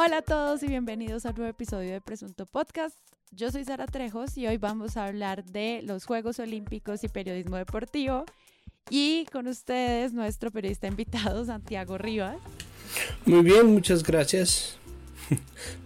Hola 0.00 0.18
a 0.18 0.22
todos 0.22 0.62
y 0.62 0.68
bienvenidos 0.68 1.26
a 1.26 1.30
un 1.30 1.34
nuevo 1.38 1.50
episodio 1.50 1.92
de 1.92 2.00
Presunto 2.00 2.46
Podcast. 2.46 2.96
Yo 3.32 3.50
soy 3.50 3.64
Sara 3.64 3.84
Trejos 3.84 4.38
y 4.38 4.46
hoy 4.46 4.56
vamos 4.56 4.96
a 4.96 5.06
hablar 5.06 5.42
de 5.42 5.80
los 5.82 6.04
Juegos 6.04 6.38
Olímpicos 6.38 7.02
y 7.02 7.08
periodismo 7.08 7.56
deportivo. 7.56 8.24
Y 8.90 9.26
con 9.32 9.48
ustedes 9.48 10.12
nuestro 10.12 10.52
periodista 10.52 10.86
invitado, 10.86 11.44
Santiago 11.44 11.98
Rivas. 11.98 12.36
Muy 13.26 13.42
bien, 13.42 13.66
muchas 13.74 14.04
gracias. 14.04 14.78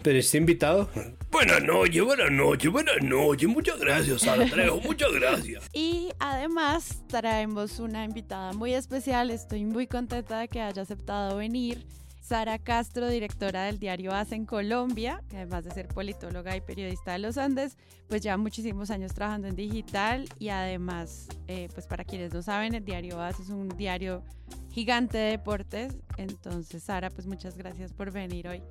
Periodista 0.03 0.37
invitado. 0.37 0.91
Buenas 1.31 1.63
noches, 1.63 2.05
buenas 2.05 2.31
noches, 2.31 2.71
buenas 2.71 3.03
noches. 3.03 3.49
Muchas 3.49 3.81
gracias, 3.81 4.21
Sara 4.21 4.45
Trejos, 4.45 4.85
muchas 4.85 5.11
gracias. 5.11 5.65
Y 5.73 6.11
además 6.19 7.03
traemos 7.07 7.79
una 7.79 8.05
invitada 8.05 8.53
muy 8.53 8.75
especial. 8.75 9.31
Estoy 9.31 9.65
muy 9.65 9.87
contenta 9.87 10.41
de 10.41 10.49
que 10.49 10.61
haya 10.61 10.83
aceptado 10.83 11.39
venir. 11.39 11.87
Sara 12.23 12.61
Castro, 12.61 13.09
directora 13.09 13.65
del 13.65 13.81
diario 13.81 14.13
ACE 14.13 14.37
en 14.37 14.47
Colombia, 14.47 15.23
que 15.29 15.39
además 15.39 15.65
de 15.65 15.73
ser 15.73 15.89
politóloga 15.89 16.57
y 16.57 16.61
periodista 16.61 17.13
de 17.13 17.19
los 17.19 17.37
Andes, 17.37 17.77
pues 18.09 18.23
lleva 18.23 18.37
muchísimos 18.37 18.93
años 18.93 19.13
trabajando 19.13 19.49
en 19.49 19.57
digital 19.57 20.29
y 20.39 20.51
además, 20.51 21.27
eh, 21.49 21.69
pues 21.75 21.89
para 21.89 22.05
quienes 22.05 22.33
no 22.33 22.41
saben, 22.41 22.75
el 22.75 22.85
diario 22.85 23.21
ACE 23.21 23.43
es 23.43 23.49
un 23.51 23.69
diario 23.71 24.23
gigante 24.71 25.19
de 25.19 25.31
deportes. 25.33 25.97
Entonces, 26.17 26.85
Sara, 26.85 27.11
pues 27.11 27.27
muchas 27.27 27.59
gracias 27.59 27.93
por 27.93 28.13
venir 28.13 28.47
hoy. 28.47 28.63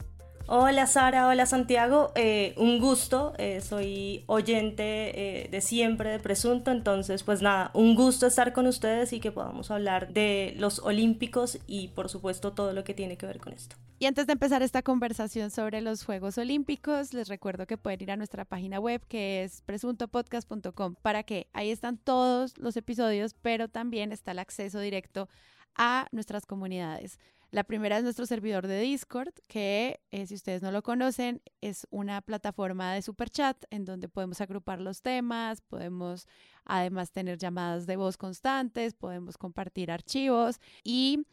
Hola 0.48 0.86
Sara, 0.88 1.28
hola 1.28 1.46
Santiago, 1.46 2.12
eh, 2.16 2.54
un 2.58 2.80
gusto, 2.80 3.34
eh, 3.38 3.62
soy 3.62 4.24
oyente 4.28 5.44
eh, 5.44 5.50
de 5.50 5.62
siempre 5.62 6.10
de 6.10 6.20
Presunto, 6.20 6.72
entonces 6.72 7.24
pues 7.24 7.42
nada, 7.42 7.72
un 7.74 7.96
gusto 7.96 8.26
estar 8.28 8.52
con 8.52 8.68
ustedes 8.68 9.14
y 9.14 9.20
que 9.20 9.32
podamos 9.32 9.72
hablar 9.72 10.12
de 10.12 10.54
los 10.58 10.80
Olímpicos 10.80 11.60
y 11.68 11.90
por 11.90 12.10
supuesto 12.10 12.54
todo 12.54 12.74
lo 12.74 12.84
que 12.84 12.94
tiene 12.94 13.18
que 13.18 13.26
ver 13.26 13.40
con 13.40 13.54
esto. 13.54 13.76
Y 14.00 14.08
antes 14.08 14.26
de 14.26 14.34
empezar 14.34 14.64
esta 14.64 14.82
conversación 14.82 15.52
sobre 15.52 15.80
los 15.80 16.04
Juegos 16.04 16.38
Olímpicos, 16.40 17.14
les 17.14 17.28
recuerdo 17.28 17.68
que 17.68 17.78
pueden 17.78 18.02
ir 18.02 18.12
a 18.12 18.18
nuestra 18.18 18.46
página 18.46 18.80
web 18.80 19.02
que 19.08 19.44
es 19.44 19.62
presuntopodcast.com 19.62 20.96
para 21.02 21.22
que 21.24 21.48
ahí 21.54 21.70
están 21.70 21.98
todos 21.98 22.58
los 22.58 22.76
episodios, 22.78 23.36
pero 23.42 23.68
también 23.68 24.12
está 24.12 24.32
el 24.32 24.40
acceso 24.40 24.80
directo 24.80 25.30
a 25.76 26.08
nuestras 26.12 26.46
comunidades. 26.46 27.20
La 27.52 27.66
primera 27.66 27.98
es 27.98 28.04
nuestro 28.04 28.26
servidor 28.26 28.66
de 28.66 28.80
Discord, 28.80 29.34
que 29.48 30.00
eh, 30.12 30.26
si 30.26 30.36
ustedes 30.36 30.62
no 30.62 30.72
lo 30.72 30.82
conocen, 30.84 31.42
es 31.60 31.86
una 31.90 32.22
plataforma 32.22 32.94
de 32.94 33.02
super 33.02 33.30
chat 33.30 33.58
en 33.72 33.84
donde 33.84 34.08
podemos 34.08 34.40
agrupar 34.40 34.80
los 34.80 35.02
temas, 35.02 35.60
podemos 35.60 36.28
además 36.64 37.12
tener 37.12 37.38
llamadas 37.38 37.88
de 37.88 37.98
voz 37.98 38.16
constantes, 38.16 38.94
podemos 38.94 39.38
compartir 39.38 39.92
archivos 39.92 40.62
y 40.82 41.26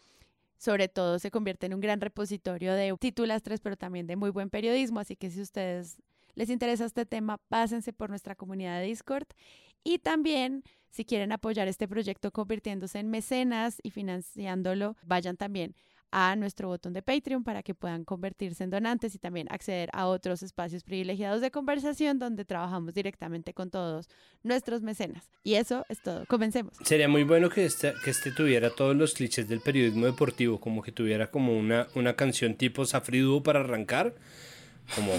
sobre 0.57 0.89
todo 0.89 1.21
se 1.21 1.31
convierte 1.31 1.67
en 1.67 1.75
un 1.75 1.81
gran 1.81 2.01
repositorio 2.01 2.75
de 2.75 2.97
titulastres, 2.99 3.61
pero 3.61 3.77
también 3.77 4.09
de 4.09 4.17
muy 4.17 4.31
buen 4.31 4.51
periodismo. 4.51 4.99
Así 4.99 5.15
que 5.15 5.31
si 5.31 5.41
ustedes 5.41 6.03
les 6.35 6.51
interesa 6.51 6.85
este 6.85 7.07
tema, 7.07 7.39
pásense 7.49 7.93
por 7.93 8.11
nuestra 8.11 8.35
comunidad 8.35 8.81
de 8.81 8.87
Discord. 8.87 9.29
Y 9.85 10.01
también, 10.01 10.65
si 10.91 11.05
quieren 11.05 11.31
apoyar 11.31 11.69
este 11.69 11.87
proyecto 11.87 12.33
convirtiéndose 12.33 12.99
en 12.99 13.09
mecenas 13.09 13.79
y 13.85 13.91
financiándolo, 13.91 14.97
vayan 15.05 15.37
también 15.37 15.77
a 16.11 16.37
nuestro 16.37 16.69
botón 16.69 16.93
de 16.93 17.03
Patreon 17.03 17.45
para 17.45 17.63
que 17.63 17.75
puedan 17.75 18.05
convertirse 18.05 18.65
en 18.65 18.71
donantes 18.71 19.15
y 19.15 19.19
también 19.19 19.47
acceder 19.51 19.91
a 19.93 20.07
otros 20.07 20.43
espacios 20.43 20.83
privilegiados 20.85 21.41
de 21.41 21.51
conversación 21.51 22.19
donde 22.19 22.45
trabajamos 22.45 22.95
directamente 22.95 23.53
con 23.55 23.71
todos 23.71 24.09
nuestros 24.43 24.83
mecenas. 24.83 25.29
Y 25.45 25.55
eso 25.55 25.85
es 25.89 26.01
todo. 26.03 26.25
Comencemos. 26.27 26.75
Sería 26.83 27.09
muy 27.09 27.25
bueno 27.25 27.51
que 27.51 27.65
este, 27.65 27.93
que 28.05 28.11
este 28.11 28.31
tuviera 28.33 28.71
todos 28.71 28.97
los 28.97 29.15
clichés 29.15 29.49
del 29.49 29.61
periodismo 29.61 30.07
deportivo, 30.07 30.61
como 30.61 30.83
que 30.83 30.93
tuviera 30.93 31.31
como 31.31 31.57
una, 31.57 31.89
una 31.95 32.15
canción 32.15 32.55
tipo 32.55 32.85
Safriduo 32.85 33.43
para 33.43 33.61
arrancar 33.61 34.15
como 34.95 35.13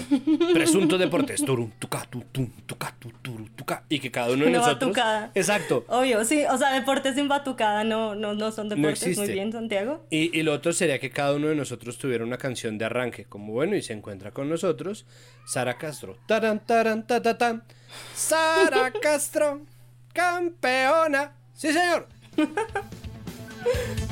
presunto 0.52 0.98
deportes, 0.98 1.44
turum, 1.44 1.70
tuca, 1.78 2.06
tutum, 2.10 2.50
tuca, 2.66 2.94
turum, 3.22 3.46
tuca, 3.54 3.84
y 3.88 4.00
que 4.00 4.10
cada 4.10 4.32
uno 4.32 4.44
de 4.44 4.50
nosotros. 4.50 4.90
batucada. 4.90 5.30
Exacto. 5.34 5.84
Obvio, 5.88 6.24
sí, 6.24 6.44
o 6.50 6.58
sea, 6.58 6.72
deportes 6.72 7.14
sin 7.14 7.28
batucada 7.28 7.84
no, 7.84 8.14
no, 8.14 8.34
no 8.34 8.50
son 8.52 8.68
deportes. 8.68 9.16
Muy 9.16 9.28
bien, 9.28 9.52
Santiago. 9.52 10.04
Y, 10.10 10.36
y 10.36 10.42
lo 10.42 10.52
otro 10.52 10.72
sería 10.72 10.98
que 10.98 11.10
cada 11.10 11.34
uno 11.34 11.48
de 11.48 11.54
nosotros 11.54 11.98
tuviera 11.98 12.24
una 12.24 12.38
canción 12.38 12.78
de 12.78 12.84
arranque, 12.84 13.24
como 13.24 13.52
bueno, 13.52 13.76
y 13.76 13.82
se 13.82 13.92
encuentra 13.92 14.32
con 14.32 14.48
nosotros 14.48 15.06
Sara 15.46 15.78
Castro. 15.78 16.16
Taran, 16.26 16.60
taran, 16.64 17.06
ta, 17.06 17.22
ta, 17.22 17.38
tan. 17.38 17.62
Sara 18.14 18.92
Castro, 19.02 19.62
campeona. 20.12 21.32
Sí, 21.54 21.72
señor. 21.72 22.08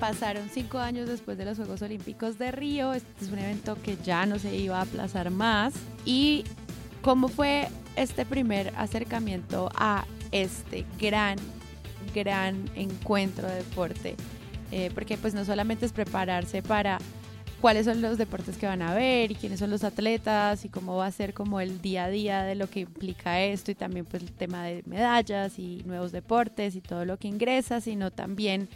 Pasaron 0.00 0.48
cinco 0.48 0.78
años 0.78 1.08
después 1.08 1.36
de 1.38 1.44
los 1.44 1.56
Juegos 1.56 1.82
Olímpicos 1.82 2.38
de 2.38 2.52
Río. 2.52 2.92
Este 2.92 3.24
es 3.24 3.32
un 3.32 3.38
evento 3.40 3.76
que 3.82 3.96
ya 4.04 4.26
no 4.26 4.38
se 4.38 4.54
iba 4.54 4.78
a 4.78 4.82
aplazar 4.82 5.30
más. 5.30 5.74
¿Y 6.04 6.44
cómo 7.02 7.26
fue 7.26 7.68
este 7.96 8.24
primer 8.24 8.72
acercamiento 8.76 9.70
a 9.74 10.06
este 10.30 10.86
gran, 11.00 11.36
gran 12.14 12.70
encuentro 12.76 13.48
de 13.48 13.56
deporte? 13.56 14.14
Eh, 14.70 14.92
porque 14.94 15.16
pues 15.16 15.34
no 15.34 15.44
solamente 15.44 15.84
es 15.84 15.92
prepararse 15.92 16.62
para 16.62 16.98
cuáles 17.60 17.86
son 17.86 18.00
los 18.00 18.18
deportes 18.18 18.56
que 18.56 18.66
van 18.66 18.82
a 18.82 18.94
ver 18.94 19.32
y 19.32 19.34
quiénes 19.34 19.58
son 19.58 19.70
los 19.70 19.82
atletas 19.82 20.64
y 20.64 20.68
cómo 20.68 20.96
va 20.96 21.06
a 21.06 21.10
ser 21.10 21.34
como 21.34 21.60
el 21.60 21.80
día 21.80 22.04
a 22.04 22.08
día 22.08 22.42
de 22.44 22.54
lo 22.54 22.70
que 22.70 22.80
implica 22.80 23.40
esto 23.40 23.72
y 23.72 23.74
también 23.74 24.06
pues 24.06 24.22
el 24.22 24.30
tema 24.30 24.64
de 24.64 24.84
medallas 24.86 25.58
y 25.58 25.82
nuevos 25.86 26.12
deportes 26.12 26.76
y 26.76 26.80
todo 26.80 27.04
lo 27.04 27.16
que 27.16 27.26
ingresa, 27.26 27.80
sino 27.80 28.12
también 28.12 28.68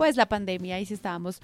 pues 0.00 0.16
la 0.16 0.24
pandemia 0.24 0.80
y 0.80 0.86
si 0.86 0.94
estábamos 0.94 1.42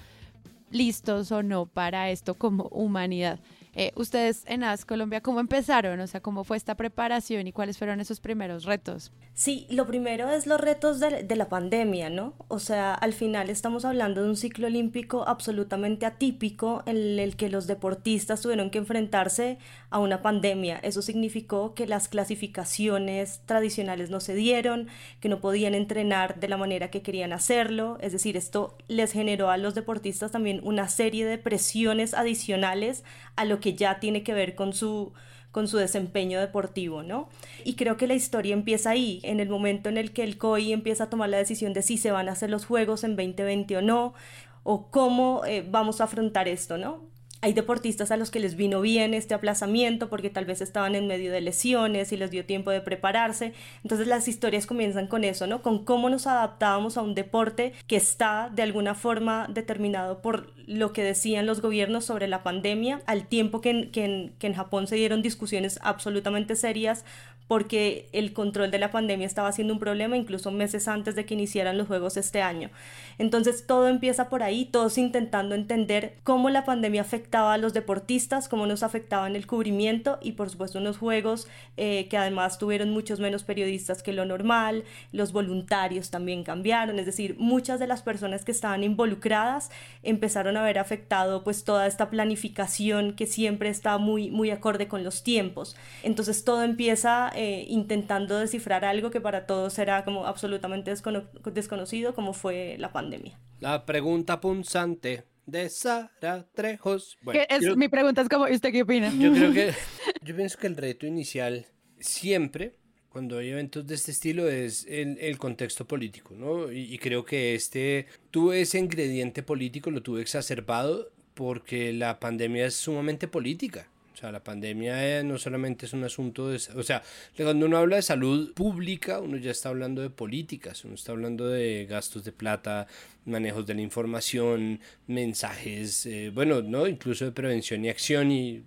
listos 0.71 1.31
o 1.31 1.43
no 1.43 1.67
para 1.67 2.09
esto 2.09 2.33
como 2.33 2.63
humanidad. 2.71 3.37
Eh, 3.79 3.91
ustedes 3.93 4.41
en 4.47 4.63
AS 4.63 4.85
Colombia, 4.85 5.21
¿cómo 5.21 5.39
empezaron? 5.39 5.99
O 5.99 6.07
sea, 6.07 6.19
¿cómo 6.19 6.43
fue 6.43 6.57
esta 6.57 6.73
preparación 6.73 7.45
y 7.45 7.51
cuáles 7.51 7.77
fueron 7.77 7.99
esos 7.99 8.19
primeros 8.19 8.63
retos? 8.63 9.11
Sí, 9.35 9.67
lo 9.69 9.85
primero 9.85 10.31
es 10.31 10.47
los 10.47 10.59
retos 10.59 10.99
de, 10.99 11.21
de, 11.21 11.35
la 11.35 11.47
pandemia, 11.47 12.09
¿no? 12.09 12.33
O 12.47 12.57
sea, 12.57 12.95
al 12.95 13.13
final 13.13 13.51
estamos 13.51 13.85
hablando 13.85 14.23
de 14.23 14.29
un 14.29 14.35
ciclo 14.35 14.65
olímpico 14.65 15.27
absolutamente 15.27 16.07
atípico 16.07 16.81
en 16.87 17.19
el 17.19 17.35
que 17.35 17.49
los 17.49 17.67
deportistas 17.67 18.41
tuvieron 18.41 18.71
que 18.71 18.79
enfrentarse 18.79 19.59
a 19.91 19.99
una 19.99 20.23
pandemia. 20.23 20.79
Eso 20.79 21.03
significó 21.03 21.75
que 21.75 21.85
las 21.85 22.07
clasificaciones 22.07 23.41
tradicionales 23.45 24.09
no 24.09 24.21
se 24.21 24.33
dieron, 24.33 24.87
que 25.19 25.29
no 25.29 25.39
podían 25.39 25.75
entrenar 25.75 26.39
de 26.39 26.47
la 26.47 26.57
manera 26.57 26.89
que 26.89 27.03
querían 27.03 27.31
hacerlo. 27.31 27.99
Es 28.01 28.11
decir, 28.11 28.37
esto 28.37 28.75
les 28.87 29.11
generó 29.11 29.51
a 29.51 29.57
los 29.57 29.75
deportistas 29.75 30.31
también 30.31 30.61
una 30.63 30.89
serie 30.89 31.27
de 31.27 31.37
presiones 31.37 32.15
adicionales 32.15 33.03
a 33.37 33.45
lo 33.45 33.61
que 33.61 33.73
ya 33.73 33.99
tiene 34.01 34.23
que 34.23 34.33
ver 34.33 34.55
con 34.55 34.73
su 34.73 35.13
con 35.51 35.67
su 35.67 35.77
desempeño 35.77 36.39
deportivo, 36.39 37.01
¿no? 37.01 37.29
Y 37.63 37.75
creo 37.75 37.97
que 37.97 38.05
la 38.05 38.13
historia 38.13 38.53
empieza 38.53 38.91
ahí, 38.91 39.21
en 39.23 39.39
el 39.39 39.49
momento 39.49 39.89
en 39.89 39.97
el 39.97 40.11
que 40.11 40.23
el 40.23 40.37
COI 40.37 40.71
empieza 40.71 41.05
a 41.05 41.09
tomar 41.09 41.29
la 41.29 41.37
decisión 41.37 41.73
de 41.73 41.81
si 41.81 41.97
se 41.97 42.11
van 42.11 42.29
a 42.29 42.33
hacer 42.33 42.51
los 42.51 42.65
Juegos 42.65 43.03
en 43.03 43.15
2020 43.15 43.77
o 43.77 43.81
no, 43.81 44.13
o 44.61 44.91
cómo 44.91 45.43
eh, 45.45 45.65
vamos 45.67 45.99
a 45.99 46.03
afrontar 46.03 46.47
esto, 46.47 46.77
¿no? 46.77 47.01
Hay 47.41 47.53
deportistas 47.53 48.11
a 48.11 48.17
los 48.17 48.31
que 48.31 48.39
les 48.39 48.55
vino 48.55 48.81
bien 48.81 49.13
este 49.13 49.35
aplazamiento 49.35 50.09
porque 50.09 50.29
tal 50.29 50.45
vez 50.45 50.61
estaban 50.61 50.95
en 50.95 51.07
medio 51.07 51.31
de 51.31 51.41
lesiones 51.41 52.11
y 52.11 52.17
les 52.17 52.31
dio 52.31 52.45
tiempo 52.45 52.71
de 52.71 52.81
prepararse. 52.81 53.53
Entonces 53.83 54.07
las 54.07 54.27
historias 54.27 54.65
comienzan 54.65 55.07
con 55.07 55.23
eso, 55.23 55.45
¿no? 55.45 55.61
Con 55.61 55.85
cómo 55.85 56.09
nos 56.09 56.25
adaptábamos 56.25 56.97
a 56.97 57.01
un 57.01 57.13
deporte 57.13 57.73
que 57.85 57.95
está 57.95 58.49
de 58.53 58.63
alguna 58.63 58.95
forma 58.95 59.47
determinado 59.49 60.21
por 60.21 60.53
lo 60.65 60.93
que 60.93 61.03
decían 61.03 61.45
los 61.45 61.61
gobiernos 61.61 62.05
sobre 62.05 62.27
la 62.27 62.43
pandemia, 62.43 63.01
al 63.05 63.27
tiempo 63.27 63.61
que 63.61 63.69
en, 63.69 63.91
que 63.91 64.05
en, 64.05 64.33
que 64.39 64.47
en 64.47 64.53
Japón 64.53 64.87
se 64.87 64.95
dieron 64.95 65.21
discusiones 65.21 65.79
absolutamente 65.81 66.55
serias 66.55 67.05
porque 67.47 68.09
el 68.11 68.33
control 68.33 68.71
de 68.71 68.79
la 68.79 68.91
pandemia 68.91 69.25
estaba 69.25 69.51
siendo 69.51 69.73
un 69.73 69.79
problema 69.79 70.17
incluso 70.17 70.51
meses 70.51 70.87
antes 70.87 71.15
de 71.15 71.25
que 71.25 71.33
iniciaran 71.33 71.77
los 71.77 71.87
Juegos 71.87 72.17
este 72.17 72.41
año. 72.41 72.69
Entonces 73.17 73.65
todo 73.65 73.87
empieza 73.87 74.29
por 74.29 74.43
ahí, 74.43 74.65
todos 74.65 74.97
intentando 74.97 75.55
entender 75.55 76.15
cómo 76.23 76.49
la 76.49 76.65
pandemia 76.65 77.01
afectaba 77.01 77.53
a 77.53 77.57
los 77.57 77.73
deportistas, 77.73 78.47
cómo 78.47 78.67
nos 78.67 78.83
afectaba 78.83 79.27
en 79.27 79.35
el 79.35 79.47
cubrimiento 79.47 80.19
y 80.21 80.33
por 80.33 80.49
supuesto 80.49 80.79
unos 80.79 80.97
Juegos 80.97 81.47
eh, 81.77 82.07
que 82.09 82.17
además 82.17 82.57
tuvieron 82.57 82.91
muchos 82.91 83.19
menos 83.19 83.43
periodistas 83.43 84.03
que 84.03 84.13
lo 84.13 84.25
normal, 84.25 84.83
los 85.11 85.31
voluntarios 85.31 86.09
también 86.09 86.43
cambiaron, 86.43 86.99
es 86.99 87.05
decir, 87.05 87.35
muchas 87.39 87.79
de 87.79 87.87
las 87.87 88.01
personas 88.01 88.43
que 88.43 88.51
estaban 88.51 88.83
involucradas 88.83 89.71
empezaron 90.03 90.57
a 90.57 90.63
ver 90.63 90.79
afectado 90.79 91.43
pues 91.43 91.63
toda 91.63 91.87
esta 91.87 92.09
planificación 92.09 93.13
que 93.13 93.25
siempre 93.25 93.69
está 93.69 93.97
muy, 93.97 94.29
muy 94.29 94.51
acorde 94.51 94.87
con 94.87 95.03
los 95.03 95.23
tiempos. 95.23 95.75
Entonces 96.03 96.43
todo 96.43 96.63
empieza 96.63 97.31
eh, 97.37 97.65
intentando 97.69 98.39
descifrar 98.39 98.83
algo 98.83 99.11
que 99.11 99.21
para 99.21 99.45
todos 99.45 99.77
era 99.77 100.03
como 100.03 100.25
absolutamente 100.25 100.89
descono 100.89 101.25
desconocido, 101.53 102.15
como 102.15 102.33
fue 102.33 102.77
la 102.79 102.91
pandemia. 102.91 103.39
La 103.59 103.85
pregunta 103.85 104.41
punzante 104.41 105.25
de 105.45 105.69
Sara 105.69 106.47
Trejos. 106.55 107.15
Bueno, 107.21 107.41
es, 107.47 107.63
yo, 107.63 107.75
mi 107.75 107.89
pregunta 107.89 108.21
es 108.23 108.29
como, 108.29 108.45
¿usted 108.45 108.71
qué 108.71 108.81
opina? 108.81 109.13
Yo 109.15 109.31
creo 109.31 109.53
que, 109.53 109.71
yo 110.23 110.35
pienso 110.35 110.57
que 110.57 110.65
el 110.65 110.75
reto 110.77 111.05
inicial 111.05 111.67
siempre, 111.99 112.73
cuando 113.09 113.37
hay 113.37 113.49
eventos 113.49 113.85
de 113.85 113.93
este 113.93 114.09
estilo 114.09 114.49
es 114.49 114.87
el, 114.87 115.19
el 115.19 115.37
contexto 115.37 115.87
político, 115.87 116.33
¿no? 116.35 116.71
Y, 116.71 116.91
y, 116.91 116.97
creo 116.97 117.23
que 117.23 117.53
este 117.53 118.07
tuve 118.31 118.61
ese 118.61 118.79
ingrediente 118.79 119.43
político, 119.43 119.91
lo 119.91 120.01
tuve 120.01 120.21
exacerbado 120.21 121.11
porque 121.35 121.93
la 121.93 122.19
pandemia 122.19 122.65
es 122.65 122.73
sumamente 122.73 123.27
política. 123.27 123.91
O 124.17 124.19
sea, 124.19 124.31
la 124.31 124.43
pandemia 124.43 125.21
no 125.21 125.37
solamente 125.37 125.85
es 125.85 125.93
un 125.93 126.03
asunto 126.03 126.49
de... 126.49 126.59
O 126.75 126.81
sea, 126.81 127.03
cuando 127.35 127.67
uno 127.67 127.77
habla 127.77 127.97
de 127.97 128.01
salud 128.01 128.51
pública, 128.55 129.19
uno 129.19 129.37
ya 129.37 129.51
está 129.51 129.69
hablando 129.69 130.01
de 130.01 130.09
políticas, 130.09 130.83
uno 130.85 130.95
está 130.95 131.11
hablando 131.11 131.47
de 131.47 131.85
gastos 131.87 132.23
de 132.23 132.31
plata, 132.31 132.87
manejos 133.25 133.67
de 133.67 133.75
la 133.75 133.81
información, 133.81 134.79
mensajes, 135.05 136.07
eh, 136.07 136.31
bueno, 136.33 136.63
¿no? 136.63 136.87
Incluso 136.87 137.25
de 137.25 137.31
prevención 137.31 137.85
y 137.85 137.89
acción 137.89 138.31
y 138.31 138.63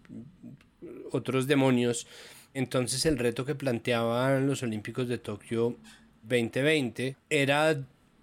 otros 1.11 1.49
demonios. 1.49 2.06
Entonces 2.55 3.05
el 3.05 3.19
reto 3.19 3.44
que 3.44 3.56
planteaban 3.56 4.47
los 4.47 4.62
Olímpicos 4.62 5.08
de 5.08 5.19
Tokio 5.19 5.76
2020 6.23 7.17
era 7.29 7.76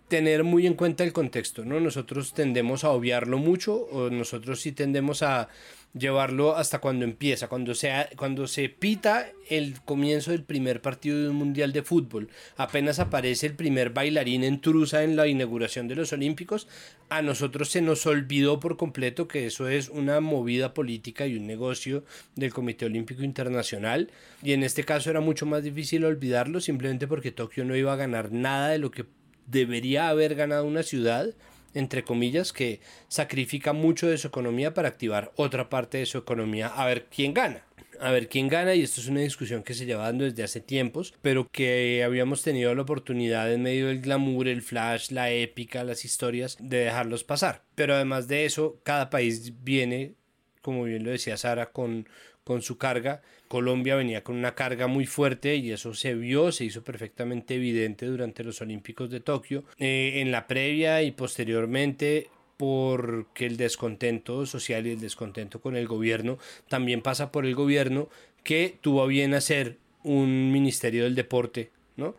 tener 0.07 0.45
muy 0.45 0.65
en 0.65 0.75
cuenta 0.75 1.03
el 1.03 1.12
contexto, 1.12 1.65
¿no? 1.65 1.81
Nosotros 1.81 2.33
tendemos 2.33 2.85
a 2.85 2.91
obviarlo 2.91 3.38
mucho 3.38 3.75
o 3.75 4.09
nosotros 4.09 4.62
sí 4.62 4.71
tendemos 4.71 5.24
a 5.24 5.50
llevarlo 5.94 6.56
hasta 6.56 6.80
cuando 6.80 7.06
empieza, 7.06 7.48
cuando, 7.48 7.74
sea, 7.74 8.10
cuando 8.18 8.48
se 8.48 8.69
pita 8.69 9.30
el 9.50 9.80
comienzo 9.81 10.31
del 10.31 10.44
primer 10.44 10.81
partido 10.81 11.22
de 11.22 11.30
un 11.30 11.36
mundial 11.36 11.74
de 11.74 11.84
fútbol, 11.84 12.30
apenas 12.56 13.00
aparece 13.00 13.48
el 13.48 13.56
primer 13.56 13.92
bailarín 13.92 14.44
en 14.44 14.62
Trusa 14.62 15.04
en 15.04 15.16
la 15.16 15.28
inauguración 15.28 15.88
de 15.88 15.95
los 15.95 16.13
Olímpicos, 16.13 16.68
a 17.10 17.22
nosotros 17.22 17.69
se 17.69 17.81
nos 17.81 18.06
olvidó 18.06 18.60
por 18.60 18.78
completo 18.78 19.28
que 19.28 19.45
eso 19.45 19.69
es 19.69 19.89
una 19.89 20.19
movida 20.19 20.74
política 20.74 21.25
y 21.25 21.38
un 21.38 21.48
negocio 21.48 22.04
del 22.36 22.54
Comité 22.54 22.86
Olímpico 22.86 23.24
Internacional, 23.24 24.12
y 24.44 24.54
en 24.54 24.63
este 24.63 24.84
caso 24.84 25.10
era 25.10 25.22
mucho 25.22 25.45
más 25.45 25.63
difícil 25.63 26.06
olvidarlo 26.06 26.60
simplemente 26.60 27.07
porque 27.07 27.31
Tokio 27.31 27.66
no 27.66 27.75
iba 27.75 27.94
a 27.94 27.98
ganar 27.98 28.31
nada 28.31 28.69
de 28.69 28.80
lo 28.80 28.92
que 28.92 29.06
debería 29.48 30.10
haber 30.10 30.36
ganado 30.36 30.66
una 30.66 30.84
ciudad 30.84 31.34
entre 31.77 32.03
comillas, 32.03 32.53
que 32.53 32.79
sacrifica 33.07 33.71
mucho 33.74 34.07
de 34.07 34.18
su 34.18 34.27
economía 34.27 34.74
para 34.74 34.89
activar 34.89 35.31
otra 35.35 35.69
parte 35.69 36.00
de 36.00 36.06
su 36.06 36.18
economía 36.18 36.68
a 36.68 36.85
ver 36.85 37.06
quién 37.06 37.33
gana. 37.33 37.63
A 38.00 38.12
ver 38.12 38.29
quién 38.29 38.47
gana, 38.47 38.75
y 38.75 38.83
esto 38.83 39.01
es 39.01 39.07
una 39.07 39.21
discusión 39.21 39.63
que 39.63 39.74
se 39.74 39.85
lleva 39.85 40.03
dando 40.03 40.24
desde 40.24 40.44
hace 40.44 40.62
tiempos, 40.62 41.15
pero 41.21 41.47
que 41.51 42.03
habíamos 42.03 42.44
tenido 42.44 42.74
la 42.75 42.83
oportunidad 42.83 43.51
en 43.51 43.63
medio 43.63 43.88
del 43.88 44.01
glamour, 44.01 44.47
el 44.47 44.62
flash, 44.62 45.12
la 45.12 45.31
épica, 45.31 45.83
las 45.83 46.06
historias, 46.06 46.57
de 46.59 46.77
dejarlos 46.77 47.24
pasar. 47.24 47.63
Pero 47.74 47.95
además 47.95 48.27
de 48.27 48.45
eso, 48.45 48.79
cada 48.83 49.09
país 49.09 49.53
viene, 49.63 50.13
como 50.62 50.83
bien 50.83 51.03
lo 51.03 51.09
decía 51.09 51.38
Sara, 51.38 51.71
con, 51.71 52.07
con 52.44 52.62
su 52.62 52.77
carga. 52.77 53.21
Colombia 53.48 53.96
venía 53.96 54.24
con 54.24 54.36
una 54.36 54.56
carga 54.56 54.88
muy 54.88 55.06
fuerte 55.06 55.56
y 55.56 55.72
eso 55.72 55.94
se 55.94 56.16
vio, 56.16 56.52
se 56.52 56.66
hizo 56.66 56.84
perfectamente 56.84 57.56
evidente 57.56 58.06
durante 58.06 58.44
los 58.44 58.62
Olímpicos 58.62 59.10
de 59.10 59.20
Tokio. 59.20 59.64
Eh, 59.80 60.14
en 60.16 60.32
la 60.32 60.48
previa 60.48 61.02
y 61.04 61.12
posteriormente 61.12 62.30
porque 62.58 63.46
el 63.46 63.58
descontento 63.58 64.46
social 64.46 64.88
y 64.88 64.92
el 64.92 65.00
descontento 65.00 65.62
con 65.62 65.76
el 65.76 65.88
gobierno 65.88 66.40
también 66.68 67.02
pasa 67.02 67.32
por 67.32 67.46
el 67.46 67.56
gobierno 67.56 68.10
que 68.44 68.78
tuvo 68.82 69.04
a 69.04 69.08
bien 69.08 69.34
hacer 69.34 69.78
un 70.04 70.52
ministerio 70.52 71.04
del 71.04 71.16
deporte, 71.16 71.72
¿no? 71.96 72.16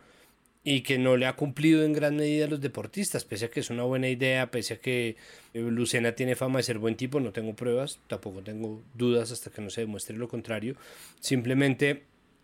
Y 0.70 0.82
que 0.82 0.98
no 0.98 1.16
le 1.16 1.24
ha 1.24 1.34
cumplido 1.34 1.82
en 1.82 1.94
gran 1.94 2.16
medida 2.16 2.44
a 2.44 2.48
los 2.48 2.60
deportistas, 2.60 3.24
pese 3.24 3.46
a 3.46 3.50
que 3.50 3.60
es 3.60 3.70
una 3.70 3.84
buena 3.84 4.10
idea, 4.10 4.50
pese 4.50 4.74
a 4.74 4.76
que 4.78 5.16
eh, 5.54 5.60
Lucena 5.60 6.12
tiene 6.12 6.36
fama 6.36 6.58
de 6.58 6.64
ser 6.64 6.78
buen 6.78 6.94
tipo, 6.94 7.20
no 7.20 7.32
tengo 7.32 7.56
pruebas, 7.56 8.00
tampoco 8.06 8.42
tengo 8.42 8.82
dudas 8.92 9.32
hasta 9.32 9.48
que 9.48 9.62
no 9.62 9.70
se 9.70 9.80
demuestre 9.80 10.18
lo 10.18 10.28
contrario, 10.28 10.76
simplemente 11.20 12.02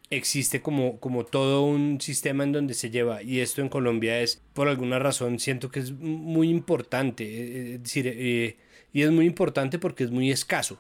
existe 0.09 0.63
como, 0.63 0.99
como 1.01 1.27
todo 1.27 1.67
un 1.67 2.01
sistema 2.01 2.45
en 2.45 2.53
donde 2.53 2.73
se 2.73 2.89
lleva 2.89 3.23
y 3.23 3.41
esto 3.41 3.61
en 3.61 3.69
Colombia 3.69 4.19
es 4.19 4.41
por 4.55 4.69
alguna 4.69 4.99
razón 4.99 5.39
siento 5.39 5.71
que 5.71 5.81
es 5.81 5.93
muy 5.93 6.49
importante, 6.49 7.25
eh, 7.25 7.75
es 7.75 7.83
decir, 7.83 8.07
eh, 8.07 8.57
y 8.95 9.03
es 9.03 9.11
muy 9.11 9.27
importante 9.27 9.79
porque 9.79 10.05
es 10.05 10.11
muy 10.11 10.31
escaso 10.31 10.79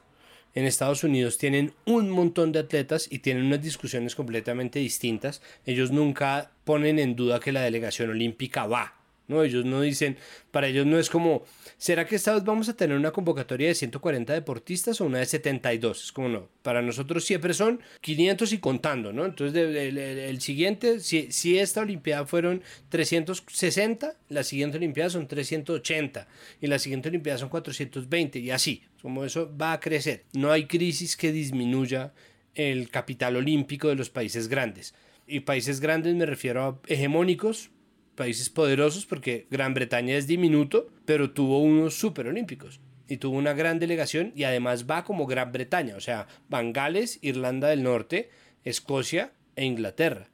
en 0.54 0.66
Estados 0.66 1.04
Unidos 1.04 1.38
tienen 1.38 1.72
un 1.84 2.10
montón 2.10 2.52
de 2.52 2.60
atletas 2.60 3.08
y 3.10 3.18
tienen 3.20 3.46
unas 3.46 3.62
discusiones 3.62 4.14
completamente 4.14 4.78
distintas. 4.78 5.42
Ellos 5.66 5.90
nunca 5.90 6.52
ponen 6.64 6.98
en 6.98 7.16
duda 7.16 7.40
que 7.40 7.52
la 7.52 7.62
delegación 7.62 8.10
olímpica 8.10 8.66
va. 8.66 9.03
¿No? 9.28 9.42
Ellos 9.42 9.64
no 9.64 9.80
dicen, 9.80 10.16
para 10.50 10.68
ellos 10.68 10.86
no 10.86 10.98
es 10.98 11.10
como, 11.10 11.44
¿será 11.76 12.06
que 12.06 12.16
esta 12.16 12.34
vez 12.34 12.44
vamos 12.44 12.68
a 12.68 12.76
tener 12.76 12.96
una 12.96 13.10
convocatoria 13.10 13.68
de 13.68 13.74
140 13.74 14.32
deportistas 14.32 15.00
o 15.00 15.06
una 15.06 15.18
de 15.18 15.26
72? 15.26 16.04
Es 16.04 16.12
como 16.12 16.28
no, 16.28 16.48
para 16.62 16.82
nosotros 16.82 17.24
siempre 17.24 17.54
son 17.54 17.80
500 18.00 18.52
y 18.52 18.58
contando, 18.58 19.12
¿no? 19.12 19.24
Entonces 19.24 19.56
el, 19.56 20.40
siguiente, 20.40 21.00
si, 21.00 21.32
si 21.32 21.58
esta 21.58 21.80
Olimpiada 21.80 22.26
fueron 22.26 22.62
360, 22.88 24.16
la 24.28 24.42
siguiente 24.42 24.76
Olimpiada 24.76 25.10
son 25.10 25.26
380 25.26 26.26
y 26.60 26.66
la 26.66 26.78
siguiente 26.78 27.08
Olimpiada 27.08 27.38
son 27.38 27.48
420 27.48 28.38
y 28.38 28.50
así 28.50 28.82
como 29.04 29.26
eso 29.26 29.54
va 29.54 29.74
a 29.74 29.80
crecer. 29.80 30.24
No 30.32 30.50
hay 30.50 30.64
crisis 30.64 31.14
que 31.14 31.30
disminuya 31.30 32.14
el 32.54 32.88
capital 32.88 33.36
olímpico 33.36 33.88
de 33.88 33.96
los 33.96 34.08
países 34.08 34.48
grandes. 34.48 34.94
Y 35.26 35.40
países 35.40 35.80
grandes 35.80 36.14
me 36.14 36.24
refiero 36.24 36.64
a 36.64 36.80
hegemónicos, 36.86 37.70
países 38.14 38.50
poderosos, 38.50 39.06
porque 39.06 39.46
Gran 39.50 39.74
Bretaña 39.74 40.16
es 40.16 40.26
diminuto, 40.26 40.88
pero 41.04 41.32
tuvo 41.32 41.60
unos 41.60 41.94
super 41.94 42.26
olímpicos. 42.26 42.80
Y 43.06 43.18
tuvo 43.18 43.36
una 43.36 43.52
gran 43.52 43.78
delegación 43.78 44.32
y 44.34 44.44
además 44.44 44.86
va 44.88 45.04
como 45.04 45.26
Gran 45.26 45.52
Bretaña, 45.52 45.96
o 45.96 46.00
sea, 46.00 46.26
van 46.48 46.72
Gales, 46.72 47.18
Irlanda 47.20 47.68
del 47.68 47.82
Norte, 47.82 48.30
Escocia 48.64 49.32
e 49.56 49.64
Inglaterra. 49.64 50.30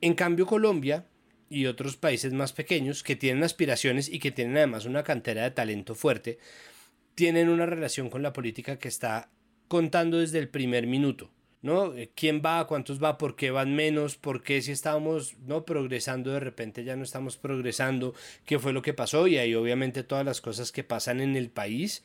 En 0.00 0.14
cambio, 0.14 0.46
Colombia 0.46 1.06
y 1.48 1.66
otros 1.66 1.96
países 1.96 2.32
más 2.32 2.52
pequeños 2.52 3.02
que 3.02 3.16
tienen 3.16 3.42
aspiraciones 3.42 4.08
y 4.08 4.18
que 4.18 4.30
tienen 4.30 4.56
además 4.56 4.84
una 4.84 5.02
cantera 5.02 5.42
de 5.42 5.50
talento 5.50 5.94
fuerte, 5.94 6.38
tienen 7.14 7.48
una 7.48 7.66
relación 7.66 8.10
con 8.10 8.22
la 8.22 8.32
política 8.32 8.78
que 8.78 8.88
está 8.88 9.30
contando 9.68 10.18
desde 10.18 10.38
el 10.38 10.48
primer 10.48 10.86
minuto. 10.86 11.30
¿No? 11.62 11.94
Eh, 11.94 12.10
¿Quién 12.14 12.42
va? 12.44 12.66
¿Cuántos 12.66 13.02
va? 13.02 13.18
¿Por 13.18 13.36
qué 13.36 13.50
van 13.50 13.74
menos? 13.74 14.16
¿Por 14.16 14.42
qué 14.42 14.62
si 14.62 14.72
estábamos 14.72 15.36
¿no? 15.46 15.64
progresando 15.64 16.30
de 16.30 16.40
repente 16.40 16.84
ya 16.84 16.96
no 16.96 17.04
estamos 17.04 17.36
progresando? 17.36 18.14
¿Qué 18.44 18.58
fue 18.58 18.72
lo 18.72 18.82
que 18.82 18.94
pasó? 18.94 19.26
Y 19.26 19.38
ahí 19.38 19.54
obviamente 19.54 20.02
todas 20.02 20.24
las 20.24 20.40
cosas 20.40 20.72
que 20.72 20.84
pasan 20.84 21.20
en 21.20 21.36
el 21.36 21.50
país 21.50 22.04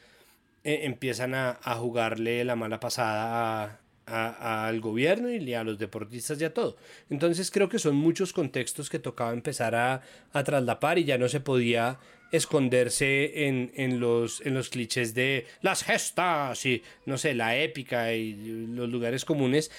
eh, 0.64 0.82
empiezan 0.84 1.34
a, 1.36 1.60
a, 1.64 1.76
jugarle 1.76 2.44
la 2.46 2.56
mala 2.56 2.80
pasada 2.80 3.80
al 4.06 4.82
gobierno 4.82 5.30
y 5.30 5.54
a 5.54 5.64
los 5.64 5.78
deportistas 5.78 6.40
y 6.42 6.46
a 6.46 6.54
todo. 6.54 6.76
Entonces 7.10 7.50
creo 7.50 7.70
que 7.70 7.80
son 7.80 7.96
muchos 7.96 8.34
contextos 8.34 8.90
que 8.90 9.00
tocaba 9.00 9.32
empezar 9.34 9.76
a, 9.76 10.02
a 10.34 10.44
traslapar 10.44 10.98
y 10.98 11.06
ya 11.06 11.18
no 11.18 11.30
se 11.30 11.40
podía 11.40 12.00
esconderse 12.32 13.48
en, 13.48 13.72
en, 13.76 14.00
los, 14.00 14.42
en 14.46 14.54
los 14.54 14.70
clichés 14.70 15.14
de 15.14 15.46
las 15.62 15.84
gestas 15.84 16.66
y, 16.66 16.82
no 17.06 17.18
sé, 17.18 17.34
la 17.34 17.58
épica 17.58 18.14
y 18.14 18.34
los 18.74 18.90
lugares 18.90 19.26
comunes 19.26 19.72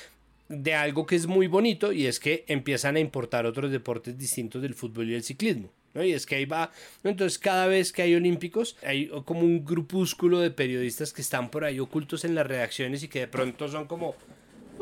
de 0.48 0.74
algo 0.74 1.06
que 1.06 1.16
es 1.16 1.26
muy 1.26 1.46
bonito 1.46 1.92
y 1.92 2.06
es 2.06 2.20
que 2.20 2.44
empiezan 2.46 2.96
a 2.96 3.00
importar 3.00 3.46
otros 3.46 3.70
deportes 3.70 4.18
distintos 4.18 4.60
del 4.60 4.74
fútbol 4.74 5.08
y 5.08 5.14
el 5.14 5.22
ciclismo. 5.22 5.70
¿no? 5.94 6.04
Y 6.04 6.12
es 6.12 6.26
que 6.26 6.36
ahí 6.36 6.44
va, 6.44 6.70
entonces 7.04 7.38
cada 7.38 7.66
vez 7.66 7.92
que 7.92 8.02
hay 8.02 8.14
olímpicos 8.14 8.76
hay 8.82 9.10
como 9.24 9.40
un 9.40 9.64
grupúsculo 9.64 10.40
de 10.40 10.50
periodistas 10.50 11.12
que 11.12 11.22
están 11.22 11.50
por 11.50 11.64
ahí 11.64 11.80
ocultos 11.80 12.24
en 12.24 12.34
las 12.34 12.46
redacciones 12.46 13.02
y 13.02 13.08
que 13.08 13.20
de 13.20 13.28
pronto 13.28 13.68
son 13.68 13.86
como, 13.86 14.14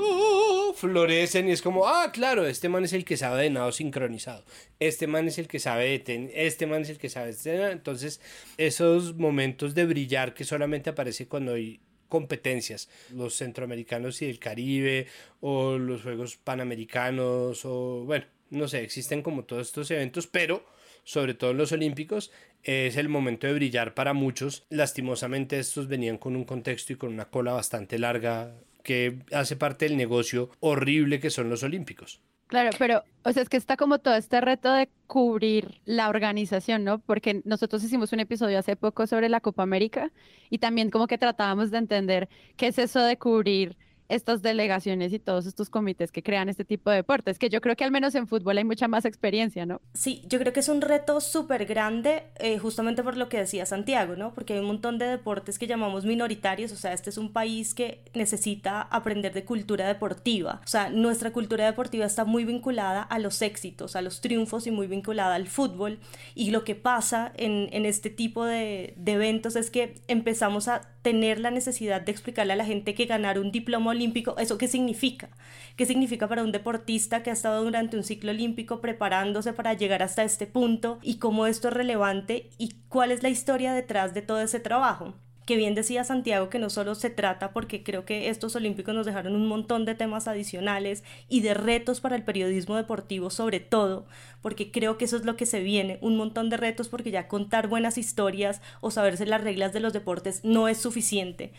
uh, 0.00 0.72
florecen 0.74 1.48
y 1.48 1.52
es 1.52 1.62
como, 1.62 1.86
ah, 1.86 2.10
claro, 2.12 2.46
este 2.46 2.68
man 2.68 2.84
es 2.84 2.92
el 2.92 3.04
que 3.04 3.16
sabe 3.16 3.42
de 3.42 3.50
nado 3.50 3.72
sincronizado, 3.72 4.44
este 4.78 5.06
man 5.06 5.28
es 5.28 5.38
el 5.38 5.48
que 5.48 5.58
sabe 5.58 5.90
de 5.90 5.98
ten, 5.98 6.30
este 6.34 6.66
man 6.66 6.82
es 6.82 6.90
el 6.90 6.98
que 6.98 7.08
sabe 7.08 7.34
entonces 7.70 8.20
esos 8.56 9.14
momentos 9.16 9.74
de 9.74 9.86
brillar 9.86 10.34
que 10.34 10.44
solamente 10.44 10.90
aparece 10.90 11.28
cuando 11.28 11.54
hay 11.54 11.80
competencias, 12.08 12.88
los 13.14 13.36
centroamericanos 13.36 14.20
y 14.22 14.28
el 14.28 14.38
Caribe 14.38 15.06
o 15.40 15.78
los 15.78 16.02
Juegos 16.02 16.36
Panamericanos 16.36 17.64
o 17.64 18.04
bueno, 18.04 18.26
no 18.50 18.66
sé, 18.66 18.82
existen 18.82 19.22
como 19.22 19.44
todos 19.44 19.68
estos 19.68 19.90
eventos, 19.90 20.26
pero 20.26 20.64
sobre 21.04 21.34
todo 21.34 21.52
en 21.52 21.56
los 21.56 21.72
Olímpicos, 21.72 22.30
es 22.62 22.96
el 22.96 23.08
momento 23.08 23.46
de 23.46 23.54
brillar 23.54 23.94
para 23.94 24.12
muchos. 24.12 24.66
Lastimosamente 24.68 25.58
estos 25.58 25.88
venían 25.88 26.18
con 26.18 26.36
un 26.36 26.44
contexto 26.44 26.92
y 26.92 26.96
con 26.96 27.12
una 27.12 27.30
cola 27.30 27.52
bastante 27.52 27.98
larga 27.98 28.54
que 28.82 29.18
hace 29.32 29.56
parte 29.56 29.86
del 29.86 29.96
negocio 29.96 30.50
horrible 30.60 31.20
que 31.20 31.30
son 31.30 31.50
los 31.50 31.62
olímpicos. 31.62 32.20
Claro, 32.50 32.70
pero, 32.78 33.04
o 33.22 33.32
sea, 33.32 33.44
es 33.44 33.48
que 33.48 33.56
está 33.56 33.76
como 33.76 34.00
todo 34.00 34.16
este 34.16 34.40
reto 34.40 34.72
de 34.72 34.88
cubrir 35.06 35.80
la 35.84 36.08
organización, 36.08 36.82
¿no? 36.82 36.98
Porque 36.98 37.42
nosotros 37.44 37.84
hicimos 37.84 38.12
un 38.12 38.18
episodio 38.18 38.58
hace 38.58 38.74
poco 38.74 39.06
sobre 39.06 39.28
la 39.28 39.40
Copa 39.40 39.62
América 39.62 40.10
y 40.50 40.58
también 40.58 40.90
como 40.90 41.06
que 41.06 41.16
tratábamos 41.16 41.70
de 41.70 41.78
entender 41.78 42.28
qué 42.56 42.66
es 42.66 42.78
eso 42.78 43.00
de 43.02 43.16
cubrir 43.18 43.76
estas 44.10 44.42
delegaciones 44.42 45.12
y 45.12 45.18
todos 45.18 45.46
estos 45.46 45.70
comités 45.70 46.12
que 46.12 46.22
crean 46.22 46.48
este 46.48 46.64
tipo 46.64 46.90
de 46.90 46.96
deportes, 46.96 47.38
que 47.38 47.48
yo 47.48 47.60
creo 47.60 47.76
que 47.76 47.84
al 47.84 47.90
menos 47.90 48.14
en 48.14 48.26
fútbol 48.26 48.58
hay 48.58 48.64
mucha 48.64 48.88
más 48.88 49.04
experiencia, 49.04 49.64
¿no? 49.64 49.80
Sí, 49.94 50.22
yo 50.26 50.38
creo 50.38 50.52
que 50.52 50.60
es 50.60 50.68
un 50.68 50.80
reto 50.80 51.20
súper 51.20 51.64
grande, 51.64 52.24
eh, 52.38 52.58
justamente 52.58 53.02
por 53.02 53.16
lo 53.16 53.28
que 53.28 53.38
decía 53.38 53.64
Santiago, 53.66 54.16
¿no? 54.16 54.34
Porque 54.34 54.54
hay 54.54 54.60
un 54.60 54.66
montón 54.66 54.98
de 54.98 55.06
deportes 55.06 55.58
que 55.58 55.66
llamamos 55.66 56.04
minoritarios, 56.04 56.72
o 56.72 56.76
sea, 56.76 56.92
este 56.92 57.10
es 57.10 57.18
un 57.18 57.32
país 57.32 57.74
que 57.74 58.02
necesita 58.12 58.82
aprender 58.82 59.32
de 59.32 59.44
cultura 59.44 59.86
deportiva, 59.86 60.60
o 60.64 60.68
sea, 60.68 60.90
nuestra 60.90 61.32
cultura 61.32 61.64
deportiva 61.64 62.04
está 62.04 62.24
muy 62.24 62.44
vinculada 62.44 63.02
a 63.02 63.18
los 63.18 63.40
éxitos, 63.42 63.96
a 63.96 64.02
los 64.02 64.20
triunfos 64.20 64.66
y 64.66 64.70
muy 64.70 64.86
vinculada 64.88 65.36
al 65.36 65.46
fútbol, 65.46 66.00
y 66.34 66.50
lo 66.50 66.64
que 66.64 66.74
pasa 66.74 67.32
en, 67.36 67.70
este 67.80 68.10
tipo 68.10 68.44
de 68.44 68.94
eventos 69.06 69.56
es 69.56 69.70
que 69.70 69.94
empezamos 70.06 70.68
a 70.68 70.82
tener 71.02 71.40
la 71.40 71.50
necesidad 71.50 72.00
de 72.00 72.12
explicarle 72.12 72.52
a 72.52 72.56
la 72.56 72.64
gente 72.64 72.94
que 72.94 73.06
ganar 73.06 73.38
un 73.38 73.52
diploma 73.52 73.90
olímpico, 73.90 74.36
¿eso 74.38 74.58
qué 74.58 74.68
significa? 74.68 75.30
¿Qué 75.76 75.86
significa 75.86 76.28
para 76.28 76.42
un 76.42 76.52
deportista 76.52 77.22
que 77.22 77.30
ha 77.30 77.32
estado 77.32 77.64
durante 77.64 77.96
un 77.96 78.04
ciclo 78.04 78.30
olímpico 78.30 78.80
preparándose 78.80 79.52
para 79.52 79.74
llegar 79.74 80.02
hasta 80.02 80.24
este 80.24 80.46
punto 80.46 80.98
y 81.02 81.18
cómo 81.18 81.46
esto 81.46 81.68
es 81.68 81.74
relevante 81.74 82.50
y 82.58 82.76
cuál 82.88 83.12
es 83.12 83.22
la 83.22 83.30
historia 83.30 83.72
detrás 83.72 84.14
de 84.14 84.22
todo 84.22 84.40
ese 84.40 84.60
trabajo? 84.60 85.14
Que 85.50 85.56
bien 85.56 85.74
decía 85.74 86.04
Santiago 86.04 86.48
que 86.48 86.60
no 86.60 86.70
solo 86.70 86.94
se 86.94 87.10
trata 87.10 87.52
porque 87.52 87.82
creo 87.82 88.04
que 88.04 88.28
estos 88.28 88.54
olímpicos 88.54 88.94
nos 88.94 89.04
dejaron 89.04 89.34
un 89.34 89.48
montón 89.48 89.84
de 89.84 89.96
temas 89.96 90.28
adicionales 90.28 91.02
y 91.28 91.40
de 91.40 91.54
retos 91.54 92.00
para 92.00 92.14
el 92.14 92.22
periodismo 92.22 92.76
deportivo 92.76 93.30
sobre 93.30 93.58
todo, 93.58 94.06
porque 94.42 94.70
creo 94.70 94.96
que 94.96 95.06
eso 95.06 95.16
es 95.16 95.24
lo 95.24 95.34
que 95.34 95.46
se 95.46 95.58
viene, 95.58 95.98
un 96.02 96.16
montón 96.16 96.50
de 96.50 96.56
retos 96.56 96.88
porque 96.88 97.10
ya 97.10 97.26
contar 97.26 97.66
buenas 97.66 97.98
historias 97.98 98.62
o 98.80 98.92
saberse 98.92 99.26
las 99.26 99.42
reglas 99.42 99.72
de 99.72 99.80
los 99.80 99.92
deportes 99.92 100.44
no 100.44 100.68
es 100.68 100.78
suficiente. 100.78 101.50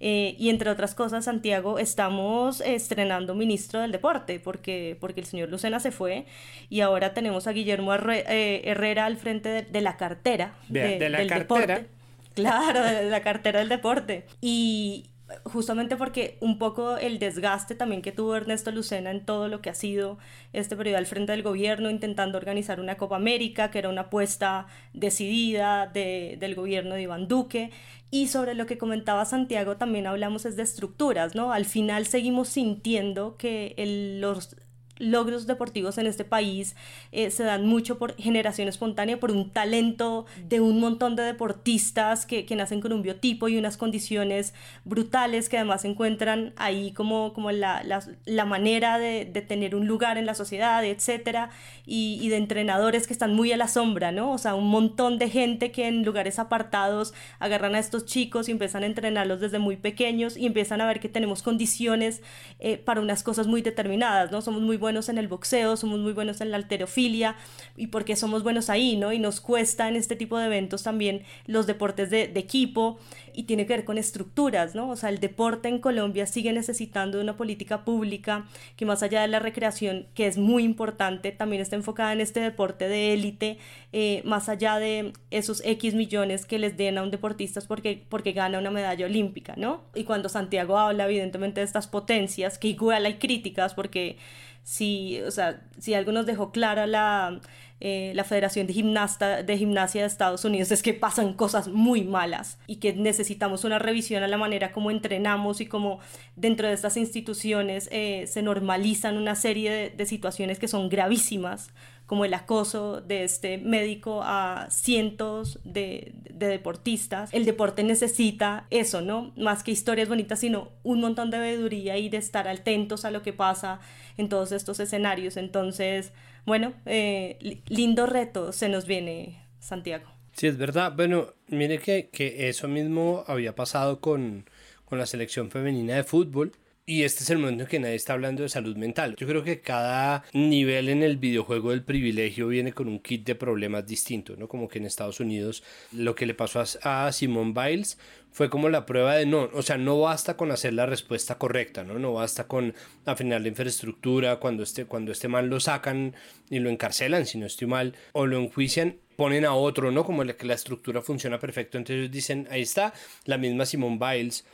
Eh, 0.00 0.34
y 0.40 0.50
entre 0.50 0.68
otras 0.68 0.96
cosas, 0.96 1.26
Santiago, 1.26 1.78
estamos 1.78 2.60
estrenando 2.60 3.36
ministro 3.36 3.80
del 3.80 3.92
deporte 3.92 4.40
porque, 4.40 4.96
porque 5.00 5.20
el 5.20 5.26
señor 5.26 5.50
Lucena 5.50 5.78
se 5.78 5.92
fue 5.92 6.26
y 6.68 6.80
ahora 6.80 7.14
tenemos 7.14 7.46
a 7.46 7.52
Guillermo 7.52 7.94
eh, 7.94 8.62
Herrera 8.64 9.06
al 9.06 9.16
frente 9.16 9.62
de, 9.62 9.80
la 9.80 9.96
cartera 9.96 10.54
de, 10.68 10.98
la 11.08 11.18
del 11.18 11.28
cartera. 11.28 11.76
deporte. 11.76 11.95
Claro, 12.36 12.82
de 12.84 13.08
la 13.08 13.22
cartera 13.22 13.60
del 13.60 13.70
deporte. 13.70 14.26
Y 14.42 15.10
justamente 15.44 15.96
porque 15.96 16.36
un 16.42 16.58
poco 16.58 16.98
el 16.98 17.18
desgaste 17.18 17.74
también 17.74 18.02
que 18.02 18.12
tuvo 18.12 18.36
Ernesto 18.36 18.70
Lucena 18.72 19.10
en 19.10 19.24
todo 19.24 19.48
lo 19.48 19.62
que 19.62 19.70
ha 19.70 19.74
sido 19.74 20.18
este 20.52 20.76
periodo 20.76 20.98
al 20.98 21.06
frente 21.06 21.32
del 21.32 21.42
gobierno, 21.42 21.88
intentando 21.88 22.36
organizar 22.36 22.78
una 22.78 22.98
Copa 22.98 23.16
América, 23.16 23.70
que 23.70 23.78
era 23.78 23.88
una 23.88 24.02
apuesta 24.02 24.66
decidida 24.92 25.86
del 25.86 26.54
gobierno 26.54 26.94
de 26.94 27.02
Iván 27.02 27.26
Duque. 27.26 27.70
Y 28.10 28.28
sobre 28.28 28.54
lo 28.54 28.66
que 28.66 28.76
comentaba 28.78 29.24
Santiago 29.24 29.78
también 29.78 30.06
hablamos 30.06 30.44
es 30.44 30.56
de 30.56 30.62
estructuras, 30.62 31.34
¿no? 31.34 31.52
Al 31.52 31.64
final 31.64 32.06
seguimos 32.06 32.50
sintiendo 32.50 33.36
que 33.38 33.74
el, 33.78 34.20
los 34.20 34.56
logros 34.98 35.46
deportivos 35.46 35.98
en 35.98 36.06
este 36.06 36.24
país 36.24 36.76
eh, 37.12 37.30
se 37.30 37.44
dan 37.44 37.66
mucho 37.66 37.98
por 37.98 38.16
generación 38.16 38.68
espontánea, 38.68 39.20
por 39.20 39.30
un 39.30 39.50
talento 39.50 40.26
de 40.48 40.60
un 40.60 40.80
montón 40.80 41.16
de 41.16 41.22
deportistas 41.22 42.26
que, 42.26 42.46
que 42.46 42.56
nacen 42.56 42.80
con 42.80 42.92
un 42.92 43.02
biotipo 43.02 43.48
y 43.48 43.56
unas 43.56 43.76
condiciones 43.76 44.54
brutales 44.84 45.48
que 45.48 45.56
además 45.56 45.84
encuentran 45.84 46.52
ahí 46.56 46.92
como, 46.92 47.32
como 47.32 47.50
la, 47.50 47.82
la, 47.84 48.02
la 48.24 48.44
manera 48.44 48.98
de, 48.98 49.24
de, 49.24 49.42
tener 49.42 49.74
un 49.74 49.86
lugar 49.86 50.18
en 50.18 50.26
la 50.26 50.34
sociedad, 50.34 50.84
etcétera, 50.84 51.50
y, 51.84 52.18
y, 52.20 52.28
de 52.28 52.36
entrenadores 52.36 53.06
que 53.06 53.12
están 53.12 53.34
muy 53.34 53.52
a 53.52 53.56
la 53.56 53.68
sombra, 53.68 54.12
¿no? 54.12 54.32
O 54.32 54.38
sea, 54.38 54.54
un 54.54 54.68
montón 54.68 55.18
de 55.18 55.30
gente 55.30 55.70
que 55.70 55.86
en 55.86 56.04
lugares 56.04 56.38
apartados 56.38 57.14
agarran 57.38 57.74
a 57.74 57.78
estos 57.78 58.06
chicos 58.06 58.48
y 58.48 58.52
empiezan 58.52 58.82
a 58.82 58.86
entrenarlos 58.86 59.40
desde 59.40 59.58
muy 59.58 59.76
pequeños 59.76 60.36
y 60.36 60.46
empiezan 60.46 60.80
a 60.80 60.86
ver 60.86 61.00
que 61.00 61.08
tenemos 61.08 61.42
condiciones 61.42 62.22
eh, 62.58 62.76
para 62.78 63.00
unas 63.00 63.22
cosas 63.22 63.46
muy 63.46 63.62
determinadas, 63.62 64.32
¿no? 64.32 64.42
Somos 64.42 64.62
muy 64.62 64.76
buenos 64.86 65.08
en 65.08 65.18
el 65.18 65.26
boxeo, 65.26 65.76
somos 65.76 65.98
muy 65.98 66.12
buenos 66.12 66.40
en 66.40 66.52
la 66.52 66.58
alterofilia 66.58 67.34
y 67.76 67.88
porque 67.88 68.14
somos 68.14 68.44
buenos 68.44 68.70
ahí, 68.70 68.96
¿no? 68.96 69.12
Y 69.12 69.18
nos 69.18 69.40
cuesta 69.40 69.88
en 69.88 69.96
este 69.96 70.14
tipo 70.14 70.38
de 70.38 70.46
eventos 70.46 70.84
también 70.84 71.24
los 71.46 71.66
deportes 71.66 72.08
de, 72.08 72.28
de 72.28 72.38
equipo 72.38 73.00
y 73.34 73.42
tiene 73.42 73.66
que 73.66 73.74
ver 73.74 73.84
con 73.84 73.98
estructuras, 73.98 74.76
¿no? 74.76 74.88
O 74.90 74.94
sea, 74.94 75.08
el 75.08 75.18
deporte 75.18 75.68
en 75.68 75.80
Colombia 75.80 76.24
sigue 76.26 76.52
necesitando 76.52 77.20
una 77.20 77.36
política 77.36 77.84
pública 77.84 78.46
que 78.76 78.86
más 78.86 79.02
allá 79.02 79.22
de 79.22 79.28
la 79.28 79.40
recreación, 79.40 80.06
que 80.14 80.28
es 80.28 80.38
muy 80.38 80.62
importante, 80.62 81.32
también 81.32 81.60
está 81.60 81.74
enfocada 81.74 82.12
en 82.12 82.20
este 82.20 82.38
deporte 82.38 82.86
de 82.86 83.12
élite, 83.12 83.58
eh, 83.92 84.22
más 84.24 84.48
allá 84.48 84.78
de 84.78 85.12
esos 85.32 85.62
X 85.64 85.94
millones 85.94 86.46
que 86.46 86.60
les 86.60 86.76
den 86.76 86.96
a 86.98 87.02
un 87.02 87.10
deportista 87.10 87.56
porque, 87.66 88.04
porque 88.08 88.32
gana 88.32 88.58
una 88.58 88.70
medalla 88.70 89.06
olímpica, 89.06 89.54
¿no? 89.56 89.82
Y 89.94 90.04
cuando 90.04 90.28
Santiago 90.28 90.78
habla 90.78 91.06
evidentemente 91.06 91.60
de 91.60 91.66
estas 91.66 91.86
potencias, 91.86 92.58
que 92.58 92.68
igual 92.68 93.06
hay 93.06 93.14
críticas 93.14 93.74
porque 93.74 94.18
si, 94.66 95.20
o 95.20 95.30
sea, 95.30 95.62
si 95.78 95.94
algo 95.94 96.10
nos 96.10 96.26
dejó 96.26 96.50
clara 96.50 96.88
la, 96.88 97.40
eh, 97.78 98.10
la 98.16 98.24
Federación 98.24 98.66
de, 98.66 98.72
Gimnasta, 98.72 99.44
de 99.44 99.56
Gimnasia 99.56 100.00
de 100.00 100.08
Estados 100.08 100.44
Unidos 100.44 100.72
es 100.72 100.82
que 100.82 100.92
pasan 100.92 101.34
cosas 101.34 101.68
muy 101.68 102.02
malas 102.02 102.58
y 102.66 102.76
que 102.76 102.92
necesitamos 102.92 103.62
una 103.62 103.78
revisión 103.78 104.24
a 104.24 104.26
la 104.26 104.36
manera 104.36 104.72
como 104.72 104.90
entrenamos 104.90 105.60
y 105.60 105.66
como 105.66 106.00
dentro 106.34 106.66
de 106.66 106.74
estas 106.74 106.96
instituciones 106.96 107.88
eh, 107.92 108.26
se 108.26 108.42
normalizan 108.42 109.16
una 109.18 109.36
serie 109.36 109.70
de, 109.70 109.90
de 109.90 110.04
situaciones 110.04 110.58
que 110.58 110.66
son 110.66 110.88
gravísimas 110.88 111.70
como 112.06 112.24
el 112.24 112.34
acoso 112.34 113.00
de 113.00 113.24
este 113.24 113.58
médico 113.58 114.20
a 114.22 114.68
cientos 114.70 115.58
de, 115.64 116.12
de, 116.30 116.46
deportistas. 116.46 117.34
El 117.34 117.44
deporte 117.44 117.82
necesita 117.82 118.66
eso, 118.70 119.00
¿no? 119.00 119.32
Más 119.36 119.64
que 119.64 119.72
historias 119.72 120.08
bonitas, 120.08 120.38
sino 120.38 120.70
un 120.84 121.00
montón 121.00 121.30
de 121.30 121.38
veeduría 121.38 121.98
y 121.98 122.08
de 122.08 122.18
estar 122.18 122.46
atentos 122.46 123.04
a 123.04 123.10
lo 123.10 123.22
que 123.22 123.32
pasa 123.32 123.80
en 124.16 124.28
todos 124.28 124.52
estos 124.52 124.78
escenarios. 124.78 125.36
Entonces, 125.36 126.12
bueno, 126.44 126.74
eh, 126.86 127.60
lindo 127.66 128.06
reto 128.06 128.52
se 128.52 128.68
nos 128.68 128.86
viene, 128.86 129.42
Santiago. 129.58 130.06
Sí, 130.32 130.46
es 130.46 130.56
verdad. 130.58 130.92
Bueno, 130.94 131.34
mire 131.48 131.78
que, 131.80 132.08
que 132.10 132.48
eso 132.48 132.68
mismo 132.68 133.24
había 133.26 133.54
pasado 133.56 134.00
con, 134.00 134.48
con 134.84 134.98
la 134.98 135.06
selección 135.06 135.50
femenina 135.50 135.96
de 135.96 136.04
fútbol 136.04 136.52
y 136.88 137.02
este 137.02 137.24
es 137.24 137.30
el 137.30 137.38
momento 137.38 137.64
en 137.64 137.68
que 137.68 137.80
nadie 137.80 137.96
está 137.96 138.12
hablando 138.12 138.44
de 138.44 138.48
salud 138.48 138.76
mental. 138.76 139.16
Yo 139.16 139.26
creo 139.26 139.42
que 139.42 139.60
cada 139.60 140.22
nivel 140.32 140.88
en 140.88 141.02
el 141.02 141.16
videojuego 141.16 141.70
del 141.70 141.82
privilegio 141.82 142.46
viene 142.46 142.72
con 142.72 142.86
un 142.86 143.00
kit 143.00 143.26
de 143.26 143.34
problemas 143.34 143.84
distintos, 143.88 144.38
¿no? 144.38 144.46
Como 144.46 144.68
que 144.68 144.78
en 144.78 144.86
Estados 144.86 145.18
Unidos 145.18 145.64
lo 145.90 146.14
que 146.14 146.26
le 146.26 146.34
pasó 146.34 146.62
a, 146.84 147.10
Simone 147.10 147.52
Biles 147.52 147.98
fue 148.30 148.48
como 148.48 148.68
la 148.68 148.86
prueba 148.86 149.16
de 149.16 149.26
no, 149.26 149.50
o 149.52 149.62
sea, 149.62 149.78
no 149.78 149.98
basta 149.98 150.36
con 150.36 150.52
hacer 150.52 150.74
la 150.74 150.86
respuesta 150.86 151.38
correcta, 151.38 151.82
¿no? 151.82 151.98
No 151.98 152.12
basta 152.12 152.46
con 152.46 152.72
afinar 153.04 153.40
la 153.40 153.48
infraestructura, 153.48 154.36
cuando 154.36 154.62
este, 154.62 154.84
cuando 154.84 155.10
este 155.10 155.26
mal 155.26 155.48
lo 155.48 155.58
sacan 155.58 156.14
y 156.50 156.60
lo 156.60 156.70
encarcelan, 156.70 157.26
si 157.26 157.36
no 157.36 157.46
estoy 157.46 157.66
mal, 157.66 157.96
o 158.12 158.26
lo 158.26 158.38
enjuician, 158.38 158.96
ponen 159.16 159.44
a 159.44 159.54
otro, 159.54 159.90
¿no? 159.90 160.04
Como 160.04 160.24
que 160.24 160.46
la 160.46 160.54
estructura 160.54 161.02
funciona 161.02 161.40
perfecto. 161.40 161.78
Entonces 161.78 162.12
dicen, 162.12 162.46
ahí 162.48 162.62
está, 162.62 162.92
la 163.24 163.38
misma 163.38 163.66
Simone 163.66 163.98
Biles 163.98 164.44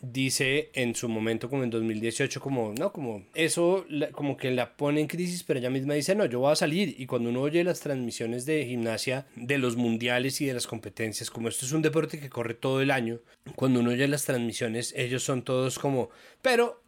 dice 0.00 0.70
en 0.72 0.94
su 0.94 1.08
momento 1.08 1.50
como 1.50 1.62
en 1.62 1.70
2018 1.70 2.40
como 2.40 2.72
no 2.72 2.90
como 2.90 3.22
eso 3.34 3.84
como 4.12 4.36
que 4.36 4.50
la 4.50 4.74
pone 4.76 5.00
en 5.00 5.06
crisis 5.06 5.42
pero 5.44 5.58
ella 5.58 5.68
misma 5.68 5.94
dice 5.94 6.14
no 6.14 6.24
yo 6.24 6.40
voy 6.40 6.52
a 6.52 6.56
salir 6.56 6.94
y 6.98 7.04
cuando 7.04 7.28
uno 7.28 7.42
oye 7.42 7.62
las 7.64 7.80
transmisiones 7.80 8.46
de 8.46 8.64
gimnasia 8.64 9.26
de 9.36 9.58
los 9.58 9.76
mundiales 9.76 10.40
y 10.40 10.46
de 10.46 10.54
las 10.54 10.66
competencias 10.66 11.30
como 11.30 11.48
esto 11.48 11.66
es 11.66 11.72
un 11.72 11.82
deporte 11.82 12.18
que 12.18 12.30
corre 12.30 12.54
todo 12.54 12.80
el 12.80 12.90
año 12.90 13.20
cuando 13.56 13.80
uno 13.80 13.90
oye 13.90 14.08
las 14.08 14.24
transmisiones 14.24 14.94
ellos 14.96 15.22
son 15.22 15.42
todos 15.42 15.78
como 15.78 16.08
pero 16.40 16.82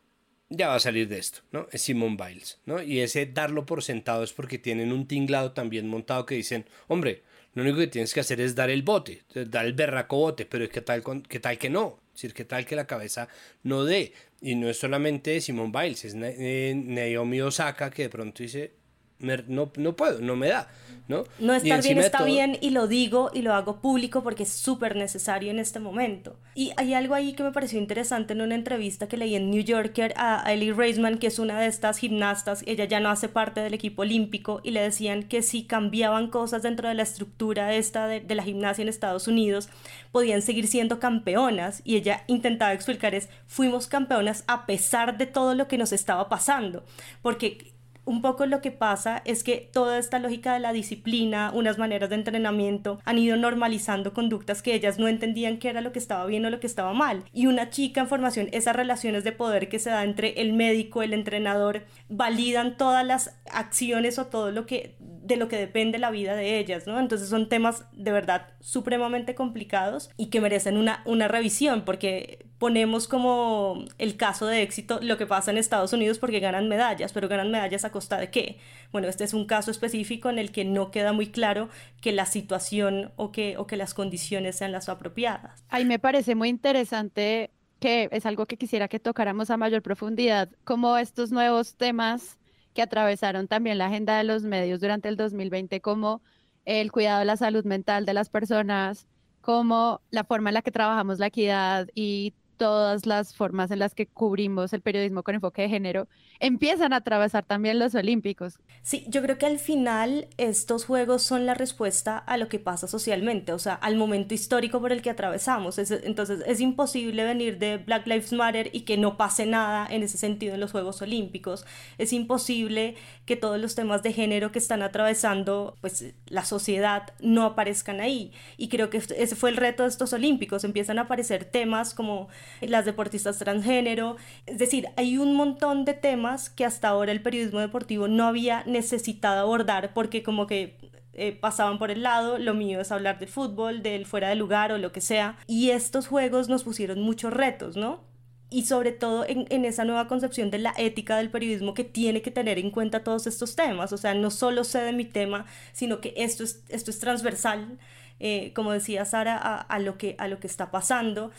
ya 0.48 0.68
va 0.68 0.74
a 0.74 0.80
salir 0.80 1.08
de 1.08 1.18
esto, 1.18 1.40
¿no? 1.50 1.66
Es 1.72 1.82
Simon 1.82 2.16
Biles, 2.16 2.60
¿no? 2.66 2.82
Y 2.82 3.00
ese 3.00 3.26
darlo 3.26 3.64
por 3.64 3.82
sentado 3.82 4.22
es 4.22 4.34
porque 4.34 4.58
tienen 4.58 4.92
un 4.92 5.06
tinglado 5.06 5.52
también 5.52 5.88
montado 5.88 6.26
que 6.26 6.34
dicen, 6.34 6.66
hombre, 6.88 7.22
lo 7.54 7.62
único 7.62 7.78
que 7.78 7.86
tienes 7.86 8.12
que 8.12 8.20
hacer 8.20 8.40
es 8.40 8.54
dar 8.54 8.70
el 8.70 8.82
bote, 8.82 9.22
dar 9.34 9.66
el 9.66 9.72
berraco 9.72 10.16
bote, 10.16 10.46
pero 10.46 10.68
¿qué 10.68 10.80
tal, 10.80 11.02
qué 11.28 11.40
tal 11.40 11.58
que 11.58 11.70
no? 11.70 12.01
Decir, 12.12 12.34
¿qué 12.34 12.44
tal 12.44 12.66
que 12.66 12.76
la 12.76 12.86
cabeza 12.86 13.28
no 13.62 13.84
dé? 13.84 14.12
Y 14.40 14.54
no 14.54 14.68
es 14.68 14.78
solamente 14.78 15.40
Simone 15.40 15.72
Biles, 15.72 16.04
es 16.04 16.14
eh, 16.16 16.74
Naomi 16.76 17.40
Osaka 17.40 17.90
que 17.90 18.02
de 18.02 18.08
pronto 18.10 18.42
dice, 18.42 18.72
no, 19.22 19.70
no 19.76 19.96
puedo, 19.96 20.20
no 20.20 20.36
me 20.36 20.48
da, 20.48 20.68
¿no? 21.08 21.24
No 21.38 21.54
estar 21.54 21.82
bien 21.82 21.98
está 21.98 22.24
bien 22.24 22.58
y 22.60 22.70
lo 22.70 22.86
digo 22.86 23.30
y 23.32 23.42
lo 23.42 23.54
hago 23.54 23.80
público 23.80 24.22
porque 24.22 24.42
es 24.42 24.52
súper 24.52 24.96
necesario 24.96 25.50
en 25.50 25.58
este 25.58 25.78
momento. 25.78 26.36
Y 26.54 26.72
hay 26.76 26.94
algo 26.94 27.14
ahí 27.14 27.32
que 27.32 27.42
me 27.42 27.52
pareció 27.52 27.78
interesante 27.78 28.32
en 28.32 28.42
una 28.42 28.54
entrevista 28.54 29.08
que 29.08 29.16
leí 29.16 29.34
en 29.34 29.50
New 29.50 29.62
Yorker 29.62 30.12
a 30.16 30.52
Ellie 30.52 30.72
Reisman, 30.72 31.18
que 31.18 31.28
es 31.28 31.38
una 31.38 31.58
de 31.60 31.66
estas 31.66 31.98
gimnastas, 31.98 32.62
ella 32.66 32.84
ya 32.84 33.00
no 33.00 33.10
hace 33.10 33.28
parte 33.28 33.60
del 33.60 33.74
equipo 33.74 34.02
olímpico 34.02 34.60
y 34.62 34.72
le 34.72 34.80
decían 34.80 35.22
que 35.22 35.42
si 35.42 35.64
cambiaban 35.64 36.28
cosas 36.28 36.62
dentro 36.62 36.88
de 36.88 36.94
la 36.94 37.02
estructura 37.02 37.74
esta 37.74 38.06
de, 38.06 38.20
de 38.20 38.34
la 38.34 38.42
gimnasia 38.42 38.82
en 38.82 38.88
Estados 38.88 39.28
Unidos, 39.28 39.68
podían 40.10 40.42
seguir 40.42 40.66
siendo 40.66 41.00
campeonas 41.00 41.80
y 41.84 41.96
ella 41.96 42.24
intentaba 42.26 42.72
explicar 42.72 43.14
es, 43.14 43.28
fuimos 43.46 43.86
campeonas 43.86 44.44
a 44.46 44.66
pesar 44.66 45.16
de 45.16 45.26
todo 45.26 45.54
lo 45.54 45.68
que 45.68 45.78
nos 45.78 45.92
estaba 45.92 46.28
pasando, 46.28 46.84
porque 47.22 47.71
un 48.04 48.20
poco 48.22 48.46
lo 48.46 48.60
que 48.60 48.70
pasa 48.70 49.22
es 49.24 49.44
que 49.44 49.68
toda 49.72 49.98
esta 49.98 50.18
lógica 50.18 50.54
de 50.54 50.60
la 50.60 50.72
disciplina, 50.72 51.52
unas 51.54 51.78
maneras 51.78 52.10
de 52.10 52.16
entrenamiento, 52.16 52.98
han 53.04 53.18
ido 53.18 53.36
normalizando 53.36 54.12
conductas 54.12 54.62
que 54.62 54.74
ellas 54.74 54.98
no 54.98 55.08
entendían 55.08 55.58
qué 55.58 55.68
era 55.68 55.80
lo 55.80 55.92
que 55.92 55.98
estaba 55.98 56.26
bien 56.26 56.44
o 56.44 56.50
lo 56.50 56.60
que 56.60 56.66
estaba 56.66 56.92
mal. 56.94 57.24
Y 57.32 57.46
una 57.46 57.70
chica 57.70 58.00
en 58.00 58.08
formación, 58.08 58.48
esas 58.52 58.74
relaciones 58.74 59.24
de 59.24 59.32
poder 59.32 59.68
que 59.68 59.78
se 59.78 59.90
da 59.90 60.04
entre 60.04 60.40
el 60.40 60.52
médico, 60.52 61.02
el 61.02 61.12
entrenador, 61.12 61.84
validan 62.08 62.76
todas 62.76 63.06
las 63.06 63.38
acciones 63.50 64.18
o 64.18 64.26
todo 64.26 64.50
lo 64.50 64.66
que 64.66 64.96
de 65.22 65.36
lo 65.36 65.48
que 65.48 65.56
depende 65.56 65.98
la 65.98 66.10
vida 66.10 66.34
de 66.34 66.58
ellas, 66.58 66.86
¿no? 66.86 66.98
Entonces 66.98 67.28
son 67.28 67.48
temas 67.48 67.84
de 67.92 68.12
verdad 68.12 68.48
supremamente 68.60 69.34
complicados 69.34 70.10
y 70.16 70.26
que 70.26 70.40
merecen 70.40 70.76
una, 70.76 71.02
una 71.04 71.28
revisión 71.28 71.84
porque 71.84 72.46
ponemos 72.58 73.08
como 73.08 73.84
el 73.98 74.16
caso 74.16 74.46
de 74.46 74.62
éxito 74.62 74.98
lo 75.00 75.16
que 75.16 75.26
pasa 75.26 75.50
en 75.50 75.58
Estados 75.58 75.92
Unidos 75.92 76.18
porque 76.18 76.40
ganan 76.40 76.68
medallas, 76.68 77.12
pero 77.12 77.28
ganan 77.28 77.50
medallas 77.50 77.84
a 77.84 77.92
costa 77.92 78.18
de 78.18 78.30
qué? 78.30 78.58
Bueno, 78.90 79.08
este 79.08 79.24
es 79.24 79.32
un 79.32 79.46
caso 79.46 79.70
específico 79.70 80.28
en 80.28 80.38
el 80.38 80.50
que 80.50 80.64
no 80.64 80.90
queda 80.90 81.12
muy 81.12 81.28
claro 81.28 81.68
que 82.00 82.12
la 82.12 82.26
situación 82.26 83.12
o 83.16 83.32
que, 83.32 83.56
o 83.56 83.66
que 83.66 83.76
las 83.76 83.94
condiciones 83.94 84.56
sean 84.56 84.72
las 84.72 84.88
apropiadas. 84.88 85.64
Ahí 85.68 85.84
me 85.84 85.98
parece 85.98 86.34
muy 86.34 86.48
interesante 86.48 87.50
que 87.78 88.08
es 88.12 88.26
algo 88.26 88.46
que 88.46 88.56
quisiera 88.56 88.86
que 88.86 89.00
tocáramos 89.00 89.50
a 89.50 89.56
mayor 89.56 89.82
profundidad, 89.82 90.48
como 90.64 90.96
estos 90.96 91.32
nuevos 91.32 91.76
temas 91.76 92.38
que 92.74 92.82
atravesaron 92.82 93.48
también 93.48 93.78
la 93.78 93.86
agenda 93.86 94.16
de 94.18 94.24
los 94.24 94.42
medios 94.44 94.80
durante 94.80 95.08
el 95.08 95.16
2020, 95.16 95.80
como 95.80 96.22
el 96.64 96.92
cuidado 96.92 97.20
de 97.20 97.24
la 97.26 97.36
salud 97.36 97.64
mental 97.64 98.06
de 98.06 98.14
las 98.14 98.30
personas, 98.30 99.06
como 99.40 100.00
la 100.10 100.24
forma 100.24 100.50
en 100.50 100.54
la 100.54 100.62
que 100.62 100.70
trabajamos 100.70 101.18
la 101.18 101.26
equidad 101.26 101.88
y 101.94 102.34
todas 102.62 103.06
las 103.06 103.34
formas 103.34 103.72
en 103.72 103.80
las 103.80 103.92
que 103.92 104.06
cubrimos 104.06 104.72
el 104.72 104.82
periodismo 104.82 105.24
con 105.24 105.34
enfoque 105.34 105.62
de 105.62 105.68
género 105.68 106.06
empiezan 106.38 106.92
a 106.92 106.96
atravesar 106.96 107.44
también 107.44 107.80
los 107.80 107.92
olímpicos. 107.96 108.60
Sí, 108.82 109.04
yo 109.08 109.20
creo 109.20 109.36
que 109.36 109.46
al 109.46 109.58
final 109.58 110.28
estos 110.38 110.84
juegos 110.84 111.22
son 111.24 111.44
la 111.44 111.54
respuesta 111.54 112.18
a 112.18 112.36
lo 112.36 112.48
que 112.48 112.60
pasa 112.60 112.86
socialmente, 112.86 113.52
o 113.52 113.58
sea, 113.58 113.74
al 113.74 113.96
momento 113.96 114.34
histórico 114.34 114.80
por 114.80 114.92
el 114.92 115.02
que 115.02 115.10
atravesamos. 115.10 115.76
entonces 115.78 116.44
es 116.46 116.60
imposible 116.60 117.24
venir 117.24 117.58
de 117.58 117.78
Black 117.78 118.06
Lives 118.06 118.32
Matter 118.32 118.70
y 118.72 118.82
que 118.82 118.96
no 118.96 119.16
pase 119.16 119.44
nada 119.44 119.84
en 119.90 120.04
ese 120.04 120.18
sentido 120.18 120.54
en 120.54 120.60
los 120.60 120.70
Juegos 120.70 121.02
Olímpicos. 121.02 121.64
Es 121.98 122.12
imposible 122.12 122.94
que 123.24 123.34
todos 123.34 123.60
los 123.60 123.74
temas 123.74 124.04
de 124.04 124.12
género 124.12 124.52
que 124.52 124.60
están 124.60 124.82
atravesando 124.82 125.78
pues 125.80 126.14
la 126.26 126.44
sociedad 126.44 127.12
no 127.20 127.44
aparezcan 127.44 128.00
ahí. 128.00 128.32
Y 128.56 128.68
creo 128.68 128.88
que 128.88 128.98
ese 128.98 129.34
fue 129.34 129.50
el 129.50 129.56
reto 129.56 129.82
de 129.82 129.88
estos 129.88 130.12
Olímpicos. 130.12 130.64
Empiezan 130.64 130.98
a 130.98 131.02
aparecer 131.02 131.44
temas 131.44 131.94
como 131.94 132.28
las 132.60 132.84
deportistas 132.84 133.38
transgénero. 133.38 134.16
Es 134.46 134.58
decir, 134.58 134.86
hay 134.96 135.18
un 135.18 135.34
montón 135.34 135.84
de 135.84 135.94
temas 135.94 136.50
que 136.50 136.64
hasta 136.64 136.88
ahora 136.88 137.12
el 137.12 137.22
periodismo 137.22 137.60
deportivo 137.60 138.08
no 138.08 138.26
había 138.26 138.64
necesitado 138.64 139.40
abordar 139.40 139.94
porque 139.94 140.22
como 140.22 140.46
que 140.46 140.76
eh, 141.14 141.32
pasaban 141.32 141.78
por 141.78 141.90
el 141.90 142.02
lado, 142.02 142.38
lo 142.38 142.54
mío 142.54 142.80
es 142.80 142.90
hablar 142.90 143.18
de 143.18 143.26
fútbol, 143.26 143.82
del 143.82 144.06
fuera 144.06 144.28
de 144.28 144.36
lugar 144.36 144.72
o 144.72 144.78
lo 144.78 144.92
que 144.92 145.00
sea. 145.00 145.38
Y 145.46 145.70
estos 145.70 146.06
juegos 146.06 146.48
nos 146.48 146.64
pusieron 146.64 147.00
muchos 147.00 147.32
retos, 147.32 147.76
¿no? 147.76 148.12
y 148.52 148.66
sobre 148.66 148.92
todo 148.92 149.24
en, 149.26 149.46
en, 149.48 149.64
esa 149.64 149.84
nueva 149.84 150.06
concepción 150.06 150.50
de 150.50 150.58
la 150.58 150.74
ética 150.76 151.16
del 151.16 151.30
periodismo 151.30 151.72
que 151.72 151.84
tiene 151.84 152.20
que 152.20 152.30
tener 152.30 152.58
en 152.58 152.70
cuenta 152.70 153.02
todos 153.02 153.26
estos 153.26 153.56
temas. 153.56 153.92
O 153.92 153.96
sea, 153.96 154.14
no 154.14 154.30
solo 154.30 154.64
sé 154.64 154.80
de 154.80 154.92
mi 154.92 155.06
tema, 155.06 155.46
sino 155.72 156.00
que 156.00 156.12
esto 156.18 156.44
es, 156.44 156.62
esto 156.68 156.90
es 156.90 156.98
transversal, 156.98 157.78
eh, 158.20 158.52
como 158.54 158.72
decía 158.72 159.04
Sara, 159.04 159.36
a, 159.36 159.78
lo 159.78 159.96
que, 159.96 160.16
a 160.18 160.28
lo 160.28 160.38
que 160.38 160.46
está 160.46 160.70
pasando 160.70 161.32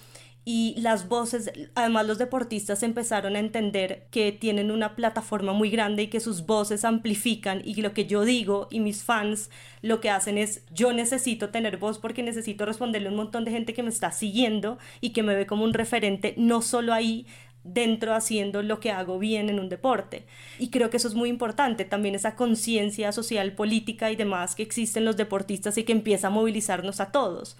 y 0.45 0.75
las 0.77 1.07
voces, 1.07 1.51
además 1.73 2.05
los 2.05 2.17
deportistas 2.17 2.83
empezaron 2.83 3.35
a 3.35 3.39
entender 3.39 4.07
que 4.11 4.33
tienen 4.33 4.71
una 4.71 4.95
plataforma 4.95 5.53
muy 5.53 5.69
grande 5.69 6.03
y 6.03 6.07
que 6.07 6.19
sus 6.19 6.45
voces 6.45 6.83
amplifican 6.83 7.61
y 7.63 7.75
lo 7.75 7.93
que 7.93 8.05
yo 8.07 8.25
digo 8.25 8.67
y 8.69 8.81
mis 8.81 9.03
fans 9.03 9.49
lo 9.81 10.01
que 10.01 10.09
hacen 10.09 10.37
es 10.37 10.63
yo 10.73 10.91
necesito 10.91 11.49
tener 11.49 11.77
voz 11.77 11.97
porque 11.97 12.23
necesito 12.23 12.65
responderle 12.65 13.07
a 13.07 13.11
un 13.11 13.17
montón 13.17 13.45
de 13.45 13.51
gente 13.51 13.73
que 13.73 13.83
me 13.83 13.89
está 13.89 14.11
siguiendo 14.11 14.77
y 14.99 15.11
que 15.11 15.23
me 15.23 15.35
ve 15.35 15.45
como 15.45 15.63
un 15.63 15.73
referente 15.73 16.33
no 16.35 16.61
solo 16.61 16.93
ahí 16.93 17.25
dentro 17.63 18.13
haciendo 18.13 18.61
lo 18.61 18.81
que 18.81 18.91
hago 18.91 19.19
bien 19.19 19.49
en 19.49 19.57
un 19.57 19.69
deporte. 19.69 20.25
Y 20.59 20.69
creo 20.69 20.89
que 20.89 20.97
eso 20.97 21.07
es 21.07 21.13
muy 21.13 21.29
importante, 21.29 21.85
también 21.85 22.13
esa 22.13 22.35
conciencia 22.35 23.13
social, 23.13 23.53
política 23.53 24.11
y 24.11 24.17
demás 24.17 24.55
que 24.55 24.63
existen 24.63 25.05
los 25.05 25.15
deportistas 25.15 25.77
y 25.77 25.83
que 25.83 25.93
empieza 25.93 26.27
a 26.27 26.31
movilizarnos 26.31 26.99
a 26.99 27.13
todos 27.13 27.55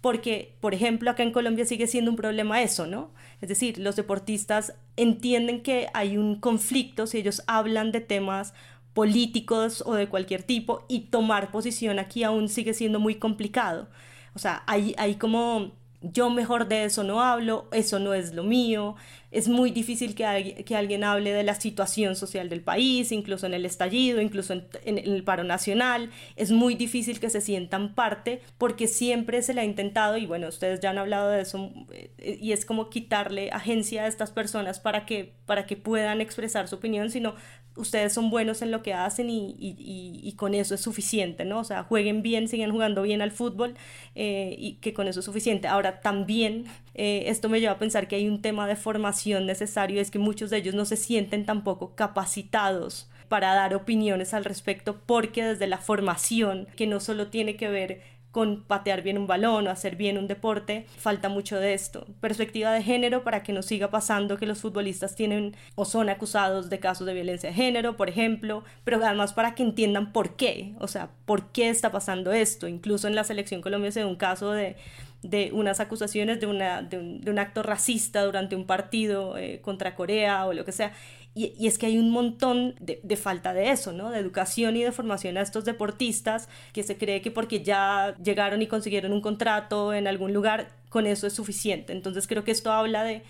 porque, 0.00 0.56
por 0.60 0.74
ejemplo, 0.74 1.10
acá 1.10 1.22
en 1.22 1.32
Colombia 1.32 1.64
sigue 1.64 1.86
siendo 1.86 2.10
un 2.10 2.16
problema 2.16 2.62
eso, 2.62 2.86
¿no? 2.86 3.10
Es 3.40 3.48
decir, 3.48 3.78
los 3.78 3.96
deportistas 3.96 4.74
entienden 4.96 5.62
que 5.62 5.88
hay 5.92 6.16
un 6.16 6.36
conflicto 6.36 7.06
si 7.06 7.18
ellos 7.18 7.42
hablan 7.46 7.92
de 7.92 8.00
temas 8.00 8.54
políticos 8.94 9.82
o 9.86 9.94
de 9.94 10.08
cualquier 10.08 10.42
tipo 10.42 10.84
y 10.88 11.00
tomar 11.10 11.50
posición 11.50 11.98
aquí 11.98 12.24
aún 12.24 12.48
sigue 12.48 12.74
siendo 12.74 12.98
muy 12.98 13.16
complicado. 13.16 13.88
O 14.34 14.38
sea, 14.38 14.62
hay, 14.66 14.94
hay 14.98 15.16
como 15.16 15.72
yo 16.02 16.30
mejor 16.30 16.68
de 16.68 16.84
eso 16.84 17.04
no 17.04 17.20
hablo, 17.20 17.68
eso 17.72 17.98
no 17.98 18.14
es 18.14 18.32
lo 18.32 18.42
mío, 18.42 18.96
es 19.30 19.48
muy 19.48 19.70
difícil 19.70 20.14
que, 20.14 20.64
que 20.64 20.74
alguien 20.74 21.04
hable 21.04 21.32
de 21.32 21.44
la 21.44 21.54
situación 21.54 22.16
social 22.16 22.48
del 22.48 22.62
país, 22.62 23.12
incluso 23.12 23.46
en 23.46 23.54
el 23.54 23.64
estallido, 23.64 24.20
incluso 24.20 24.54
en, 24.54 24.98
el 24.98 25.22
paro 25.22 25.44
nacional, 25.44 26.10
es 26.36 26.50
muy 26.50 26.74
difícil 26.74 27.20
que 27.20 27.30
se 27.30 27.40
sientan 27.40 27.94
parte 27.94 28.40
porque 28.58 28.88
siempre 28.88 29.42
se 29.42 29.54
le 29.54 29.60
ha 29.60 29.64
intentado, 29.64 30.16
y 30.16 30.26
bueno, 30.26 30.48
ustedes 30.48 30.80
ya 30.80 30.90
han 30.90 30.98
hablado 30.98 31.30
de 31.30 31.42
eso, 31.42 31.70
eh, 31.92 32.38
y 32.40 32.52
es 32.52 32.64
como 32.64 32.90
quitarle 32.90 33.50
agencia 33.52 34.04
a 34.04 34.06
estas 34.06 34.30
personas 34.30 34.80
para 34.80 35.06
que, 35.06 35.34
para 35.46 35.66
que 35.66 35.76
puedan 35.76 36.20
expresar 36.20 36.66
su 36.66 36.76
opinión, 36.76 37.10
sino 37.10 37.34
ustedes 37.80 38.12
son 38.12 38.30
buenos 38.30 38.62
en 38.62 38.70
lo 38.70 38.82
que 38.82 38.94
hacen 38.94 39.30
y, 39.30 39.56
y, 39.58 40.20
y, 40.22 40.32
con 40.32 40.54
eso 40.54 40.74
es 40.74 40.80
suficiente, 40.80 41.44
¿no? 41.44 41.60
O 41.60 41.64
sea, 41.64 41.82
jueguen 41.84 42.22
bien, 42.22 42.48
siguen 42.48 42.70
jugando 42.70 43.02
bien 43.02 43.22
al 43.22 43.30
fútbol 43.30 43.74
eh, 44.14 44.54
y 44.58 44.74
que 44.74 44.92
con 44.92 45.08
eso 45.08 45.20
es 45.20 45.26
suficiente. 45.26 45.68
Ahora, 45.68 46.00
también 46.00 46.66
eh, 46.94 47.24
esto 47.26 47.48
me 47.48 47.60
lleva 47.60 47.72
a 47.72 47.78
pensar 47.78 48.08
que 48.08 48.16
hay 48.16 48.28
un 48.28 48.42
tema 48.42 48.66
de 48.66 48.76
formación 48.76 49.46
necesario, 49.46 50.00
es 50.00 50.10
que 50.10 50.18
muchos 50.18 50.50
de 50.50 50.58
ellos 50.58 50.74
no 50.74 50.84
se 50.84 50.96
sienten 50.96 51.44
tampoco 51.44 51.94
capacitados 51.94 53.08
para 53.28 53.54
dar 53.54 53.74
opiniones 53.74 54.34
al 54.34 54.44
respecto, 54.44 55.00
porque 55.06 55.44
desde 55.44 55.66
la 55.68 55.78
formación, 55.78 56.66
que 56.76 56.86
no 56.86 56.98
solo 56.98 57.28
tiene 57.28 57.56
que 57.56 57.68
ver 57.68 58.02
con 58.30 58.62
patear 58.62 59.02
bien 59.02 59.18
un 59.18 59.26
balón 59.26 59.66
o 59.66 59.70
hacer 59.70 59.96
bien 59.96 60.18
un 60.18 60.28
deporte, 60.28 60.86
falta 60.98 61.28
mucho 61.28 61.58
de 61.58 61.74
esto. 61.74 62.06
Perspectiva 62.20 62.72
de 62.72 62.82
género 62.82 63.24
para 63.24 63.42
que 63.42 63.52
no 63.52 63.62
siga 63.62 63.90
pasando 63.90 64.36
que 64.36 64.46
los 64.46 64.60
futbolistas 64.60 65.14
tienen 65.14 65.56
o 65.74 65.84
son 65.84 66.08
acusados 66.08 66.70
de 66.70 66.78
casos 66.78 67.06
de 67.06 67.14
violencia 67.14 67.50
de 67.50 67.54
género, 67.54 67.96
por 67.96 68.08
ejemplo, 68.08 68.64
pero 68.84 69.04
además 69.04 69.32
para 69.32 69.54
que 69.54 69.62
entiendan 69.62 70.12
por 70.12 70.36
qué, 70.36 70.74
o 70.78 70.88
sea, 70.88 71.10
por 71.24 71.48
qué 71.48 71.68
está 71.68 71.90
pasando 71.90 72.32
esto. 72.32 72.68
Incluso 72.68 73.08
en 73.08 73.14
la 73.14 73.24
selección 73.24 73.62
Colombia 73.62 73.90
se 73.90 74.00
da 74.00 74.06
un 74.06 74.16
caso 74.16 74.52
de 74.52 74.76
de 75.22 75.50
unas 75.52 75.80
acusaciones 75.80 76.40
de, 76.40 76.46
una, 76.46 76.82
de, 76.82 76.98
un, 76.98 77.38
acto 77.38 77.62
racista 77.62 78.22
durante 78.24 78.56
un 78.56 78.64
partido 78.64 79.36
eh, 79.36 79.60
contra 79.60 79.94
Corea 79.94 80.46
o 80.46 80.52
lo 80.52 80.64
que 80.64 80.72
sea. 80.72 80.92
Y, 81.34 81.66
es 81.66 81.78
que 81.78 81.86
hay 81.86 81.98
un 81.98 82.10
montón 82.10 82.74
de, 82.80 83.00
de, 83.02 83.16
falta 83.16 83.54
de 83.54 83.70
eso, 83.70 83.92
¿no? 83.92 84.10
De 84.10 84.18
educación 84.18 84.76
y 84.76 84.82
de 84.82 84.92
formación 84.92 85.36
a 85.36 85.42
estos 85.42 85.64
deportistas 85.64 86.48
que 86.72 86.82
se 86.82 86.98
cree 86.98 87.22
que 87.22 87.30
porque 87.30 87.62
ya 87.62 88.16
llegaron 88.22 88.62
y 88.62 88.66
consiguieron 88.66 89.12
un 89.12 89.20
contrato 89.20 89.94
en 89.94 90.06
algún 90.08 90.32
lugar, 90.32 90.68
con 90.88 91.06
eso 91.06 91.26
es 91.26 91.32
suficiente. 91.32 91.92
Entonces 91.92 92.26
creo 92.26 92.44
que 92.44 92.50
esto 92.50 92.72
habla 92.72 93.04
de 93.04 93.22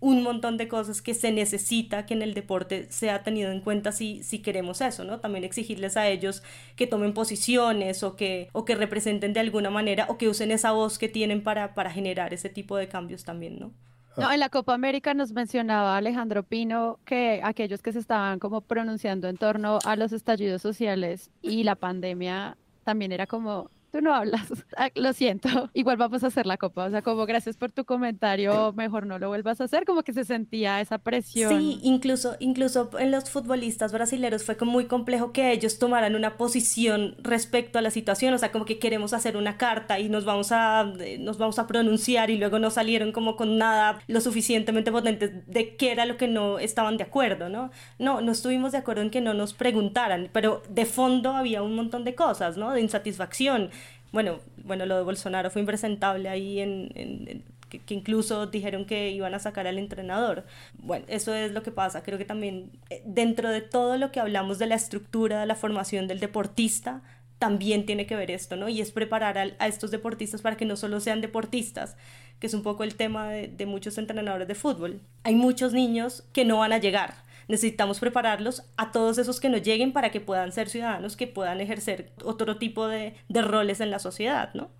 un 0.00 0.22
montón 0.22 0.56
de 0.58 0.68
cosas 0.68 1.00
que 1.00 1.14
se 1.14 1.32
necesita 1.32 2.04
que 2.06 2.14
en 2.14 2.22
el 2.22 2.34
deporte 2.34 2.86
sea 2.90 3.22
tenido 3.22 3.50
en 3.50 3.60
cuenta 3.60 3.92
si, 3.92 4.22
si 4.22 4.40
queremos 4.40 4.80
eso, 4.80 5.04
¿no? 5.04 5.20
También 5.20 5.44
exigirles 5.44 5.96
a 5.96 6.08
ellos 6.08 6.42
que 6.76 6.86
tomen 6.86 7.14
posiciones 7.14 8.02
o 8.02 8.14
que, 8.16 8.48
o 8.52 8.64
que 8.64 8.74
representen 8.74 9.32
de 9.32 9.40
alguna 9.40 9.70
manera 9.70 10.06
o 10.08 10.18
que 10.18 10.28
usen 10.28 10.50
esa 10.50 10.72
voz 10.72 10.98
que 10.98 11.08
tienen 11.08 11.42
para, 11.42 11.74
para 11.74 11.90
generar 11.90 12.34
ese 12.34 12.50
tipo 12.50 12.76
de 12.76 12.88
cambios 12.88 13.24
también, 13.24 13.58
¿no? 13.58 13.72
No, 14.16 14.32
en 14.32 14.40
la 14.40 14.48
Copa 14.48 14.74
América 14.74 15.14
nos 15.14 15.32
mencionaba 15.32 15.96
Alejandro 15.96 16.42
Pino 16.42 16.98
que 17.04 17.40
aquellos 17.44 17.82
que 17.82 17.92
se 17.92 17.98
estaban 17.98 18.38
como 18.38 18.62
pronunciando 18.62 19.28
en 19.28 19.36
torno 19.36 19.78
a 19.84 19.96
los 19.96 20.12
estallidos 20.12 20.62
sociales 20.62 21.30
y 21.42 21.64
la 21.64 21.74
pandemia 21.74 22.56
también 22.84 23.12
era 23.12 23.26
como 23.26 23.70
no 24.00 24.14
hablas. 24.14 24.46
Ah, 24.78 24.90
lo 24.94 25.14
siento. 25.14 25.48
Igual 25.74 25.96
vamos 25.96 26.22
a 26.22 26.26
hacer 26.26 26.44
la 26.44 26.58
copa. 26.58 26.84
O 26.84 26.90
sea, 26.90 27.00
como 27.00 27.24
gracias 27.24 27.56
por 27.56 27.72
tu 27.72 27.86
comentario, 27.86 28.74
mejor 28.74 29.06
no 29.06 29.18
lo 29.18 29.28
vuelvas 29.28 29.60
a 29.62 29.64
hacer. 29.64 29.86
Como 29.86 30.02
que 30.02 30.12
se 30.12 30.24
sentía 30.24 30.82
esa 30.82 30.98
presión. 30.98 31.50
Sí, 31.50 31.80
incluso, 31.82 32.36
incluso 32.40 32.90
en 32.98 33.10
los 33.10 33.30
futbolistas 33.30 33.92
brasileños 33.92 34.44
fue 34.44 34.58
como 34.58 34.72
muy 34.72 34.84
complejo 34.84 35.32
que 35.32 35.52
ellos 35.52 35.78
tomaran 35.78 36.14
una 36.14 36.36
posición 36.36 37.16
respecto 37.22 37.78
a 37.78 37.82
la 37.82 37.90
situación. 37.90 38.34
O 38.34 38.38
sea, 38.38 38.52
como 38.52 38.66
que 38.66 38.78
queremos 38.78 39.14
hacer 39.14 39.36
una 39.36 39.56
carta 39.56 39.98
y 39.98 40.10
nos 40.10 40.26
vamos 40.26 40.52
a, 40.52 40.92
nos 41.20 41.38
vamos 41.38 41.58
a 41.58 41.66
pronunciar 41.66 42.28
y 42.28 42.36
luego 42.36 42.58
no 42.58 42.70
salieron 42.70 43.12
como 43.12 43.36
con 43.36 43.56
nada 43.56 44.00
lo 44.08 44.20
suficientemente 44.20 44.92
potente 44.92 45.42
de 45.46 45.76
qué 45.76 45.92
era 45.92 46.04
lo 46.04 46.16
que 46.16 46.28
no 46.28 46.58
estaban 46.58 46.96
de 46.96 47.04
acuerdo, 47.04 47.48
¿no? 47.48 47.70
No, 47.98 48.20
no 48.20 48.32
estuvimos 48.32 48.72
de 48.72 48.78
acuerdo 48.78 49.02
en 49.02 49.10
que 49.10 49.20
no 49.20 49.32
nos 49.32 49.54
preguntaran, 49.54 50.28
pero 50.32 50.62
de 50.68 50.84
fondo 50.84 51.30
había 51.32 51.62
un 51.62 51.74
montón 51.74 52.04
de 52.04 52.14
cosas, 52.14 52.56
¿no? 52.56 52.72
De 52.72 52.80
insatisfacción 52.80 53.70
bueno, 54.12 54.40
bueno, 54.64 54.86
lo 54.86 54.96
de 54.96 55.02
Bolsonaro 55.02 55.50
fue 55.50 55.60
impresentable 55.60 56.28
ahí 56.28 56.60
en, 56.60 57.42
que, 57.68 57.94
incluso 57.94 58.46
dijeron 58.46 58.84
que 58.84 59.10
iban 59.10 59.34
a 59.34 59.38
sacar 59.38 59.66
al 59.66 59.78
entrenador. 59.78 60.44
Bueno, 60.78 61.04
eso 61.08 61.34
es 61.34 61.52
lo 61.52 61.62
que 61.62 61.70
pasa. 61.70 62.02
Creo 62.02 62.18
que 62.18 62.24
también 62.24 62.70
eh, 62.90 63.02
dentro 63.04 63.50
de 63.50 63.60
todo 63.60 63.98
lo 63.98 64.12
que 64.12 64.20
hablamos 64.20 64.58
de 64.58 64.66
la 64.66 64.74
estructura, 64.74 65.40
de 65.40 65.46
la 65.46 65.54
formación 65.54 66.06
del 66.06 66.20
deportista, 66.20 67.02
también 67.38 67.84
tiene 67.84 68.06
que 68.06 68.16
ver 68.16 68.30
esto, 68.30 68.56
¿no? 68.56 68.68
Y 68.68 68.80
es 68.80 68.92
preparar 68.92 69.36
a, 69.36 69.66
estos 69.66 69.90
deportistas 69.90 70.40
para 70.40 70.56
que 70.56 70.64
no 70.64 70.76
solo 70.76 71.00
sean 71.00 71.20
deportistas, 71.20 71.96
que 72.40 72.46
es 72.46 72.54
un 72.54 72.62
poco 72.62 72.82
el 72.82 72.94
tema 72.94 73.28
de 73.30 73.66
muchos 73.66 73.98
entrenadores 73.98 74.48
de 74.48 74.54
fútbol. 74.54 75.00
Hay 75.22 75.34
muchos 75.34 75.74
niños 75.74 76.24
que 76.32 76.46
no 76.46 76.58
van 76.58 76.72
a 76.72 76.78
llegar 76.78 77.25
necesitamos 77.48 78.00
prepararlos 78.00 78.62
a 78.76 78.92
todos 78.92 79.18
esos 79.18 79.40
que 79.40 79.48
no 79.48 79.58
lleguen 79.58 79.92
para 79.92 80.10
que 80.10 80.20
puedan 80.20 80.52
ser 80.52 80.68
ciudadanos, 80.68 81.16
que 81.16 81.26
puedan 81.26 81.60
ejercer 81.60 82.12
otro 82.24 82.58
tipo 82.58 82.88
de, 82.88 83.14
de 83.28 83.42
roles 83.42 83.80
en 83.80 83.90
la 83.90 83.98
sociedad, 83.98 84.52
¿no? 84.54 84.70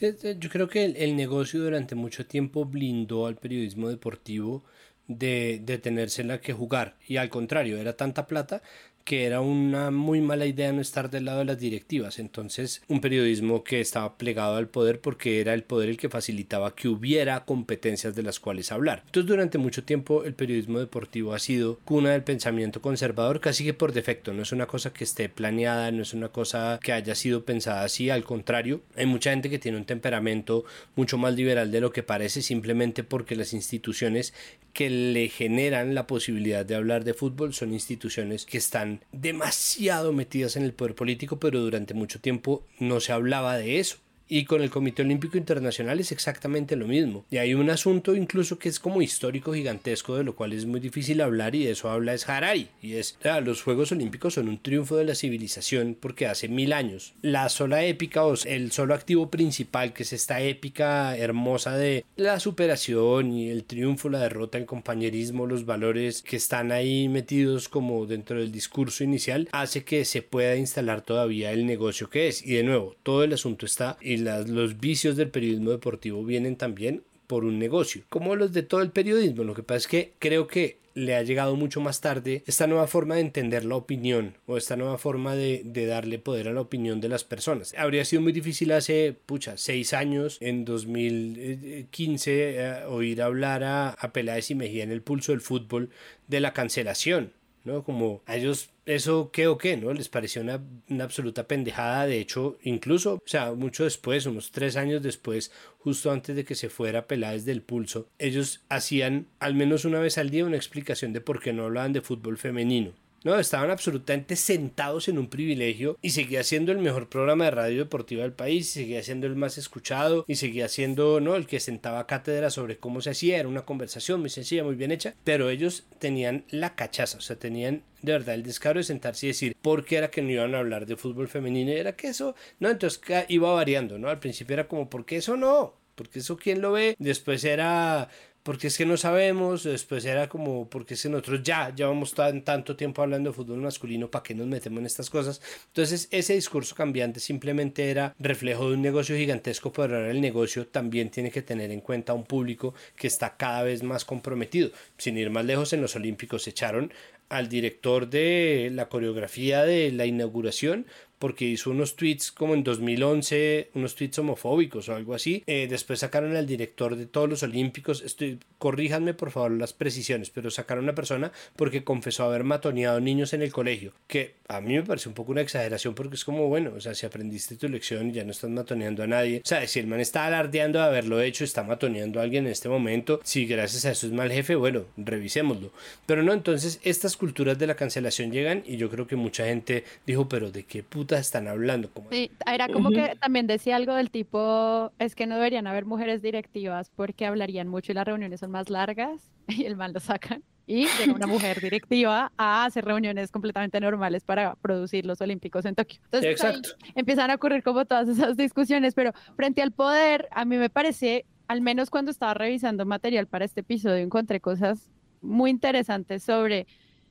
yo 0.00 0.50
creo 0.50 0.68
que 0.68 0.84
el, 0.84 1.16
negocio 1.16 1.60
durante 1.60 1.96
mucho 1.96 2.24
tiempo 2.24 2.64
blindó 2.64 3.26
al 3.26 3.36
periodismo 3.36 3.88
deportivo 3.88 4.64
de, 5.08 5.60
de 5.64 5.78
tenérsela 5.78 6.40
que 6.40 6.52
jugar 6.52 6.96
y 7.08 7.16
al 7.16 7.28
contrario, 7.28 7.76
era 7.76 7.96
tanta 7.96 8.28
plata 8.28 8.62
que 9.04 9.24
era 9.24 9.40
una 9.40 9.90
muy 9.90 10.20
mala 10.20 10.46
idea 10.46 10.72
no 10.72 10.80
estar 10.80 11.10
del 11.10 11.24
lado 11.24 11.40
de 11.40 11.44
las 11.46 11.58
directivas. 11.58 12.18
Entonces, 12.18 12.82
un 12.88 13.00
periodismo 13.00 13.64
que 13.64 13.80
estaba 13.80 14.16
plegado 14.16 14.56
al 14.56 14.68
poder 14.68 15.00
porque 15.00 15.40
era 15.40 15.54
el 15.54 15.62
poder 15.62 15.88
el 15.88 15.96
que 15.96 16.08
facilitaba 16.08 16.74
que 16.74 16.88
hubiera 16.88 17.44
competencias 17.44 18.14
de 18.14 18.22
las 18.22 18.40
cuales 18.40 18.72
hablar. 18.72 19.02
Entonces, 19.06 19.28
durante 19.28 19.58
mucho 19.58 19.84
tiempo 19.84 20.24
el 20.24 20.34
periodismo 20.34 20.78
deportivo 20.78 21.34
ha 21.34 21.38
sido 21.38 21.78
cuna 21.84 22.10
del 22.10 22.22
pensamiento 22.22 22.80
conservador 22.80 23.40
casi 23.40 23.64
que 23.64 23.74
por 23.74 23.92
defecto. 23.92 24.32
No 24.32 24.42
es 24.42 24.52
una 24.52 24.66
cosa 24.66 24.92
que 24.92 25.04
esté 25.04 25.28
planeada, 25.28 25.90
no 25.90 26.02
es 26.02 26.14
una 26.14 26.28
cosa 26.28 26.78
que 26.82 26.92
haya 26.92 27.14
sido 27.14 27.44
pensada 27.44 27.82
así. 27.82 28.10
Al 28.10 28.24
contrario, 28.24 28.82
hay 28.96 29.06
mucha 29.06 29.30
gente 29.30 29.50
que 29.50 29.58
tiene 29.58 29.78
un 29.78 29.84
temperamento 29.84 30.64
mucho 30.96 31.18
más 31.18 31.34
liberal 31.34 31.70
de 31.70 31.80
lo 31.80 31.92
que 31.92 32.02
parece 32.02 32.42
simplemente 32.42 33.04
porque 33.04 33.36
las 33.36 33.52
instituciones 33.52 34.34
que 34.72 34.88
le 34.88 35.28
generan 35.28 35.94
la 35.94 36.06
posibilidad 36.06 36.64
de 36.64 36.76
hablar 36.76 37.04
de 37.04 37.14
fútbol 37.14 37.54
son 37.54 37.72
instituciones 37.72 38.46
que 38.46 38.58
están 38.58 38.89
demasiado 39.12 40.12
metidas 40.12 40.56
en 40.56 40.64
el 40.64 40.72
poder 40.72 40.94
político, 40.94 41.38
pero 41.38 41.60
durante 41.60 41.94
mucho 41.94 42.20
tiempo 42.20 42.64
no 42.78 43.00
se 43.00 43.12
hablaba 43.12 43.56
de 43.56 43.78
eso. 43.78 43.98
Y 44.32 44.44
con 44.44 44.62
el 44.62 44.70
Comité 44.70 45.02
Olímpico 45.02 45.36
Internacional 45.36 45.98
es 45.98 46.12
exactamente 46.12 46.76
lo 46.76 46.86
mismo. 46.86 47.24
Y 47.32 47.38
hay 47.38 47.52
un 47.54 47.68
asunto 47.68 48.14
incluso 48.14 48.60
que 48.60 48.68
es 48.68 48.78
como 48.78 49.02
histórico 49.02 49.52
gigantesco, 49.52 50.14
de 50.14 50.22
lo 50.22 50.36
cual 50.36 50.52
es 50.52 50.66
muy 50.66 50.78
difícil 50.78 51.20
hablar, 51.20 51.56
y 51.56 51.64
de 51.64 51.72
eso 51.72 51.90
habla 51.90 52.14
es 52.14 52.28
Harari. 52.28 52.68
Y 52.80 52.92
es, 52.92 53.18
los 53.42 53.64
Juegos 53.64 53.90
Olímpicos 53.90 54.34
son 54.34 54.48
un 54.48 54.62
triunfo 54.62 54.96
de 54.96 55.04
la 55.04 55.16
civilización 55.16 55.96
porque 55.98 56.28
hace 56.28 56.46
mil 56.46 56.72
años. 56.72 57.14
La 57.22 57.48
sola 57.48 57.84
épica, 57.84 58.24
o 58.24 58.36
el 58.46 58.70
solo 58.70 58.94
activo 58.94 59.30
principal, 59.30 59.92
que 59.92 60.04
es 60.04 60.12
esta 60.12 60.40
épica 60.40 61.16
hermosa 61.16 61.76
de 61.76 62.04
la 62.14 62.38
superación 62.38 63.32
y 63.32 63.50
el 63.50 63.64
triunfo, 63.64 64.10
la 64.10 64.20
derrota, 64.20 64.58
el 64.58 64.66
compañerismo, 64.66 65.46
los 65.46 65.66
valores 65.66 66.22
que 66.22 66.36
están 66.36 66.70
ahí 66.70 67.08
metidos 67.08 67.68
como 67.68 68.06
dentro 68.06 68.38
del 68.38 68.52
discurso 68.52 69.02
inicial, 69.02 69.48
hace 69.50 69.82
que 69.82 70.04
se 70.04 70.22
pueda 70.22 70.54
instalar 70.54 71.02
todavía 71.02 71.50
el 71.50 71.66
negocio 71.66 72.08
que 72.10 72.28
es. 72.28 72.46
Y 72.46 72.54
de 72.54 72.62
nuevo, 72.62 72.94
todo 73.02 73.24
el 73.24 73.32
asunto 73.32 73.66
está 73.66 73.96
los 74.20 74.78
vicios 74.78 75.16
del 75.16 75.30
periodismo 75.30 75.70
deportivo 75.70 76.24
vienen 76.24 76.56
también 76.56 77.02
por 77.26 77.44
un 77.44 77.58
negocio, 77.58 78.02
como 78.08 78.34
los 78.34 78.52
de 78.52 78.62
todo 78.62 78.82
el 78.82 78.90
periodismo. 78.90 79.44
Lo 79.44 79.54
que 79.54 79.62
pasa 79.62 79.78
es 79.78 79.86
que 79.86 80.12
creo 80.18 80.46
que 80.46 80.80
le 80.94 81.14
ha 81.14 81.22
llegado 81.22 81.56
mucho 81.56 81.80
más 81.80 82.00
tarde 82.00 82.42
esta 82.46 82.66
nueva 82.66 82.86
forma 82.86 83.14
de 83.14 83.20
entender 83.20 83.64
la 83.64 83.76
opinión 83.76 84.36
o 84.46 84.56
esta 84.56 84.76
nueva 84.76 84.98
forma 84.98 85.34
de, 85.36 85.62
darle 85.86 86.18
poder 86.18 86.48
a 86.48 86.52
la 86.52 86.60
opinión 86.60 87.00
de 87.00 87.08
las 87.08 87.24
personas. 87.24 87.74
Habría 87.76 88.04
sido 88.04 88.22
muy 88.22 88.32
difícil 88.32 88.72
hace, 88.72 89.16
pucha, 89.26 89.56
seis 89.56 89.92
años, 89.92 90.38
en 90.40 90.64
2015, 90.64 92.30
eh, 92.30 92.84
oír 92.86 93.22
hablar 93.22 93.64
a, 93.64 93.90
a 93.90 94.12
Peláez 94.12 94.50
y 94.50 94.54
Mejía 94.54 94.84
en 94.84 94.92
el 94.92 95.02
pulso 95.02 95.32
del 95.32 95.40
fútbol 95.40 95.90
de 96.28 96.40
la 96.40 96.52
cancelación 96.52 97.32
¿no? 97.64 97.84
Como 97.84 98.22
a 98.26 98.36
ellos 98.36 98.70
eso 98.86 99.30
qué 99.32 99.46
o 99.46 99.58
qué, 99.58 99.76
¿no? 99.76 99.92
Les 99.92 100.08
pareció 100.08 100.42
una, 100.42 100.60
una, 100.88 101.04
absoluta 101.04 101.46
pendejada, 101.46 102.06
de 102.06 102.18
hecho, 102.18 102.58
incluso, 102.62 103.14
o 103.14 103.22
sea, 103.26 103.52
mucho 103.52 103.84
después, 103.84 104.26
unos 104.26 104.50
tres 104.50 104.76
años 104.76 105.02
después, 105.02 105.52
justo 105.78 106.10
antes 106.10 106.36
de 106.36 106.44
que 106.44 106.54
se 106.54 106.68
fuera 106.68 107.06
Peláez 107.06 107.44
del 107.44 107.62
Pulso, 107.62 108.08
ellos 108.18 108.62
hacían 108.68 109.26
al 109.38 109.54
menos 109.54 109.84
una 109.84 110.00
vez 110.00 110.18
al 110.18 110.30
día 110.30 110.44
una 110.44 110.56
explicación 110.56 111.12
de 111.12 111.20
por 111.20 111.40
qué 111.40 111.52
no 111.52 111.64
hablaban 111.64 111.92
de 111.92 112.00
fútbol 112.00 112.38
femenino. 112.38 112.92
No, 113.22 113.38
estaban 113.38 113.70
absolutamente 113.70 114.34
sentados 114.34 115.08
en 115.08 115.18
un 115.18 115.28
privilegio 115.28 115.98
y 116.00 116.10
seguía 116.10 116.42
siendo 116.42 116.72
el 116.72 116.78
mejor 116.78 117.08
programa 117.08 117.44
de 117.44 117.50
radio 117.50 117.78
deportiva 117.80 118.22
del 118.22 118.32
país, 118.32 118.70
y 118.70 118.80
seguía 118.80 119.02
siendo 119.02 119.26
el 119.26 119.36
más 119.36 119.58
escuchado 119.58 120.24
y 120.26 120.36
seguía 120.36 120.68
siendo, 120.68 121.20
¿no? 121.20 121.36
El 121.36 121.46
que 121.46 121.60
sentaba 121.60 122.06
cátedra 122.06 122.50
sobre 122.50 122.78
cómo 122.78 123.02
se 123.02 123.10
hacía, 123.10 123.38
era 123.38 123.48
una 123.48 123.66
conversación 123.66 124.20
muy 124.20 124.30
sencilla, 124.30 124.64
muy 124.64 124.74
bien 124.74 124.90
hecha, 124.90 125.14
pero 125.24 125.50
ellos 125.50 125.84
tenían 125.98 126.44
la 126.50 126.74
cachaza, 126.74 127.18
o 127.18 127.20
sea, 127.20 127.36
tenían 127.36 127.82
de 128.02 128.12
verdad 128.12 128.34
el 128.34 128.42
descaro 128.42 128.78
de 128.78 128.84
sentarse 128.84 129.26
y 129.26 129.30
decir 129.30 129.56
por 129.60 129.84
qué 129.84 129.96
era 129.96 130.10
que 130.10 130.22
no 130.22 130.30
iban 130.30 130.54
a 130.54 130.60
hablar 130.60 130.86
de 130.86 130.96
fútbol 130.96 131.28
femenino 131.28 131.70
era 131.72 131.94
que 131.96 132.08
eso, 132.08 132.34
no, 132.58 132.70
entonces 132.70 133.00
iba 133.28 133.52
variando, 133.52 133.98
¿no? 133.98 134.08
Al 134.08 134.18
principio 134.18 134.54
era 134.54 134.68
como, 134.68 134.88
¿por 134.88 135.04
qué 135.04 135.16
eso 135.16 135.36
no? 135.36 135.74
Porque 135.94 136.20
eso 136.20 136.38
quién 136.38 136.62
lo 136.62 136.72
ve, 136.72 136.96
después 136.98 137.44
era 137.44 138.08
porque 138.42 138.68
es 138.68 138.76
que 138.78 138.86
no 138.86 138.96
sabemos, 138.96 139.64
después 139.64 140.04
era 140.04 140.28
como, 140.28 140.68
porque 140.68 140.94
es 140.94 141.02
que 141.02 141.08
nosotros 141.08 141.42
ya 141.42 141.74
llevamos 141.74 142.14
tan, 142.14 142.42
tanto 142.42 142.76
tiempo 142.76 143.02
hablando 143.02 143.30
de 143.30 143.36
fútbol 143.36 143.58
masculino, 143.58 144.10
¿para 144.10 144.22
qué 144.22 144.34
nos 144.34 144.46
metemos 144.46 144.80
en 144.80 144.86
estas 144.86 145.10
cosas? 145.10 145.40
Entonces 145.68 146.08
ese 146.10 146.34
discurso 146.34 146.74
cambiante 146.74 147.20
simplemente 147.20 147.90
era 147.90 148.14
reflejo 148.18 148.68
de 148.68 148.74
un 148.74 148.82
negocio 148.82 149.16
gigantesco, 149.16 149.72
pero 149.72 149.96
ahora 149.96 150.10
el 150.10 150.20
negocio 150.20 150.66
también 150.66 151.10
tiene 151.10 151.30
que 151.30 151.42
tener 151.42 151.70
en 151.70 151.80
cuenta 151.80 152.12
a 152.12 152.16
un 152.16 152.24
público 152.24 152.74
que 152.96 153.06
está 153.06 153.36
cada 153.36 153.62
vez 153.62 153.82
más 153.82 154.04
comprometido. 154.04 154.70
Sin 154.96 155.18
ir 155.18 155.30
más 155.30 155.44
lejos, 155.44 155.72
en 155.72 155.82
los 155.82 155.96
Olímpicos 155.96 156.46
echaron 156.48 156.92
al 157.28 157.48
director 157.48 158.10
de 158.10 158.70
la 158.72 158.88
coreografía 158.88 159.64
de 159.64 159.92
la 159.92 160.04
inauguración 160.04 160.86
porque 161.20 161.44
hizo 161.44 161.70
unos 161.70 161.96
tweets 161.96 162.32
como 162.32 162.54
en 162.54 162.64
2011, 162.64 163.68
unos 163.74 163.94
tweets 163.94 164.18
homofóbicos 164.18 164.88
o 164.88 164.94
algo 164.94 165.14
así. 165.14 165.44
Eh, 165.46 165.66
después 165.68 166.00
sacaron 166.00 166.34
al 166.34 166.46
director 166.46 166.96
de 166.96 167.04
todos 167.04 167.28
los 167.28 167.42
Olímpicos, 167.42 168.02
estoy, 168.02 168.38
corríjanme 168.58 169.12
por 169.12 169.30
favor 169.30 169.52
las 169.52 169.74
precisiones, 169.74 170.30
pero 170.30 170.50
sacaron 170.50 170.84
a 170.84 170.86
una 170.86 170.94
persona 170.94 171.30
porque 171.56 171.84
confesó 171.84 172.24
haber 172.24 172.42
matoneado 172.42 173.00
niños 173.00 173.34
en 173.34 173.42
el 173.42 173.52
colegio, 173.52 173.92
que 174.06 174.34
a 174.48 174.62
mí 174.62 174.74
me 174.74 174.82
parece 174.82 175.10
un 175.10 175.14
poco 175.14 175.32
una 175.32 175.42
exageración 175.42 175.94
porque 175.94 176.14
es 176.14 176.24
como, 176.24 176.48
bueno, 176.48 176.72
o 176.74 176.80
sea, 176.80 176.94
si 176.94 177.04
aprendiste 177.04 177.56
tu 177.56 177.68
lección 177.68 178.08
y 178.08 178.12
ya 178.12 178.24
no 178.24 178.30
estás 178.30 178.48
matoneando 178.48 179.02
a 179.02 179.06
nadie, 179.06 179.42
o 179.44 179.46
sea, 179.46 179.66
si 179.68 179.78
el 179.78 179.86
man 179.86 180.00
está 180.00 180.24
alardeando 180.24 180.78
de 180.78 180.86
haberlo 180.86 181.20
hecho, 181.20 181.44
está 181.44 181.62
matoneando 181.62 182.18
a 182.18 182.22
alguien 182.22 182.46
en 182.46 182.52
este 182.52 182.70
momento, 182.70 183.20
si 183.24 183.44
gracias 183.44 183.84
a 183.84 183.90
eso 183.90 184.06
es 184.06 184.12
mal 184.12 184.32
jefe, 184.32 184.54
bueno, 184.54 184.86
revisémoslo. 184.96 185.70
Pero 186.06 186.22
no, 186.22 186.32
entonces 186.32 186.80
estas 186.82 187.18
culturas 187.18 187.58
de 187.58 187.66
la 187.66 187.74
cancelación 187.74 188.32
llegan 188.32 188.62
y 188.66 188.78
yo 188.78 188.88
creo 188.88 189.06
que 189.06 189.16
mucha 189.16 189.44
gente 189.44 189.84
dijo, 190.06 190.26
pero 190.26 190.50
¿de 190.50 190.64
qué 190.64 190.82
puta 190.82 191.09
están 191.18 191.48
hablando. 191.48 191.90
Como... 191.90 192.10
Sí, 192.10 192.30
era 192.46 192.68
como 192.68 192.90
que 192.90 193.16
también 193.20 193.46
decía 193.46 193.76
algo 193.76 193.94
del 193.94 194.10
tipo, 194.10 194.92
es 194.98 195.14
que 195.14 195.26
no 195.26 195.36
deberían 195.36 195.66
haber 195.66 195.84
mujeres 195.84 196.22
directivas 196.22 196.90
porque 196.94 197.26
hablarían 197.26 197.68
mucho 197.68 197.92
y 197.92 197.94
las 197.94 198.06
reuniones 198.06 198.40
son 198.40 198.50
más 198.50 198.70
largas 198.70 199.30
y 199.48 199.64
el 199.64 199.76
mal 199.76 199.92
lo 199.92 200.00
sacan. 200.00 200.42
Y 200.66 200.86
llega 200.98 201.12
una 201.12 201.26
mujer 201.26 201.60
directiva 201.62 202.30
a 202.36 202.64
hacer 202.64 202.84
reuniones 202.84 203.32
completamente 203.32 203.80
normales 203.80 204.22
para 204.22 204.54
producir 204.56 205.04
los 205.04 205.20
Olímpicos 205.20 205.64
en 205.64 205.74
Tokio. 205.74 206.00
Entonces, 206.04 206.30
Exacto. 206.30 206.70
empiezan 206.94 207.30
a 207.30 207.34
ocurrir 207.34 207.62
como 207.62 207.84
todas 207.84 208.08
esas 208.08 208.36
discusiones, 208.36 208.94
pero 208.94 209.12
frente 209.34 209.62
al 209.62 209.72
poder, 209.72 210.28
a 210.30 210.44
mí 210.44 210.56
me 210.58 210.70
parece, 210.70 211.26
al 211.48 211.60
menos 211.60 211.90
cuando 211.90 212.12
estaba 212.12 212.34
revisando 212.34 212.86
material 212.86 213.26
para 213.26 213.44
este 213.44 213.62
episodio, 213.62 213.96
encontré 213.96 214.40
cosas 214.40 214.88
muy 215.22 215.50
interesantes 215.50 216.22
sobre 216.22 216.66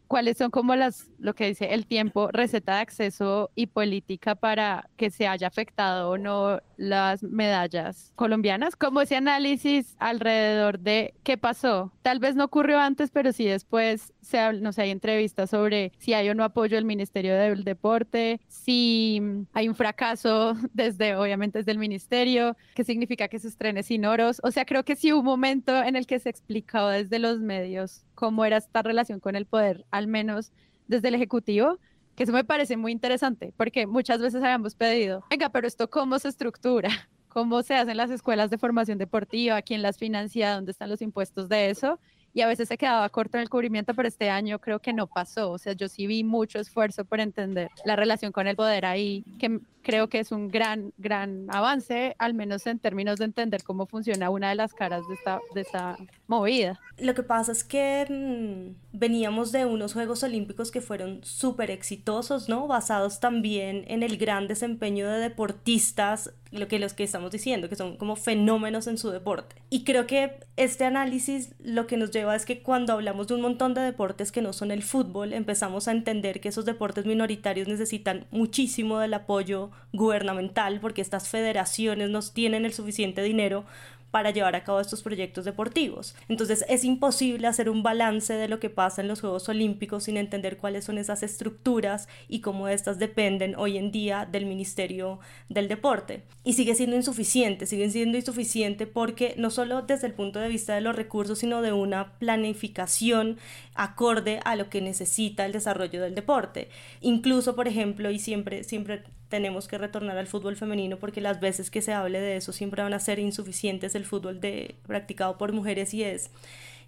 cuáles 0.10 0.38
son 0.40 0.50
como 0.50 0.76
las, 0.76 1.08
lo 1.20 1.36
que 1.36 1.46
dice 1.46 1.74
el 1.76 1.86
tiempo, 1.86 2.30
receta 2.34 2.76
de 2.76 2.82
acceso 2.82 3.52
y 3.56 3.68
política 3.68 4.34
para 4.34 4.90
que 4.98 5.12
se 5.12 5.28
haya 5.28 5.48
afectado 5.48 6.10
o 6.10 6.18
no 6.18 6.60
las 6.78 7.22
medallas 7.22 8.12
colombianas, 8.16 8.76
como 8.76 9.02
ese 9.02 9.16
análisis 9.16 9.96
alrededor 10.00 10.80
de 10.80 11.14
qué 11.24 11.38
pasó. 11.38 11.94
Tal 12.02 12.18
vez 12.20 12.36
no 12.36 12.46
ocurrió 12.46 12.80
antes, 12.80 13.12
pero 13.12 13.32
sí 13.32 13.46
después 13.46 14.12
no 14.60 14.74
sé, 14.74 14.84
hay 14.84 14.92
entrevistas 14.92 15.50
sobre 15.50 15.92
si 15.98 16.14
hay 16.14 16.30
o 16.30 16.36
no 16.36 16.44
apoyo 16.44 16.76
del 16.76 16.86
Ministerio 16.86 17.36
del 17.36 17.64
Deporte, 17.64 18.40
si 18.48 19.22
hay 19.54 19.68
un 19.68 19.76
fracaso 19.76 20.56
desde, 20.74 21.16
obviamente, 21.16 21.60
desde 21.60 21.72
el 21.72 21.78
Ministerio, 21.78 22.56
qué 22.76 22.84
significa 22.84 23.28
que 23.28 23.40
se 23.40 23.48
estrene 23.48 23.84
sin 23.84 24.06
oros. 24.06 24.42
O 24.44 24.52
sea, 24.52 24.66
creo 24.66 24.84
que 24.84 24.96
sí 24.96 25.12
hubo 25.14 25.20
un 25.20 25.26
momento 25.26 25.84
en 25.84 25.96
el 25.96 26.08
que 26.08 26.20
se 26.20 26.30
explicó 26.30 26.88
desde 26.88 27.20
los 27.20 27.40
medios 27.40 28.06
cómo 28.16 28.46
era 28.46 28.58
esta 28.58 28.82
relación 28.82 29.20
con 29.20 29.36
el 29.36 29.46
poder, 29.46 29.86
al 29.92 30.08
menos 30.08 30.52
desde 30.88 31.10
el 31.10 31.16
Ejecutivo 31.16 31.80
que 32.20 32.24
eso 32.24 32.34
me 32.34 32.44
parece 32.44 32.76
muy 32.76 32.92
interesante, 32.92 33.54
porque 33.56 33.88
muchas 33.88 34.20
veces 34.20 34.44
habíamos 34.44 34.76
pedido, 34.76 35.24
venga, 35.30 35.48
pero 35.52 35.66
esto 35.66 35.90
cómo 35.90 36.20
se 36.20 36.28
estructura, 36.28 36.90
cómo 37.30 37.64
se 37.64 37.76
hacen 37.76 37.96
las 37.96 38.12
escuelas 38.12 38.50
de 38.50 38.58
formación 38.58 38.98
deportiva, 38.98 39.62
quién 39.62 39.82
las 39.82 39.98
financia, 39.98 40.54
dónde 40.54 40.74
están 40.74 40.90
los 40.90 41.02
impuestos 41.02 41.48
de 41.48 41.70
eso, 41.70 41.98
y 42.34 42.42
a 42.42 42.48
veces 42.48 42.68
se 42.68 42.78
quedaba 42.78 43.08
corto 43.10 43.38
en 43.38 43.42
el 43.42 43.50
cubrimiento, 43.50 43.94
pero 43.94 44.08
este 44.08 44.30
año 44.30 44.60
creo 44.60 44.80
que 44.80 44.94
no 44.94 45.08
pasó, 45.08 45.52
o 45.52 45.58
sea, 45.58 45.74
yo 45.74 45.88
sí 45.88 46.08
vi 46.08 46.24
mucho 46.24 46.60
esfuerzo 46.60 47.06
por 47.06 47.20
entender 47.20 47.70
la 47.86 47.96
relación 47.96 48.32
con 48.32 48.48
el 48.48 48.56
poder 48.56 48.86
ahí, 48.86 49.24
que, 49.40 49.60
creo 49.90 50.08
que 50.08 50.20
es 50.20 50.32
un 50.32 50.50
gran, 50.50 50.94
gran 51.00 51.48
avance, 51.50 52.16
al 52.20 52.36
menos 52.36 52.68
en 52.68 52.78
términos 52.78 53.18
de 53.18 53.26
entender 53.26 53.64
cómo 53.64 53.88
funciona 53.88 54.30
una 54.30 54.50
de 54.50 54.56
las 54.56 54.72
caras 54.76 55.02
de 55.08 55.16
esta, 55.16 55.40
de 55.56 55.62
esta 55.62 55.98
movida. 56.28 56.80
Lo 57.00 57.16
que 57.16 57.24
pasa 57.24 57.52
es 57.52 57.64
que 57.64 58.06
mm, 58.08 58.98
veníamos 58.98 59.52
de 59.52 59.66
unos 59.66 59.94
Juegos 59.94 60.22
Olímpicos 60.22 60.70
que 60.70 60.82
fueron 60.82 61.24
súper 61.24 61.72
exitosos, 61.72 62.50
¿no? 62.50 62.68
Basados 62.68 63.20
también 63.20 63.84
en 63.88 64.04
el 64.04 64.18
gran 64.18 64.48
desempeño 64.48 65.10
de 65.10 65.18
deportistas, 65.20 66.34
lo 66.52 66.68
que 66.68 66.78
los 66.78 66.94
que 66.94 67.04
estamos 67.04 67.32
diciendo, 67.32 67.70
que 67.70 67.76
son 67.76 67.98
como 67.98 68.16
fenómenos 68.16 68.86
en 68.88 68.98
su 68.98 69.10
deporte. 69.10 69.56
Y 69.70 69.84
creo 69.84 70.08
que 70.08 70.40
este 70.56 70.86
análisis 70.86 71.56
lo 71.60 71.88
que 71.88 71.98
nos 71.98 72.12
lleva 72.12 72.36
es 72.36 72.46
que 72.46 72.62
cuando 72.62 72.94
hablamos 72.94 73.28
de 73.28 73.36
un 73.36 73.42
montón 73.42 73.74
de 73.74 73.82
deportes 73.82 74.32
que 74.32 74.42
no 74.42 74.54
son 74.54 74.72
el 74.72 74.84
fútbol, 74.84 75.34
empezamos 75.34 75.88
a 75.88 75.92
entender 75.92 76.42
que 76.42 76.50
esos 76.50 76.66
deportes 76.66 77.06
minoritarios 77.06 77.68
necesitan 77.68 78.26
muchísimo 78.32 79.00
del 79.00 79.14
apoyo 79.14 79.72
gubernamental 79.94 80.80
porque 80.80 81.02
estas 81.02 81.28
federaciones 81.28 82.10
no 82.10 82.22
tienen 82.22 82.66
el 82.66 82.74
suficiente 82.74 83.22
dinero 83.24 83.66
para 84.12 84.32
llevar 84.32 84.56
a 84.56 84.64
cabo 84.64 84.80
estos 84.80 85.04
proyectos 85.04 85.46
deportivos. 85.46 86.16
Entonces 86.28 86.66
es 86.68 86.84
imposible 86.84 87.48
hacer 87.48 87.70
un 87.70 87.84
balance 87.84 88.34
de 88.34 88.48
lo 88.48 88.60
que 88.60 88.70
pasa 88.70 89.02
en 89.02 89.08
los 89.08 89.22
Juegos 89.22 89.48
Olímpicos 89.50 90.06
sin 90.06 90.18
entender 90.18 90.58
cuáles 90.58 90.86
son 90.86 90.98
esas 90.98 91.24
estructuras 91.24 92.08
y 92.28 92.42
cómo 92.42 92.68
estas 92.68 92.98
dependen 92.98 93.56
hoy 93.56 93.78
en 93.78 93.92
día 93.92 94.28
del 94.30 94.46
Ministerio 94.46 95.20
del 95.48 95.68
Deporte. 95.68 96.24
Y 96.44 96.54
sigue 96.54 96.76
siendo 96.76 96.96
insuficiente, 96.96 97.66
sigue 97.66 97.90
siendo 97.90 98.18
insuficiente 98.18 98.88
porque 98.88 99.36
no 99.38 99.50
solo 99.50 99.84
desde 99.84 100.08
el 100.08 100.14
punto 100.14 100.40
de 100.40 100.50
vista 100.50 100.74
de 100.74 100.82
los 100.82 100.96
recursos, 100.96 101.40
sino 101.40 101.62
de 101.62 101.74
una 101.74 102.14
planificación 102.14 103.38
acorde 103.76 104.40
a 104.44 104.56
lo 104.56 104.70
que 104.70 104.82
necesita 104.82 105.46
el 105.46 105.52
desarrollo 105.52 106.02
del 106.02 106.16
deporte. 106.16 106.70
Incluso, 107.02 107.56
por 107.56 107.68
ejemplo, 107.68 108.10
y 108.10 108.20
siempre, 108.20 108.64
siempre 108.64 109.04
tenemos 109.30 109.68
que 109.68 109.78
retornar 109.78 110.18
al 110.18 110.28
fútbol 110.28 110.56
femenino 110.56 110.98
porque 110.98 111.22
las 111.22 111.40
veces 111.40 111.72
que 111.72 111.82
se 111.82 111.94
hable 111.94 112.20
de 112.20 112.36
eso 112.36 112.52
siempre 112.52 112.84
van 112.84 112.94
a 112.94 113.00
ser 113.00 113.20
insuficientes. 113.20 113.96
El 113.96 114.06
fútbol 114.06 114.42
de, 114.42 114.76
practicado 114.88 115.38
por 115.38 115.54
mujeres 115.54 115.94
y 115.94 116.04
es 116.04 116.32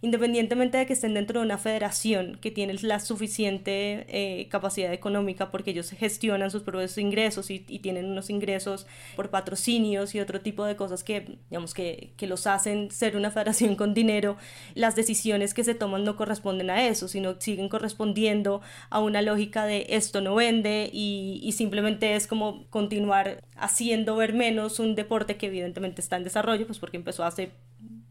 independientemente 0.02 0.78
de 0.78 0.86
que 0.86 0.94
estén 0.94 1.14
dentro 1.14 1.40
de 1.40 1.46
una 1.46 1.58
federación 1.58 2.38
que 2.42 2.50
tiene 2.50 2.74
la 2.82 3.00
suficiente 3.00 4.06
eh, 4.10 4.48
capacidad 4.50 4.92
económica 4.92 5.52
porque 5.52 5.72
ellos 5.72 5.92
gestionan 5.92 6.50
sus 6.50 6.64
propios 6.64 6.98
ingresos 6.98 7.52
y, 7.52 7.60
tienen 7.82 8.06
unos 8.06 8.30
ingresos 8.30 8.86
por 9.16 9.30
patrocinios 9.30 10.14
y 10.14 10.20
otro 10.20 10.42
tipo 10.42 10.66
de 10.66 10.76
cosas 10.76 11.04
que, 11.04 11.40
digamos, 11.50 11.74
que, 11.74 12.14
que 12.18 12.28
los 12.28 12.46
hacen 12.46 12.92
ser 12.92 13.16
una 13.16 13.32
federación 13.32 13.76
con 13.76 13.94
dinero, 13.94 14.38
las 14.76 14.96
decisiones 14.96 15.54
que 15.54 15.64
se 15.64 15.74
toman 15.74 16.04
no 16.04 16.16
corresponden 16.16 16.70
a 16.70 16.88
eso, 16.88 17.08
sino 17.08 17.40
siguen 17.40 17.70
correspondiendo 17.70 18.62
a 18.90 19.00
una 19.00 19.22
lógica 19.22 19.66
de 19.66 19.88
esto 19.90 20.22
no 20.22 20.36
vende 20.36 20.90
y, 20.92 21.40
y 21.44 21.54
simplemente 21.54 22.16
es 22.16 22.28
como 22.28 22.68
continuar 22.70 23.44
haciendo 23.56 24.16
ver 24.16 24.34
menos 24.34 24.80
un 24.80 24.96
deporte 24.96 25.38
que 25.38 25.48
evidentemente 25.48 26.02
está 26.02 26.18
en 26.18 26.24
desarrollo, 26.24 26.66
pues 26.68 26.80
porque 26.80 26.98
empezó 26.98 27.24
hace 27.24 27.52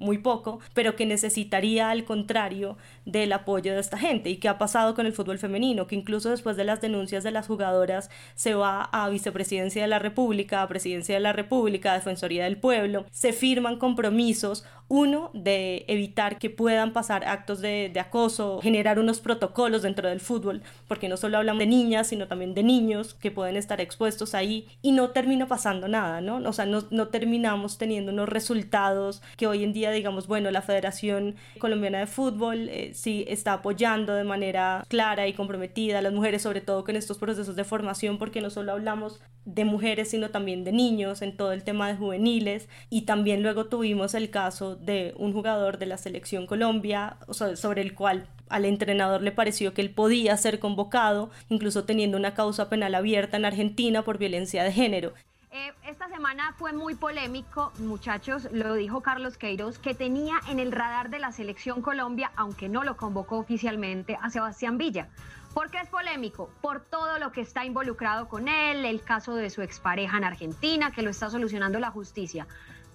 muy 0.01 0.19
poco, 0.19 0.59
pero 0.75 0.97
que 0.97 1.07
necesitaría 1.07 1.91
al 1.91 2.05
contrario 2.05 2.77
del 3.05 3.33
apoyo 3.33 3.73
de 3.73 3.81
esta 3.81 3.99
gente. 3.99 4.31
¿Y 4.31 4.39
qué 4.39 4.49
ha 4.49 4.59
pasado 4.59 4.95
con 4.95 5.07
el 5.07 5.13
fútbol 5.13 5.39
femenino? 5.39 5.87
Que 5.87 5.95
incluso 5.95 6.31
después 6.31 6.57
de 6.57 6.65
las 6.65 6.81
denuncias 6.81 7.23
de 7.23 7.31
las 7.31 7.47
jugadoras 7.47 8.11
se 8.35 8.55
va 8.55 8.83
a 8.83 9.09
vicepresidencia 9.09 9.83
de 9.83 9.89
la 9.89 9.99
República, 10.01 10.63
a 10.63 10.69
presidencia 10.69 11.15
de 11.15 11.21
la 11.21 11.33
República, 11.33 11.93
a 11.93 11.95
Defensoría 11.95 12.45
del 12.45 12.57
Pueblo, 12.57 13.05
se 13.13 13.33
firman 13.33 13.79
compromisos 13.79 14.65
uno, 14.91 15.31
de 15.35 15.85
evitar 15.87 16.41
que 16.41 16.51
puedan 16.51 16.93
pasar 16.93 17.25
actos 17.25 17.61
de, 17.61 17.93
acoso, 18.01 18.61
generar 18.61 18.99
unos 18.99 19.21
protocolos 19.21 19.83
dentro 19.83 20.09
del 20.09 20.19
fútbol, 20.19 20.63
porque 20.89 21.09
no 21.09 21.17
solo 21.17 21.39
hablamos 21.39 21.61
de 21.61 21.67
niñas, 21.67 22.09
sino 22.09 22.27
también 22.27 22.55
de 22.55 22.65
niños 22.65 23.15
que 23.15 23.31
pueden 23.31 23.57
estar 23.57 23.81
expuestos 23.81 24.35
ahí 24.35 24.67
y 24.83 24.91
no 24.91 25.11
termina 25.11 25.47
pasando 25.47 25.87
nada, 25.87 26.21
¿no? 26.21 26.39
O 26.39 26.53
sea, 26.53 26.67
no, 26.67 26.83
no 26.91 27.07
terminamos 27.07 27.79
teniendo 27.79 28.11
unos 28.11 28.29
resultados 28.29 29.23
que 29.37 29.47
hoy 29.47 29.63
en 29.63 29.73
día, 29.73 29.90
digamos, 29.93 30.27
bueno, 30.27 30.51
la 30.51 30.63
Federación 30.63 31.37
Colombiana 31.59 31.99
de 31.99 32.07
Fútbol 32.07 32.69
eh, 32.69 32.93
sí 32.95 33.25
está 33.29 33.55
apoyando 33.55 34.15
de 34.15 34.25
manera 34.25 34.85
clara 34.89 35.27
y 35.27 35.33
comprometida 35.33 35.99
a 35.99 36.03
las 36.03 36.13
mujeres, 36.13 36.43
sobre 36.43 36.61
todo 36.61 36.85
con 36.85 36.97
estos 36.97 37.19
procesos 37.19 37.57
de 37.57 37.65
formación, 37.65 38.19
porque 38.19 38.41
no 38.41 38.51
solo 38.51 38.73
hablamos 38.73 39.21
de 39.45 39.65
mujeres, 39.65 40.11
sino 40.11 40.31
también 40.31 40.65
de 40.65 40.73
niños 40.73 41.23
en 41.23 41.37
todo 41.37 41.53
el 41.53 41.65
tema 41.65 41.89
de 41.89 41.97
juveniles 41.97 42.69
y 42.91 43.03
también 43.03 43.43
luego 43.43 43.67
tuvimos 43.67 44.15
el 44.15 44.31
caso 44.31 44.77
de 44.77 45.15
un 45.17 45.33
jugador 45.33 45.79
de 45.79 45.87
la 45.87 45.97
selección 45.97 46.47
Colombia, 46.47 47.17
sobre 47.55 47.83
el 47.83 47.95
cual 47.95 48.27
al 48.49 48.65
entrenador 48.65 49.23
le 49.23 49.33
pareció 49.33 49.73
que 49.73 49.81
él 49.81 49.91
podía 49.91 50.37
ser 50.37 50.59
convocado, 50.59 51.31
incluso 51.49 51.85
teniendo 51.85 52.17
una 52.17 52.35
causa 52.35 52.69
penal 52.69 52.95
abierta 52.95 53.37
en 53.37 53.45
Argentina 53.45 54.03
por 54.03 54.19
violencia 54.19 54.65
de 54.65 54.73
género. 54.73 55.15
Eh, 55.53 55.73
esta 55.85 56.09
semana 56.09 56.55
fue 56.59 56.73
muy 56.73 56.95
polémico, 56.95 57.73
muchachos, 57.79 58.47
lo 58.53 58.75
dijo 58.75 59.01
Carlos 59.01 59.37
Queiroz, 59.37 59.81
que 59.81 59.95
tenía 59.95 60.41
en 60.49 60.61
el 60.61 60.71
radar 60.71 61.11
de 61.11 61.19
la 61.19 61.33
selección 61.33 61.83
Colombia, 61.83 62.31
aunque 62.37 62.69
no 62.69 62.85
lo 62.85 62.97
convocó 62.97 63.39
oficialmente, 63.39 64.17
a 64.23 64.31
Sebastián 64.31 64.79
Villa. 64.79 65.09
¿Por 65.53 65.73
qué 65.73 65.79
es 65.79 65.89
polémico? 65.89 66.51
Por 66.61 66.81
todo 66.85 67.19
lo 67.19 67.33
que 67.33 67.41
está 67.41 67.65
involucrado 67.65 68.29
con 68.29 68.47
él, 68.47 68.85
el 68.85 69.03
caso 69.03 69.35
de 69.35 69.51
su 69.51 69.63
expareja 69.63 70.19
en 70.19 70.25
Argentina, 70.25 70.93
que 70.93 71.03
lo 71.03 71.11
está 71.11 71.31
solucionando 71.31 71.81
la 71.81 71.91
justicia. 71.91 72.47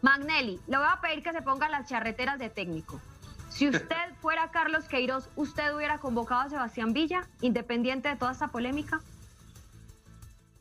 Magnelli, 0.01 0.61
le 0.67 0.77
voy 0.77 0.87
a 0.89 1.01
pedir 1.01 1.23
que 1.23 1.33
se 1.33 1.41
ponga 1.41 1.67
las 1.67 1.89
charreteras 1.89 2.39
de 2.39 2.49
técnico. 2.49 3.01
Si 3.49 3.67
usted 3.69 4.15
fuera 4.21 4.51
Carlos 4.51 4.85
Queiroz, 4.85 5.27
¿usted 5.35 5.75
hubiera 5.75 5.97
convocado 5.97 6.41
a 6.43 6.49
Sebastián 6.49 6.93
Villa, 6.93 7.27
independiente 7.41 8.07
de 8.07 8.15
toda 8.15 8.31
esta 8.31 8.47
polémica? 8.47 9.01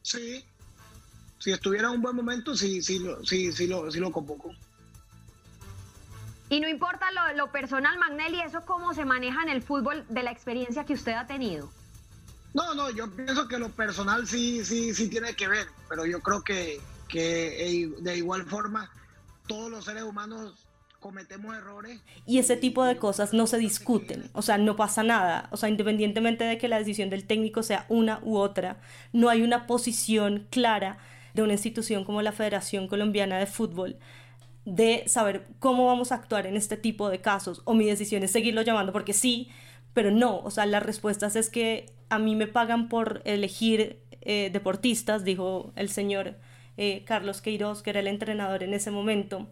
Sí. 0.02 0.44
Si 1.44 1.52
estuviera 1.52 1.88
en 1.88 1.96
un 1.96 2.00
buen 2.00 2.16
momento, 2.16 2.56
sí, 2.56 2.80
sí, 2.80 2.98
sí, 3.22 3.52
sí, 3.52 3.66
lo, 3.66 3.90
sí 3.90 4.00
lo 4.00 4.10
convoco. 4.10 4.54
Y 6.48 6.58
no 6.58 6.66
importa 6.70 7.04
lo, 7.12 7.36
lo 7.36 7.52
personal, 7.52 7.98
Magnelli, 7.98 8.40
eso 8.40 8.64
cómo 8.64 8.94
se 8.94 9.04
maneja 9.04 9.42
en 9.42 9.50
el 9.50 9.60
fútbol 9.60 10.06
de 10.08 10.22
la 10.22 10.30
experiencia 10.30 10.86
que 10.86 10.94
usted 10.94 11.12
ha 11.12 11.26
tenido. 11.26 11.70
No, 12.54 12.74
no, 12.74 12.88
yo 12.88 13.10
pienso 13.10 13.46
que 13.46 13.58
lo 13.58 13.68
personal 13.68 14.26
sí, 14.26 14.64
sí, 14.64 14.94
sí 14.94 15.10
tiene 15.10 15.36
que 15.36 15.46
ver, 15.46 15.66
pero 15.86 16.06
yo 16.06 16.20
creo 16.20 16.42
que, 16.42 16.80
que 17.08 17.92
de 17.98 18.16
igual 18.16 18.46
forma 18.46 18.90
todos 19.46 19.70
los 19.70 19.84
seres 19.84 20.04
humanos 20.04 20.66
cometemos 20.98 21.54
errores. 21.54 22.00
Y 22.24 22.38
ese 22.38 22.56
tipo 22.56 22.86
de 22.86 22.96
cosas 22.96 23.34
no 23.34 23.46
se 23.46 23.58
discuten, 23.58 24.30
o 24.32 24.40
sea, 24.40 24.56
no 24.56 24.76
pasa 24.76 25.02
nada, 25.02 25.50
o 25.50 25.58
sea, 25.58 25.68
independientemente 25.68 26.44
de 26.44 26.56
que 26.56 26.68
la 26.68 26.78
decisión 26.78 27.10
del 27.10 27.26
técnico 27.26 27.62
sea 27.62 27.84
una 27.90 28.20
u 28.22 28.38
otra, 28.38 28.80
no 29.12 29.28
hay 29.28 29.42
una 29.42 29.66
posición 29.66 30.46
clara 30.48 30.96
de 31.34 31.42
una 31.42 31.52
institución 31.52 32.04
como 32.04 32.22
la 32.22 32.32
Federación 32.32 32.88
Colombiana 32.88 33.38
de 33.38 33.46
Fútbol 33.46 33.98
de 34.64 35.04
saber 35.06 35.46
cómo 35.58 35.86
vamos 35.86 36.10
a 36.10 36.14
actuar 36.14 36.46
en 36.46 36.56
este 36.56 36.76
tipo 36.76 37.10
de 37.10 37.20
casos, 37.20 37.60
o 37.64 37.74
mi 37.74 37.84
decisión 37.84 38.22
es 38.22 38.30
seguirlo 38.30 38.62
llamando 38.62 38.92
porque 38.92 39.12
sí, 39.12 39.50
pero 39.92 40.10
no, 40.10 40.38
o 40.38 40.50
sea, 40.50 40.66
las 40.66 40.82
respuestas 40.82 41.36
es 41.36 41.50
que 41.50 41.86
a 42.08 42.18
mí 42.18 42.34
me 42.34 42.46
pagan 42.46 42.88
por 42.88 43.20
elegir 43.24 44.00
eh, 44.22 44.50
deportistas, 44.52 45.24
dijo 45.24 45.72
el 45.76 45.90
señor 45.90 46.36
eh, 46.76 47.04
Carlos 47.04 47.42
Queiroz, 47.42 47.82
que 47.82 47.90
era 47.90 48.00
el 48.00 48.06
entrenador 48.06 48.62
en 48.62 48.74
ese 48.74 48.90
momento, 48.90 49.48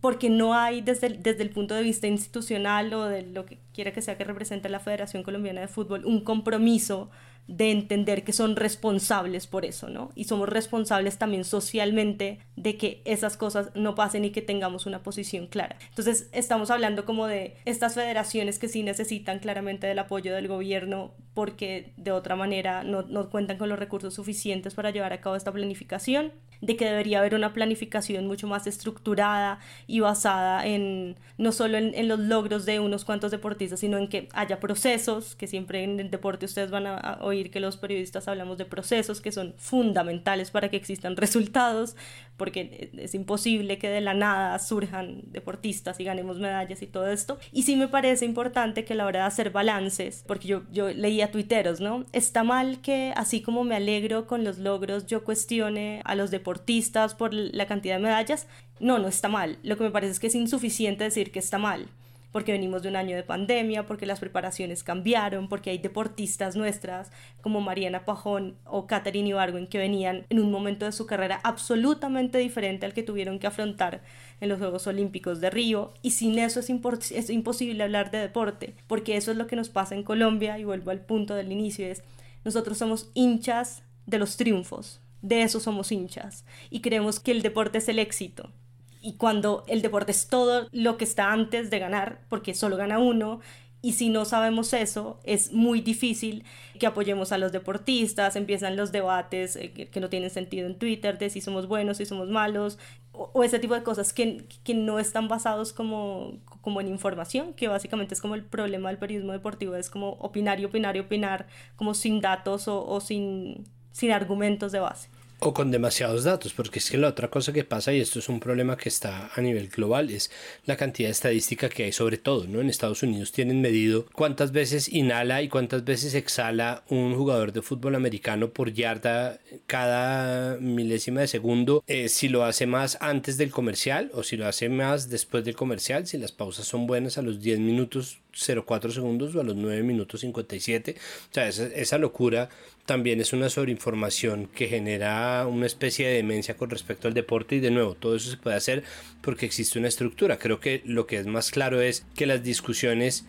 porque 0.00 0.28
no 0.28 0.54
hay 0.54 0.82
desde 0.82 1.10
desde 1.10 1.42
el 1.42 1.50
punto 1.50 1.74
de 1.74 1.82
vista 1.82 2.06
institucional 2.06 2.92
o 2.92 3.06
de 3.06 3.22
lo 3.22 3.46
que 3.46 3.58
quiera 3.72 3.92
que 3.92 4.02
sea 4.02 4.18
que 4.18 4.24
represente 4.24 4.68
la 4.68 4.80
Federación 4.80 5.22
Colombiana 5.22 5.60
de 5.60 5.68
Fútbol, 5.68 6.04
un 6.04 6.22
compromiso 6.22 7.10
de 7.48 7.70
entender 7.70 8.24
que 8.24 8.32
son 8.32 8.56
responsables 8.56 9.46
por 9.46 9.64
eso, 9.64 9.88
¿no? 9.88 10.10
Y 10.14 10.24
somos 10.24 10.48
responsables 10.48 11.18
también 11.18 11.44
socialmente 11.44 12.40
de 12.56 12.76
que 12.76 13.02
esas 13.04 13.36
cosas 13.36 13.70
no 13.74 13.94
pasen 13.94 14.24
y 14.24 14.30
que 14.30 14.42
tengamos 14.42 14.86
una 14.86 15.02
posición 15.02 15.46
clara. 15.46 15.76
Entonces, 15.88 16.28
estamos 16.32 16.70
hablando 16.70 17.04
como 17.04 17.26
de 17.26 17.56
estas 17.64 17.94
federaciones 17.94 18.58
que 18.58 18.68
sí 18.68 18.82
necesitan 18.82 19.38
claramente 19.38 19.86
del 19.86 19.98
apoyo 19.98 20.34
del 20.34 20.48
gobierno 20.48 21.14
porque 21.34 21.92
de 21.96 22.12
otra 22.12 22.34
manera 22.34 22.82
no, 22.82 23.02
no 23.02 23.30
cuentan 23.30 23.58
con 23.58 23.68
los 23.68 23.78
recursos 23.78 24.14
suficientes 24.14 24.74
para 24.74 24.90
llevar 24.90 25.12
a 25.12 25.20
cabo 25.20 25.36
esta 25.36 25.52
planificación 25.52 26.32
de 26.60 26.76
que 26.76 26.86
debería 26.86 27.18
haber 27.18 27.34
una 27.34 27.52
planificación 27.52 28.26
mucho 28.26 28.46
más 28.46 28.66
estructurada 28.66 29.58
y 29.86 30.00
basada 30.00 30.66
en 30.66 31.16
no 31.38 31.52
solo 31.52 31.76
en, 31.76 32.08
los 32.08 32.18
logros 32.18 32.64
de 32.64 32.80
unos 32.80 33.04
cuantos 33.04 33.30
deportistas, 33.30 33.80
sino 33.80 33.98
en 33.98 34.08
que 34.08 34.28
haya 34.32 34.58
procesos, 34.60 35.36
que 35.36 35.46
siempre 35.46 35.84
en 35.84 36.00
el 36.00 36.10
deporte 36.10 36.46
ustedes 36.46 36.70
van 36.70 36.86
a, 36.86 37.18
oír 37.36 37.50
que 37.50 37.60
los 37.60 37.76
periodistas 37.76 38.28
hablamos 38.28 38.58
de 38.58 38.64
procesos 38.64 39.20
que 39.20 39.32
son 39.32 39.54
fundamentales 39.58 40.50
para 40.50 40.68
que 40.70 40.76
existan 40.76 41.16
resultados, 41.16 41.96
porque 42.36 42.90
es 42.96 43.14
imposible 43.14 43.78
que 43.78 43.88
de 43.88 44.00
la 44.00 44.14
nada 44.14 44.58
surjan 44.58 45.22
deportistas 45.26 46.00
y 46.00 46.04
ganemos 46.04 46.38
medallas 46.38 46.82
y 46.82 46.86
todo 46.86 47.08
esto. 47.10 47.38
Y 47.52 47.62
sí 47.62 47.76
me 47.76 47.88
parece 47.88 48.24
importante 48.24 48.84
que 48.84 48.92
a 48.92 48.96
la 48.96 49.06
hora 49.06 49.20
de 49.20 49.26
hacer 49.26 49.50
balances, 49.50 50.24
porque 50.26 50.48
yo, 50.48 50.62
yo 50.72 50.88
leía 50.88 51.30
tuiteros, 51.30 51.80
¿no? 51.80 52.04
Está 52.12 52.44
mal 52.44 52.80
que 52.80 53.12
así 53.16 53.40
como 53.40 53.64
me 53.64 53.76
alegro 53.76 54.26
con 54.26 54.44
los 54.44 54.58
logros, 54.58 55.06
yo 55.06 55.24
cuestione 55.24 56.02
a 56.04 56.14
los 56.14 56.30
deportistas 56.30 57.14
por 57.14 57.32
la 57.32 57.66
cantidad 57.66 57.96
de 57.96 58.02
medallas. 58.02 58.46
No, 58.80 58.98
no 58.98 59.08
está 59.08 59.28
mal. 59.28 59.58
Lo 59.62 59.76
que 59.76 59.84
me 59.84 59.90
parece 59.90 60.12
es 60.12 60.20
que 60.20 60.26
es 60.26 60.34
insuficiente 60.34 61.04
decir 61.04 61.32
que 61.32 61.38
está 61.38 61.58
mal 61.58 61.88
porque 62.36 62.52
venimos 62.52 62.82
de 62.82 62.90
un 62.90 62.96
año 62.96 63.16
de 63.16 63.22
pandemia, 63.22 63.86
porque 63.86 64.04
las 64.04 64.20
preparaciones 64.20 64.84
cambiaron, 64.84 65.48
porque 65.48 65.70
hay 65.70 65.78
deportistas 65.78 66.54
nuestras 66.54 67.10
como 67.40 67.62
Mariana 67.62 68.04
Pajón 68.04 68.58
o 68.66 68.86
Katherine 68.86 69.30
Ibargüen 69.30 69.66
que 69.66 69.78
venían 69.78 70.26
en 70.28 70.40
un 70.40 70.50
momento 70.50 70.84
de 70.84 70.92
su 70.92 71.06
carrera 71.06 71.40
absolutamente 71.44 72.36
diferente 72.36 72.84
al 72.84 72.92
que 72.92 73.02
tuvieron 73.02 73.38
que 73.38 73.46
afrontar 73.46 74.02
en 74.42 74.50
los 74.50 74.58
Juegos 74.58 74.86
Olímpicos 74.86 75.40
de 75.40 75.48
Río. 75.48 75.94
Y 76.02 76.10
sin 76.10 76.38
eso 76.38 76.60
es, 76.60 76.68
es 77.10 77.30
imposible 77.30 77.82
hablar 77.82 78.10
de 78.10 78.18
deporte, 78.18 78.74
porque 78.86 79.16
eso 79.16 79.30
es 79.30 79.38
lo 79.38 79.46
que 79.46 79.56
nos 79.56 79.70
pasa 79.70 79.94
en 79.94 80.02
Colombia 80.02 80.58
y 80.58 80.64
vuelvo 80.64 80.90
al 80.90 81.00
punto 81.00 81.34
del 81.34 81.50
inicio, 81.50 81.86
es 81.86 82.02
nosotros 82.44 82.76
somos 82.76 83.08
hinchas 83.14 83.82
de 84.04 84.18
los 84.18 84.36
triunfos, 84.36 85.00
de 85.22 85.40
eso 85.40 85.58
somos 85.58 85.90
hinchas 85.90 86.44
y 86.68 86.82
creemos 86.82 87.18
que 87.18 87.30
el 87.30 87.40
deporte 87.40 87.78
es 87.78 87.88
el 87.88 87.98
éxito 87.98 88.52
y 89.00 89.16
cuando 89.16 89.64
el 89.68 89.82
deporte 89.82 90.12
es 90.12 90.28
todo 90.28 90.68
lo 90.72 90.96
que 90.96 91.04
está 91.04 91.32
antes 91.32 91.70
de 91.70 91.78
ganar, 91.78 92.20
porque 92.28 92.54
solo 92.54 92.76
gana 92.76 92.98
uno, 92.98 93.40
y 93.86 93.92
si 93.92 94.08
no 94.08 94.24
sabemos 94.24 94.72
eso, 94.72 95.20
es 95.22 95.52
muy 95.52 95.80
difícil 95.80 96.44
que 96.80 96.88
apoyemos 96.88 97.30
a 97.30 97.38
los 97.38 97.52
deportistas, 97.52 98.34
empiezan 98.34 98.74
los 98.74 98.90
debates 98.90 99.54
eh, 99.54 99.72
que, 99.72 100.00
no 100.00 100.08
tienen 100.08 100.30
sentido 100.30 100.66
en 100.66 100.76
Twitter 100.76 101.18
de 101.18 101.30
si 101.30 101.40
somos 101.40 101.68
buenos, 101.68 101.98
si 101.98 102.04
somos 102.04 102.28
malos, 102.28 102.78
o, 103.12 103.44
ese 103.44 103.60
tipo 103.60 103.74
de 103.74 103.84
cosas 103.84 104.12
que, 104.12 104.46
que, 104.64 104.74
no 104.74 104.98
están 104.98 105.28
basados 105.28 105.72
como, 105.72 106.38
como 106.62 106.80
en 106.80 106.88
información, 106.88 107.54
que 107.54 107.68
básicamente 107.68 108.14
es 108.14 108.20
como 108.20 108.34
el 108.34 108.44
problema 108.44 108.88
del 108.88 108.98
periodismo 108.98 109.32
deportivo, 109.32 109.76
es 109.76 109.88
como 109.88 110.14
opinar 110.14 110.58
y 110.58 110.64
opinar 110.64 110.96
y 110.96 111.00
opinar, 111.00 111.46
como 111.76 111.94
sin 111.94 112.20
datos 112.20 112.66
o, 112.68 112.84
o 112.84 113.00
sin, 113.00 113.68
sin 113.92 114.10
argumentos 114.10 114.72
de 114.72 114.80
base. 114.80 115.10
O 115.46 115.54
con 115.54 115.70
demasiados 115.70 116.24
datos, 116.24 116.52
porque 116.54 116.80
es 116.80 116.90
que 116.90 116.98
la 116.98 117.06
otra 117.06 117.30
cosa 117.30 117.52
que 117.52 117.62
pasa, 117.62 117.92
y 117.92 118.00
esto 118.00 118.18
es 118.18 118.28
un 118.28 118.40
problema 118.40 118.76
que 118.76 118.88
está 118.88 119.30
a 119.32 119.40
nivel 119.40 119.68
global, 119.68 120.10
es 120.10 120.28
la 120.64 120.76
cantidad 120.76 121.06
de 121.06 121.12
estadística 121.12 121.68
que 121.68 121.84
hay 121.84 121.92
sobre 121.92 122.18
todo, 122.18 122.48
¿no? 122.48 122.60
En 122.60 122.68
Estados 122.68 123.04
Unidos 123.04 123.30
tienen 123.30 123.60
medido 123.60 124.06
cuántas 124.12 124.50
veces 124.50 124.88
inhala 124.88 125.42
y 125.42 125.48
cuántas 125.48 125.84
veces 125.84 126.14
exhala 126.14 126.82
un 126.88 127.14
jugador 127.14 127.52
de 127.52 127.62
fútbol 127.62 127.94
americano 127.94 128.50
por 128.50 128.72
yarda 128.72 129.38
cada 129.68 130.56
milésima 130.56 131.20
de 131.20 131.28
segundo, 131.28 131.84
eh, 131.86 132.08
si 132.08 132.28
lo 132.28 132.42
hace 132.42 132.66
más 132.66 132.98
antes 133.00 133.36
del 133.36 133.52
comercial 133.52 134.10
o 134.14 134.24
si 134.24 134.36
lo 134.36 134.48
hace 134.48 134.68
más 134.68 135.10
después 135.10 135.44
del 135.44 135.54
comercial, 135.54 136.08
si 136.08 136.18
las 136.18 136.32
pausas 136.32 136.66
son 136.66 136.88
buenas 136.88 137.18
a 137.18 137.22
los 137.22 137.40
10 137.40 137.60
minutos 137.60 138.18
0,4 138.36 138.90
segundos 138.90 139.34
o 139.34 139.40
a 139.40 139.44
los 139.44 139.56
9 139.56 139.82
minutos 139.82 140.20
57. 140.20 140.96
O 141.30 141.34
sea, 141.34 141.48
esa, 141.48 141.66
esa 141.66 141.98
locura 141.98 142.48
también 142.86 143.20
es 143.20 143.32
una 143.32 143.48
sobreinformación 143.48 144.46
que 144.46 144.68
genera 144.68 145.46
una 145.46 145.66
especie 145.66 146.06
de 146.06 146.14
demencia 146.14 146.56
con 146.56 146.70
respecto 146.70 147.08
al 147.08 147.14
deporte 147.14 147.56
y 147.56 147.60
de 147.60 147.70
nuevo, 147.70 147.94
todo 147.94 148.16
eso 148.16 148.30
se 148.30 148.36
puede 148.36 148.56
hacer 148.56 148.84
porque 149.20 149.46
existe 149.46 149.78
una 149.78 149.88
estructura. 149.88 150.38
Creo 150.38 150.60
que 150.60 150.82
lo 150.84 151.06
que 151.06 151.18
es 151.18 151.26
más 151.26 151.50
claro 151.50 151.80
es 151.82 152.06
que 152.14 152.26
las 152.26 152.42
discusiones 152.42 153.26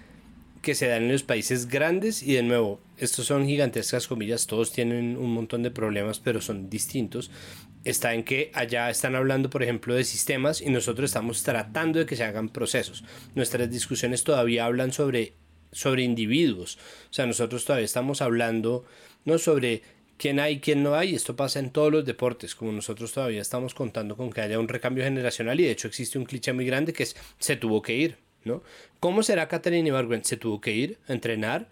que 0.62 0.76
se 0.76 0.88
dan 0.88 1.04
en 1.04 1.12
los 1.12 1.24
países 1.24 1.68
grandes 1.68 2.24
y 2.24 2.34
de 2.34 2.44
nuevo, 2.44 2.80
estos 2.98 3.26
son 3.26 3.46
gigantescas 3.46 4.08
comillas, 4.08 4.48
todos 4.48 4.72
tienen 4.72 5.18
un 5.18 5.34
montón 5.34 5.64
de 5.64 5.72
problemas 5.72 6.20
pero 6.20 6.42
son 6.42 6.70
distintos 6.70 7.32
está 7.90 8.14
en 8.14 8.24
que 8.24 8.52
allá 8.54 8.90
están 8.90 9.16
hablando, 9.16 9.50
por 9.50 9.64
ejemplo, 9.64 9.96
de 9.96 10.04
sistemas 10.04 10.62
y 10.62 10.70
nosotros 10.70 11.10
estamos 11.10 11.44
tratando 11.44 12.00
de 12.00 12.06
que 12.06 12.18
se 12.18 12.24
hagan 12.24 12.50
procesos. 12.50 13.04
Nuestras 13.34 13.70
discusiones 13.72 14.24
todavía 14.24 14.66
hablan 14.66 14.92
sobre, 14.92 15.34
sobre 15.72 16.04
individuos. 16.04 16.78
O 17.10 17.14
sea, 17.14 17.26
nosotros 17.26 17.64
todavía 17.64 17.86
estamos 17.86 18.22
hablando 18.22 18.84
no 19.28 19.38
sobre 19.38 19.82
quién 20.18 20.40
hay, 20.40 20.60
quién 20.60 20.82
no 20.82 20.96
hay. 20.96 21.14
Esto 21.14 21.36
pasa 21.36 21.60
en 21.60 21.70
todos 21.70 21.92
los 21.92 22.06
deportes, 22.06 22.56
como 22.56 22.72
nosotros 22.72 23.12
todavía 23.12 23.42
estamos 23.42 23.74
contando 23.76 24.16
con 24.16 24.32
que 24.32 24.42
haya 24.42 24.58
un 24.58 24.70
recambio 24.70 25.04
generacional 25.04 25.60
y 25.60 25.66
de 25.66 25.72
hecho 25.72 25.88
existe 25.90 26.18
un 26.18 26.26
cliché 26.26 26.54
muy 26.54 26.66
grande 26.66 26.94
que 26.94 27.04
es 27.04 27.16
se 27.38 27.58
tuvo 27.58 27.82
que 27.82 27.96
ir, 27.96 28.18
¿no? 28.46 28.64
¿Cómo 29.02 29.22
será 29.22 29.50
Catherine 29.50 29.88
Ibargüen? 29.88 30.24
¿Se 30.24 30.38
tuvo 30.38 30.62
que 30.62 30.72
ir 30.72 30.98
a 31.08 31.14
entrenar? 31.14 31.68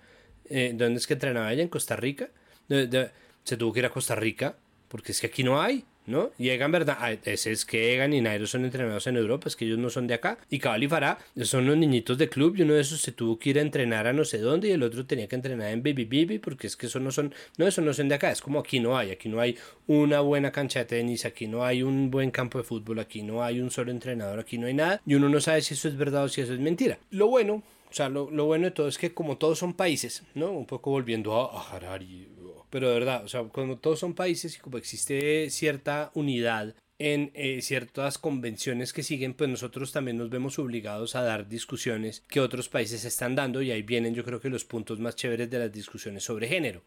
Eh, 0.49 0.73
¿Dónde 0.75 0.99
es 0.99 1.07
que 1.07 1.13
entrenaba 1.13 1.51
ella? 1.51 1.63
¿En 1.63 1.69
Costa 1.69 1.95
Rica? 1.95 2.29
se 2.67 3.57
tuvo 3.57 3.71
que 3.71 3.79
ir 3.79 3.85
a 3.85 3.91
Costa 3.91 4.15
Rica 4.15 4.57
porque 4.89 5.13
es 5.13 5.21
que 5.21 5.27
aquí 5.27 5.43
no 5.43 5.61
hay. 5.61 5.85
¿No? 6.07 6.31
Y 6.37 6.49
Egan, 6.49 6.71
¿verdad? 6.71 6.97
Ah, 6.99 7.11
ese 7.11 7.51
es 7.51 7.65
que 7.65 7.93
Egan 7.93 8.13
y 8.13 8.21
Nairo 8.21 8.47
son 8.47 8.65
entrenados 8.65 9.07
en 9.07 9.17
Europa, 9.17 9.47
es 9.47 9.55
que 9.55 9.65
ellos 9.65 9.79
no 9.79 9.89
son 9.89 10.07
de 10.07 10.13
acá. 10.13 10.37
Y 10.49 10.59
Cabal 10.59 10.83
y 10.83 10.87
Farah 10.87 11.17
son 11.43 11.65
los 11.65 11.77
niñitos 11.77 12.17
de 12.17 12.29
club 12.29 12.55
y 12.57 12.61
uno 12.63 12.73
de 12.73 12.81
esos 12.81 13.01
se 13.01 13.11
tuvo 13.11 13.39
que 13.39 13.51
ir 13.51 13.59
a 13.59 13.61
entrenar 13.61 14.07
a 14.07 14.13
no 14.13 14.25
sé 14.25 14.39
dónde 14.39 14.69
y 14.69 14.71
el 14.71 14.83
otro 14.83 15.05
tenía 15.05 15.27
que 15.27 15.35
entrenar 15.35 15.71
en 15.71 15.83
Baby 15.83 16.05
Baby 16.05 16.39
porque 16.39 16.67
es 16.67 16.75
que 16.75 16.87
eso 16.87 16.99
no 16.99 17.11
son, 17.11 17.33
no, 17.57 17.67
eso 17.67 17.81
no 17.81 17.93
son 17.93 18.09
de 18.09 18.15
acá, 18.15 18.31
es 18.31 18.41
como 18.41 18.59
aquí 18.59 18.79
no 18.79 18.97
hay, 18.97 19.11
aquí 19.11 19.29
no 19.29 19.39
hay 19.39 19.57
una 19.87 20.21
buena 20.21 20.51
cancha 20.51 20.79
de 20.79 20.85
tenis, 20.85 21.25
aquí 21.25 21.47
no 21.47 21.63
hay 21.63 21.83
un 21.83 22.11
buen 22.11 22.31
campo 22.31 22.57
de 22.57 22.63
fútbol, 22.63 22.99
aquí 22.99 23.21
no 23.21 23.43
hay 23.43 23.59
un 23.59 23.71
solo 23.71 23.91
entrenador, 23.91 24.39
aquí 24.39 24.57
no 24.57 24.67
hay 24.67 24.73
nada 24.73 25.01
y 25.05 25.15
uno 25.15 25.29
no 25.29 25.39
sabe 25.41 25.61
si 25.61 25.73
eso 25.73 25.87
es 25.87 25.97
verdad 25.97 26.25
o 26.25 26.29
si 26.29 26.41
eso 26.41 26.53
es 26.53 26.59
mentira. 26.59 26.97
Lo 27.11 27.27
bueno 27.27 27.63
o 27.89 27.93
sea, 27.95 28.09
lo, 28.09 28.29
lo, 28.29 28.43
bueno 28.43 28.65
de 28.65 28.71
todo 28.71 28.89
es 28.89 28.97
que 28.97 29.13
como 29.13 29.37
todos 29.37 29.59
son 29.59 29.73
países, 29.73 30.23
¿no? 30.33 30.51
Un 30.51 30.65
poco 30.65 30.91
volviendo 30.91 31.33
a, 31.33 31.57
a 31.57 31.75
Harari, 31.75 32.27
pero 32.75 32.89
de 32.89 32.95
verdad, 32.95 33.23
o 33.23 33.29
sea, 33.29 33.41
cuando 33.43 33.77
todos 33.77 33.99
son 33.99 34.15
países 34.15 34.57
y 34.57 34.59
como 34.59 34.77
existe 34.77 35.49
cierta 35.49 36.11
unidad 36.13 36.75
en 36.99 37.31
eh, 37.33 37.61
ciertas 37.61 38.17
convenciones 38.17 38.91
que 38.91 39.01
siguen, 39.01 39.33
pues 39.33 39.49
nosotros 39.49 39.93
también 39.93 40.17
nos 40.17 40.29
vemos 40.29 40.59
obligados 40.59 41.15
a 41.15 41.21
dar 41.21 41.47
discusiones 41.47 42.25
que 42.27 42.41
otros 42.41 42.67
países 42.67 43.05
están 43.05 43.33
dando 43.33 43.61
y 43.61 43.71
ahí 43.71 43.81
vienen 43.81 44.13
yo 44.13 44.25
creo 44.25 44.41
que 44.41 44.49
los 44.49 44.65
puntos 44.65 44.99
más 44.99 45.15
chéveres 45.15 45.49
de 45.49 45.59
las 45.59 45.71
discusiones 45.71 46.25
sobre 46.25 46.49
género, 46.49 46.81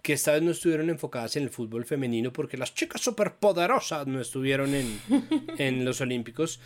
que 0.00 0.14
esta 0.14 0.32
vez 0.32 0.40
no 0.40 0.50
estuvieron 0.50 0.88
enfocadas 0.88 1.36
en 1.36 1.42
el 1.42 1.50
fútbol 1.50 1.84
femenino 1.84 2.32
porque 2.32 2.56
las 2.56 2.74
chicas 2.74 3.02
superpoderosas 3.02 4.06
no 4.06 4.22
estuvieron 4.22 4.74
en, 4.74 4.98
en 5.58 5.84
los 5.84 6.00
Olímpicos, 6.00 6.58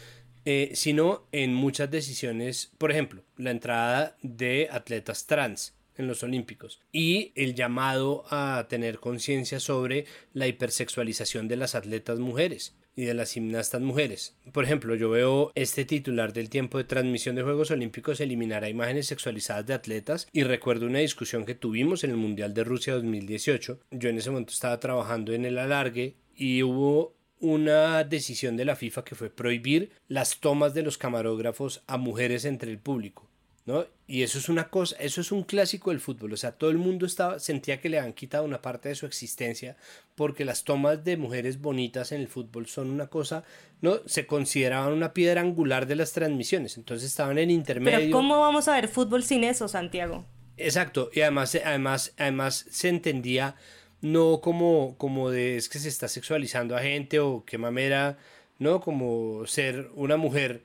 eh, 0.45 0.71
sino 0.75 1.27
en 1.33 1.53
muchas 1.53 1.91
decisiones, 1.91 2.71
por 2.79 2.93
ejemplo, 2.93 3.25
la 3.39 3.51
entrada 3.51 4.17
de 4.23 4.69
atletas 4.71 5.27
trans 5.27 5.75
en 5.99 6.07
los 6.07 6.23
Olímpicos 6.23 6.81
y 6.93 7.33
el 7.35 7.55
llamado 7.55 8.25
a 8.31 8.67
tener 8.69 8.99
conciencia 8.99 9.61
sobre 9.61 10.07
la 10.33 10.47
hipersexualización 10.47 11.49
de 11.49 11.57
las 11.57 11.75
atletas 11.75 12.19
mujeres 12.19 12.75
y 12.99 13.05
de 13.05 13.15
las 13.15 13.33
gimnastas 13.33 13.81
mujeres. 13.81 14.37
Por 14.53 14.65
ejemplo, 14.65 14.97
yo 14.97 15.09
veo 15.09 15.53
este 15.55 15.85
titular 15.85 16.33
del 16.33 16.51
tiempo 16.51 16.79
de 16.79 16.85
transmisión 16.85 17.37
de 17.37 17.45
Juegos 17.45 17.71
Olímpicos 17.71 18.21
eliminará 18.21 18.69
imágenes 18.69 19.07
sexualizadas 19.07 19.67
de 19.67 19.75
atletas 19.75 20.27
y 20.33 20.43
recuerdo 20.43 20.87
una 20.87 20.99
discusión 20.99 21.45
que 21.45 21.55
tuvimos 21.55 22.03
en 22.03 22.11
el 22.11 22.17
Mundial 22.17 22.55
de 22.55 22.65
Rusia 22.65 22.95
2018. 22.95 23.79
Yo 23.93 24.09
en 24.09 24.19
ese 24.19 24.31
momento 24.31 24.53
estaba 24.53 24.81
trabajando 24.81 25.33
en 25.33 25.45
el 25.45 25.59
alargue 25.59 26.17
y 26.35 26.65
hubo 26.65 27.15
una 27.41 28.03
decisión 28.03 28.57
de 28.57 28.65
la 28.65 28.75
FIFA 28.75 29.05
que 29.05 29.15
fue 29.15 29.31
prohibir 29.31 29.93
las 30.09 30.41
tomas 30.41 30.75
de 30.75 30.83
los 30.83 30.99
camarógrafos 30.99 31.85
a 31.87 31.99
mujeres 31.99 32.45
entre 32.45 32.71
el 32.73 32.79
público. 32.79 33.28
¿No? 33.69 33.85
Y 34.07 34.23
eso 34.23 34.39
es 34.39 34.49
una 34.49 34.71
cosa, 34.71 34.97
eso 34.99 35.21
es 35.21 35.31
un 35.31 35.43
clásico 35.43 35.91
del 35.91 36.01
fútbol, 36.01 36.33
o 36.33 36.37
sea, 36.39 36.53
todo 36.53 36.71
el 36.71 36.79
mundo 36.79 37.05
estaba, 37.05 37.39
sentía 37.39 37.83
que 37.83 37.91
le 37.91 37.99
han 37.99 38.15
quitado 38.15 38.47
una 38.47 38.63
parte 38.63 38.89
de 38.89 38.95
su 38.95 39.05
existencia 39.05 39.77
porque 40.15 40.47
las 40.47 40.65
tomas 40.65 41.05
de 41.05 41.19
mujeres 41.19 41.61
bonitas 41.61 42.11
en 42.13 42.23
el 42.23 42.29
fútbol 42.29 42.67
son 42.67 42.89
una 42.91 43.09
cosa, 43.09 43.45
¿no? 43.83 43.99
Se 44.07 44.27
consideraban 44.27 44.95
una 44.95 45.13
piedra 45.13 45.43
angular 45.43 45.87
de 45.87 45.97
las 45.97 46.13
transmisiones, 46.15 46.79
entonces 46.79 47.11
estaban 47.11 47.37
en 47.37 47.51
intermedio. 47.51 47.99
Pero 47.99 48.11
¿cómo 48.11 48.41
vamos 48.41 48.69
a 48.69 48.73
ver 48.73 48.89
fútbol 48.89 49.23
sin 49.23 49.45
eso, 49.45 49.69
Santiago? 49.69 50.25
Exacto, 50.57 51.11
y 51.13 51.21
además, 51.21 51.55
además, 51.63 52.15
además 52.17 52.65
se 52.71 52.89
entendía 52.89 53.55
no 54.01 54.41
como, 54.41 54.97
como 54.97 55.29
de 55.29 55.59
es 55.59 55.69
que 55.69 55.79
se 55.79 55.91
está 55.91 56.09
sexualizando 56.09 56.75
a 56.75 56.81
gente 56.81 57.21
o 57.21 57.45
qué 57.45 57.59
mamera, 57.59 58.17
¿no? 58.59 58.81
Como 58.81 59.47
ser 59.47 59.91
una 59.95 60.17
mujer 60.17 60.65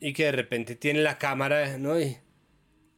y 0.00 0.12
que 0.12 0.24
de 0.24 0.32
repente 0.32 0.74
tiene 0.74 1.02
la 1.02 1.18
cámara, 1.18 1.78
¿no? 1.78 2.00
Y 2.00 2.18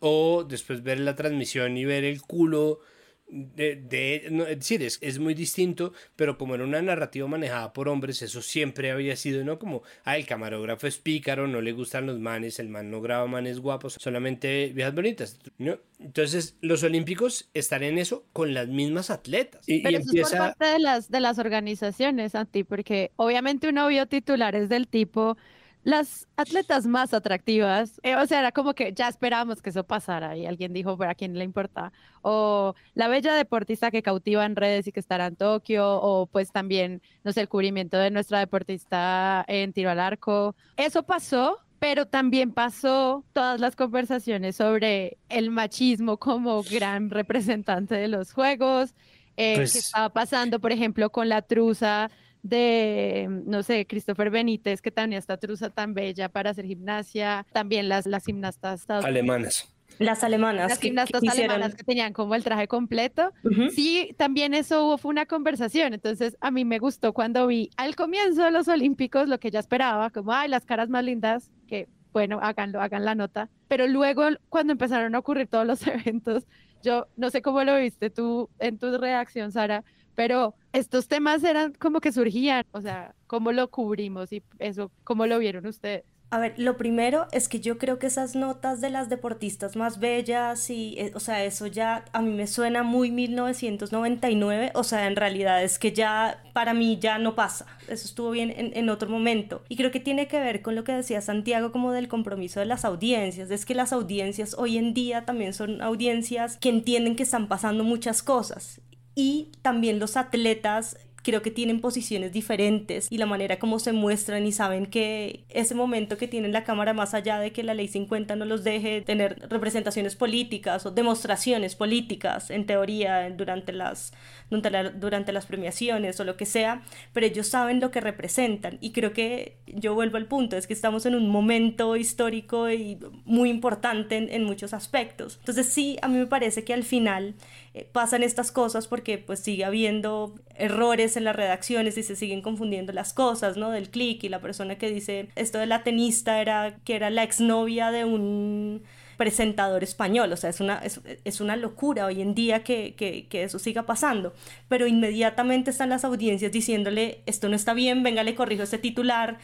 o 0.07 0.45
después 0.45 0.83
ver 0.83 1.01
la 1.01 1.17
transmisión 1.17 1.79
y 1.79 1.87
ver 1.87 2.05
el 2.05 2.21
culo 2.21 2.81
de, 3.27 3.77
de 3.77 4.17
es 4.51 4.59
decir, 4.59 4.83
es, 4.83 4.99
es, 5.01 5.19
muy 5.19 5.33
distinto, 5.33 5.95
pero 6.15 6.37
como 6.37 6.55
era 6.55 6.65
una 6.65 6.83
narrativa 6.83 7.27
manejada 7.27 7.73
por 7.73 7.89
hombres, 7.89 8.21
eso 8.21 8.43
siempre 8.43 8.91
había 8.91 9.17
sido, 9.17 9.43
¿no? 9.45 9.59
Como, 9.59 9.83
ah, 10.05 10.19
el 10.19 10.27
camarógrafo 10.27 10.87
es 10.87 10.99
pícaro, 10.99 11.49
no 11.49 11.63
le 11.63 11.73
gustan 11.73 12.05
los 12.05 12.21
manes, 12.21 12.59
el 12.59 12.69
man 12.69 12.91
no 12.91 13.01
graba 13.01 13.27
manes 13.27 13.61
guapos, 13.61 13.97
solamente 13.99 14.73
viejas 14.75 14.95
bonitas, 14.95 15.39
¿no? 15.57 15.79
Entonces, 15.99 16.59
los 16.61 16.83
olímpicos 16.83 17.49
están 17.55 17.83
en 17.83 17.97
eso 17.97 18.27
con 18.35 18.53
las 18.53 18.69
mismas 18.69 19.09
atletas. 19.09 19.67
Y, 19.67 19.81
pero 19.81 19.99
eso 19.99 20.11
es 20.13 20.29
por 20.29 20.39
parte 20.39 20.67
de 20.67 20.79
las, 20.81 21.11
de 21.11 21.21
las 21.21 21.39
organizaciones, 21.39 22.33
Santi, 22.33 22.63
porque 22.63 23.11
obviamente 23.17 23.71
uno 23.71 23.89
vio 23.89 24.07
titulares 24.07 24.69
del 24.69 24.87
tipo 24.87 25.39
las 25.85 26.27
atletas 26.37 26.87
más 26.87 27.13
atractivas, 27.13 28.01
eh, 28.03 28.17
o 28.17 28.27
sea, 28.27 28.41
era 28.41 28.53
como 28.53 28.75
que 28.75 28.93
ya 28.95 29.07
esperábamos 29.07 29.61
que 29.61 29.69
eso 29.69 29.85
pasara 29.85 30.35
y 30.35 30.47
alguien 30.47 30.73
dijo, 30.73 30.97
¿para 30.97 31.15
quién 31.15 31.39
le 31.39 31.45
importa? 31.45 31.93
O 32.23 32.75
la 32.95 33.07
bella 33.07 33.35
deportista 33.35 33.91
que 33.91 34.03
cautiva 34.03 34.47
en 34.47 34.57
redes 34.57 34.87
y 34.87 34.93
que 34.93 35.01
estará 35.01 35.27
en 35.27 35.37
Tokio, 35.37 36.01
o 36.01 36.27
pues 36.27 36.51
también, 36.53 37.03
no 37.23 37.33
sé, 37.33 37.43
el 37.43 37.49
cubrimiento 37.49 37.99
de 37.99 38.11
nuestra 38.11 38.39
deportista 38.39 39.45
en 39.47 39.75
tiro 39.75 39.91
al 39.91 40.01
arco. 40.01 40.57
Eso 40.79 41.03
pasó, 41.03 41.59
pero 41.79 42.07
también 42.07 42.53
pasó 42.53 43.23
todas 43.35 43.61
las 43.61 43.77
conversaciones 43.77 44.57
sobre 44.57 45.19
el 45.29 45.51
machismo 45.51 46.17
como 46.17 46.63
gran 46.63 47.11
representante 47.11 47.95
de 47.95 48.09
los 48.09 48.33
juegos, 48.33 48.95
eh, 49.37 49.53
que 49.53 49.57
pues 49.61 49.77
estaba 49.77 50.09
pasando, 50.09 50.61
por 50.61 50.73
ejemplo, 50.73 51.11
con 51.11 51.29
la 51.29 51.43
truza 51.43 52.11
de, 52.45 53.27
no 53.47 53.63
sé, 53.63 53.87
Christopher 53.87 54.31
Benítez, 54.31 54.83
que 54.83 54.91
tenía 54.91 55.19
esta 55.19 55.39
truza 55.39 55.71
tan 55.71 55.95
bella 55.95 56.29
para 56.29 56.51
hacer 56.51 56.67
gimnasia, 56.67 57.47
también 57.53 57.89
las, 57.89 58.07
las 58.07 58.25
gimnastas 58.25 58.85
alemanas. 58.89 59.75
Las 59.99 60.25
alemanas. 60.25 60.69
Las 60.69 60.81
gimnastas 60.81 61.23
alemanas 61.27 61.75
que 61.75 61.85
tenían 61.85 62.13
como 62.13 62.35
el 62.35 62.45
traje 62.45 62.69
completo. 62.69 63.33
Sí, 63.75 64.15
también 64.19 64.53
eso 64.53 64.85
hubo, 64.85 64.99
fue 64.99 65.11
una 65.11 65.25
conversación. 65.25 65.95
Entonces, 65.95 66.37
a 66.41 66.51
mí 66.51 66.65
me 66.65 66.79
gustó 66.79 67.13
cuando 67.15 67.47
vi 67.47 67.71
al 67.77 67.97
comienzo 67.97 68.45
de 68.45 68.51
los 68.51 68.69
Olímpicos 68.69 69.29
lo 69.29 69.39
que 69.39 69.51
ya 69.51 69.61
esperaba, 69.61 70.11
como, 70.11 70.33
ay, 70.33 70.49
las 70.49 70.67
caras 70.67 70.91
más 70.91 71.05
lindas, 71.05 71.51
que 71.67 71.89
bueno, 72.13 72.41
háganlo, 72.43 72.83
hagan 72.83 73.05
la 73.05 73.15
nota. 73.15 73.49
Pero 73.69 73.87
luego, 73.87 74.25
cuando 74.51 74.73
empezaron 74.73 75.15
a 75.15 75.19
ocurrir 75.19 75.47
todos 75.47 75.67
los 75.67 75.81
eventos, 75.87 76.45
yo 76.83 77.07
no 77.17 77.31
sé 77.31 77.41
cómo 77.41 77.65
lo 77.65 77.79
viste 77.79 78.11
tú 78.11 78.51
en 78.59 78.79
tu 78.79 78.99
reacción, 78.99 79.51
Sara, 79.51 79.85
pero 80.15 80.55
estos 80.73 81.09
temas 81.09 81.45
eran 81.45 81.73
como 81.75 82.01
que 82.01 82.13
surgían, 82.13 82.65
o 82.73 82.81
sea, 82.81 83.15
¿cómo 83.27 83.53
lo 83.53 83.69
cubrimos 83.71 84.33
y 84.33 84.43
eso, 84.59 84.91
cómo 85.05 85.27
lo 85.27 85.39
vieron 85.39 85.67
ustedes? 85.67 86.05
A 86.35 86.39
ver, 86.39 86.55
lo 86.57 86.77
primero 86.77 87.29
es 87.31 87.49
que 87.49 87.61
yo 87.61 87.79
creo 87.79 88.01
que 88.01 88.09
esas 88.09 88.35
notas 88.35 88.81
de 88.81 88.91
las 88.91 89.09
deportistas 89.09 89.77
más 89.77 90.01
bellas 90.01 90.69
y, 90.69 90.97
eh, 90.99 91.13
o 91.15 91.21
sea, 91.21 91.45
eso 91.45 91.69
ya 91.69 92.07
a 92.13 92.23
mí 92.23 92.33
me 92.33 92.49
suena 92.49 92.83
muy 92.83 93.13
1999, 93.13 94.73
o 94.75 94.83
sea, 94.83 95.07
en 95.07 95.15
realidad 95.15 95.63
es 95.63 95.79
que 95.79 95.93
ya 95.93 96.43
para 96.53 96.75
mí 96.75 96.99
ya 97.01 97.19
no 97.19 97.37
pasa, 97.37 97.67
eso 97.87 98.07
estuvo 98.07 98.33
bien 98.33 98.51
en, 98.57 98.77
en 98.77 98.89
otro 98.89 99.09
momento. 99.09 99.63
Y 99.69 99.77
creo 99.77 99.93
que 99.93 100.01
tiene 100.01 100.27
que 100.27 100.41
ver 100.41 100.61
con 100.61 100.75
lo 100.75 100.83
que 100.83 100.91
decía 100.91 101.21
Santiago 101.21 101.71
como 101.71 101.93
del 101.93 102.09
compromiso 102.09 102.59
de 102.59 102.67
las 102.67 102.85
audiencias, 102.85 103.53
es 103.53 103.65
que 103.65 103.77
las 103.77 103.93
audiencias 103.93 104.57
hoy 104.59 104.77
en 104.77 104.93
día 104.93 105.25
también 105.27 105.55
son 105.55 105.83
audiencias 105.83 106.57
que 106.57 106.69
entienden 106.69 107.15
que 107.15 107.23
están 107.23 107.47
pasando 107.47 107.85
muchas 107.85 108.25
cosas 108.25 108.81
y 109.15 109.53
también 109.63 109.99
los 109.99 110.17
atletas 110.17 110.97
creo 111.25 111.41
que 111.41 111.51
tienen 111.51 111.81
posiciones 111.81 112.33
diferentes 112.33 113.09
y 113.11 113.17
la 113.17 113.25
manera 113.25 113.59
como 113.59 113.79
se 113.79 113.93
muestran 113.93 114.47
y 114.47 114.53
saben 114.53 114.87
que 114.87 115.45
ese 115.49 115.75
momento 115.75 116.19
que 116.19 116.29
tienen 116.29 116.53
la 116.53 116.65
cámara 116.65 116.93
más 116.93 117.15
allá 117.15 117.39
de 117.39 117.51
que 117.51 117.63
la 117.63 117.73
ley 117.73 117.89
50 117.89 118.37
no 118.37 118.45
los 118.45 118.63
deje 118.63 119.01
tener 119.01 119.41
representaciones 119.49 120.17
políticas 120.17 120.85
o 120.85 120.91
demostraciones 120.91 121.75
políticas 121.77 122.51
en 122.51 122.67
teoría 122.67 123.31
durante 123.31 123.73
las 123.73 124.13
durante, 124.51 125.33
las 125.33 125.47
premiaciones 125.47 126.21
o 126.21 126.25
lo 126.25 126.37
que 126.37 126.47
sea, 126.47 126.83
pero 127.13 127.27
ellos 127.27 127.49
saben 127.49 127.81
lo 127.81 127.91
que 127.91 128.01
representan 128.01 128.79
y 128.81 128.93
creo 128.93 129.13
que 129.13 129.57
yo 129.67 129.95
vuelvo 129.95 130.19
al 130.19 130.27
punto, 130.27 130.57
es 130.57 130.67
que 130.67 130.75
estamos 130.75 131.07
en 131.07 131.15
un 131.15 131.29
momento 131.31 131.97
histórico 131.97 132.71
y 132.71 132.99
muy 133.25 133.49
importante 133.49 134.17
en, 134.17 134.45
muchos 134.45 134.75
aspectos. 134.75 135.39
Entonces 135.41 135.69
sí, 135.69 135.97
a 136.03 136.09
mí 136.09 136.19
me 136.19 136.27
parece 136.27 136.65
que 136.65 136.75
al 136.75 136.85
final 136.85 137.35
eh, 137.75 137.89
pasan 137.91 138.23
estas 138.23 138.53
cosas 138.53 138.87
porque 138.87 139.19
pues 139.19 139.41
sigue 139.41 139.65
habiendo 139.65 140.35
errores 140.55 141.17
en 141.17 141.25
las 141.25 141.35
redacciones 141.35 141.99
y 141.99 142.05
se 142.05 142.15
siguen 142.15 142.41
confundiendo 142.41 142.93
las 142.93 143.13
cosas, 143.13 143.57
¿no? 143.57 143.71
Del 143.71 143.91
click 143.91 144.23
y 144.23 144.29
la 144.29 144.41
persona 144.41 144.79
que 144.79 144.89
dice 144.91 145.29
esto 145.35 145.59
de 145.59 145.67
la 145.67 145.83
tenista 145.83 146.41
era 146.41 146.77
que 146.85 146.95
era 146.95 147.11
la 147.11 147.25
exnovia 147.25 147.91
de 147.91 148.05
un 148.05 148.85
presentador 149.17 149.83
español. 149.83 150.33
O 150.33 150.37
sea, 150.37 150.51
es 150.51 150.61
una, 150.61 150.83
es, 151.25 151.41
una 151.41 151.57
locura 151.57 152.07
hoy 152.07 152.21
en 152.21 152.35
día 152.35 152.63
que, 152.63 152.95
que, 152.95 153.43
eso 153.43 153.59
siga 153.59 153.85
pasando. 153.85 154.35
Pero 154.69 154.87
inmediatamente 154.87 155.71
están 155.71 155.91
las 155.91 156.05
audiencias 156.05 156.53
diciéndole, 156.53 157.23
esto 157.27 157.49
no 157.49 157.57
está 157.57 157.75
bien, 157.75 158.03
venga, 158.03 158.23
le 158.23 158.35
corrijo 158.37 158.63
este 158.63 158.79
titular. 158.79 159.39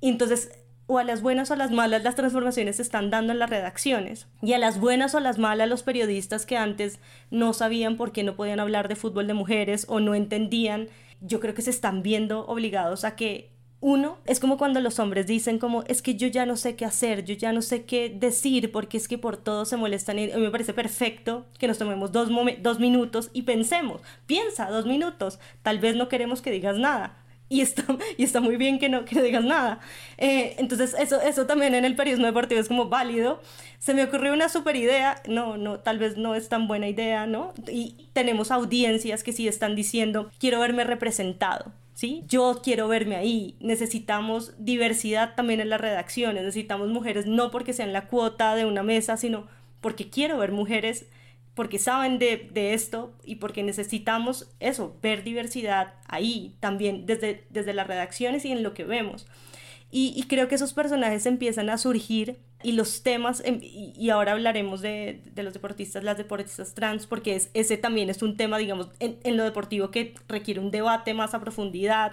Y 0.00 0.08
entonces 0.08 0.50
o 0.88 0.98
a 0.98 1.04
las 1.04 1.22
buenas 1.22 1.50
o 1.50 1.54
a 1.54 1.56
las 1.56 1.70
malas 1.70 2.02
las 2.02 2.16
transformaciones 2.16 2.76
se 2.76 2.82
están 2.82 3.10
dando 3.10 3.32
en 3.32 3.38
las 3.38 3.50
redacciones. 3.50 4.26
Y 4.42 4.54
a 4.54 4.58
las 4.58 4.80
buenas 4.80 5.14
o 5.14 5.18
a 5.18 5.20
las 5.20 5.38
malas 5.38 5.68
los 5.68 5.82
periodistas 5.84 6.46
que 6.46 6.56
antes 6.56 6.98
no 7.30 7.52
sabían 7.52 7.96
por 7.96 8.10
qué 8.10 8.24
no 8.24 8.34
podían 8.34 8.58
hablar 8.58 8.88
de 8.88 8.96
fútbol 8.96 9.26
de 9.26 9.34
mujeres 9.34 9.84
o 9.88 10.00
no 10.00 10.14
entendían, 10.14 10.88
yo 11.20 11.40
creo 11.40 11.54
que 11.54 11.62
se 11.62 11.70
están 11.70 12.02
viendo 12.02 12.46
obligados 12.46 13.04
a 13.04 13.16
que 13.16 13.50
uno, 13.80 14.18
es 14.24 14.40
como 14.40 14.56
cuando 14.56 14.80
los 14.80 14.98
hombres 14.98 15.26
dicen 15.26 15.58
como, 15.58 15.84
es 15.84 16.02
que 16.02 16.16
yo 16.16 16.26
ya 16.26 16.46
no 16.46 16.56
sé 16.56 16.74
qué 16.74 16.84
hacer, 16.84 17.24
yo 17.24 17.34
ya 17.34 17.52
no 17.52 17.62
sé 17.62 17.84
qué 17.84 18.08
decir, 18.08 18.72
porque 18.72 18.96
es 18.96 19.06
que 19.06 19.18
por 19.18 19.36
todo 19.36 19.66
se 19.66 19.76
molestan. 19.76 20.18
Y 20.18 20.32
a 20.32 20.36
mí 20.36 20.42
me 20.42 20.50
parece 20.50 20.72
perfecto 20.72 21.46
que 21.58 21.68
nos 21.68 21.78
tomemos 21.78 22.10
dos, 22.10 22.28
dos 22.60 22.80
minutos 22.80 23.30
y 23.32 23.42
pensemos, 23.42 24.00
piensa 24.26 24.70
dos 24.70 24.86
minutos, 24.86 25.38
tal 25.62 25.78
vez 25.78 25.94
no 25.94 26.08
queremos 26.08 26.42
que 26.42 26.50
digas 26.50 26.76
nada. 26.76 27.18
Y 27.50 27.62
está, 27.62 27.82
y 28.18 28.24
está 28.24 28.40
muy 28.40 28.56
bien 28.56 28.78
que 28.78 28.90
no, 28.90 29.06
que 29.06 29.22
digas 29.22 29.42
nada. 29.42 29.80
Eh, 30.18 30.54
entonces, 30.58 30.94
eso, 30.98 31.18
eso 31.22 31.46
también 31.46 31.74
en 31.74 31.86
el 31.86 31.96
periodismo 31.96 32.26
deportivo 32.26 32.60
es 32.60 32.68
como 32.68 32.90
válido. 32.90 33.40
Se 33.78 33.94
me 33.94 34.04
ocurrió 34.04 34.34
una 34.34 34.50
super 34.50 34.76
idea, 34.76 35.22
no, 35.26 35.56
no, 35.56 35.78
tal 35.80 35.98
vez 35.98 36.18
no 36.18 36.34
es 36.34 36.50
tan 36.50 36.68
buena 36.68 36.88
idea, 36.88 37.26
¿no? 37.26 37.54
Y 37.66 38.08
tenemos 38.12 38.50
audiencias 38.50 39.22
que 39.22 39.32
sí 39.32 39.48
están 39.48 39.76
diciendo, 39.76 40.30
quiero 40.38 40.60
verme 40.60 40.84
representado 40.84 41.72
¿sí? 41.98 42.22
Yo 42.28 42.60
quiero 42.62 42.86
verme 42.86 43.16
ahí. 43.16 43.56
Necesitamos 43.58 44.52
diversidad 44.56 45.34
también 45.34 45.58
en 45.58 45.68
las 45.68 45.80
redacciones, 45.80 46.44
necesitamos 46.44 46.90
mujeres 46.90 47.26
no 47.26 47.50
porque 47.50 47.72
sean 47.72 47.92
la 47.92 48.06
cuota 48.06 48.54
de 48.54 48.64
una 48.66 48.84
mesa, 48.84 49.16
sino 49.16 49.48
porque 49.80 50.08
quiero 50.08 50.38
ver 50.38 50.52
mujeres, 50.52 51.06
porque 51.58 51.80
saben 51.80 52.20
de, 52.20 52.72
esto 52.72 53.12
y 53.24 53.34
porque 53.34 53.64
necesitamos 53.64 54.48
eso, 54.60 54.96
ver 55.02 55.24
diversidad 55.24 55.94
ahí 56.06 56.54
también, 56.60 57.04
desde, 57.04 57.46
desde 57.50 57.74
las 57.74 57.88
redacciones 57.88 58.44
y 58.44 58.52
en 58.52 58.62
lo 58.62 58.74
que 58.74 58.84
vemos. 58.84 59.26
Y, 59.90 60.22
creo 60.28 60.46
que 60.46 60.54
esos 60.54 60.72
personajes 60.72 61.26
empiezan 61.26 61.68
a 61.68 61.76
surgir 61.76 62.38
y 62.62 62.72
los 62.72 63.02
temas, 63.02 63.42
em, 63.44 63.58
y, 63.60 64.08
ahora 64.10 64.32
hablaremos 64.32 64.82
de, 64.82 65.20
de, 65.34 65.42
los 65.42 65.52
deportistas, 65.52 66.04
las 66.04 66.16
deportistas 66.16 66.74
trans, 66.74 67.08
porque 67.08 67.34
es, 67.34 67.50
ese 67.54 67.76
también 67.76 68.08
es 68.08 68.22
un 68.22 68.36
tema, 68.36 68.56
digamos, 68.58 68.90
en, 69.00 69.18
en, 69.24 69.36
lo 69.36 69.42
deportivo 69.42 69.90
que 69.90 70.14
requiere 70.28 70.60
un 70.60 70.70
debate 70.70 71.12
más 71.12 71.34
a 71.34 71.40
profundidad, 71.40 72.12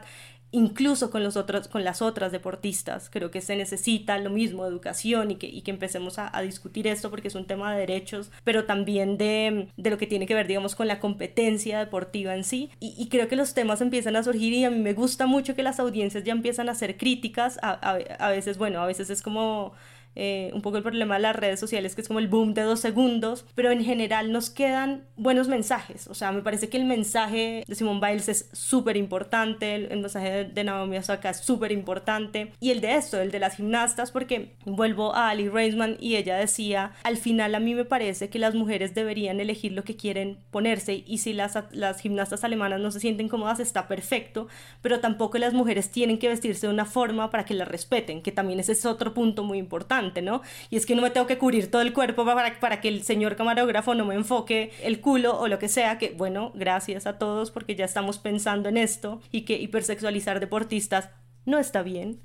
incluso 0.55 1.11
con, 1.11 1.21
los 1.21 1.35
otros, 1.35 1.67
con 1.67 1.83
las 1.83 2.01
otras 2.01 2.31
deportistas. 2.31 3.09
Creo 3.09 3.29
que 3.29 3.41
se 3.41 3.57
necesita 3.57 4.17
lo 4.17 4.29
mismo, 4.29 4.65
educación 4.65 5.31
y 5.31 5.35
que, 5.35 5.47
y 5.47 5.61
que 5.61 5.71
empecemos 5.71 6.17
a, 6.17 6.31
discutir 6.41 6.87
esto 6.87 7.09
porque 7.09 7.27
es 7.27 7.35
un 7.35 7.45
tema 7.45 7.73
de 7.73 7.79
derechos, 7.79 8.31
pero 8.43 8.65
también 8.65 9.17
de, 9.17 9.67
de, 9.75 9.89
lo 9.89 9.97
que 9.97 10.07
tiene 10.07 10.27
que 10.27 10.35
ver, 10.35 10.47
digamos, 10.47 10.75
con 10.75 10.87
la 10.87 10.99
competencia 10.99 11.79
deportiva 11.79 12.35
en 12.35 12.43
sí. 12.43 12.69
Y, 12.79 13.07
creo 13.09 13.27
que 13.27 13.35
los 13.35 13.53
temas 13.53 13.81
empiezan 13.81 14.15
a 14.15 14.23
surgir 14.23 14.53
y 14.53 14.63
a 14.63 14.71
mí 14.71 14.79
me 14.79 14.93
gusta 14.93 15.25
mucho 15.25 15.55
que 15.55 15.63
las 15.63 15.79
audiencias 15.79 16.23
ya 16.23 16.31
empiezan 16.31 16.69
a 16.69 16.73
hacer 16.73 16.97
críticas. 16.97 17.59
a, 17.61 17.73
a 18.19 18.29
veces, 18.29 18.57
bueno, 18.57 18.79
a 18.79 18.87
veces 18.87 19.09
es 19.09 19.21
como 19.21 19.73
eh, 20.15 20.51
un 20.53 20.61
poco 20.61 20.77
el 20.77 20.83
problema 20.83 21.15
de 21.15 21.21
las 21.21 21.35
redes 21.35 21.59
sociales, 21.59 21.93
que 21.93 22.01
es 22.01 22.07
como 22.07 22.19
el 22.19 22.27
boom 22.27 22.53
de 22.53 22.61
dos 22.61 22.79
segundos, 22.79 23.45
pero 23.53 23.71
en 23.71 23.83
general 23.83 24.31
nos 24.31 24.49
quedan 24.49 25.03
buenos 25.17 25.47
mensajes. 25.47 26.07
O 26.07 26.13
sea, 26.13 26.31
me 26.31 26.41
parece 26.41 26.69
que 26.69 26.77
el 26.77 26.85
mensaje 26.85 27.63
de 27.67 27.75
Simone 27.75 27.99
Biles 27.99 28.29
es 28.29 28.49
súper 28.53 28.97
importante, 28.97 29.75
el, 29.75 29.99
mensaje 29.99 30.45
de, 30.45 30.63
Naomi 30.63 30.97
Osaka 30.97 31.29
es 31.31 31.37
súper 31.37 31.71
importante, 31.71 32.53
y 32.59 32.71
el 32.71 32.81
de 32.81 32.95
esto, 32.95 33.19
el 33.19 33.31
de 33.31 33.39
las 33.39 33.57
gimnastas, 33.57 34.11
porque 34.11 34.53
vuelvo 34.65 35.13
a 35.13 35.29
Ali 35.29 35.49
Reisman 35.49 35.97
y 35.99 36.15
ella 36.15 36.37
decía, 36.37 36.93
al 37.03 37.17
final 37.17 37.53
a 37.53 37.59
mí 37.59 37.75
me 37.75 37.85
parece 37.85 38.29
que 38.29 38.39
las 38.39 38.55
mujeres 38.55 38.95
deberían 38.95 39.39
elegir 39.39 39.73
lo 39.73 39.83
que 39.83 39.97
quieren 39.97 40.37
ponerse, 40.49 41.03
y 41.05 41.17
si 41.17 41.33
las, 41.33 41.57
las 41.71 41.99
gimnastas 41.99 42.43
alemanas 42.43 42.79
no 42.79 42.91
se 42.91 42.99
sienten 42.99 43.27
cómodas, 43.27 43.59
está 43.59 43.87
perfecto, 43.87 44.47
pero 44.81 45.01
tampoco 45.01 45.37
las 45.37 45.53
mujeres 45.53 45.91
tienen 45.91 46.17
que 46.17 46.29
vestirse 46.29 46.67
de 46.67 46.73
una 46.73 46.85
forma 46.85 47.29
para 47.29 47.45
que 47.45 47.53
las 47.53 47.67
respeten, 47.67 48.21
que 48.21 48.31
también 48.31 48.59
ese 48.59 48.71
es 48.71 48.85
otro 48.85 49.13
punto 49.13 49.43
muy 49.43 49.57
importante. 49.57 50.04
¿No? 50.21 50.41
Y 50.69 50.77
es 50.77 50.85
que 50.85 50.95
no 50.95 51.01
me 51.01 51.09
tengo 51.09 51.27
que 51.27 51.37
cubrir 51.37 51.71
todo 51.71 51.81
el 51.81 51.93
cuerpo 51.93 52.25
para, 52.25 52.59
para 52.59 52.81
que 52.81 52.87
el 52.87 53.03
señor 53.03 53.35
camarógrafo 53.35 53.95
no 53.95 54.05
me 54.05 54.15
enfoque 54.15 54.71
el 54.81 55.01
culo 55.01 55.39
o 55.39 55.47
lo 55.47 55.59
que 55.59 55.67
sea, 55.67 55.97
que 55.97 56.11
bueno, 56.11 56.51
gracias 56.55 57.07
a 57.07 57.17
todos 57.17 57.51
porque 57.51 57.75
ya 57.75 57.85
estamos 57.85 58.17
pensando 58.17 58.69
en 58.69 58.77
esto 58.77 59.21
y 59.31 59.41
que 59.41 59.57
hipersexualizar 59.57 60.39
deportistas 60.39 61.09
no 61.45 61.59
está 61.59 61.83
bien 61.83 62.21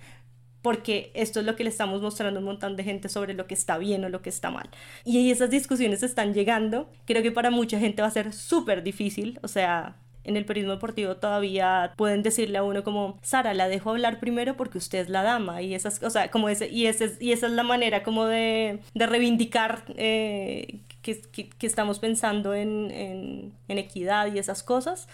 porque 0.62 1.10
esto 1.14 1.40
es 1.40 1.46
lo 1.46 1.56
que 1.56 1.64
le 1.64 1.70
estamos 1.70 2.02
mostrando 2.02 2.38
a 2.38 2.40
un 2.40 2.46
montón 2.46 2.76
de 2.76 2.84
gente 2.84 3.08
sobre 3.08 3.34
lo 3.34 3.46
que 3.46 3.54
está 3.54 3.78
bien 3.78 4.04
o 4.04 4.08
lo 4.08 4.22
que 4.22 4.28
está 4.28 4.50
mal. 4.50 4.68
Y 5.04 5.30
esas 5.30 5.50
discusiones 5.50 6.02
están 6.02 6.34
llegando. 6.34 6.90
Creo 7.06 7.22
que 7.22 7.32
para 7.32 7.50
mucha 7.50 7.78
gente 7.78 8.02
va 8.02 8.08
a 8.08 8.12
ser 8.12 8.32
súper 8.32 8.82
difícil, 8.82 9.38
o 9.42 9.48
sea, 9.48 9.96
en 10.24 10.36
el 10.36 10.44
periodismo 10.44 10.74
deportivo 10.74 11.16
todavía 11.16 11.92
pueden 11.96 12.22
decirle 12.22 12.58
a 12.58 12.62
uno 12.62 12.84
como, 12.84 13.18
Sara, 13.22 13.54
la 13.54 13.68
dejo 13.68 13.90
hablar 13.90 14.20
primero 14.20 14.56
porque 14.56 14.78
usted 14.78 14.98
es 14.98 15.08
la 15.08 15.22
dama 15.22 15.62
y 15.62 15.74
esas, 15.74 16.02
o 16.02 16.10
sea, 16.10 16.30
como 16.30 16.48
ese, 16.48 16.68
y, 16.68 16.86
ese, 16.86 17.16
y 17.20 17.32
esa 17.32 17.46
es 17.46 17.52
la 17.52 17.62
manera 17.62 18.02
como 18.02 18.26
de, 18.26 18.80
de 18.94 19.06
reivindicar 19.06 19.84
eh, 19.96 20.80
que, 21.02 21.20
que, 21.22 21.66
estamos 21.66 21.98
pensando 21.98 22.54
en, 22.54 22.90
en, 22.90 23.52
en 23.68 23.78
equidad 23.78 24.32
y 24.32 24.38
esas 24.38 24.62
cosas 24.62 25.08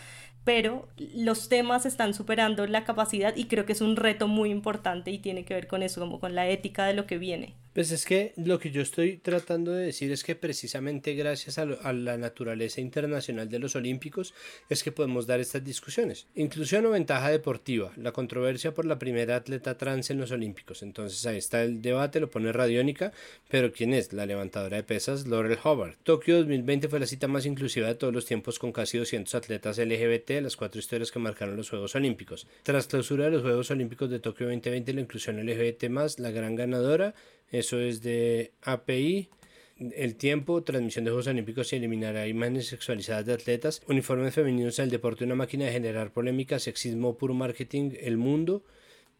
pero 0.46 0.86
los 0.96 1.48
temas 1.48 1.86
están 1.86 2.14
superando 2.14 2.68
la 2.68 2.84
capacidad 2.84 3.34
y 3.34 3.46
creo 3.46 3.66
que 3.66 3.72
es 3.72 3.80
un 3.80 3.96
reto 3.96 4.28
muy 4.28 4.50
importante 4.52 5.10
y 5.10 5.18
tiene 5.18 5.44
que 5.44 5.54
ver 5.54 5.66
con 5.66 5.82
eso, 5.82 6.00
como 6.00 6.20
con 6.20 6.36
la 6.36 6.46
ética 6.46 6.86
de 6.86 6.94
lo 6.94 7.04
que 7.04 7.18
viene. 7.18 7.54
Pues 7.76 7.90
es 7.90 8.06
que 8.06 8.32
lo 8.36 8.58
que 8.58 8.70
yo 8.70 8.80
estoy 8.80 9.18
tratando 9.18 9.70
de 9.70 9.84
decir 9.84 10.10
es 10.10 10.24
que 10.24 10.34
precisamente 10.34 11.12
gracias 11.12 11.58
a, 11.58 11.66
la 11.66 12.16
naturaleza 12.16 12.80
internacional 12.80 13.50
de 13.50 13.58
los 13.58 13.76
olímpicos 13.76 14.32
es 14.70 14.82
que 14.82 14.92
podemos 14.92 15.26
dar 15.26 15.40
estas 15.40 15.62
discusiones. 15.62 16.26
Inclusión 16.36 16.86
o 16.86 16.92
ventaja 16.92 17.28
deportiva, 17.28 17.92
la 17.98 18.12
controversia 18.12 18.72
por 18.72 18.86
la 18.86 18.98
primera 18.98 19.36
atleta 19.36 19.76
trans 19.76 20.08
en 20.08 20.18
los 20.18 20.30
olímpicos. 20.30 20.82
Entonces 20.82 21.26
ahí 21.26 21.36
está 21.36 21.64
el 21.64 21.82
debate, 21.82 22.18
lo 22.18 22.30
pone 22.30 22.50
Radiónica, 22.50 23.12
pero 23.50 23.70
¿quién 23.70 23.92
es? 23.92 24.14
La 24.14 24.24
levantadora 24.24 24.78
de 24.78 24.82
pesas, 24.82 25.26
Laurel 25.26 25.58
Hobart. 25.62 25.98
Tokio 26.02 26.38
2020 26.38 26.88
fue 26.88 26.98
la 26.98 27.06
cita 27.06 27.28
más 27.28 27.44
inclusiva 27.44 27.88
de 27.88 27.94
todos 27.94 28.14
los 28.14 28.24
tiempos 28.24 28.58
con 28.58 28.72
casi 28.72 28.96
200 28.96 29.34
atletas 29.34 29.76
LGBT, 29.76 30.40
las 30.40 30.56
cuatro 30.56 30.78
historias 30.78 31.12
que 31.12 31.18
marcaron 31.18 31.58
los 31.58 31.68
Juegos 31.68 31.94
Olímpicos. 31.94 32.46
Tras 32.62 32.86
clausura 32.86 33.26
de 33.26 33.32
los 33.32 33.42
Juegos 33.42 33.70
Olímpicos 33.70 34.08
de 34.08 34.18
Tokio 34.18 34.46
2020, 34.46 34.94
la 34.94 35.00
inclusión 35.02 35.36
LGBT 35.44 35.90
más, 35.90 36.18
la 36.18 36.30
gran 36.30 36.56
ganadora, 36.56 37.14
eso 37.50 37.80
es 37.80 38.02
de 38.02 38.52
API. 38.62 39.28
El 39.78 40.16
tiempo, 40.16 40.62
transmisión 40.62 41.04
de 41.04 41.10
Juegos 41.10 41.26
Olímpicos 41.26 41.72
y 41.72 41.76
eliminará 41.76 42.26
imágenes 42.26 42.68
sexualizadas 42.68 43.26
de 43.26 43.34
atletas, 43.34 43.82
uniformes 43.86 44.34
femeninos 44.34 44.78
en 44.78 44.84
el 44.84 44.90
deporte, 44.90 45.24
una 45.24 45.34
máquina 45.34 45.66
de 45.66 45.72
generar 45.72 46.12
polémica, 46.12 46.58
sexismo, 46.58 47.18
puro 47.18 47.34
marketing, 47.34 47.90
el 48.00 48.16
mundo, 48.16 48.64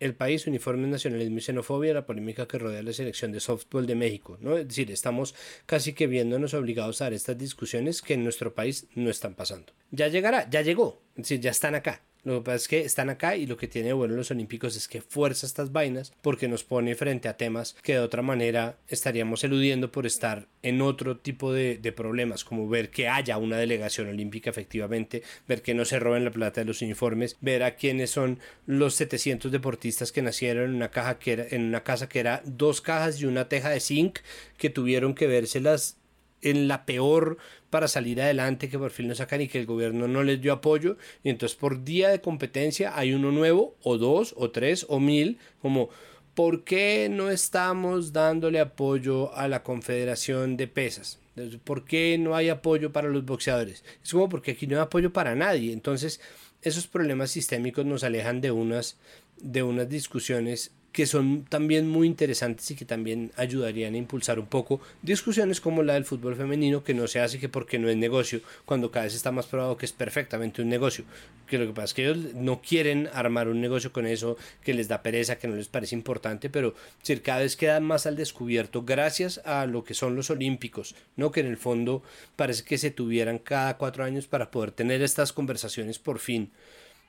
el 0.01 0.15
país, 0.15 0.47
uniforme 0.47 0.89
nacionalismo 0.89 1.39
y 1.39 1.41
xenofobia, 1.43 1.95
la 1.95 2.07
polémica 2.07 2.47
que 2.47 2.59
rodea 2.59 2.83
la 2.83 2.93
selección 2.93 3.33
de 3.33 3.41
softball 3.41 3.87
de 3.87 3.95
México. 3.95 4.39
¿no? 4.41 4.57
Es 4.57 4.69
decir, 4.69 4.91
estamos 4.91 5.35
casi 5.67 5.93
que 5.93 6.07
viéndonos 6.07 6.55
obligados 6.55 7.01
a 7.01 7.05
dar 7.05 7.13
estas 7.13 7.39
discusiones 7.39 8.01
que 8.01 8.15
en 8.15 8.25
nuestro 8.25 8.55
país 8.55 8.87
no 8.95 9.11
están 9.11 9.35
pasando. 9.35 9.73
Ya 9.91 10.09
llegará, 10.09 10.49
ya 10.51 10.63
llegó, 10.63 11.03
es 11.17 11.25
decir, 11.25 11.41
ya 11.41 11.51
están 11.51 11.75
acá. 11.75 12.03
Lo 12.27 12.39
que 12.39 12.47
pasa 12.47 12.57
es 12.57 12.67
que 12.67 12.81
están 12.81 13.09
acá 13.09 13.37
y 13.37 13.47
lo 13.47 13.57
que 13.57 13.69
tiene 13.69 13.93
bueno 13.93 14.17
los 14.17 14.33
Olímpicos 14.33 14.75
es 14.75 14.89
que 14.89 15.01
fuerza 15.01 15.47
estas 15.47 15.71
vainas 15.71 16.13
porque 16.23 16.49
nos 16.49 16.65
pone 16.65 16.97
frente 16.97 17.29
a 17.29 17.37
temas 17.37 17.77
que 17.85 17.93
de 17.93 18.01
otra 18.01 18.21
manera 18.21 18.79
estaríamos 18.89 19.45
eludiendo 19.45 19.93
por 19.93 20.07
estar 20.07 20.49
en 20.65 20.83
otro 20.83 21.19
tipo 21.19 21.53
de, 21.53 21.79
problemas, 21.95 22.43
como 22.43 22.69
ver 22.69 22.91
que 22.91 23.07
haya 23.07 23.39
una 23.39 23.59
delegación 23.59 24.09
olímpica 24.09 24.51
efectivamente, 24.51 25.23
ver 25.47 25.63
que 25.63 25.73
no 25.73 25.85
se 25.85 26.01
roben 26.01 26.25
la 26.25 26.33
plata 26.33 26.63
de 26.63 26.65
los 26.65 26.83
uniformes, 26.83 27.37
ver 27.41 27.63
a 27.63 27.77
quiénes 27.77 28.11
son 28.11 28.41
los 28.67 28.97
700 28.97 29.53
deportistas 29.53 30.11
que 30.11 30.21
nacieron 30.21 30.71
en 30.71 30.75
una, 30.75 30.91
caja 30.91 31.21
que 31.21 31.33
era, 31.33 31.47
en 31.49 31.63
una 31.63 31.85
casa 31.85 32.09
que 32.09 32.19
era 32.19 32.43
dos 32.45 32.81
cajas 32.81 33.21
y 33.21 33.27
una 33.27 33.49
teja 33.49 33.71
de 33.71 33.79
zinc 33.79 34.19
que 34.59 34.69
tuvieron 34.69 35.15
que 35.15 35.29
vérselas 35.29 35.97
en 36.43 36.69
la 36.69 36.87
peor 36.87 37.39
para 37.77 37.89
salir 37.89 38.23
adelante 38.23 38.71
que 38.71 38.79
por 38.79 38.91
fin 38.91 39.07
no 39.07 39.15
sacan 39.15 39.43
y 39.43 39.49
que 39.49 39.61
el 39.61 39.67
gobierno 39.67 40.09
no 40.09 40.23
les 40.23 40.41
dio 40.41 40.55
apoyo 40.55 40.97
y 41.23 41.29
entonces 41.29 41.59
por 41.59 41.85
día 41.85 42.09
de 42.09 42.23
competencia 42.23 42.97
hay 42.97 43.13
uno 43.13 43.33
nuevo 43.33 43.77
o 43.83 43.99
dos 43.99 44.33
o 44.39 44.51
tres 44.51 44.87
o 44.89 44.99
mil 44.99 45.37
como 45.61 45.91
¿por 46.35 46.65
qué 46.65 47.11
no 47.11 47.29
estamos 47.29 48.15
dándole 48.15 48.61
apoyo 48.61 49.35
a 49.35 49.47
la 49.47 49.63
Confederación 49.63 50.57
de 50.57 50.69
Pesas? 50.69 51.19
¿Por 51.65 51.85
qué 51.85 52.17
no 52.17 52.35
hay 52.35 52.49
apoyo 52.49 52.93
para 52.93 53.11
los 53.11 53.27
boxeadores? 53.27 53.85
Es 54.03 54.11
como 54.11 54.31
porque 54.31 54.53
aquí 54.53 54.67
no 54.67 54.77
hay 54.77 54.83
apoyo 54.83 55.13
para 55.13 55.35
nadie. 55.35 55.75
Entonces, 55.75 56.19
esos 56.63 56.87
problemas 56.87 57.31
sistémicos 57.31 57.85
nos 57.85 58.05
alejan 58.05 58.41
de 58.41 58.53
unas, 58.53 58.97
de 59.37 59.63
unas 59.63 59.91
discusiones 59.91 60.73
que 60.97 61.05
son 61.05 61.45
también 61.45 61.87
muy 61.87 62.07
interesantes 62.07 62.71
y 62.71 62.75
que 62.75 62.87
también 62.87 63.31
ayudarían 63.37 63.93
a 63.93 63.99
impulsar 63.99 64.39
un 64.39 64.47
poco 64.47 64.81
discusiones 65.03 65.61
como 65.61 65.83
la 65.83 65.93
del 65.93 66.07
fútbol 66.07 66.37
femenino, 66.37 66.85
que 66.85 66.95
no 66.95 67.07
se 67.07 67.21
hace 67.21 67.39
que 67.39 67.51
porque 67.51 67.79
no 67.79 67.91
es 67.91 67.99
negocio, 67.99 68.41
cuando 68.65 68.91
cada 68.91 69.05
vez 69.05 69.15
está 69.15 69.31
más 69.31 69.45
probado 69.45 69.77
que 69.77 69.85
es 69.85 69.93
perfectamente 69.93 70.63
un 70.63 70.71
negocio. 70.71 71.05
Que 71.47 71.59
lo 71.59 71.67
que 71.67 71.75
pasa 71.75 71.85
es 71.85 71.93
que 71.93 72.05
ellos 72.05 72.35
no 72.35 72.63
quieren 72.63 73.11
armar 73.13 73.49
un 73.49 73.61
negocio 73.61 73.93
con 73.93 74.07
eso, 74.07 74.39
que 74.65 74.73
les 74.73 74.89
da 74.89 75.03
pereza, 75.03 75.37
que 75.37 75.49
no 75.49 75.57
les 75.57 75.69
parece 75.69 75.95
importante, 75.95 76.49
pero 76.49 76.75
decir, 77.01 77.21
cada 77.21 77.41
vez 77.41 77.57
quedan 77.57 77.85
más 77.85 78.07
al 78.07 78.17
descubierto 78.17 78.83
gracias 78.83 79.43
a 79.45 79.67
lo 79.67 79.85
que 79.85 79.93
son 79.93 80.17
los 80.17 80.31
olímpicos, 80.31 80.95
¿no? 81.15 81.31
Que 81.31 81.41
en 81.41 81.49
el 81.49 81.59
fondo 81.59 82.03
parece 82.37 82.65
que 82.65 82.79
se 82.79 82.91
tuvieran 82.91 83.39
cada 83.39 83.77
cuatro 83.77 84.03
años 84.03 84.29
para 84.29 84.51
poder 84.51 84.71
tener 84.71 85.03
estas 85.03 85.35
conversaciones 85.35 85.99
por 85.99 86.21
fin. 86.21 86.53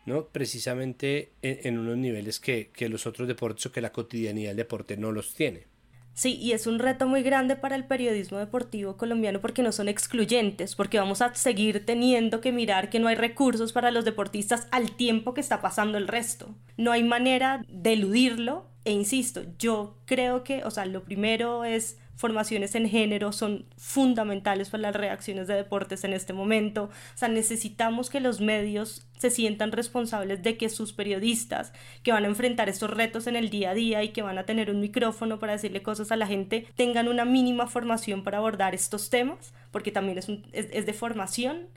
¿No? 0.08 0.30
precisamente 0.30 1.34
en, 1.42 1.78
unos 1.78 1.98
niveles 1.98 2.40
que, 2.40 2.72
que 2.74 2.90
los 2.90 3.06
otros 3.06 3.28
deportes 3.28 3.66
o 3.66 3.72
que 3.72 3.82
la 3.82 3.92
cotidianidad 3.92 4.52
del 4.52 4.58
deporte 4.58 4.98
no 4.98 5.12
los 5.12 5.36
tiene. 5.36 5.68
Sí, 6.14 6.36
y 6.42 6.54
es 6.54 6.66
un 6.66 6.80
reto 6.80 7.06
muy 7.08 7.22
grande 7.22 7.56
para 7.56 7.76
el 7.76 7.86
periodismo 7.86 8.40
deportivo 8.40 8.98
colombiano 8.98 9.40
porque 9.40 9.62
no 9.62 9.72
son 9.72 9.88
excluyentes, 9.88 10.76
porque 10.76 10.98
vamos 10.98 11.22
a 11.22 11.36
seguir 11.36 11.86
teniendo 11.86 12.42
que 12.42 12.52
mirar 12.52 12.90
que 12.90 13.00
no 13.00 13.08
hay 13.08 13.16
recursos 13.16 13.72
para 13.72 13.92
los 13.92 14.06
deportistas 14.06 14.68
al 14.72 14.96
tiempo 14.96 15.36
que 15.36 15.42
está 15.42 15.62
pasando 15.62 15.98
el 15.98 16.08
resto. 16.08 16.56
No 16.76 16.92
hay 16.92 17.04
manera 17.04 17.64
de 17.68 17.94
eludirlo 17.94 18.66
e 18.86 18.94
insisto, 18.94 19.44
yo 19.60 19.98
creo 20.06 20.46
que, 20.46 20.64
o 20.64 20.72
sea, 20.72 20.86
lo 20.86 21.04
primero 21.04 21.66
es 21.66 21.98
formaciones 22.18 22.74
en 22.76 22.90
género 22.90 23.32
son 23.32 23.66
fundamentales 23.78 24.70
para 24.70 24.82
las 24.82 24.96
reacciones 24.96 25.48
de 25.48 25.54
deportes 25.54 26.04
en 26.04 26.14
este 26.14 26.34
momento. 26.34 26.86
O 26.86 27.18
sea, 27.18 27.30
necesitamos 27.30 28.10
que 28.10 28.20
los 28.20 28.42
medios 28.42 29.08
se 29.18 29.30
sientan 29.30 29.72
responsables 29.72 30.42
de 30.42 30.58
que 30.58 30.70
sus 30.70 30.94
periodistas 30.94 31.74
que 32.04 32.12
van 32.12 32.26
a 32.26 32.28
enfrentar 32.28 32.70
estos 32.70 32.90
retos 32.90 33.28
en 33.28 33.36
el 33.36 33.50
día 33.50 33.70
a 33.70 33.74
día 33.76 34.04
y 34.04 34.10
que 34.10 34.24
van 34.24 34.40
a 34.40 34.46
tener 34.46 34.72
un 34.72 34.80
micrófono 34.80 35.40
para 35.40 35.54
decirle 35.54 35.84
cosas 35.84 36.12
a 36.12 36.18
la 36.18 36.28
gente 36.28 36.68
tengan 36.76 37.08
una 37.08 37.24
mínima 37.24 37.68
formación 37.68 38.24
para 38.24 38.40
abordar 38.40 38.74
estos 38.74 39.10
temas, 39.12 39.54
porque 39.72 39.92
también 39.92 40.18
es, 40.18 40.28
es, 40.52 40.86
de 40.86 40.94
formación 40.94 41.68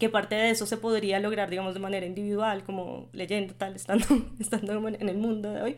que 0.00 0.08
parte 0.08 0.34
de 0.34 0.50
eso 0.50 0.66
se 0.66 0.76
podría 0.76 1.20
lograr, 1.20 1.50
digamos, 1.50 1.72
de 1.72 1.78
manera 1.78 2.04
individual, 2.04 2.64
como 2.64 3.08
leyendo, 3.12 3.54
tal, 3.54 3.76
estando, 3.76 4.06
estando 4.40 4.88
en 4.88 5.08
el 5.08 5.18
mundo 5.18 5.52
de 5.52 5.62
hoy, 5.62 5.76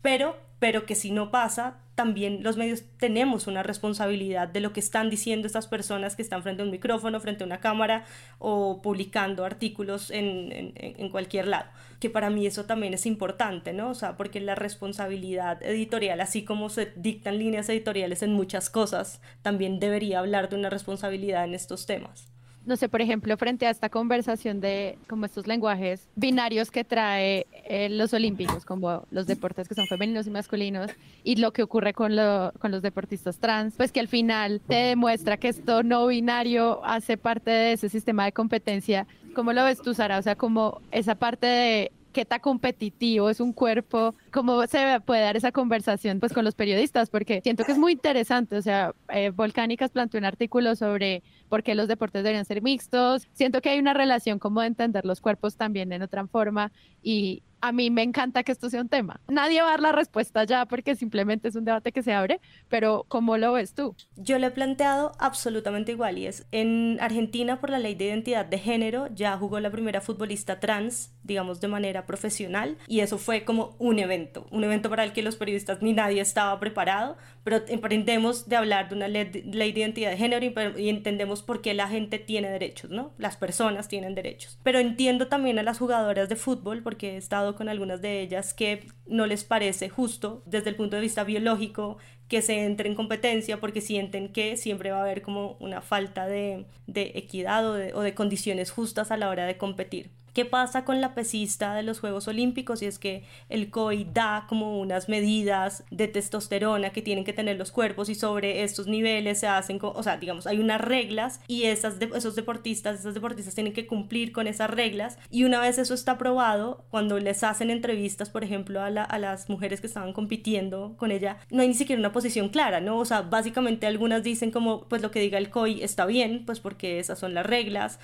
pero, 0.00 0.36
pero 0.58 0.86
que 0.86 0.94
si 0.94 1.10
no 1.10 1.30
pasa, 1.30 1.78
también 1.94 2.42
los 2.42 2.56
medios 2.56 2.84
tenemos 2.98 3.46
una 3.46 3.62
responsabilidad 3.62 4.48
de 4.48 4.60
lo 4.60 4.72
que 4.72 4.80
están 4.80 5.10
diciendo 5.10 5.46
estas 5.46 5.66
personas 5.66 6.14
que 6.14 6.22
están 6.22 6.42
frente 6.42 6.62
a 6.62 6.64
un 6.64 6.70
micrófono, 6.70 7.20
frente 7.20 7.42
a 7.42 7.46
una 7.46 7.60
cámara 7.60 8.04
o 8.38 8.80
publicando 8.82 9.44
artículos 9.44 10.10
en, 10.10 10.72
en, 10.76 11.10
cualquier 11.10 11.48
lado. 11.48 11.68
Que 11.98 12.08
para 12.08 12.30
mí 12.30 12.46
eso 12.46 12.66
también 12.66 12.94
es 12.94 13.04
importante, 13.06 13.72
¿no? 13.72 13.90
O 13.90 13.94
sea, 13.94 14.16
porque 14.16 14.40
la 14.40 14.54
responsabilidad 14.54 15.60
editorial, 15.62 16.20
así 16.20 16.44
como 16.44 16.68
se 16.68 16.92
dictan 16.94 17.38
líneas 17.38 17.68
editoriales 17.68 18.22
en 18.22 18.32
muchas 18.32 18.70
cosas, 18.70 19.20
también 19.42 19.80
debería 19.80 20.20
hablar 20.20 20.48
de 20.48 20.56
una 20.56 20.70
responsabilidad 20.70 21.44
en 21.44 21.54
estos 21.54 21.86
temas 21.86 22.28
no 22.68 22.76
sé, 22.76 22.88
por 22.88 23.00
ejemplo, 23.00 23.36
frente 23.38 23.66
a 23.66 23.70
esta 23.70 23.88
conversación 23.88 24.60
de 24.60 24.98
como 25.08 25.24
estos 25.24 25.46
lenguajes 25.46 26.06
binarios 26.14 26.70
que 26.70 26.84
trae 26.84 27.46
eh, 27.64 27.88
los 27.88 28.12
olímpicos, 28.12 28.66
como 28.66 29.06
los 29.10 29.26
deportes 29.26 29.68
que 29.68 29.74
son 29.74 29.86
femeninos 29.86 30.26
y 30.26 30.30
masculinos, 30.30 30.90
y 31.24 31.36
lo 31.36 31.52
que 31.52 31.62
ocurre 31.62 31.94
con, 31.94 32.14
lo, 32.14 32.52
con 32.60 32.70
los 32.70 32.82
deportistas 32.82 33.38
trans, 33.38 33.74
pues 33.76 33.90
que 33.90 34.00
al 34.00 34.08
final 34.08 34.60
te 34.68 34.74
demuestra 34.74 35.38
que 35.38 35.48
esto 35.48 35.82
no 35.82 36.06
binario 36.06 36.84
hace 36.84 37.16
parte 37.16 37.50
de 37.50 37.72
ese 37.72 37.88
sistema 37.88 38.26
de 38.26 38.32
competencia. 38.32 39.06
¿Cómo 39.34 39.54
lo 39.54 39.64
ves 39.64 39.80
tú, 39.80 39.94
Sara? 39.94 40.18
O 40.18 40.22
sea, 40.22 40.36
como 40.36 40.82
esa 40.90 41.14
parte 41.14 41.46
de 41.46 41.92
qué 42.12 42.24
tan 42.24 42.40
competitivo 42.40 43.30
es 43.30 43.40
un 43.40 43.52
cuerpo, 43.52 44.14
cómo 44.32 44.66
se 44.66 45.00
puede 45.04 45.22
dar 45.22 45.36
esa 45.36 45.52
conversación 45.52 46.20
pues 46.20 46.32
con 46.32 46.44
los 46.44 46.54
periodistas, 46.54 47.10
porque 47.10 47.40
siento 47.42 47.64
que 47.64 47.72
es 47.72 47.78
muy 47.78 47.92
interesante, 47.92 48.56
o 48.56 48.62
sea, 48.62 48.92
eh, 49.10 49.30
Volcánicas 49.30 49.90
planteó 49.90 50.18
un 50.18 50.24
artículo 50.24 50.74
sobre 50.74 51.22
por 51.48 51.62
qué 51.62 51.74
los 51.74 51.88
deportes 51.88 52.22
deberían 52.22 52.44
ser 52.44 52.62
mixtos, 52.62 53.28
siento 53.32 53.60
que 53.60 53.70
hay 53.70 53.78
una 53.78 53.94
relación 53.94 54.38
como 54.38 54.60
de 54.60 54.68
entender 54.68 55.04
los 55.04 55.20
cuerpos 55.20 55.56
también 55.56 55.92
en 55.92 56.02
otra 56.02 56.26
forma 56.26 56.72
y, 57.02 57.42
a 57.60 57.72
mí 57.72 57.90
me 57.90 58.02
encanta 58.02 58.42
que 58.42 58.52
esto 58.52 58.70
sea 58.70 58.80
un 58.80 58.88
tema. 58.88 59.20
Nadie 59.28 59.60
va 59.62 59.68
a 59.68 59.70
dar 59.72 59.80
la 59.80 59.92
respuesta 59.92 60.44
ya 60.44 60.66
porque 60.66 60.96
simplemente 60.96 61.48
es 61.48 61.56
un 61.56 61.64
debate 61.64 61.92
que 61.92 62.02
se 62.02 62.12
abre, 62.12 62.40
pero 62.68 63.04
¿cómo 63.08 63.36
lo 63.36 63.52
ves 63.52 63.74
tú? 63.74 63.94
Yo 64.16 64.38
lo 64.38 64.46
he 64.46 64.50
planteado 64.50 65.12
absolutamente 65.18 65.92
igual 65.92 66.18
y 66.18 66.26
es 66.26 66.46
en 66.52 66.98
Argentina 67.00 67.60
por 67.60 67.70
la 67.70 67.78
ley 67.78 67.94
de 67.94 68.06
identidad 68.06 68.46
de 68.46 68.58
género 68.58 69.08
ya 69.14 69.36
jugó 69.36 69.60
la 69.60 69.70
primera 69.70 70.00
futbolista 70.00 70.60
trans, 70.60 71.12
digamos 71.22 71.60
de 71.60 71.68
manera 71.68 72.06
profesional 72.06 72.76
y 72.86 73.00
eso 73.00 73.18
fue 73.18 73.44
como 73.44 73.76
un 73.78 73.98
evento, 73.98 74.46
un 74.50 74.64
evento 74.64 74.90
para 74.90 75.04
el 75.04 75.12
que 75.12 75.22
los 75.22 75.36
periodistas 75.36 75.82
ni 75.82 75.92
nadie 75.92 76.20
estaba 76.20 76.58
preparado, 76.60 77.16
pero 77.44 77.62
emprendemos 77.68 78.48
de 78.48 78.56
hablar 78.56 78.88
de 78.88 78.94
una 78.94 79.08
ley 79.08 79.24
de, 79.24 79.66
identidad 79.66 80.10
de 80.10 80.16
género 80.16 80.44
y, 80.76 80.88
entendemos 80.88 81.42
por 81.42 81.60
qué 81.62 81.74
la 81.74 81.88
gente 81.88 82.18
tiene 82.18 82.50
derechos, 82.50 82.90
¿no? 82.90 83.12
Las 83.18 83.36
personas 83.36 83.88
tienen 83.88 84.14
derechos. 84.14 84.58
Pero 84.62 84.78
entiendo 84.78 85.28
también 85.28 85.58
a 85.58 85.62
las 85.62 85.78
jugadoras 85.78 86.28
de 86.28 86.36
fútbol 86.36 86.82
porque 86.82 87.14
he 87.14 87.16
estado 87.16 87.47
con 87.54 87.68
algunas 87.68 88.00
de 88.02 88.20
ellas 88.20 88.54
que 88.54 88.86
no 89.06 89.26
les 89.26 89.44
parece 89.44 89.88
justo 89.88 90.42
desde 90.46 90.70
el 90.70 90.76
punto 90.76 90.96
de 90.96 91.02
vista 91.02 91.24
biológico 91.24 91.98
que 92.28 92.42
se 92.42 92.64
entre 92.64 92.88
en 92.88 92.94
competencia 92.94 93.58
porque 93.58 93.80
sienten 93.80 94.32
que 94.32 94.56
siempre 94.56 94.90
va 94.90 94.98
a 94.98 95.02
haber 95.02 95.22
como 95.22 95.56
una 95.60 95.80
falta 95.80 96.26
de, 96.26 96.66
equidad 96.86 97.66
o 97.66 98.02
de, 98.02 98.14
condiciones 98.14 98.70
justas 98.70 99.10
a 99.10 99.16
la 99.16 99.30
hora 99.30 99.46
de 99.46 99.56
competir 99.56 100.10
qué 100.38 100.44
pasa 100.44 100.84
con 100.84 101.00
la 101.00 101.16
pesista 101.16 101.74
de 101.74 101.82
los 101.82 101.98
Juegos 101.98 102.28
Olímpicos 102.28 102.80
y 102.80 102.86
es 102.86 103.00
que 103.00 103.24
el 103.48 103.70
COI 103.70 104.06
da 104.14 104.46
como 104.48 104.78
unas 104.78 105.08
medidas 105.08 105.82
de 105.90 106.06
testosterona 106.06 106.90
que 106.90 107.02
tienen 107.02 107.24
que 107.24 107.32
tener 107.32 107.56
los 107.56 107.72
cuerpos 107.72 108.08
y 108.08 108.14
sobre 108.14 108.62
estos 108.62 108.86
niveles 108.86 109.40
se 109.40 109.48
hacen, 109.48 109.80
o 109.82 110.00
sea, 110.04 110.16
digamos, 110.16 110.46
hay 110.46 110.60
unas 110.60 110.80
reglas 110.80 111.40
y 111.48 111.64
esas 111.64 111.96
esos 112.14 112.36
deportistas, 112.36 113.00
esas 113.00 113.14
deportistas 113.14 113.56
tienen 113.56 113.72
que 113.72 113.88
cumplir 113.88 114.30
con 114.30 114.46
esas 114.46 114.70
reglas. 114.70 115.18
Y 115.28 115.42
una 115.42 115.58
vez 115.58 115.76
eso 115.76 115.92
está 115.92 116.12
aprobado, 116.12 116.84
cuando 116.92 117.18
les 117.18 117.42
hacen 117.42 117.70
entrevistas, 117.70 118.30
por 118.30 118.44
ejemplo, 118.44 118.80
a, 118.80 118.86
a 118.86 119.18
las 119.18 119.50
mujeres 119.50 119.80
que 119.80 119.88
estaban 119.88 120.12
compitiendo 120.12 120.94
con 120.98 121.10
ella, 121.10 121.38
no 121.50 121.62
hay 121.62 121.68
ni 121.68 121.74
siquiera 121.74 121.98
una 121.98 122.12
posición 122.12 122.50
clara, 122.50 122.80
¿no? 122.80 122.98
O 122.98 123.04
sea, 123.04 123.22
básicamente 123.22 123.88
algunas 123.88 124.22
dicen 124.22 124.52
como, 124.52 124.84
pues 124.84 125.02
lo 125.02 125.10
que 125.10 125.18
diga 125.18 125.36
el 125.36 125.50
COI 125.50 125.82
está 125.82 126.06
bien, 126.06 126.44
pues 126.46 126.60
porque 126.60 127.00
esas 127.00 127.18
son 127.18 127.34
las 127.34 127.44
reglas, 127.44 127.98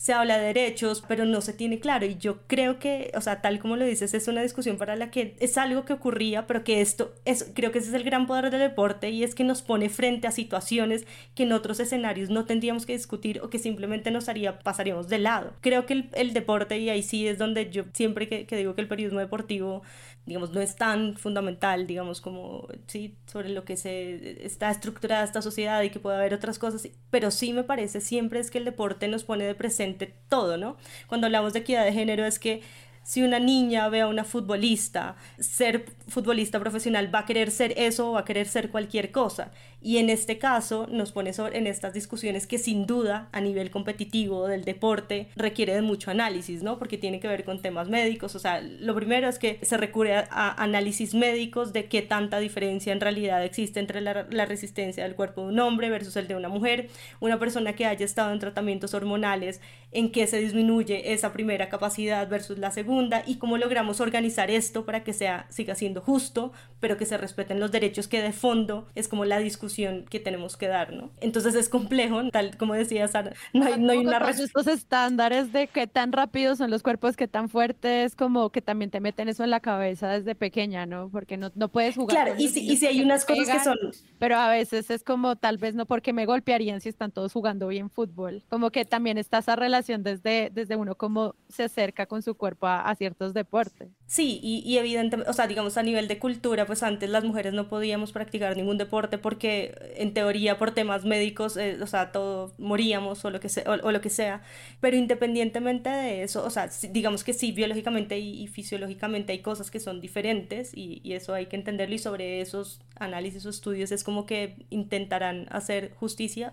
se 0.00 0.14
habla 0.14 0.38
de 0.38 0.46
derechos, 0.46 1.04
pero 1.06 1.26
no 1.26 1.42
se 1.42 1.52
tiene 1.52 1.78
claro. 1.78 2.06
Y 2.06 2.16
yo 2.16 2.38
creo 2.46 2.78
que, 2.78 3.12
o 3.14 3.20
sea, 3.20 3.42
tal 3.42 3.58
como 3.58 3.76
lo 3.76 3.84
dices, 3.84 4.14
es 4.14 4.28
una 4.28 4.40
discusión 4.40 4.78
para 4.78 4.96
la 4.96 5.10
que 5.10 5.36
es 5.40 5.58
algo 5.58 5.84
que 5.84 5.92
ocurría, 5.92 6.46
pero 6.46 6.64
que 6.64 6.80
esto, 6.80 7.14
es, 7.26 7.52
creo 7.54 7.70
que 7.70 7.80
ese 7.80 7.88
es 7.88 7.94
el 7.94 8.02
gran 8.02 8.26
poder 8.26 8.50
del 8.50 8.60
deporte 8.60 9.10
y 9.10 9.24
es 9.24 9.34
que 9.34 9.44
nos 9.44 9.60
pone 9.60 9.90
frente 9.90 10.26
a 10.26 10.30
situaciones 10.30 11.06
que 11.34 11.42
en 11.42 11.52
otros 11.52 11.80
escenarios 11.80 12.30
no 12.30 12.46
tendríamos 12.46 12.86
que 12.86 12.94
discutir 12.94 13.42
o 13.42 13.50
que 13.50 13.58
simplemente 13.58 14.10
nos 14.10 14.30
haría, 14.30 14.58
pasaríamos 14.60 15.10
de 15.10 15.18
lado. 15.18 15.52
Creo 15.60 15.84
que 15.84 16.08
el, 16.14 16.32
deporte, 16.32 16.78
y 16.78 16.88
ahí 16.88 17.02
sí 17.02 17.28
es 17.28 17.36
donde 17.36 17.68
yo 17.68 17.84
siempre 17.92 18.26
que, 18.26 18.46
que 18.46 18.56
digo 18.56 18.74
que 18.74 18.80
el 18.80 18.88
periodismo 18.88 19.20
deportivo 19.20 19.82
digamos, 20.26 20.52
no 20.52 20.60
es 20.60 20.76
tan 20.76 21.16
fundamental, 21.16 21.86
digamos, 21.86 22.20
como, 22.20 22.68
sí, 22.86 23.16
sobre 23.26 23.48
lo 23.48 23.64
que 23.64 23.76
se 23.76 24.44
está 24.44 24.70
estructurada 24.70 25.24
esta 25.24 25.42
sociedad 25.42 25.82
y 25.82 25.90
que 25.90 25.98
puede 25.98 26.16
haber 26.16 26.34
otras 26.34 26.58
cosas, 26.58 26.88
pero 27.10 27.30
sí 27.30 27.52
me 27.52 27.64
parece 27.64 28.00
siempre 28.00 28.40
es 28.40 28.50
que 28.50 28.58
el 28.58 28.64
deporte 28.64 29.08
nos 29.08 29.24
pone 29.24 29.44
de 29.44 29.54
presente 29.54 30.14
todo, 30.28 30.56
¿no? 30.56 30.76
Cuando 31.08 31.26
hablamos 31.26 31.52
de 31.52 31.60
equidad 31.60 31.84
de 31.84 31.92
género 31.92 32.24
es 32.24 32.38
que 32.38 32.62
si 33.02 33.22
una 33.22 33.38
niña 33.38 33.88
ve 33.88 34.02
a 34.02 34.06
una 34.06 34.24
futbolista 34.24 35.16
ser 35.38 35.86
futbolista 36.10 36.60
profesional, 36.60 37.14
va 37.14 37.20
a 37.20 37.26
querer 37.26 37.50
ser 37.50 37.74
eso 37.76 38.10
o 38.10 38.12
va 38.12 38.20
a 38.20 38.24
querer 38.24 38.48
ser 38.48 38.70
cualquier 38.70 39.10
cosa. 39.10 39.50
Y 39.82 39.96
en 39.96 40.10
este 40.10 40.38
caso 40.38 40.86
nos 40.90 41.10
pone 41.12 41.32
sobre, 41.32 41.56
en 41.56 41.66
estas 41.66 41.94
discusiones 41.94 42.46
que 42.46 42.58
sin 42.58 42.86
duda 42.86 43.28
a 43.32 43.40
nivel 43.40 43.70
competitivo 43.70 44.46
del 44.46 44.64
deporte 44.64 45.28
requiere 45.36 45.74
de 45.74 45.80
mucho 45.80 46.10
análisis, 46.10 46.62
¿no? 46.62 46.78
Porque 46.78 46.98
tiene 46.98 47.18
que 47.18 47.28
ver 47.28 47.44
con 47.44 47.62
temas 47.62 47.88
médicos. 47.88 48.34
O 48.34 48.38
sea, 48.38 48.60
lo 48.60 48.94
primero 48.94 49.28
es 49.28 49.38
que 49.38 49.58
se 49.62 49.78
recurre 49.78 50.16
a, 50.16 50.62
análisis 50.62 51.14
médicos 51.14 51.72
de 51.72 51.86
qué 51.86 52.02
tanta 52.02 52.40
diferencia 52.40 52.92
en 52.92 53.00
realidad 53.00 53.42
existe 53.42 53.80
entre 53.80 54.02
la, 54.02 54.26
la, 54.30 54.44
resistencia 54.44 55.04
del 55.04 55.14
cuerpo 55.14 55.42
de 55.42 55.48
un 55.48 55.60
hombre 55.60 55.88
versus 55.88 56.16
el 56.16 56.28
de 56.28 56.36
una 56.36 56.48
mujer. 56.48 56.88
Una 57.20 57.38
persona 57.38 57.72
que 57.74 57.86
haya 57.86 58.04
estado 58.04 58.32
en 58.32 58.38
tratamientos 58.38 58.92
hormonales, 58.92 59.60
en 59.92 60.12
qué 60.12 60.26
se 60.26 60.38
disminuye 60.38 61.14
esa 61.14 61.32
primera 61.32 61.68
capacidad 61.68 62.28
versus 62.28 62.58
la 62.58 62.70
segunda 62.70 63.22
y 63.26 63.36
cómo 63.36 63.56
logramos 63.56 64.00
organizar 64.00 64.50
esto 64.50 64.84
para 64.84 65.02
que 65.04 65.12
sea, 65.12 65.46
siga 65.48 65.74
siendo 65.74 65.99
justo, 66.00 66.52
pero 66.80 66.96
que 66.96 67.04
se 67.04 67.18
respeten 67.18 67.60
los 67.60 67.70
derechos 67.70 68.08
que 68.08 68.22
de 68.22 68.32
fondo 68.32 68.88
es 68.94 69.06
como 69.06 69.24
la 69.24 69.38
discusión 69.38 70.06
que 70.08 70.18
tenemos 70.18 70.56
que 70.56 70.66
dar, 70.66 70.92
¿no? 70.92 71.10
Entonces 71.20 71.54
es 71.54 71.68
complejo, 71.68 72.30
tal 72.30 72.56
como 72.56 72.74
decía 72.74 73.06
Sara, 73.06 73.34
no 73.52 73.66
hay, 73.66 73.78
no 73.78 73.92
hay 73.92 73.98
una 73.98 74.18
respuesta. 74.18 74.60
Estos 74.60 74.66
estándares 74.66 75.52
de 75.52 75.66
qué 75.68 75.86
tan 75.86 76.12
rápidos 76.12 76.58
son 76.58 76.70
los 76.70 76.82
cuerpos, 76.82 77.16
qué 77.16 77.28
tan 77.28 77.48
fuertes, 77.48 78.16
como 78.16 78.50
que 78.50 78.62
también 78.62 78.90
te 78.90 79.00
meten 79.00 79.28
eso 79.28 79.44
en 79.44 79.50
la 79.50 79.60
cabeza 79.60 80.08
desde 80.08 80.34
pequeña, 80.34 80.86
¿no? 80.86 81.10
Porque 81.10 81.36
no, 81.36 81.52
no 81.54 81.68
puedes 81.68 81.96
jugar. 81.96 82.24
Claro, 82.24 82.34
y 82.38 82.48
si, 82.48 82.60
y 82.70 82.76
si 82.76 82.86
hay 82.86 83.02
unas 83.02 83.24
cosas 83.24 83.48
que 83.48 83.60
son... 83.62 83.76
Pero 84.18 84.36
a 84.36 84.48
veces 84.48 84.90
es 84.90 85.04
como 85.04 85.36
tal 85.36 85.58
vez 85.58 85.74
no 85.74 85.86
porque 85.86 86.12
me 86.12 86.24
golpearían 86.26 86.80
si 86.80 86.88
están 86.88 87.12
todos 87.12 87.32
jugando 87.32 87.68
bien 87.68 87.90
fútbol. 87.90 88.42
Como 88.48 88.70
que 88.70 88.84
también 88.84 89.18
está 89.18 89.38
esa 89.38 89.56
relación 89.56 90.02
desde, 90.02 90.50
desde 90.52 90.76
uno 90.76 90.94
cómo 90.94 91.34
se 91.48 91.64
acerca 91.64 92.06
con 92.06 92.22
su 92.22 92.34
cuerpo 92.34 92.66
a, 92.66 92.88
a 92.88 92.94
ciertos 92.94 93.34
deportes. 93.34 93.90
Sí, 94.06 94.40
y, 94.42 94.62
y 94.64 94.78
evidentemente, 94.78 95.30
o 95.30 95.34
sea, 95.34 95.46
digamos 95.46 95.76
a 95.76 95.82
nivel 95.90 96.08
de 96.08 96.18
cultura, 96.18 96.66
pues 96.66 96.82
antes 96.82 97.10
las 97.10 97.24
mujeres 97.24 97.52
no 97.52 97.68
podíamos 97.68 98.12
practicar 98.12 98.56
ningún 98.56 98.78
deporte 98.78 99.18
porque 99.18 99.74
en 99.96 100.14
teoría 100.14 100.58
por 100.58 100.70
temas 100.72 101.04
médicos, 101.04 101.56
eh, 101.56 101.78
o 101.82 101.86
sea, 101.86 102.12
todo 102.12 102.52
moríamos 102.58 103.24
o 103.24 103.30
lo, 103.30 103.40
que 103.40 103.48
sea, 103.48 103.64
o, 103.66 103.90
lo 103.90 104.00
que 104.00 104.10
sea, 104.10 104.42
pero 104.80 104.96
independientemente 104.96 105.90
de 105.90 106.22
eso, 106.22 106.44
o 106.44 106.50
sea, 106.50 106.70
digamos 106.90 107.24
que 107.24 107.32
sí, 107.32 107.52
biológicamente 107.52 108.18
y, 108.18 108.46
fisiológicamente 108.46 109.32
hay 109.32 109.40
cosas 109.40 109.70
que 109.70 109.80
son 109.80 110.00
diferentes 110.00 110.72
y, 110.74 111.00
y, 111.04 111.12
eso 111.12 111.34
hay 111.34 111.46
que 111.46 111.56
entenderlo 111.56 111.94
y 111.94 111.98
sobre 111.98 112.40
esos 112.40 112.80
análisis 112.96 113.44
o 113.46 113.50
estudios 113.50 113.92
es 113.92 114.04
como 114.04 114.26
que 114.26 114.56
intentarán 114.70 115.46
hacer 115.50 115.92
justicia 115.98 116.52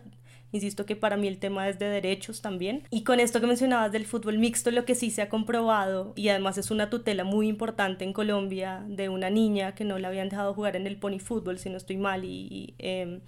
Insisto 0.51 0.85
que 0.85 0.95
para 0.95 1.17
mí 1.17 1.27
el 1.27 1.39
tema 1.39 1.67
es 1.67 1.77
de 1.77 1.87
derechos 1.87 2.41
también. 2.41 2.83
Y 2.89 3.03
con 3.03 3.19
esto 3.19 3.41
que 3.41 3.47
mencionabas 3.47 3.91
del 3.91 4.05
fútbol 4.05 4.37
mixto, 4.39 4.71
lo 4.71 4.85
que 4.85 4.95
sí 4.95 5.11
se 5.11 5.21
ha 5.21 5.29
comprobado, 5.29 6.13
y 6.15 6.29
además 6.29 6.57
es 6.57 6.71
una 6.71 6.89
tutela 6.89 7.23
muy 7.23 7.47
importante 7.47 8.05
en 8.05 8.13
Colombia 8.13 8.83
de 8.87 9.09
una 9.09 9.29
niña 9.29 9.75
que 9.75 9.83
no 9.83 9.99
la 9.99 10.07
habían 10.07 10.29
dejado 10.29 10.53
jugar 10.53 10.75
en 10.75 10.87
el 10.87 10.97
pony 10.97 11.19
fútbol, 11.19 11.59
si 11.59 11.69
no 11.69 11.77
estoy 11.77 11.97
mal, 11.97 12.23
y, 12.23 12.73
em, 12.79 13.19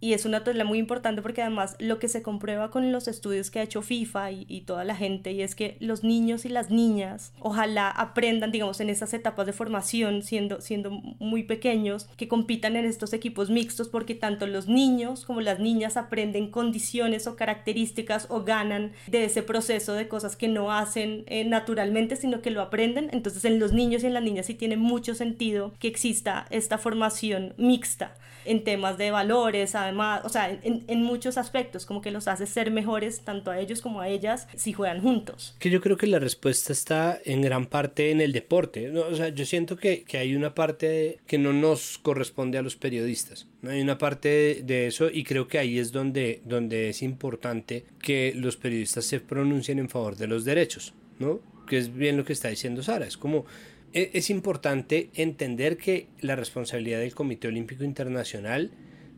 y 0.00 0.14
es 0.14 0.24
una 0.24 0.42
tarea 0.44 0.64
muy 0.64 0.78
importante 0.78 1.22
porque 1.22 1.42
además 1.42 1.76
lo 1.78 1.98
que 1.98 2.08
se 2.08 2.22
comprueba 2.22 2.70
con 2.70 2.90
los 2.90 3.06
estudios 3.06 3.50
que 3.50 3.60
ha 3.60 3.62
hecho 3.62 3.82
FIFA 3.82 4.32
y, 4.32 4.60
toda 4.66 4.84
la 4.84 4.94
gente 4.94 5.32
y 5.32 5.42
es 5.42 5.54
que 5.54 5.76
los 5.80 6.04
niños 6.04 6.44
y 6.44 6.48
las 6.48 6.70
niñas 6.70 7.32
ojalá 7.40 7.90
aprendan, 7.90 8.52
digamos, 8.52 8.80
en 8.80 8.90
esas 8.90 9.14
etapas 9.14 9.46
de 9.46 9.52
formación, 9.52 10.22
siendo, 10.22 10.60
siendo 10.60 10.90
muy 10.90 11.42
pequeños, 11.42 12.08
que 12.16 12.28
compitan 12.28 12.76
en 12.76 12.84
estos 12.84 13.12
equipos 13.12 13.50
mixtos 13.50 13.88
porque 13.88 14.14
tanto 14.14 14.46
los 14.46 14.68
niños 14.68 15.24
como 15.24 15.40
las 15.40 15.58
niñas 15.58 15.96
aprenden 15.96 16.50
condiciones 16.50 17.26
o 17.26 17.36
características 17.36 18.26
o 18.28 18.44
ganan 18.44 18.92
de 19.06 19.24
ese 19.24 19.42
proceso 19.42 19.94
de 19.94 20.08
cosas 20.08 20.36
que 20.36 20.48
no 20.48 20.72
hacen 20.72 21.24
eh, 21.26 21.44
naturalmente, 21.44 22.16
sino 22.16 22.42
que 22.42 22.50
lo 22.50 22.60
aprenden. 22.60 23.08
Entonces 23.12 23.44
en 23.44 23.58
los 23.58 23.72
niños 23.72 24.02
y 24.02 24.06
en 24.06 24.14
las 24.14 24.22
niñas 24.22 24.46
sí 24.46 24.54
tiene 24.54 24.76
mucho 24.76 25.14
sentido 25.14 25.72
que 25.78 25.88
exista 25.88 26.46
esta 26.50 26.78
formación 26.78 27.54
mixta 27.56 28.14
en 28.44 28.64
temas 28.64 28.98
de 28.98 29.10
valores, 29.10 29.74
además, 29.74 30.22
o 30.24 30.28
sea, 30.28 30.50
en, 30.50 30.84
en, 30.86 31.02
muchos 31.02 31.38
aspectos, 31.38 31.86
como 31.86 32.00
que 32.00 32.10
los 32.10 32.28
hace 32.28 32.46
ser 32.46 32.70
mejores 32.70 33.20
tanto 33.20 33.50
a 33.50 33.58
ellos 33.58 33.80
como 33.80 34.00
a 34.00 34.08
ellas 34.08 34.48
si 34.56 34.72
juegan 34.72 35.00
juntos. 35.00 35.56
Que 35.58 35.70
yo 35.70 35.80
creo 35.80 35.96
que 35.96 36.06
la 36.06 36.18
respuesta 36.18 36.72
está 36.72 37.18
en 37.24 37.42
gran 37.42 37.66
parte 37.66 38.10
en 38.10 38.20
el 38.20 38.32
deporte. 38.32 38.88
¿no? 38.88 39.02
O 39.02 39.14
sea, 39.14 39.28
yo 39.28 39.44
siento 39.44 39.76
que, 39.76 40.04
que 40.04 40.18
hay 40.18 40.34
una 40.34 40.54
parte 40.54 41.18
que 41.26 41.38
no 41.38 41.52
nos 41.52 41.98
corresponde 41.98 42.58
a 42.58 42.62
los 42.62 42.76
periodistas. 42.76 43.46
¿no? 43.62 43.70
Hay 43.70 43.80
una 43.80 43.98
parte 43.98 44.62
de, 44.64 44.86
eso 44.86 45.10
y 45.10 45.24
creo 45.24 45.48
que 45.48 45.58
ahí 45.58 45.78
es 45.78 45.92
donde, 45.92 46.40
donde 46.44 46.90
es 46.90 47.02
importante 47.02 47.84
que 48.02 48.32
los 48.34 48.56
periodistas 48.56 49.04
se 49.04 49.20
pronuncien 49.20 49.78
en 49.78 49.88
favor 49.88 50.16
de 50.16 50.26
los 50.26 50.44
derechos, 50.44 50.94
¿no? 51.18 51.40
Que 51.66 51.78
es 51.78 51.94
bien 51.94 52.16
lo 52.16 52.24
que 52.24 52.32
está 52.32 52.48
diciendo 52.48 52.82
Sara. 52.82 53.06
Es 53.06 53.16
como 53.16 53.44
es 53.92 54.30
importante 54.30 55.10
entender 55.14 55.76
que 55.76 56.08
la 56.20 56.36
responsabilidad 56.36 57.00
del 57.00 57.14
Comité 57.14 57.48
Olímpico 57.48 57.84
Internacional 57.84 58.70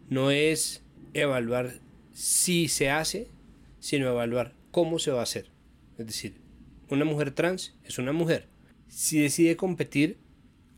no 0.08 0.30
es 0.30 0.82
evaluar 1.14 1.74
si 2.12 2.68
se 2.68 2.90
hace, 2.90 3.28
sino 3.80 4.08
evaluar 4.08 4.54
cómo 4.70 4.98
se 4.98 5.10
va 5.10 5.20
a 5.20 5.24
hacer. 5.24 5.50
Es 5.98 6.06
decir, 6.06 6.34
una 6.88 7.04
mujer 7.04 7.32
trans 7.32 7.74
es 7.84 7.98
una 7.98 8.12
mujer. 8.12 8.48
Si 8.88 9.20
decide 9.20 9.56
competir, 9.56 10.18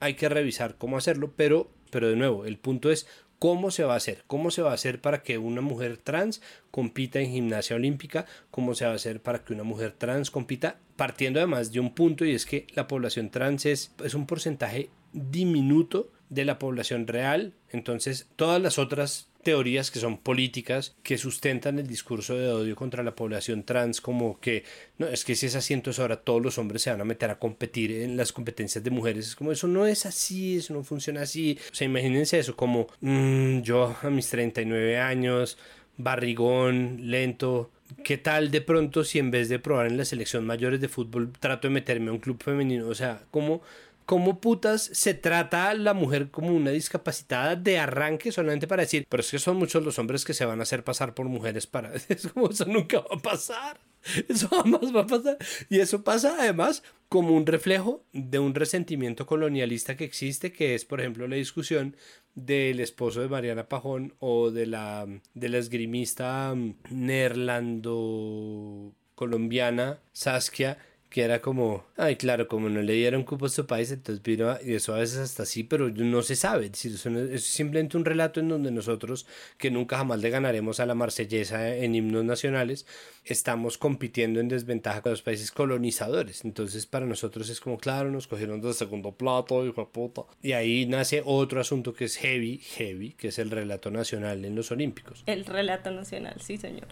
hay 0.01 0.15
que 0.15 0.29
revisar 0.29 0.77
cómo 0.77 0.97
hacerlo, 0.97 1.35
pero, 1.37 1.73
pero 1.91 2.09
de 2.09 2.17
nuevo, 2.17 2.45
el 2.45 2.59
punto 2.59 2.91
es 2.91 3.07
¿Cómo 3.45 3.71
se 3.71 3.85
va 3.85 3.93
a 3.93 3.99
hacer? 3.99 4.25
¿Cómo 4.27 4.51
se 4.51 4.63
va 4.63 4.71
a 4.71 4.75
hacer 4.75 5.03
para 5.03 5.23
que 5.23 5.37
una 5.37 5.61
mujer 5.61 5.99
trans 5.99 6.41
compita 6.71 7.21
en 7.21 7.31
gimnasia 7.31 7.77
olímpica? 7.77 8.25
¿Cómo 8.51 8.75
se 8.75 8.87
va 8.87 8.93
a 8.93 8.95
hacer 8.95 9.21
para 9.21 9.45
que 9.45 9.53
una 9.53 9.65
mujer 9.65 9.93
trans 9.93 10.31
compita? 10.31 10.79
Partiendo 10.97 11.41
además 11.41 11.71
de 11.71 11.79
un 11.79 11.95
punto 11.95 12.25
y 12.25 12.31
es 12.31 12.47
que 12.47 12.67
la 12.75 12.89
población 12.89 13.29
trans 13.29 13.67
es, 13.67 13.93
es 14.03 14.15
un 14.15 14.25
porcentaje 14.25 14.89
diminuto 15.13 16.11
de 16.31 16.47
la 16.47 16.59
población 16.59 17.07
real. 17.07 17.53
Entonces 17.69 18.31
todas 18.37 18.63
las 18.63 18.79
otras 18.79 19.29
teorías 19.45 19.91
que 19.91 20.01
son 20.01 20.19
políticas 20.19 20.97
que 21.03 21.19
sustentan 21.19 21.79
el 21.79 21.87
discurso 21.87 22.37
de 22.37 22.49
odio 22.49 22.75
contra 22.75 23.03
la 23.03 23.15
población 23.15 23.63
trans 23.63 24.01
como 24.01 24.41
que 24.41 24.65
no 24.99 25.07
es 25.07 25.25
que 25.25 25.37
si 25.37 25.47
es 25.47 25.55
asiento 25.55 25.91
es 25.91 25.99
ahora 25.99 26.17
todos 26.17 26.43
los 26.43 26.59
hombres 26.59 26.83
se 26.83 26.91
van 26.91 27.01
a 27.01 27.05
meter 27.05 27.31
a 27.31 27.39
competir 27.39 27.93
en 27.93 28.17
las 28.17 28.33
competencias 28.33 28.83
de 28.83 28.91
mujeres 28.91 29.29
es 29.29 29.37
como 29.37 29.53
eso 29.53 29.69
no 29.69 29.87
es 29.87 30.07
así 30.07 30.57
eso 30.57 30.75
no 30.75 30.83
funciona 30.83 31.23
así 31.23 31.59
o 31.71 31.75
sea 31.75 31.85
imagínense 31.87 32.39
eso 32.39 32.57
como 32.57 32.89
mm, 33.01 33.61
yo 33.61 33.97
a 34.03 34.11
mis 34.11 34.29
39 34.29 34.99
años 34.99 35.59
barrigón 35.97 36.99
lento 37.03 37.71
¿Qué 38.03 38.19
tal 38.19 38.51
de 38.51 38.61
pronto 38.61 39.05
si 39.05 39.19
en 39.19 39.31
vez 39.31 39.49
de 39.49 39.59
probar 39.59 39.87
en 39.87 39.97
la 39.97 40.05
selección 40.05 40.47
mayores 40.47 40.81
de 40.81 40.89
fútbol 40.89 41.33
trato 41.39 41.69
de 41.69 41.75
meterme 41.75 42.09
a 42.09 42.13
un 42.13 42.19
club 42.19 42.43
femenino? 42.43 42.89
O 42.89 42.95
sea, 42.95 43.23
¿cómo, 43.31 43.63
¿Cómo 44.07 44.41
putas 44.41 44.91
se 44.93 45.15
trata 45.15 45.71
a 45.71 45.75
la 45.75 45.95
mujer 45.95 46.31
como 46.31 46.49
una 46.49 46.71
discapacitada 46.71 47.57
de 47.57 47.79
arranque 47.79 48.33
solamente 48.33 48.67
para 48.67 48.83
decir, 48.83 49.07
pero 49.09 49.23
es 49.23 49.31
que 49.31 49.39
son 49.39 49.57
muchos 49.57 49.83
los 49.83 49.99
hombres 49.99 50.25
que 50.25 50.35
se 50.35 50.45
van 50.45 50.61
a 50.61 50.65
hacer 50.65 50.85
pasar 50.85 51.15
por 51.15 51.27
mujeres 51.27 51.67
para... 51.67 51.93
Es 52.09 52.29
como 52.29 52.51
eso 52.51 52.67
nunca 52.67 53.01
va 53.01 53.17
a 53.17 53.19
pasar. 53.19 53.81
Eso 54.29 54.49
jamás 54.49 54.95
va 54.95 55.03
a 55.03 55.07
pasar. 55.07 55.39
Y 55.71 55.81
eso 55.81 56.05
pasa 56.05 56.37
además 56.39 56.83
como 57.09 57.35
un 57.35 57.47
reflejo 57.47 58.05
de 58.13 58.39
un 58.39 58.55
resentimiento 58.55 59.27
colonialista 59.27 59.97
que 59.97 60.05
existe, 60.05 60.53
que 60.53 60.75
es, 60.75 60.85
por 60.85 61.01
ejemplo, 61.01 61.27
la 61.27 61.37
discusión 61.37 61.97
del 62.35 62.81
esposo 62.81 63.21
de 63.21 63.29
Mariana 63.29 63.69
Pajón 63.69 64.15
o 64.19 64.51
de 64.51 64.67
la, 64.67 65.07
de 65.35 65.49
la 65.49 65.59
esgrimista 65.59 66.53
mm, 66.55 66.75
neerlando 66.91 68.93
colombiana 69.15 70.01
Saskia 70.13 70.79
que 71.15 71.23
era 71.23 71.41
como, 71.41 71.85
ay, 71.97 72.17
claro, 72.17 72.49
como 72.49 72.69
no 72.69 72.83
le 72.83 72.93
dieron 72.95 73.23
cupo 73.23 73.47
a 73.47 73.49
su 73.49 73.69
país, 73.69 73.93
entonces 73.93 74.21
vino, 74.21 74.53
y 74.65 74.75
eso 74.75 74.97
a 74.97 74.99
veces 74.99 75.19
hasta 75.19 75.45
así, 75.45 75.63
pero 75.63 75.89
no 75.89 76.23
se 76.23 76.35
sabe, 76.35 76.67
es, 76.67 76.85
es 76.85 77.45
simplemente 77.45 77.97
un 77.97 78.05
relato 78.05 78.41
en 78.41 78.49
donde 78.49 78.73
nosotros, 78.73 79.25
que 79.57 79.71
nunca 79.71 79.97
jamás 79.97 80.19
le 80.19 80.31
ganaremos 80.31 80.81
a 80.81 80.87
la 80.87 80.97
marsellesa 80.97 81.77
en 81.77 81.95
himnos 81.95 82.25
nacionales, 82.25 82.85
estamos 83.25 83.79
compitiendo 83.79 84.41
en 84.41 84.49
desventaja 84.49 85.03
con 85.03 85.13
los 85.13 85.23
países 85.23 85.53
colonizadores, 85.53 86.45
entonces 86.45 86.85
para 86.87 87.07
nosotros 87.07 87.49
es 87.49 87.61
como, 87.61 87.79
claro, 87.79 88.11
nos 88.11 88.27
cogieron 88.27 88.61
de 88.61 88.75
segundo 88.75 89.13
plato, 89.13 89.65
hijo 89.65 89.83
de 89.83 89.87
puta, 89.87 90.23
y 90.43 90.51
ahí 90.51 90.85
nace 90.85 91.23
otro 91.25 91.61
asunto 91.61 91.95
que 91.95 92.07
es 92.07 92.17
heavy, 92.17 92.59
heavy, 92.59 93.13
que 93.13 93.29
es 93.29 93.39
el 93.39 93.53
relato 93.53 93.93
nacional 93.93 94.45
en 94.45 94.57
los 94.57 94.73
Olímpicos. 94.73 95.23
El 95.27 95.45
relato 95.45 95.93
nacional, 95.93 96.41
sí, 96.41 96.57
señor. 96.57 96.89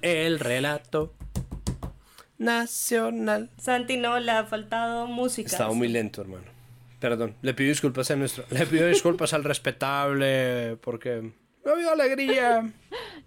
el 0.00 0.38
relato 0.38 1.12
nacional. 2.40 3.50
Santi, 3.58 3.96
no, 3.96 4.18
le 4.18 4.32
ha 4.32 4.44
faltado 4.44 5.06
música. 5.06 5.50
Estaba 5.50 5.72
muy 5.72 5.88
lento, 5.88 6.22
hermano. 6.22 6.44
Perdón, 6.98 7.34
le 7.42 7.54
pido 7.54 7.68
disculpas 7.68 8.10
a 8.10 8.16
nuestro, 8.16 8.44
le 8.50 8.66
pido 8.66 8.88
disculpas 8.88 9.32
al 9.32 9.44
respetable 9.44 10.76
porque 10.82 11.32
no 11.64 11.72
había 11.72 11.92
alegría. 11.92 12.72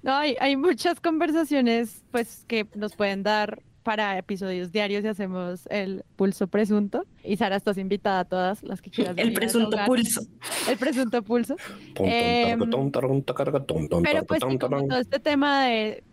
No, 0.04 0.14
hay, 0.16 0.36
hay 0.42 0.58
muchas 0.58 1.00
conversaciones 1.00 2.04
pues 2.12 2.44
que 2.46 2.68
nos 2.76 2.94
pueden 2.94 3.24
dar 3.24 3.62
para 3.84 4.18
episodios 4.18 4.74
diarios 4.74 5.06
y 5.06 5.08
hacemos 5.08 5.66
el 5.70 6.04
pulso 6.18 6.48
presunto. 6.48 7.06
Y 7.24 7.38
Sara, 7.38 7.56
estás 7.56 7.78
invitada 7.78 8.20
a 8.20 8.26
todas 8.26 8.64
las 8.64 8.82
que 8.82 8.90
quieras. 8.90 9.16
El 9.18 9.32
presunto 9.32 9.78
pulso. 9.86 10.22
El 10.68 10.78
presunto 10.78 11.24
pulso. 11.24 11.56
pero 11.96 12.66
pues 14.26 14.42
todo 14.42 14.98
este 15.00 15.20
tema 15.20 15.68
de 15.68 16.04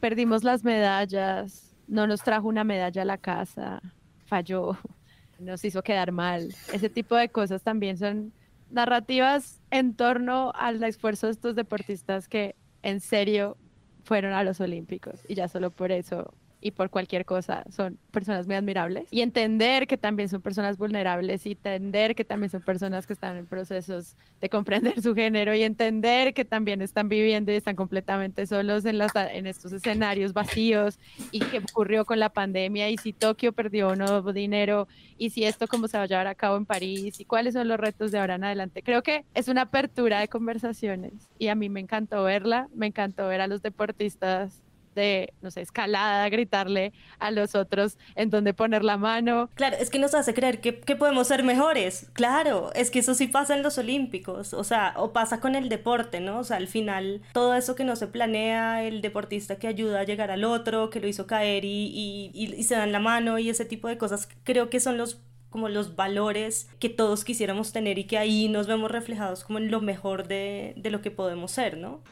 perdimos 0.00 0.44
las 0.44 0.64
medallas, 0.64 1.67
no 1.88 2.06
nos 2.06 2.22
trajo 2.22 2.46
una 2.46 2.64
medalla 2.64 3.02
a 3.02 3.06
la 3.06 3.18
casa, 3.18 3.82
falló, 4.26 4.78
nos 5.38 5.64
hizo 5.64 5.82
quedar 5.82 6.12
mal. 6.12 6.54
Ese 6.72 6.88
tipo 6.88 7.16
de 7.16 7.28
cosas 7.30 7.62
también 7.62 7.96
son 7.96 8.32
narrativas 8.70 9.60
en 9.70 9.94
torno 9.94 10.52
al 10.54 10.82
esfuerzo 10.84 11.26
de 11.26 11.32
estos 11.32 11.56
deportistas 11.56 12.28
que 12.28 12.54
en 12.82 13.00
serio 13.00 13.56
fueron 14.04 14.32
a 14.32 14.44
los 14.44 14.60
Olímpicos 14.60 15.24
y 15.28 15.34
ya 15.34 15.48
solo 15.48 15.70
por 15.70 15.90
eso 15.90 16.34
y 16.60 16.72
por 16.72 16.90
cualquier 16.90 17.24
cosa 17.24 17.64
son 17.70 17.98
personas 18.10 18.46
muy 18.46 18.56
admirables 18.56 19.06
y 19.10 19.20
entender 19.20 19.86
que 19.86 19.96
también 19.96 20.28
son 20.28 20.42
personas 20.42 20.76
vulnerables 20.76 21.46
y 21.46 21.52
entender 21.52 22.14
que 22.14 22.24
también 22.24 22.50
son 22.50 22.62
personas 22.62 23.06
que 23.06 23.12
están 23.12 23.36
en 23.36 23.46
procesos 23.46 24.16
de 24.40 24.48
comprender 24.48 25.00
su 25.00 25.14
género 25.14 25.54
y 25.54 25.62
entender 25.62 26.34
que 26.34 26.44
también 26.44 26.82
están 26.82 27.08
viviendo 27.08 27.52
y 27.52 27.56
están 27.56 27.76
completamente 27.76 28.46
solos 28.46 28.84
en, 28.84 28.98
las, 28.98 29.12
en 29.14 29.46
estos 29.46 29.72
escenarios 29.72 30.32
vacíos 30.32 30.98
y 31.30 31.40
qué 31.40 31.58
ocurrió 31.58 32.04
con 32.04 32.18
la 32.18 32.30
pandemia 32.30 32.90
y 32.90 32.96
si 32.96 33.12
Tokio 33.12 33.52
perdió 33.52 33.88
o 33.88 33.96
no 33.96 34.22
dinero 34.32 34.88
y 35.16 35.30
si 35.30 35.44
esto 35.44 35.66
cómo 35.66 35.88
se 35.88 35.96
va 35.96 36.04
a 36.04 36.06
llevar 36.06 36.26
a 36.26 36.34
cabo 36.34 36.56
en 36.56 36.66
París 36.66 37.20
y 37.20 37.24
cuáles 37.24 37.54
son 37.54 37.68
los 37.68 37.78
retos 37.78 38.10
de 38.10 38.18
ahora 38.18 38.34
en 38.34 38.44
adelante. 38.44 38.82
Creo 38.82 39.02
que 39.02 39.24
es 39.34 39.48
una 39.48 39.62
apertura 39.62 40.20
de 40.20 40.28
conversaciones 40.28 41.12
y 41.38 41.48
a 41.48 41.54
mí 41.54 41.68
me 41.68 41.80
encantó 41.80 42.22
verla, 42.24 42.68
me 42.74 42.86
encantó 42.86 43.28
ver 43.28 43.40
a 43.40 43.46
los 43.46 43.62
deportistas 43.62 44.62
de, 44.98 45.32
no 45.40 45.50
sé, 45.50 45.62
escalada, 45.62 46.28
gritarle 46.28 46.92
a 47.18 47.30
los 47.30 47.54
otros 47.54 47.96
en 48.16 48.30
donde 48.30 48.52
poner 48.52 48.84
la 48.84 48.96
mano. 48.96 49.48
Claro, 49.54 49.76
es 49.78 49.90
que 49.90 49.98
nos 49.98 50.14
hace 50.14 50.34
creer 50.34 50.60
que, 50.60 50.72
podemos 50.72 51.28
ser 51.28 51.44
mejores. 51.44 52.10
Claro, 52.12 52.72
es 52.74 52.90
que 52.90 52.98
eso 52.98 53.14
sí 53.14 53.28
pasa 53.28 53.54
en 53.54 53.62
los 53.62 53.78
Olímpicos, 53.78 54.52
o 54.52 54.64
sea, 54.64 54.94
o 54.96 55.12
pasa 55.12 55.40
con 55.40 55.54
el 55.54 55.68
deporte, 55.68 56.20
¿no? 56.20 56.40
O 56.40 56.44
sea, 56.44 56.56
al 56.56 56.66
final, 56.66 57.22
todo 57.32 57.54
eso 57.54 57.76
que 57.76 57.84
no 57.84 57.94
se 57.94 58.08
planea, 58.08 58.82
el 58.82 59.00
deportista 59.00 59.56
que 59.58 59.68
ayuda 59.68 60.00
a 60.00 60.04
llegar 60.04 60.30
al 60.30 60.44
otro, 60.44 60.90
que 60.90 61.00
lo 61.00 61.06
hizo 61.06 61.26
caer 61.26 61.64
y, 61.64 62.30
y, 62.34 62.62
se 62.64 62.74
dan 62.74 62.92
la 62.92 63.00
mano 63.00 63.38
y 63.38 63.48
ese 63.48 63.64
tipo 63.64 63.88
de 63.88 63.96
cosas, 63.96 64.28
creo 64.44 64.68
que 64.68 64.80
son 64.80 64.98
los 64.98 65.20
como 65.50 65.70
los 65.70 65.96
valores 65.96 66.68
que 66.78 66.90
todos 66.90 67.24
quisiéramos 67.24 67.72
tener 67.72 67.98
y 67.98 68.04
que 68.04 68.18
ahí 68.18 68.48
nos 68.48 68.66
vemos 68.66 68.90
reflejados 68.90 69.44
como 69.44 69.58
en 69.58 69.70
lo 69.70 69.80
mejor 69.80 70.28
de, 70.28 70.74
de 70.76 70.90
lo 70.90 71.00
que 71.00 71.10
podemos 71.10 71.52
ser, 71.52 71.78
¿no? 71.78 72.02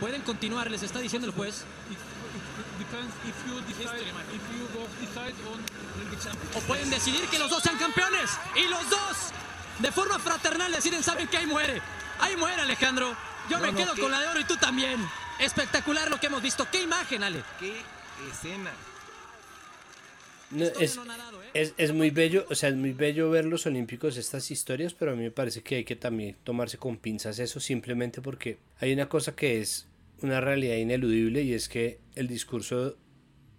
Pueden 0.00 0.22
continuar, 0.22 0.70
les 0.70 0.82
está 0.82 0.98
diciendo 0.98 1.28
el 1.28 1.34
juez. 1.34 1.64
O 6.54 6.60
pueden 6.60 6.90
decidir 6.90 7.20
que 7.30 7.38
los 7.38 7.50
dos 7.50 7.62
sean 7.62 7.76
campeones. 7.78 8.30
Y 8.56 8.68
los 8.68 8.88
dos, 8.88 9.30
de 9.78 9.92
forma 9.92 10.18
fraternal, 10.18 10.72
deciden, 10.72 11.02
saben 11.02 11.28
que 11.28 11.36
ahí 11.36 11.46
muere. 11.46 11.82
Ahí 12.18 12.34
muere 12.36 12.62
Alejandro. 12.62 13.14
Yo 13.50 13.58
me 13.60 13.74
quedo 13.74 13.94
con 13.96 14.10
la 14.10 14.20
de 14.20 14.28
oro 14.28 14.40
y 14.40 14.44
tú 14.44 14.56
también. 14.56 15.06
Espectacular 15.38 16.10
lo 16.10 16.18
que 16.18 16.26
hemos 16.26 16.42
visto. 16.42 16.66
Qué 16.70 16.82
imagen, 16.82 17.22
Ale. 17.22 17.42
Qué 17.58 17.74
escena. 18.30 18.70
es, 20.80 20.98
es, 21.54 21.74
es, 21.76 21.92
muy 21.92 22.10
bello, 22.10 22.46
o 22.50 22.54
sea, 22.54 22.70
es 22.70 22.74
muy 22.74 22.92
bello 22.92 23.30
ver 23.30 23.44
los 23.44 23.66
olímpicos, 23.66 24.16
estas 24.16 24.50
historias, 24.50 24.94
pero 24.94 25.12
a 25.12 25.14
mí 25.14 25.22
me 25.22 25.30
parece 25.30 25.62
que 25.62 25.76
hay 25.76 25.84
que 25.84 25.96
también 25.96 26.36
tomarse 26.42 26.76
con 26.76 26.96
pinzas 26.96 27.38
eso, 27.38 27.60
simplemente 27.60 28.20
porque 28.20 28.58
hay 28.80 28.92
una 28.92 29.08
cosa 29.08 29.34
que 29.34 29.60
es 29.60 29.86
una 30.22 30.40
realidad 30.40 30.76
ineludible 30.76 31.42
y 31.42 31.54
es 31.54 31.68
que 31.68 31.98
el 32.14 32.28
discurso 32.28 32.96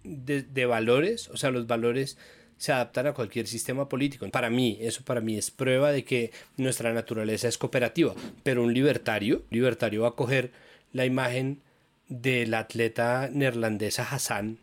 de, 0.04 0.66
valores, 0.66 1.30
o 1.30 1.38
sea, 1.38 1.52
los 1.52 1.68
valores 1.68 2.18
se 2.58 2.72
adaptan 2.72 3.08
a 3.08 3.14
cualquier 3.14 3.48
sistema 3.48 3.90
político. 3.90 4.30
Para 4.30 4.50
mí, 4.50 4.78
eso 4.82 5.04
para 5.04 5.22
mí 5.22 5.38
es 5.38 5.52
prueba 5.52 5.92
de 5.92 6.04
que 6.04 6.32
nuestra 6.58 6.94
naturaleza 6.94 7.48
es 7.48 7.58
cooperativa, 7.58 8.14
pero 8.44 8.64
un 8.64 8.74
libertario, 8.74 9.44
libertario 9.50 10.04
va 10.04 10.10
a 10.10 10.16
coger 10.16 10.52
la 10.94 11.06
imagen 11.06 11.62
del 12.08 12.54
atleta 12.54 13.30
neerlandesa 13.32 14.04
Hassan, 14.04 14.60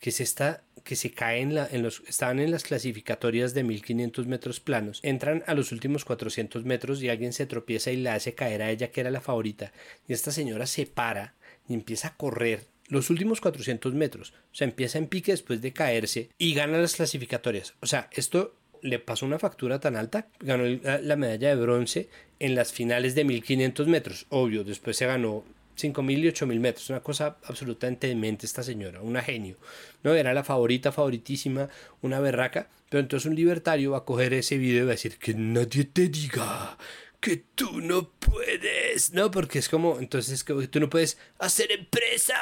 que 0.00 0.10
es 0.10 0.20
esta 0.20 0.63
que 0.84 0.96
se 0.96 1.10
caen 1.10 1.48
en, 1.48 1.54
la, 1.54 1.68
en 1.70 1.82
los 1.82 2.02
estaban 2.06 2.38
en 2.38 2.50
las 2.50 2.62
clasificatorias 2.62 3.54
de 3.54 3.64
1500 3.64 4.26
metros 4.26 4.60
planos 4.60 5.00
entran 5.02 5.42
a 5.46 5.54
los 5.54 5.72
últimos 5.72 6.04
400 6.04 6.64
metros 6.64 7.02
y 7.02 7.08
alguien 7.08 7.32
se 7.32 7.46
tropieza 7.46 7.90
y 7.90 7.96
la 7.96 8.14
hace 8.14 8.34
caer 8.34 8.62
a 8.62 8.70
ella 8.70 8.90
que 8.90 9.00
era 9.00 9.10
la 9.10 9.20
favorita 9.20 9.72
y 10.06 10.12
esta 10.12 10.30
señora 10.30 10.66
se 10.66 10.86
para 10.86 11.34
y 11.68 11.74
empieza 11.74 12.08
a 12.08 12.16
correr 12.16 12.66
los 12.88 13.08
últimos 13.08 13.40
400 13.40 13.94
metros. 13.94 14.34
O 14.52 14.54
sea 14.54 14.66
empieza 14.66 14.98
en 14.98 15.06
pique 15.06 15.32
después 15.32 15.62
de 15.62 15.72
caerse 15.72 16.28
y 16.36 16.54
gana 16.54 16.78
las 16.78 16.94
clasificatorias. 16.94 17.74
O 17.80 17.86
sea 17.86 18.08
esto 18.12 18.54
le 18.82 18.98
pasó 18.98 19.24
una 19.24 19.38
factura 19.38 19.80
tan 19.80 19.96
alta, 19.96 20.28
ganó 20.40 20.64
la 20.64 21.16
medalla 21.16 21.48
de 21.48 21.56
bronce 21.56 22.08
en 22.38 22.54
las 22.54 22.72
finales 22.72 23.14
de 23.14 23.24
1500 23.24 23.88
metros, 23.88 24.26
obvio, 24.28 24.62
después 24.62 24.98
se 24.98 25.06
ganó 25.06 25.42
5.000 25.78 26.18
y 26.18 26.28
8.000 26.28 26.60
metros, 26.60 26.90
una 26.90 27.00
cosa 27.00 27.38
absolutamente 27.44 28.06
demente 28.06 28.44
esta 28.44 28.62
señora, 28.62 29.00
una 29.00 29.22
genio, 29.22 29.56
¿no? 30.04 30.14
Era 30.14 30.32
la 30.32 30.44
favorita, 30.44 30.92
favoritísima, 30.92 31.68
una 32.02 32.20
berraca, 32.20 32.68
pero 32.88 33.00
entonces 33.00 33.28
un 33.28 33.34
libertario 33.34 33.90
va 33.90 33.98
a 33.98 34.04
coger 34.04 34.34
ese 34.34 34.56
video 34.56 34.84
y 34.84 34.86
va 34.86 34.92
a 34.92 34.94
decir 34.94 35.18
que 35.18 35.34
nadie 35.34 35.84
te 35.84 36.08
diga 36.08 36.78
que 37.24 37.42
tú 37.54 37.80
no 37.80 38.10
puedes, 38.10 39.14
¿no? 39.14 39.30
Porque 39.30 39.58
es 39.58 39.70
como, 39.70 39.98
entonces, 39.98 40.44
que 40.44 40.68
tú 40.68 40.78
no 40.78 40.90
puedes 40.90 41.16
hacer 41.38 41.72
empresa 41.72 42.34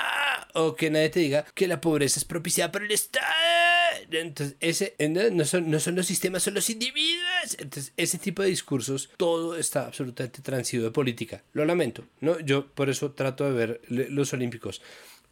o 0.55 0.75
que 0.75 0.91
nadie 0.91 1.09
te 1.09 1.21
diga 1.21 1.45
que 1.55 1.69
la 1.69 1.81
pobreza 1.81 2.19
es 2.19 2.25
propiciada 2.25 2.73
por 2.73 2.83
el 2.83 2.91
Estado. 2.91 3.25
Entonces, 4.11 4.57
ese, 4.59 4.97
no, 5.09 5.45
son, 5.45 5.71
no 5.71 5.79
son 5.79 5.95
los 5.95 6.07
sistemas, 6.07 6.43
son 6.43 6.55
los 6.55 6.69
individuos. 6.69 7.57
Entonces, 7.59 7.93
ese 7.97 8.19
tipo 8.19 8.43
de 8.43 8.49
discursos, 8.49 9.11
todo 9.17 9.57
está 9.57 9.87
absolutamente 9.87 10.43
transido 10.43 10.83
de 10.83 10.91
política. 10.91 11.45
Lo 11.53 11.65
lamento, 11.65 12.05
¿no? 12.21 12.41
Yo 12.41 12.67
por 12.67 12.91
eso 12.91 13.13
trato 13.13 13.45
de 13.45 13.53
ver 13.53 13.81
los 13.89 14.33
Olímpicos 14.33 14.83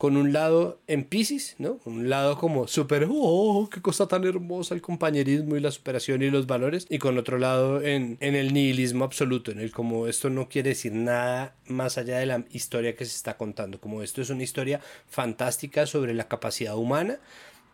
con 0.00 0.16
un 0.16 0.32
lado 0.32 0.80
en 0.86 1.04
Pisces, 1.04 1.56
¿no? 1.58 1.78
Un 1.84 2.08
lado 2.08 2.38
como 2.38 2.66
súper, 2.66 3.06
oh, 3.10 3.68
qué 3.70 3.82
cosa 3.82 4.08
tan 4.08 4.24
hermosa 4.24 4.74
el 4.74 4.80
compañerismo 4.80 5.56
y 5.56 5.60
la 5.60 5.70
superación 5.70 6.22
y 6.22 6.30
los 6.30 6.46
valores, 6.46 6.86
y 6.88 6.96
con 6.96 7.18
otro 7.18 7.36
lado 7.36 7.82
en, 7.82 8.16
en 8.20 8.34
el 8.34 8.54
nihilismo 8.54 9.04
absoluto, 9.04 9.50
en 9.50 9.60
el 9.60 9.72
como 9.72 10.06
esto 10.06 10.30
no 10.30 10.48
quiere 10.48 10.70
decir 10.70 10.94
nada 10.94 11.54
más 11.66 11.98
allá 11.98 12.18
de 12.18 12.24
la 12.24 12.46
historia 12.50 12.96
que 12.96 13.04
se 13.04 13.14
está 13.14 13.36
contando, 13.36 13.78
como 13.78 14.02
esto 14.02 14.22
es 14.22 14.30
una 14.30 14.42
historia 14.42 14.80
fantástica 15.06 15.84
sobre 15.84 16.14
la 16.14 16.28
capacidad 16.28 16.78
humana, 16.78 17.18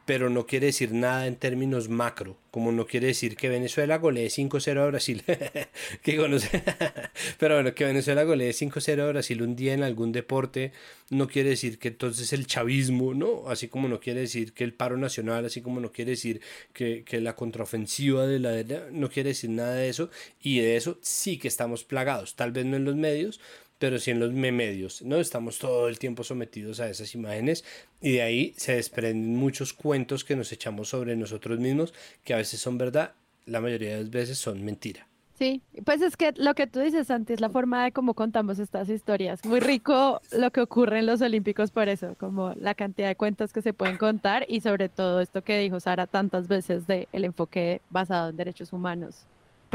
pero 0.06 0.30
no 0.30 0.46
quiere 0.46 0.66
decir 0.66 0.92
nada 0.92 1.26
en 1.26 1.34
términos 1.34 1.88
macro, 1.88 2.38
como 2.52 2.70
no 2.70 2.86
quiere 2.86 3.08
decir 3.08 3.36
que 3.36 3.48
Venezuela 3.48 3.98
golee 3.98 4.28
5-0 4.28 4.80
a 4.80 4.86
Brasil, 4.86 5.24
que 6.02 6.16
conoce, 6.16 6.62
pero 7.38 7.56
bueno, 7.56 7.74
que 7.74 7.84
Venezuela 7.84 8.22
golee 8.22 8.50
5-0 8.50 9.02
a 9.02 9.08
Brasil 9.08 9.42
un 9.42 9.56
día 9.56 9.74
en 9.74 9.82
algún 9.82 10.12
deporte, 10.12 10.72
no 11.10 11.26
quiere 11.26 11.50
decir 11.50 11.80
que 11.80 11.88
entonces 11.88 12.32
el 12.32 12.46
chavismo, 12.46 13.14
¿no? 13.14 13.48
Así 13.48 13.66
como 13.66 13.88
no 13.88 13.98
quiere 13.98 14.20
decir 14.20 14.52
que 14.52 14.62
el 14.62 14.72
paro 14.72 14.96
nacional, 14.96 15.44
así 15.44 15.60
como 15.60 15.80
no 15.80 15.90
quiere 15.90 16.12
decir 16.12 16.40
que, 16.72 17.02
que 17.04 17.20
la 17.20 17.34
contraofensiva 17.34 18.26
de 18.26 18.38
la 18.38 18.56
no 18.92 19.10
quiere 19.10 19.30
decir 19.30 19.50
nada 19.50 19.74
de 19.74 19.88
eso, 19.88 20.10
y 20.40 20.60
de 20.60 20.76
eso 20.76 20.98
sí 21.02 21.36
que 21.36 21.48
estamos 21.48 21.82
plagados, 21.82 22.36
tal 22.36 22.52
vez 22.52 22.64
no 22.64 22.76
en 22.76 22.84
los 22.84 22.94
medios, 22.94 23.40
pero 23.78 23.98
sí 23.98 24.10
en 24.10 24.20
los 24.20 24.32
medios, 24.32 25.02
¿no? 25.02 25.16
Estamos 25.16 25.58
todo 25.58 25.88
el 25.88 25.98
tiempo 25.98 26.24
sometidos 26.24 26.80
a 26.80 26.88
esas 26.88 27.14
imágenes 27.14 27.64
y 28.00 28.12
de 28.12 28.22
ahí 28.22 28.54
se 28.56 28.74
desprenden 28.74 29.36
muchos 29.36 29.72
cuentos 29.72 30.24
que 30.24 30.36
nos 30.36 30.52
echamos 30.52 30.88
sobre 30.88 31.16
nosotros 31.16 31.58
mismos, 31.58 31.92
que 32.24 32.34
a 32.34 32.38
veces 32.38 32.60
son 32.60 32.78
verdad, 32.78 33.12
la 33.44 33.60
mayoría 33.60 33.90
de 33.90 34.02
las 34.02 34.10
veces 34.10 34.38
son 34.38 34.64
mentira. 34.64 35.06
Sí, 35.38 35.60
pues 35.84 36.00
es 36.00 36.16
que 36.16 36.32
lo 36.36 36.54
que 36.54 36.66
tú 36.66 36.80
dices, 36.80 37.08
Santi, 37.08 37.34
es 37.34 37.42
la 37.42 37.50
forma 37.50 37.84
de 37.84 37.92
cómo 37.92 38.14
contamos 38.14 38.58
estas 38.58 38.88
historias. 38.88 39.44
Muy 39.44 39.60
rico 39.60 40.22
lo 40.32 40.50
que 40.50 40.62
ocurre 40.62 41.00
en 41.00 41.06
los 41.06 41.20
Olímpicos 41.20 41.70
por 41.70 41.90
eso, 41.90 42.14
como 42.18 42.54
la 42.54 42.74
cantidad 42.74 43.08
de 43.08 43.16
cuentas 43.16 43.52
que 43.52 43.60
se 43.60 43.74
pueden 43.74 43.98
contar 43.98 44.46
y 44.48 44.62
sobre 44.62 44.88
todo 44.88 45.20
esto 45.20 45.44
que 45.44 45.58
dijo 45.58 45.78
Sara 45.78 46.06
tantas 46.06 46.48
veces 46.48 46.86
de 46.86 47.06
el 47.12 47.24
enfoque 47.26 47.82
basado 47.90 48.30
en 48.30 48.36
derechos 48.36 48.72
humanos, 48.72 49.26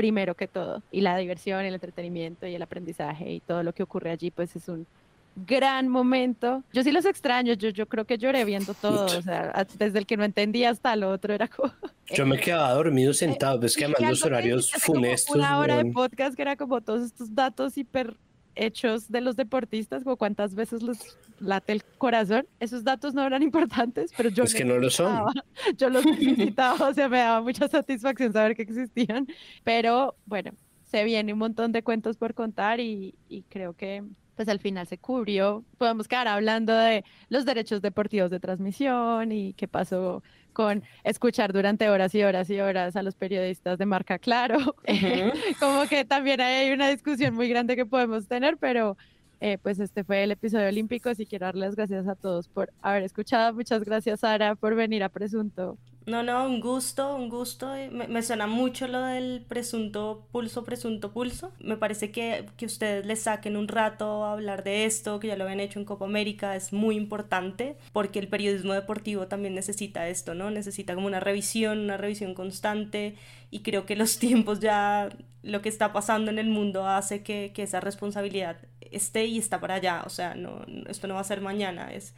primero 0.01 0.33
que 0.33 0.47
todo, 0.47 0.81
y 0.91 1.01
la 1.01 1.15
diversión, 1.15 1.63
el 1.63 1.75
entretenimiento 1.75 2.47
y 2.47 2.55
el 2.55 2.61
aprendizaje 2.63 3.33
y 3.33 3.39
todo 3.39 3.61
lo 3.61 3.71
que 3.71 3.83
ocurre 3.83 4.09
allí, 4.09 4.31
pues 4.31 4.55
es 4.55 4.67
un 4.67 4.87
gran 5.35 5.89
momento. 5.89 6.63
Yo 6.73 6.81
sí 6.81 6.91
los 6.91 7.05
extraño, 7.05 7.53
yo, 7.53 7.69
yo 7.69 7.85
creo 7.85 8.05
que 8.05 8.17
lloré 8.17 8.43
viendo 8.43 8.73
todo, 8.73 9.05
o 9.05 9.21
sea, 9.21 9.67
desde 9.77 9.99
el 9.99 10.07
que 10.07 10.17
no 10.17 10.23
entendía 10.23 10.71
hasta 10.71 10.93
el 10.93 11.03
otro 11.03 11.35
era 11.35 11.47
como... 11.47 11.71
Yo 12.07 12.25
me 12.25 12.39
quedaba 12.39 12.73
dormido 12.73 13.13
sentado, 13.13 13.59
ves 13.59 13.77
que 13.77 13.85
además 13.85 14.01
los 14.01 14.25
horarios 14.25 14.71
funestos... 14.71 15.35
Una 15.35 15.59
hora 15.59 15.77
de 15.77 15.91
podcast 15.91 16.35
que 16.35 16.41
era 16.41 16.55
como 16.55 16.81
todos 16.81 17.03
estos 17.03 17.35
datos 17.35 17.77
hiper 17.77 18.17
hechos 18.55 19.09
de 19.09 19.21
los 19.21 19.35
deportistas, 19.35 20.03
como 20.03 20.17
cuántas 20.17 20.55
veces 20.55 20.83
les 20.83 21.17
late 21.39 21.73
el 21.73 21.83
corazón. 21.97 22.47
Esos 22.59 22.83
datos 22.83 23.13
no 23.13 23.25
eran 23.25 23.43
importantes, 23.43 24.11
pero 24.15 24.29
yo... 24.29 24.43
Es 24.43 24.53
que 24.53 24.65
no 24.65 24.77
lo 24.77 24.89
son. 24.89 25.25
Yo 25.77 25.89
los 25.89 26.05
necesitaba, 26.05 26.89
o 26.89 26.93
sea, 26.93 27.09
me 27.09 27.19
daba 27.19 27.41
mucha 27.41 27.67
satisfacción 27.67 28.33
saber 28.33 28.55
que 28.55 28.63
existían, 28.63 29.27
pero 29.63 30.15
bueno, 30.25 30.51
se 30.83 31.03
viene 31.03 31.33
un 31.33 31.39
montón 31.39 31.71
de 31.71 31.83
cuentos 31.83 32.17
por 32.17 32.33
contar 32.33 32.79
y, 32.79 33.15
y 33.29 33.43
creo 33.43 33.73
que 33.73 34.03
pues 34.35 34.49
al 34.49 34.59
final 34.59 34.87
se 34.87 34.97
cubrió. 34.97 35.63
Podemos 35.77 36.07
quedar 36.07 36.27
hablando 36.27 36.73
de 36.73 37.03
los 37.29 37.45
derechos 37.45 37.81
deportivos 37.81 38.31
de 38.31 38.39
transmisión 38.39 39.31
y 39.31 39.53
qué 39.53 39.67
pasó 39.67 40.23
con 40.53 40.83
escuchar 41.03 41.53
durante 41.53 41.89
horas 41.89 42.13
y 42.15 42.23
horas 42.23 42.49
y 42.49 42.59
horas 42.59 42.95
a 42.95 43.03
los 43.03 43.15
periodistas 43.15 43.77
de 43.77 43.85
marca 43.85 44.19
Claro. 44.19 44.75
Como 45.59 45.87
que 45.87 46.05
también 46.05 46.41
hay 46.41 46.71
una 46.71 46.89
discusión 46.89 47.33
muy 47.33 47.49
grande 47.49 47.75
que 47.75 47.85
podemos 47.85 48.27
tener, 48.27 48.57
pero 48.57 48.97
eh, 49.41 49.57
pues 49.57 49.79
este 49.79 50.03
fue 50.03 50.23
el 50.23 50.31
episodio 50.31 50.67
olímpico. 50.67 51.09
y 51.17 51.25
quiero 51.25 51.47
darles 51.47 51.75
gracias 51.75 52.07
a 52.07 52.15
todos 52.15 52.47
por 52.47 52.71
haber 52.81 53.03
escuchado. 53.03 53.53
Muchas 53.53 53.83
gracias, 53.83 54.19
Sara, 54.19 54.55
por 54.55 54.75
venir 54.75 55.03
a 55.03 55.09
Presunto. 55.09 55.77
No, 56.05 56.23
no, 56.23 56.47
un 56.47 56.61
gusto, 56.61 57.15
un 57.15 57.29
gusto. 57.29 57.73
Me, 57.91 58.21
suena 58.23 58.47
mucho 58.47 58.87
lo 58.87 59.01
del 59.01 59.45
presunto 59.47 60.27
pulso, 60.31 60.63
presunto 60.63 61.11
pulso. 61.11 61.51
Me 61.59 61.75
parece 61.75 62.11
que, 62.11 62.45
que 62.57 62.65
ustedes 62.65 63.05
les 63.05 63.21
saquen 63.21 63.55
un 63.57 63.67
rato 63.67 64.25
a 64.25 64.33
hablar 64.33 64.63
de 64.63 64.85
esto, 64.85 65.19
que 65.19 65.27
ya 65.27 65.35
lo 65.35 65.43
habían 65.43 65.59
hecho 65.59 65.79
en 65.79 65.85
Copa 65.85 66.05
América, 66.05 66.55
es 66.55 66.73
muy 66.73 66.95
importante 66.95 67.77
porque 67.93 68.19
el 68.19 68.27
periodismo 68.27 68.73
deportivo 68.73 69.27
también 69.27 69.53
necesita 69.53 70.07
esto, 70.07 70.33
¿no? 70.33 70.49
Necesita 70.49 70.95
como 70.95 71.07
una 71.07 71.19
revisión, 71.19 71.79
una 71.79 71.97
revisión 71.97 72.33
constante 72.33 73.15
y 73.51 73.59
creo 73.61 73.85
que 73.85 73.95
los 73.95 74.17
tiempos 74.19 74.59
ya, 74.59 75.09
lo 75.43 75.61
que 75.61 75.69
está 75.69 75.93
pasando 75.93 76.31
en 76.31 76.39
el 76.39 76.47
mundo 76.47 76.87
hace 76.87 77.21
que, 77.23 77.51
que 77.53 77.63
esa 77.63 77.79
responsabilidad 77.79 78.57
esté 78.91 79.25
y 79.25 79.37
está 79.37 79.59
para 79.59 79.75
allá. 79.75 80.03
O 80.05 80.09
sea, 80.09 80.35
no, 80.35 80.65
esto 80.87 81.07
no 81.07 81.15
va 81.15 81.21
a 81.21 81.25
ser 81.25 81.41
mañana, 81.41 81.91
es 81.93 82.13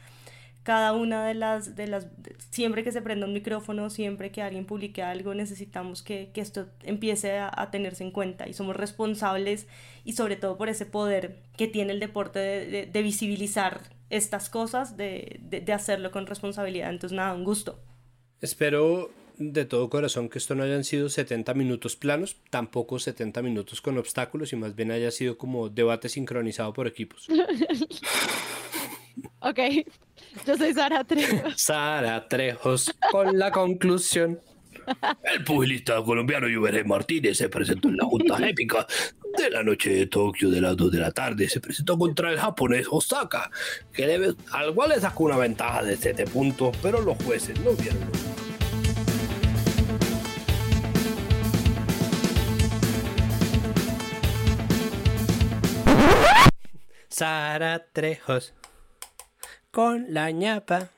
cada 0.64 0.94
una 0.94 1.28
de 1.28 1.34
las, 1.34 1.76
de 1.76 1.88
las, 1.88 2.08
siempre 2.50 2.84
que 2.84 2.94
se 2.94 3.02
prenda 3.02 3.28
un 3.28 3.34
micrófono, 3.34 3.90
siempre 3.90 4.32
que 4.32 4.42
alguien 4.42 4.66
publique 4.66 5.04
algo, 5.04 5.34
necesitamos 5.34 6.02
que, 6.02 6.32
que 6.34 6.40
esto 6.40 6.68
empiece 6.84 7.38
a, 7.38 7.70
tenerse 7.70 8.04
en 8.04 8.12
cuenta 8.12 8.48
y 8.48 8.54
somos 8.54 8.76
responsables 8.76 9.68
y 10.06 10.14
sobre 10.14 10.38
todo 10.38 10.58
por 10.58 10.70
ese 10.70 10.86
poder 10.86 11.44
que 11.58 11.68
tiene 11.68 11.92
el 11.92 12.00
deporte 12.00 12.40
de, 12.40 12.86
de, 12.86 13.02
visibilizar 13.02 13.82
estas 14.10 14.50
cosas, 14.50 14.96
de, 14.96 15.40
de, 15.42 15.74
hacerlo 15.74 16.12
con 16.12 16.28
responsabilidad. 16.28 16.90
Entonces, 16.90 17.16
nada, 17.16 17.34
un 17.34 17.44
gusto. 17.44 17.82
Espero 18.40 19.10
de 19.52 19.66
todo 19.66 19.90
corazón 19.90 20.30
que 20.30 20.38
esto 20.38 20.56
no 20.56 20.64
hayan 20.64 20.84
sido 20.84 21.10
70 21.10 21.54
minutos 21.54 21.96
planos, 21.96 22.38
tampoco 22.50 23.00
70 23.00 23.42
minutos 23.42 23.82
con 23.82 23.98
obstáculos 23.98 24.54
y 24.54 24.56
más 24.56 24.76
bien 24.76 24.92
haya 24.92 25.12
sido 25.12 25.38
como 25.38 25.70
debate 25.70 26.10
sincronizado 26.10 26.74
por 26.74 26.88
equipos. 26.88 27.28
ok, 29.40 29.60
yo 30.46 30.58
soy 30.58 30.74
Sara 30.74 31.04
Trejos. 31.04 31.54
Sara 31.58 32.28
Trejos 32.28 32.94
con 33.12 33.38
la 33.38 33.52
conclusión. 33.52 34.40
El 35.24 35.44
pugilista 35.44 36.02
colombiano 36.04 36.48
Juvenal 36.54 36.86
Martínez 36.86 37.38
se 37.38 37.50
presentó 37.50 37.88
en 37.88 37.98
la 37.98 38.06
Junta 38.06 38.38
Épica 38.48 38.86
de 39.38 39.50
la 39.50 39.64
noche 39.64 39.92
de 39.92 40.08
Tokio 40.08 40.50
de 40.50 40.62
las 40.62 40.76
2 40.76 40.92
de 40.92 41.00
la 41.00 41.12
tarde. 41.12 41.48
Se 41.48 41.60
presentó 41.60 41.98
contra 41.98 42.32
el 42.32 42.38
japonés 42.38 42.88
Osaka, 42.90 43.50
que 43.94 44.08
debe, 44.08 44.34
al 44.52 44.74
cual 44.74 44.90
le 44.90 45.00
sacó 45.00 45.24
una 45.24 45.38
ventaja 45.38 45.84
de 45.84 45.96
7 45.96 46.26
puntos, 46.26 46.76
pero 46.82 47.02
los 47.02 47.18
jueces 47.24 47.60
no 47.62 47.72
vieron. 47.72 48.43
Sara 57.14 57.86
Trejos 57.94 58.56
con 59.70 60.12
la 60.16 60.32
ñapa. 60.32 60.90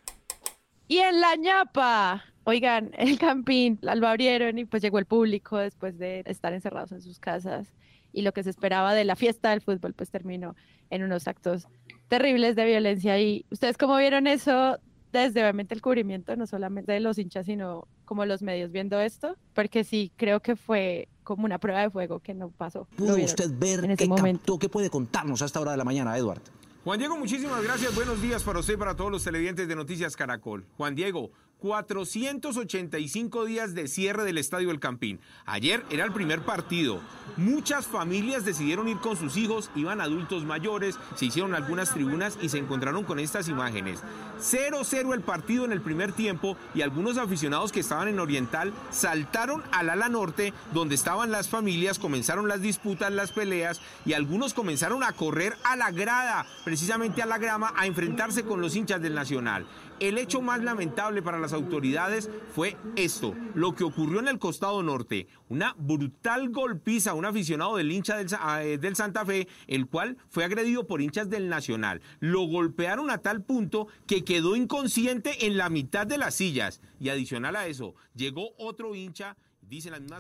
Y 0.88 1.00
en 1.00 1.20
la 1.20 1.36
ñapa, 1.36 2.24
oigan, 2.46 2.92
el 2.98 3.20
campín 3.20 3.80
lo 3.82 4.08
abrieron 4.08 4.58
y 4.58 4.64
pues 4.64 4.82
llegó 4.82 4.98
el 4.98 5.06
público 5.06 5.58
después 5.58 5.98
de 5.98 6.24
estar 6.26 6.54
encerrados 6.54 6.94
en 6.94 7.02
sus 7.02 7.20
casas. 7.20 7.74
Y 8.14 8.22
lo 8.22 8.32
que 8.32 8.44
se 8.44 8.50
esperaba 8.50 8.94
de 8.94 9.04
la 9.04 9.18
fiesta 9.18 9.50
del 9.50 9.60
fútbol 9.60 9.94
pues 9.94 10.10
terminó 10.10 10.56
en 10.90 11.04
unos 11.04 11.28
actos 11.28 11.68
terribles 12.08 12.56
de 12.56 12.64
violencia. 12.64 13.20
Y 13.20 13.46
ustedes 13.52 13.78
cómo 13.78 13.98
vieron 13.98 14.26
eso 14.26 14.80
desde 15.12 15.42
obviamente 15.42 15.76
el 15.76 15.82
cubrimiento 15.82 16.38
no 16.38 16.48
solamente 16.48 16.94
de 16.94 17.02
los 17.02 17.18
hinchas 17.18 17.46
sino 17.46 17.90
como 18.06 18.26
los 18.26 18.42
medios 18.42 18.74
viendo 18.74 19.00
esto 19.00 19.38
porque 19.54 19.86
sí 19.86 20.12
creo 20.18 20.42
que 20.42 20.58
fue 20.58 21.08
como 21.26 21.44
una 21.44 21.60
prueba 21.60 21.82
de 21.82 21.90
fuego 21.90 22.20
que 22.20 22.34
no 22.34 22.50
pasó. 22.50 22.88
¿Pudo 22.96 23.18
usted 23.18 23.52
ver 23.52 23.84
en 23.84 23.98
qué 23.98 24.08
momento? 24.08 24.58
¿Qué 24.58 24.70
puede 24.70 24.90
contarnos 24.90 25.42
a 25.42 25.46
esta 25.46 25.60
hora 25.60 25.72
de 25.72 25.78
la 25.78 25.84
mañana, 25.84 26.18
Edward? 26.18 26.42
Juan 26.86 27.00
Diego, 27.00 27.18
muchísimas 27.18 27.64
gracias. 27.64 27.94
Buenos 27.96 28.22
días 28.22 28.44
para 28.44 28.60
usted 28.60 28.76
y 28.76 28.78
para 28.78 28.96
todos 28.96 29.12
los 29.12 29.24
televidentes 29.24 29.68
de 29.68 29.76
Noticias 29.76 30.16
Caracol. 30.16 30.66
Juan 30.78 30.94
Diego, 30.94 31.32
485 31.60 33.46
días 33.46 33.74
de 33.74 33.88
cierre 33.88 34.24
del 34.24 34.38
Estadio 34.38 34.72
El 34.72 34.80
Campín. 34.80 35.20
Ayer 35.46 35.84
era 35.90 36.06
el 36.06 36.12
primer 36.12 36.42
partido. 36.42 37.00
Muchas 37.38 37.88
familias 37.88 38.46
decidieron 38.46 38.88
ir 38.88 38.98
con 38.98 39.18
sus 39.18 39.36
hijos, 39.38 39.72
iban 39.76 40.02
adultos 40.02 40.46
mayores, 40.46 40.98
se 41.16 41.26
hicieron 41.26 41.56
algunas 41.56 41.92
tribunas 41.92 42.38
y 42.42 42.50
se 42.50 42.58
encontraron 42.58 43.04
con 43.04 43.20
estas 43.20 43.48
imágenes. 43.48 44.02
0-0 44.40 45.14
el 45.14 45.22
partido 45.22 45.66
en 45.66 45.72
el 45.72 45.82
primer 45.82 46.12
tiempo 46.12 46.58
y 46.74 46.82
algunos 46.82 47.18
aficionados 47.18 47.72
que 47.72 47.80
estaban 47.80 48.08
en 48.08 48.20
Oriental 48.20 48.74
saltaron 48.92 49.64
al 49.72 49.90
ala 49.90 50.10
norte 50.10 50.54
donde 50.74 50.96
estaban 50.96 51.32
las 51.32 51.48
familias, 51.48 52.00
comenzaron 52.00 52.48
las 52.48 52.62
disputas, 52.62 53.12
las 53.12 53.32
peleas 53.32 53.82
y 54.06 54.14
algunos 54.14 54.54
comenzaron 54.54 55.04
a 55.04 55.14
correr 55.14 55.56
a 55.64 55.76
la 55.76 55.92
grada, 55.92 56.46
precisamente 56.64 57.22
a 57.22 57.26
la 57.26 57.38
grama, 57.38 57.74
a 57.76 57.88
enfrentarse 57.88 58.44
con 58.44 58.62
los 58.62 58.76
hinchas 58.76 59.02
del 59.02 59.16
Nacional. 59.16 59.66
El 60.00 60.18
hecho 60.18 60.42
más 60.42 60.62
lamentable 60.62 61.22
para 61.22 61.40
las 61.46 61.54
autoridades 61.54 62.28
fue 62.56 62.76
esto, 62.96 63.36
lo 63.54 63.76
que 63.76 63.84
ocurrió 63.84 64.20
en 64.20 64.28
el 64.28 64.40
costado 64.40 64.82
norte, 64.82 65.28
una 65.48 65.76
brutal 65.78 66.50
golpiza 66.50 67.12
a 67.12 67.14
un 67.14 67.24
aficionado 67.24 67.78
del 67.78 67.92
hincha 67.92 68.18
del, 68.18 68.28
eh, 68.64 68.80
del, 68.80 68.96
Santa 68.96 69.24
Fe, 69.28 69.48
el 69.68 69.86
cual 69.86 70.18
fue 70.32 70.44
agredido 70.44 70.88
por 70.88 71.04
hinchas 71.04 71.30
del 71.30 71.48
Nacional. 71.48 72.02
Lo 72.20 72.48
golpearon 72.48 73.12
a 73.12 73.20
tal 73.20 73.44
punto 73.44 73.88
que 74.08 74.24
quedó 74.24 74.56
inconsciente 74.56 75.46
en 75.46 75.56
la 75.56 75.70
mitad 75.70 76.08
de 76.08 76.18
las 76.18 76.34
sillas. 76.34 76.82
Y 77.00 77.10
adicional 77.10 77.56
a 77.56 77.68
eso, 77.68 77.94
llegó 78.16 78.56
otro 78.58 78.96
hincha 78.96 79.38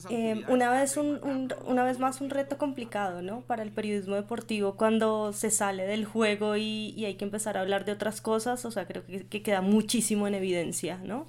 eh, 0.09 0.43
una, 0.47 0.71
vez 0.71 0.97
un, 0.97 1.53
una 1.65 1.83
vez 1.83 1.99
más 1.99 2.19
un 2.19 2.29
reto 2.29 2.57
complicado, 2.57 3.21
¿no? 3.21 3.41
Para 3.41 3.61
el 3.61 3.71
periodismo 3.71 4.15
deportivo 4.15 4.75
cuando 4.75 5.33
se 5.33 5.51
sale 5.51 5.85
del 5.85 6.05
juego 6.05 6.57
y, 6.57 6.93
y 6.97 7.05
hay 7.05 7.15
que 7.15 7.25
empezar 7.25 7.55
a 7.57 7.61
hablar 7.61 7.85
de 7.85 7.91
otras 7.91 8.21
cosas, 8.21 8.65
o 8.65 8.71
sea, 8.71 8.87
creo 8.87 9.05
que, 9.05 9.27
que, 9.27 9.43
queda 9.43 9.61
muchísimo 9.61 10.27
en 10.27 10.33
evidencia, 10.33 10.97
¿no? 10.97 11.27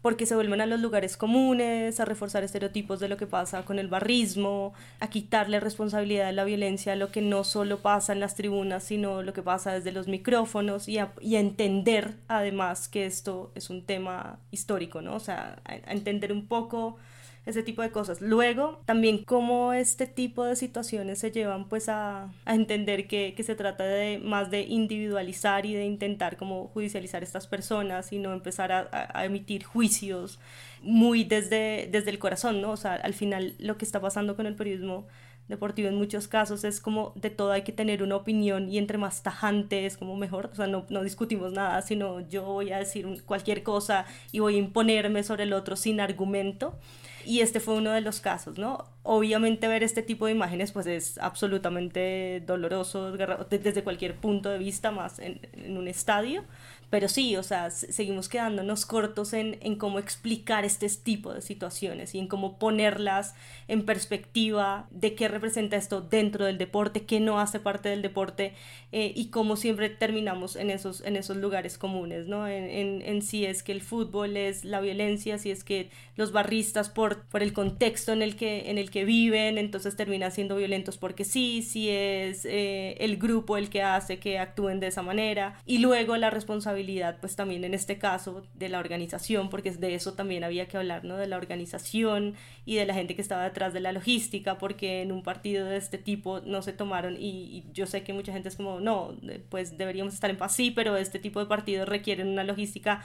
Porque 0.00 0.24
se 0.24 0.34
vuelven 0.34 0.62
a 0.62 0.66
los 0.66 0.80
lugares 0.80 1.18
comunes, 1.18 2.00
a 2.00 2.06
reforzar 2.06 2.42
estereotipos 2.42 3.00
de 3.00 3.08
lo 3.08 3.18
que 3.18 3.26
pasa 3.26 3.64
con 3.66 3.78
el 3.78 3.88
barrismo, 3.88 4.72
a 5.00 5.08
quitarle 5.08 5.60
responsabilidad 5.60 6.26
de 6.26 6.32
la 6.32 6.44
violencia 6.44 6.94
a 6.94 6.96
lo 6.96 7.12
que 7.12 7.20
no 7.20 7.44
solo 7.44 7.80
pasa 7.80 8.14
en 8.14 8.20
las 8.20 8.34
tribunas, 8.34 8.82
sino 8.82 9.22
lo 9.22 9.34
que 9.34 9.42
pasa 9.42 9.72
desde 9.72 9.92
los 9.92 10.08
micrófonos 10.08 10.88
y 10.88 10.98
a, 10.98 11.12
y 11.20 11.36
a 11.36 11.40
entender 11.40 12.14
además 12.28 12.88
que 12.88 13.04
esto 13.04 13.52
es 13.54 13.68
un 13.68 13.84
tema 13.84 14.38
histórico, 14.50 15.02
¿no? 15.02 15.14
O 15.14 15.20
sea, 15.20 15.60
a, 15.64 15.72
a 15.72 15.92
entender 15.92 16.32
un 16.32 16.46
poco 16.46 16.96
ese 17.44 17.62
tipo 17.62 17.82
de 17.82 17.90
cosas. 17.90 18.20
Luego, 18.20 18.80
también 18.84 19.24
cómo 19.24 19.72
este 19.72 20.06
tipo 20.06 20.44
de 20.44 20.54
situaciones 20.54 21.18
se 21.18 21.32
llevan 21.32 21.68
pues 21.68 21.88
a, 21.88 22.30
a 22.44 22.54
entender 22.54 23.08
que, 23.08 23.34
que, 23.36 23.42
se 23.42 23.56
trata 23.56 23.84
de 23.84 24.18
más 24.18 24.50
de 24.50 24.62
individualizar 24.62 25.66
y 25.66 25.74
de 25.74 25.84
intentar 25.84 26.36
como 26.36 26.68
judicializar 26.68 27.22
estas 27.22 27.48
personas 27.48 28.12
y 28.12 28.18
no 28.18 28.32
empezar 28.32 28.70
a, 28.70 28.88
a, 29.12 29.24
emitir 29.24 29.64
juicios 29.64 30.38
muy 30.82 31.24
desde, 31.24 31.88
desde 31.90 32.10
el 32.10 32.18
corazón, 32.18 32.60
¿no? 32.60 32.70
O 32.70 32.76
sea, 32.76 32.94
al 32.94 33.14
final 33.14 33.54
lo 33.58 33.76
que 33.76 33.84
está 33.84 34.00
pasando 34.00 34.36
con 34.36 34.46
el 34.46 34.54
periodismo 34.54 35.06
deportivo 35.48 35.88
en 35.88 35.96
muchos 35.96 36.28
casos 36.28 36.62
es 36.64 36.80
como 36.80 37.12
de 37.16 37.28
todo 37.28 37.52
hay 37.52 37.62
que 37.62 37.72
tener 37.72 38.02
una 38.02 38.16
opinión 38.16 38.68
y 38.68 38.78
entre 38.78 38.96
más 38.98 39.22
tajante 39.22 39.86
es 39.86 39.96
como 39.96 40.16
mejor, 40.16 40.50
o 40.52 40.54
sea, 40.54 40.68
no, 40.68 40.86
no 40.88 41.02
discutimos 41.02 41.52
nada, 41.52 41.82
sino 41.82 42.20
yo 42.20 42.44
voy 42.44 42.72
a 42.72 42.78
decir 42.78 43.22
cualquier 43.24 43.64
cosa 43.64 44.06
y 44.30 44.38
voy 44.38 44.54
a 44.54 44.58
imponerme 44.58 45.24
sobre 45.24 45.42
el 45.42 45.52
otro 45.52 45.74
sin 45.74 46.00
argumento. 46.00 46.78
Y 47.24 47.40
este 47.40 47.60
fue 47.60 47.74
uno 47.74 47.90
de 47.92 48.00
los 48.00 48.20
casos, 48.20 48.58
¿no? 48.58 48.84
Obviamente 49.02 49.68
ver 49.68 49.82
este 49.82 50.02
tipo 50.02 50.26
de 50.26 50.32
imágenes 50.32 50.72
pues 50.72 50.86
es 50.86 51.18
absolutamente 51.18 52.42
doloroso 52.46 53.12
desde 53.12 53.82
cualquier 53.82 54.16
punto 54.16 54.48
de 54.48 54.58
vista, 54.58 54.90
más 54.90 55.18
en, 55.18 55.40
en 55.52 55.76
un 55.76 55.88
estadio, 55.88 56.44
pero 56.92 57.08
sí, 57.08 57.36
o 57.36 57.42
sea, 57.42 57.70
seguimos 57.70 58.28
quedándonos 58.28 58.84
cortos 58.84 59.32
en, 59.32 59.56
en, 59.62 59.76
cómo 59.76 59.98
explicar 59.98 60.66
este 60.66 60.86
tipo 60.90 61.32
de 61.32 61.40
situaciones 61.40 62.14
y 62.14 62.18
en 62.18 62.28
cómo 62.28 62.58
ponerlas 62.58 63.34
en 63.66 63.86
perspectiva 63.86 64.88
de 64.90 65.14
qué 65.14 65.28
representa 65.28 65.78
esto 65.78 66.02
dentro 66.02 66.44
del 66.44 66.58
deporte, 66.58 67.06
qué 67.06 67.18
no 67.18 67.40
hace 67.40 67.60
parte 67.60 67.88
del 67.88 68.02
deporte 68.02 68.52
eh, 68.92 69.10
y 69.16 69.28
cómo 69.28 69.56
siempre 69.56 69.88
terminamos 69.88 70.54
en 70.54 70.68
esos, 70.68 71.00
en 71.00 71.16
esos 71.16 71.38
lugares 71.38 71.78
comunes, 71.78 72.26
¿no? 72.26 72.46
En, 72.46 72.64
en, 72.64 73.00
en, 73.00 73.22
si 73.22 73.46
es 73.46 73.62
que 73.62 73.72
el 73.72 73.80
fútbol 73.80 74.36
es 74.36 74.62
la 74.62 74.82
violencia, 74.82 75.38
si 75.38 75.50
es 75.50 75.64
que 75.64 75.88
los 76.16 76.30
barristas 76.30 76.90
por, 76.90 77.22
por 77.22 77.42
el 77.42 77.54
contexto 77.54 78.12
en 78.12 78.20
el, 78.20 78.36
que, 78.36 78.70
en 78.70 78.76
el 78.76 78.90
que 78.90 79.06
viven, 79.06 79.56
entonces 79.56 79.96
terminan 79.96 80.30
siendo 80.30 80.56
violentos 80.56 80.98
porque 80.98 81.24
sí, 81.24 81.62
si 81.62 81.88
es 81.88 82.44
eh, 82.44 82.98
el 83.00 83.16
grupo 83.16 83.56
el 83.56 83.70
que 83.70 83.80
hace 83.80 84.18
que 84.18 84.38
actúen 84.38 84.78
de 84.78 84.88
esa 84.88 85.00
manera 85.00 85.58
y 85.64 85.78
luego 85.78 86.18
la 86.18 86.28
responsabilidad 86.28 86.81
pues 87.20 87.36
también 87.36 87.64
en 87.64 87.74
este 87.74 87.98
caso 87.98 88.46
de 88.54 88.68
la 88.68 88.78
organización, 88.78 89.50
porque 89.50 89.70
de 89.70 89.94
eso 89.94 90.14
también 90.14 90.44
había 90.44 90.68
que 90.68 90.76
hablar, 90.76 91.04
¿no? 91.04 91.16
De 91.16 91.26
la 91.26 91.36
organización 91.36 92.34
y 92.64 92.76
de 92.76 92.86
la 92.86 92.94
gente 92.94 93.14
que 93.14 93.22
estaba 93.22 93.44
detrás 93.44 93.72
de 93.72 93.80
la 93.80 93.92
logística, 93.92 94.58
porque 94.58 95.02
en 95.02 95.12
un 95.12 95.22
partido 95.22 95.66
de 95.66 95.76
este 95.76 95.98
tipo 95.98 96.40
no 96.40 96.62
se 96.62 96.72
tomaron, 96.72 97.16
y, 97.18 97.64
yo 97.72 97.86
sé 97.86 98.02
que 98.02 98.12
mucha 98.12 98.32
gente 98.32 98.48
es 98.48 98.56
como, 98.56 98.80
no, 98.80 99.16
pues 99.48 99.78
deberíamos 99.78 100.14
estar 100.14 100.30
en 100.30 100.36
paz, 100.36 100.54
sí, 100.54 100.70
pero 100.70 100.96
este 100.96 101.18
tipo 101.18 101.40
de 101.40 101.46
partidos 101.46 101.88
requieren 101.88 102.28
una 102.28 102.44
logística 102.44 103.04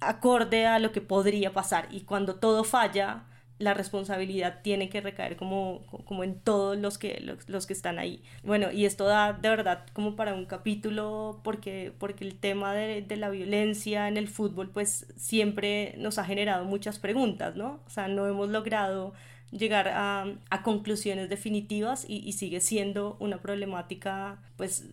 acorde 0.00 0.66
a 0.66 0.78
lo 0.78 0.92
que 0.92 1.00
podría 1.00 1.52
pasar, 1.52 1.88
y 1.90 2.02
cuando 2.02 2.36
todo 2.36 2.64
falla, 2.64 3.24
la 3.58 3.74
responsabilidad 3.74 4.60
tiene 4.62 4.88
que 4.88 5.00
recaer 5.00 5.36
como, 5.36 5.82
como 6.04 6.22
en 6.24 6.38
todos 6.38 6.78
los 6.78 6.96
que, 6.96 7.36
los, 7.46 7.66
que 7.66 7.72
están 7.72 7.98
ahí. 7.98 8.22
Bueno, 8.44 8.70
y 8.70 8.84
esto 8.84 9.04
da 9.04 9.32
de 9.32 9.48
verdad 9.48 9.84
como 9.92 10.14
para 10.16 10.34
un 10.34 10.46
capítulo 10.46 11.40
porque, 11.42 11.92
porque 11.98 12.24
el 12.24 12.36
tema 12.36 12.72
de, 12.72 13.02
de, 13.02 13.16
la 13.16 13.30
violencia 13.30 14.08
en 14.08 14.16
el 14.16 14.28
fútbol 14.28 14.70
pues 14.70 15.06
siempre 15.16 15.94
nos 15.98 16.18
ha 16.18 16.24
generado 16.24 16.64
muchas 16.64 16.98
preguntas, 16.98 17.56
¿no? 17.56 17.80
O 17.86 17.90
sea, 17.90 18.06
no 18.08 18.26
hemos 18.28 18.48
logrado 18.48 19.12
llegar 19.50 19.88
a, 19.88 20.26
a 20.50 20.62
conclusiones 20.62 21.28
definitivas 21.28 22.04
y, 22.08 22.18
y 22.18 22.32
sigue 22.32 22.60
siendo 22.60 23.16
una 23.18 23.38
problemática 23.38 24.40
pues 24.56 24.84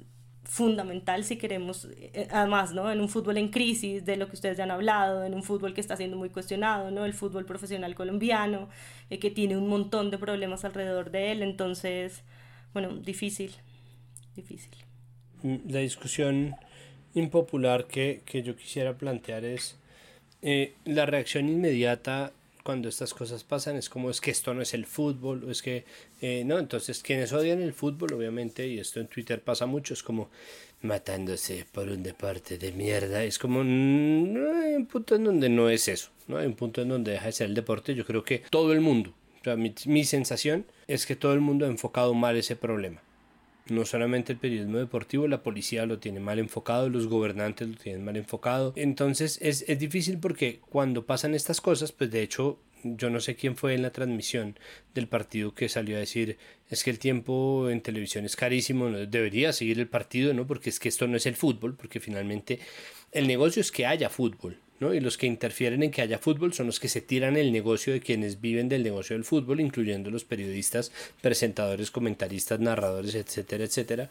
fundamental 0.46 1.24
si 1.24 1.38
queremos, 1.38 1.88
eh, 1.98 2.28
además, 2.32 2.74
¿no? 2.74 2.92
En 2.92 3.02
un 3.02 3.10
fútbol 3.10 3.38
en 3.38 3.50
crisis, 3.50 4.06
de 4.06 4.16
lo 4.16 4.28
que 4.28 4.36
ustedes 4.36 4.58
ya 4.58 4.64
han 4.64 4.72
hablado, 4.72 5.26
en 5.26 5.34
un 5.34 5.44
fútbol 5.44 5.74
que 5.74 5.82
está 5.82 5.98
siendo 5.98 6.18
muy 6.18 6.30
cuestionado, 6.30 6.92
¿no? 6.92 7.06
El 7.06 7.14
fútbol 7.14 7.46
profesional 7.46 7.96
colombiano, 7.96 8.70
eh, 9.10 9.20
que 9.20 9.32
tiene 9.32 9.58
un 9.58 9.68
montón 9.68 10.12
de 10.12 10.18
problemas 10.18 10.64
alrededor 10.66 11.12
de 11.12 11.32
él, 11.32 11.42
entonces, 11.42 12.24
bueno, 12.74 12.96
difícil, 12.96 13.52
difícil. 14.36 14.76
Mm, 15.44 15.58
la 15.68 15.80
discusión 15.80 16.56
impopular 17.14 17.86
que, 17.86 18.22
que 18.26 18.44
yo 18.44 18.56
quisiera 18.56 18.98
plantear 18.98 19.46
es 19.46 19.78
eh, 20.42 20.76
la 20.86 21.06
reacción 21.06 21.50
inmediata 21.50 22.32
cuando 22.66 22.90
estas 22.90 23.14
cosas 23.14 23.44
pasan 23.44 23.76
es 23.76 23.90
como 23.90 24.10
es 24.10 24.20
que 24.20 24.32
esto 24.32 24.56
no 24.56 24.64
es 24.64 24.74
el 24.74 24.88
fútbol 24.88 25.44
o 25.44 25.52
es 25.52 25.62
que 25.62 25.86
eh, 26.20 26.42
no 26.48 26.58
entonces 26.58 27.04
quienes 27.04 27.32
odian 27.32 27.62
el 27.62 27.74
fútbol 27.74 28.14
obviamente 28.14 28.68
y 28.68 28.80
esto 28.80 29.00
en 29.00 29.06
Twitter 29.06 29.40
pasa 29.40 29.68
mucho 29.68 29.94
es 29.94 30.02
como 30.02 30.32
matándose 30.82 31.68
por 31.72 31.88
un 31.90 32.02
deporte 32.02 32.58
de 32.58 32.72
mierda. 32.72 33.24
Es 33.24 33.38
como 33.38 33.64
no 33.64 34.64
hay 34.64 34.74
un 34.74 34.88
punto 34.88 35.14
en 35.14 35.26
donde 35.26 35.48
no 35.48 35.70
es 35.70 35.88
eso 35.88 36.10
no 36.28 36.38
hay 36.38 36.48
un 36.48 36.56
punto 36.56 36.82
en 36.82 36.90
donde 36.90 37.12
deja 37.12 37.28
de 37.28 37.32
ser 37.34 37.50
el 37.50 37.54
deporte. 37.54 37.94
Yo 37.94 38.04
creo 38.04 38.24
que 38.24 38.40
todo 38.50 38.74
el 38.74 38.82
mundo 38.82 39.14
o 39.42 39.44
sea, 39.44 39.56
mi, 39.56 39.76
mi 39.86 40.04
sensación 40.04 40.66
es 40.88 41.06
que 41.06 41.16
todo 41.16 41.34
el 41.34 41.42
mundo 41.42 41.68
ha 41.68 41.70
enfocado 41.70 42.16
mal 42.16 42.36
ese 42.36 42.56
problema 42.56 43.00
no 43.68 43.86
solamente 43.86 44.34
el 44.34 44.40
periodismo 44.40 44.78
deportivo, 44.78 45.28
la 45.28 45.44
policía 45.44 45.86
lo 45.86 46.00
tiene 46.00 46.20
mal 46.20 46.40
enfocado, 46.40 46.90
los 46.90 47.08
gobernantes 47.08 47.68
lo 47.68 47.76
tienen 47.76 48.04
mal 48.04 48.18
enfocado. 48.18 48.74
Entonces 48.76 49.40
es, 49.42 49.66
es 49.68 49.80
difícil 49.80 50.20
porque 50.20 50.60
cuando 50.70 51.06
pasan 51.06 51.34
estas 51.34 51.62
cosas, 51.62 51.92
pues 51.92 52.12
de 52.12 52.22
hecho 52.22 52.60
yo 52.86 53.10
no 53.10 53.20
sé 53.20 53.36
quién 53.36 53.58
fue 53.58 53.74
en 53.74 53.82
la 53.82 53.92
transmisión 53.92 54.58
del 54.94 55.08
partido 55.08 55.56
que 55.56 55.70
salió 55.70 55.98
a 55.98 56.00
decir 56.00 56.38
es 56.70 56.84
que 56.84 56.92
el 56.92 57.00
tiempo 57.00 57.70
en 57.70 57.82
televisión 57.82 58.26
es 58.26 58.36
carísimo, 58.36 58.90
no 58.90 58.98
debería 59.06 59.54
seguir 59.54 59.80
el 59.80 59.88
partido, 59.88 60.34
¿no? 60.34 60.46
Porque 60.46 60.70
es 60.70 60.80
que 60.80 60.90
esto 60.90 61.08
no 61.08 61.18
es 61.18 61.26
el 61.26 61.36
fútbol, 61.36 61.76
porque 61.76 62.00
finalmente 62.00 62.60
el 63.12 63.28
negocio 63.28 63.62
es 63.62 63.72
que 63.72 63.86
haya 63.86 64.10
fútbol. 64.10 64.60
Y 64.80 65.00
los 65.00 65.18
que 65.18 65.26
interfieren 65.26 65.84
en 65.84 65.92
que 65.92 66.02
haya 66.02 66.20
fútbol 66.20 66.54
son 66.54 66.68
los 66.68 66.80
que 66.80 66.90
se 66.90 67.00
tiran 67.02 67.38
el 67.38 67.52
negocio 67.54 67.94
de 67.94 68.02
quienes 68.02 68.42
viven 68.42 68.68
del 68.68 68.84
negocio 68.84 69.16
del 69.16 69.24
fútbol, 69.24 69.62
incluyendo 69.62 70.12
los 70.12 70.26
periodistas, 70.26 70.92
presentadores, 71.22 71.92
comentaristas, 71.92 72.60
narradores, 72.60 73.16
etcétera, 73.16 73.64
etcétera. 73.64 74.10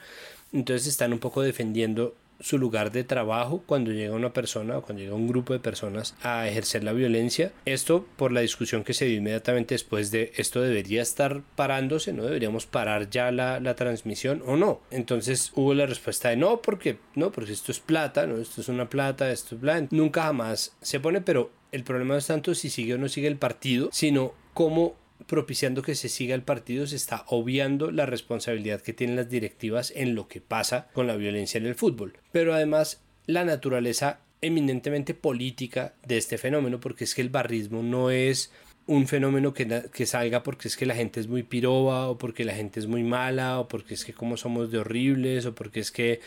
Entonces 0.53 0.87
están 0.87 1.13
un 1.13 1.19
poco 1.19 1.43
defendiendo 1.43 2.17
su 2.41 2.59
lugar 2.59 2.93
de 2.93 3.05
trabajo 3.05 3.63
cuando 3.67 3.93
llega 3.93 4.15
una 4.15 4.33
persona 4.33 4.79
o 4.79 4.83
cuando 4.83 5.03
llega 5.03 5.15
un 5.15 5.29
grupo 5.29 5.53
de 5.53 5.61
personas 5.61 6.15
a 6.23 6.49
ejercer 6.49 6.85
la 6.85 6.93
violencia. 6.93 7.53
Esto 7.65 8.07
por 8.17 8.33
la 8.33 8.41
discusión 8.41 8.85
que 8.85 8.95
se 8.95 9.07
dio 9.07 9.19
inmediatamente 9.19 9.75
después 9.75 10.11
de 10.11 10.33
esto 10.37 10.61
debería 10.61 11.03
estar 11.03 11.43
parándose, 11.57 12.13
no 12.13 12.25
deberíamos 12.25 12.67
parar 12.67 13.11
ya 13.11 13.31
la, 13.31 13.61
la 13.61 13.75
transmisión 13.75 14.43
o 14.47 14.57
no. 14.57 14.81
Entonces 14.91 15.53
hubo 15.55 15.75
la 15.75 15.87
respuesta 15.87 16.31
de 16.31 16.37
no, 16.37 16.61
porque 16.61 16.99
no, 17.15 17.33
porque 17.33 17.53
esto 17.53 17.73
es 17.73 17.81
plata, 17.81 18.27
no, 18.27 18.37
esto 18.39 18.61
es 18.61 18.69
una 18.69 18.89
plata, 18.89 19.31
esto 19.31 19.55
es 19.55 19.61
blanco. 19.61 19.95
Nunca 19.95 20.23
jamás 20.25 20.77
se 20.81 21.01
pone, 21.01 21.21
pero 21.21 21.51
el 21.73 21.85
problema 21.85 22.15
no 22.15 22.19
es 22.19 22.27
tanto 22.27 22.55
si 22.55 22.71
sigue 22.71 22.95
o 22.95 22.99
no 22.99 23.09
sigue 23.09 23.27
el 23.27 23.37
partido, 23.37 23.89
sino 23.93 24.33
cómo 24.55 24.95
propiciando 25.27 25.83
que 25.83 25.95
se 25.95 26.09
siga 26.09 26.35
el 26.35 26.43
partido, 26.43 26.87
se 26.87 26.97
está 26.97 27.25
obviando 27.29 27.91
la 27.91 28.07
responsabilidad 28.07 28.81
que 28.81 28.93
tienen 28.93 29.17
las 29.17 29.29
directivas 29.29 29.93
en 29.95 30.15
lo 30.15 30.29
que 30.29 30.41
pasa 30.41 30.89
con 30.93 31.07
la 31.07 31.17
violencia 31.17 31.59
en 31.59 31.67
el 31.67 31.75
fútbol. 31.75 32.15
Pero 32.33 32.55
además, 32.55 33.03
la 33.27 33.45
naturaleza 33.45 34.21
eminentemente 34.41 35.15
política 35.15 35.95
de 36.07 36.19
este 36.19 36.39
fenómeno, 36.39 36.81
porque 36.81 37.05
es 37.05 37.15
que 37.15 37.23
el 37.23 37.31
barrismo 37.31 37.83
no 37.83 38.11
es 38.11 38.53
un 38.87 39.07
fenómeno 39.07 39.55
que, 39.55 39.85
que, 39.93 40.05
salga 40.05 40.43
porque 40.43 40.69
es 40.69 40.77
que 40.77 40.85
la 40.85 40.95
gente 40.95 41.19
es 41.19 41.27
muy 41.27 41.43
piroba 41.43 42.09
o 42.09 42.19
porque 42.19 42.45
la 42.45 42.55
gente 42.55 42.81
es 42.81 42.87
muy 42.87 43.03
mala 43.03 43.61
o 43.61 43.69
porque 43.69 43.95
es 43.95 44.05
que 44.05 44.13
como 44.13 44.37
somos 44.37 44.71
de 44.71 44.79
horribles 44.79 45.47
o 45.47 45.55
porque 45.55 45.81
es 45.81 45.91
que, 45.91 46.21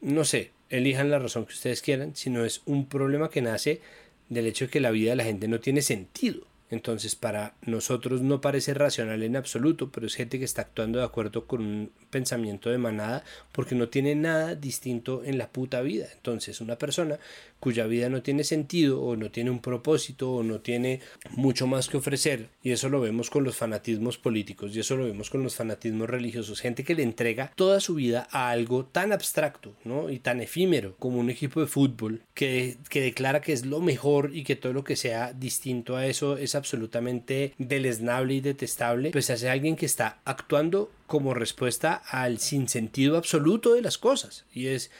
no 0.00 0.24
sé, 0.24 0.52
elijan 0.70 1.10
la 1.10 1.18
razón 1.18 1.44
que 1.44 1.52
ustedes 1.52 1.82
quieran, 1.82 2.16
sino 2.16 2.44
es 2.44 2.62
un 2.64 2.86
problema 2.86 3.30
que 3.30 3.42
nace 3.42 3.80
del 4.28 4.46
hecho 4.46 4.66
de 4.66 4.70
que 4.70 4.80
la 4.80 4.90
vida 4.90 5.10
de 5.10 5.16
la 5.16 5.24
gente 5.24 5.48
no 5.48 5.60
tiene 5.60 5.82
sentido. 5.82 6.40
Entonces 6.70 7.16
para 7.16 7.54
nosotros 7.62 8.20
no 8.20 8.40
parece 8.40 8.74
racional 8.74 9.22
en 9.22 9.36
absoluto, 9.36 9.90
pero 9.90 10.06
es 10.06 10.14
gente 10.14 10.38
que 10.38 10.44
está 10.44 10.62
actuando 10.62 10.98
de 10.98 11.04
acuerdo 11.04 11.46
con 11.46 11.60
un 11.60 11.92
pensamiento 12.10 12.70
de 12.70 12.78
manada 12.78 13.24
porque 13.52 13.74
no 13.74 13.88
tiene 13.88 14.14
nada 14.14 14.54
distinto 14.54 15.24
en 15.24 15.38
la 15.38 15.50
puta 15.50 15.80
vida. 15.80 16.06
Entonces 16.12 16.60
una 16.60 16.76
persona 16.76 17.18
cuya 17.60 17.86
vida 17.86 18.08
no 18.08 18.22
tiene 18.22 18.44
sentido 18.44 19.00
o 19.02 19.16
no 19.16 19.30
tiene 19.30 19.50
un 19.50 19.60
propósito 19.60 20.32
o 20.32 20.42
no 20.42 20.60
tiene 20.60 21.00
mucho 21.30 21.66
más 21.66 21.88
que 21.88 21.96
ofrecer, 21.96 22.48
y 22.62 22.70
eso 22.70 22.88
lo 22.88 23.00
vemos 23.00 23.30
con 23.30 23.44
los 23.44 23.56
fanatismos 23.56 24.18
políticos 24.18 24.74
y 24.74 24.80
eso 24.80 24.96
lo 24.96 25.04
vemos 25.04 25.30
con 25.30 25.42
los 25.42 25.56
fanatismos 25.56 26.08
religiosos, 26.08 26.60
gente 26.60 26.84
que 26.84 26.94
le 26.94 27.02
entrega 27.02 27.52
toda 27.54 27.80
su 27.80 27.94
vida 27.94 28.28
a 28.30 28.50
algo 28.50 28.84
tan 28.84 29.12
abstracto 29.12 29.74
¿no? 29.84 30.10
y 30.10 30.18
tan 30.18 30.40
efímero 30.40 30.96
como 30.98 31.18
un 31.18 31.30
equipo 31.30 31.60
de 31.60 31.66
fútbol 31.66 32.22
que, 32.34 32.76
que 32.88 33.00
declara 33.00 33.40
que 33.40 33.52
es 33.52 33.66
lo 33.66 33.80
mejor 33.80 34.30
y 34.34 34.44
que 34.44 34.56
todo 34.56 34.72
lo 34.72 34.84
que 34.84 34.96
sea 34.96 35.32
distinto 35.32 35.96
a 35.96 36.06
eso 36.06 36.36
es 36.36 36.54
absolutamente 36.54 37.54
deleznable 37.58 38.34
y 38.34 38.40
detestable, 38.40 39.10
pues 39.10 39.30
hace 39.30 39.48
alguien 39.48 39.76
que 39.76 39.86
está 39.86 40.20
actuando 40.24 40.90
como 41.06 41.34
respuesta 41.34 41.94
al 41.94 42.38
sinsentido 42.38 43.16
absoluto 43.16 43.74
de 43.74 43.82
las 43.82 43.98
cosas. 43.98 44.44
Y 44.52 44.66
es, 44.68 44.90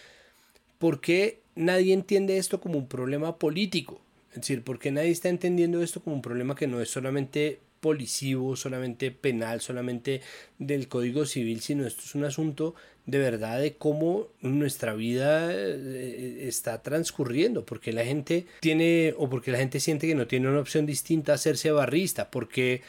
¿por 0.78 1.00
qué 1.00 1.40
nadie 1.54 1.92
entiende 1.92 2.38
esto 2.38 2.60
como 2.60 2.78
un 2.78 2.88
problema 2.88 3.38
político? 3.38 4.00
Es 4.30 4.42
decir, 4.42 4.62
¿por 4.62 4.78
qué 4.78 4.90
nadie 4.90 5.10
está 5.10 5.28
entendiendo 5.28 5.82
esto 5.82 6.02
como 6.02 6.16
un 6.16 6.22
problema 6.22 6.54
que 6.54 6.66
no 6.66 6.80
es 6.80 6.90
solamente 6.90 7.60
policivo, 7.80 8.56
solamente 8.56 9.10
penal, 9.10 9.60
solamente 9.60 10.20
del 10.58 10.88
Código 10.88 11.26
Civil, 11.26 11.60
sino 11.60 11.86
esto 11.86 12.02
es 12.04 12.14
un 12.14 12.24
asunto 12.24 12.74
de 13.06 13.18
verdad 13.18 13.60
de 13.60 13.74
cómo 13.76 14.28
nuestra 14.42 14.94
vida 14.94 15.50
eh, 15.52 16.46
está 16.46 16.82
transcurriendo, 16.82 17.64
porque 17.64 17.92
la 17.92 18.04
gente 18.04 18.46
tiene 18.60 19.14
o 19.16 19.30
porque 19.30 19.50
la 19.50 19.58
gente 19.58 19.80
siente 19.80 20.06
que 20.06 20.14
no 20.14 20.26
tiene 20.26 20.48
una 20.48 20.60
opción 20.60 20.84
distinta 20.84 21.32
a 21.32 21.36
hacerse 21.36 21.70
barrista, 21.70 22.30
porque 22.30 22.82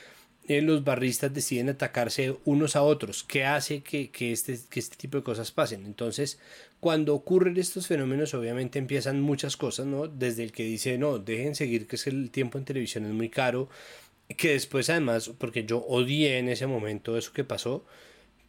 eh, 0.48 0.62
los 0.62 0.84
barristas 0.84 1.34
deciden 1.34 1.70
atacarse 1.70 2.36
unos 2.44 2.76
a 2.76 2.82
otros, 2.82 3.24
¿qué 3.24 3.46
hace 3.46 3.82
que, 3.82 4.10
que, 4.10 4.32
este, 4.32 4.60
que 4.70 4.80
este 4.80 4.98
tipo 4.98 5.18
de 5.18 5.24
cosas 5.24 5.52
pasen? 5.52 5.86
Entonces, 5.86 6.40
cuando 6.80 7.14
ocurren 7.14 7.58
estos 7.58 7.88
fenómenos, 7.88 8.34
obviamente 8.34 8.80
empiezan 8.80 9.22
muchas 9.22 9.58
cosas, 9.58 9.86
¿no? 9.86 10.08
Desde 10.08 10.44
el 10.44 10.52
que 10.52 10.64
dice, 10.64 10.98
no, 10.98 11.20
dejen 11.20 11.56
seguir 11.56 11.88
que 11.88 11.96
es 11.98 12.04
que 12.06 12.10
el 12.10 12.32
tiempo 12.32 12.58
en 12.58 12.66
televisión 12.66 13.06
es 13.06 13.12
muy 13.12 13.30
caro, 13.30 13.70
que 14.38 14.52
después 14.54 14.90
además, 14.90 15.32
porque 15.38 15.66
yo 15.66 15.80
odié 15.80 16.38
en 16.38 16.50
ese 16.50 16.68
momento 16.68 17.18
eso 17.18 17.34
que 17.34 17.44
pasó, 17.44 17.86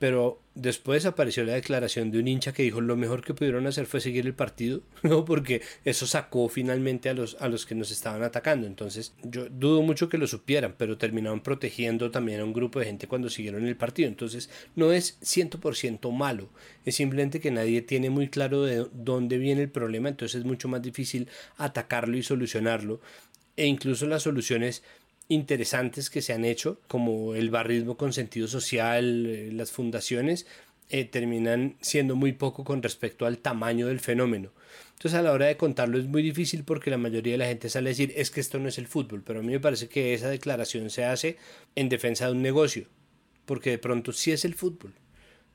pero 0.01 0.40
después 0.55 1.05
apareció 1.05 1.44
la 1.44 1.53
declaración 1.53 2.11
de 2.11 2.18
un 2.18 2.26
hincha 2.26 2.55
que 2.55 2.62
dijo 2.62 2.80
lo 2.80 2.96
mejor 2.96 3.22
que 3.22 3.34
pudieron 3.34 3.66
hacer 3.66 3.84
fue 3.84 4.01
seguir 4.01 4.24
el 4.24 4.32
partido, 4.32 4.80
¿no? 5.03 5.26
porque 5.26 5.61
eso 5.84 6.07
sacó 6.07 6.48
finalmente 6.48 7.11
a 7.11 7.14
los, 7.14 7.36
a 7.38 7.48
los 7.48 7.66
que 7.66 7.74
nos 7.74 7.90
estaban 7.90 8.22
atacando. 8.22 8.66
Entonces 8.66 9.12
yo 9.22 9.51
dudo 9.51 9.82
mucho 9.82 10.09
que 10.09 10.16
lo 10.16 10.26
supieran, 10.26 10.74
pero 10.78 10.96
terminaron 10.96 11.40
protegiendo 11.40 12.11
también 12.11 12.40
a 12.40 12.44
un 12.44 12.55
grupo 12.55 12.78
de 12.78 12.86
gente 12.86 13.09
cuando 13.09 13.28
siguieron 13.28 13.66
el 13.66 13.76
partido. 13.76 14.09
Entonces 14.09 14.48
no 14.74 14.90
es 14.90 15.20
100% 15.20 16.11
malo, 16.12 16.48
es 16.86 16.94
simplemente 16.94 17.38
que 17.38 17.51
nadie 17.51 17.82
tiene 17.82 18.09
muy 18.09 18.28
claro 18.28 18.62
de 18.62 18.86
dónde 18.94 19.36
viene 19.36 19.61
el 19.61 19.70
problema, 19.70 20.09
entonces 20.09 20.40
es 20.40 20.46
mucho 20.46 20.66
más 20.66 20.80
difícil 20.80 21.28
atacarlo 21.59 22.16
y 22.16 22.22
solucionarlo. 22.22 23.03
E 23.59 23.66
incluso 23.66 24.07
las 24.07 24.22
soluciones 24.22 24.82
interesantes 25.31 26.11
que 26.11 26.22
se 26.22 26.33
han 26.33 26.45
hecho, 26.45 26.81
como 26.89 27.35
el 27.35 27.51
barrismo 27.51 27.97
con 27.97 28.12
sentido 28.12 28.49
social, 28.49 29.26
eh, 29.26 29.51
las 29.53 29.70
fundaciones, 29.70 30.47
eh, 30.91 31.05
terminan 31.05 31.76
siendo 31.81 32.16
muy 32.16 32.33
poco 32.33 32.64
con 32.64 32.83
respecto 32.83 33.24
al 33.24 33.39
tamaño 33.39 33.87
del 33.87 34.01
fenómeno. 34.01 34.51
Entonces 34.95 35.18
a 35.18 35.22
la 35.22 35.31
hora 35.33 35.47
de 35.47 35.57
contarlo 35.57 35.99
es 35.99 36.07
muy 36.07 36.20
difícil 36.20 36.64
porque 36.64 36.91
la 36.91 36.99
mayoría 36.99 37.35
de 37.35 37.39
la 37.39 37.47
gente 37.47 37.70
sale 37.70 37.89
a 37.89 37.93
decir 37.93 38.12
es 38.16 38.33
que 38.33 38.41
esto 38.41 38.59
no 38.59 38.68
es 38.68 38.76
el 38.76 38.89
fútbol, 38.89 39.22
pero 39.24 39.39
a 39.39 39.43
mí 39.43 39.53
me 39.53 39.61
parece 39.61 39.89
que 39.89 40.14
esa 40.14 40.28
declaración 40.28 40.91
se 40.91 41.05
hace 41.05 41.37
en 41.76 41.89
defensa 41.89 42.26
de 42.26 42.33
un 42.33 42.43
negocio, 42.43 42.89
porque 43.47 43.70
de 43.70 43.78
pronto 43.78 44.12
sí 44.12 44.33
es 44.33 44.45
el 44.45 44.55
fútbol. 44.55 44.93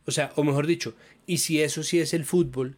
O 0.05 0.11
sea, 0.11 0.31
o 0.37 0.43
mejor 0.43 0.67
dicho, 0.67 0.95
y 1.27 1.39
si 1.39 1.61
eso 1.61 1.83
sí 1.83 1.99
es 1.99 2.13
el 2.13 2.23
fútbol, 2.23 2.77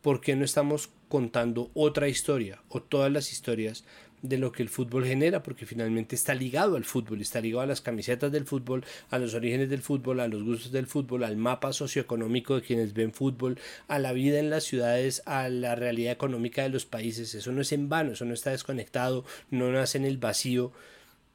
¿por 0.00 0.20
qué 0.20 0.34
no 0.34 0.44
estamos 0.44 0.90
contando 1.08 1.70
otra 1.72 2.08
historia 2.08 2.62
o 2.68 2.82
todas 2.82 3.12
las 3.12 3.30
historias 3.30 3.84
de 4.22 4.38
lo 4.38 4.52
que 4.52 4.62
el 4.62 4.68
fútbol 4.68 5.04
genera, 5.04 5.42
porque 5.42 5.66
finalmente 5.66 6.14
está 6.14 6.34
ligado 6.34 6.76
al 6.76 6.84
fútbol, 6.84 7.20
está 7.20 7.40
ligado 7.40 7.62
a 7.62 7.66
las 7.66 7.80
camisetas 7.80 8.30
del 8.32 8.46
fútbol, 8.46 8.84
a 9.10 9.18
los 9.18 9.34
orígenes 9.34 9.68
del 9.68 9.82
fútbol, 9.82 10.20
a 10.20 10.28
los 10.28 10.42
gustos 10.44 10.72
del 10.72 10.86
fútbol, 10.86 11.24
al 11.24 11.36
mapa 11.36 11.72
socioeconómico 11.72 12.54
de 12.54 12.62
quienes 12.62 12.94
ven 12.94 13.12
fútbol, 13.12 13.58
a 13.88 13.98
la 13.98 14.12
vida 14.12 14.38
en 14.38 14.50
las 14.50 14.64
ciudades, 14.64 15.22
a 15.26 15.48
la 15.48 15.74
realidad 15.74 16.12
económica 16.12 16.62
de 16.62 16.68
los 16.68 16.86
países. 16.86 17.34
Eso 17.34 17.52
no 17.52 17.60
es 17.60 17.72
en 17.72 17.88
vano, 17.88 18.12
eso 18.12 18.24
no 18.24 18.34
está 18.34 18.50
desconectado, 18.50 19.24
no 19.50 19.70
nace 19.72 19.98
en 19.98 20.04
el 20.04 20.18
vacío. 20.18 20.72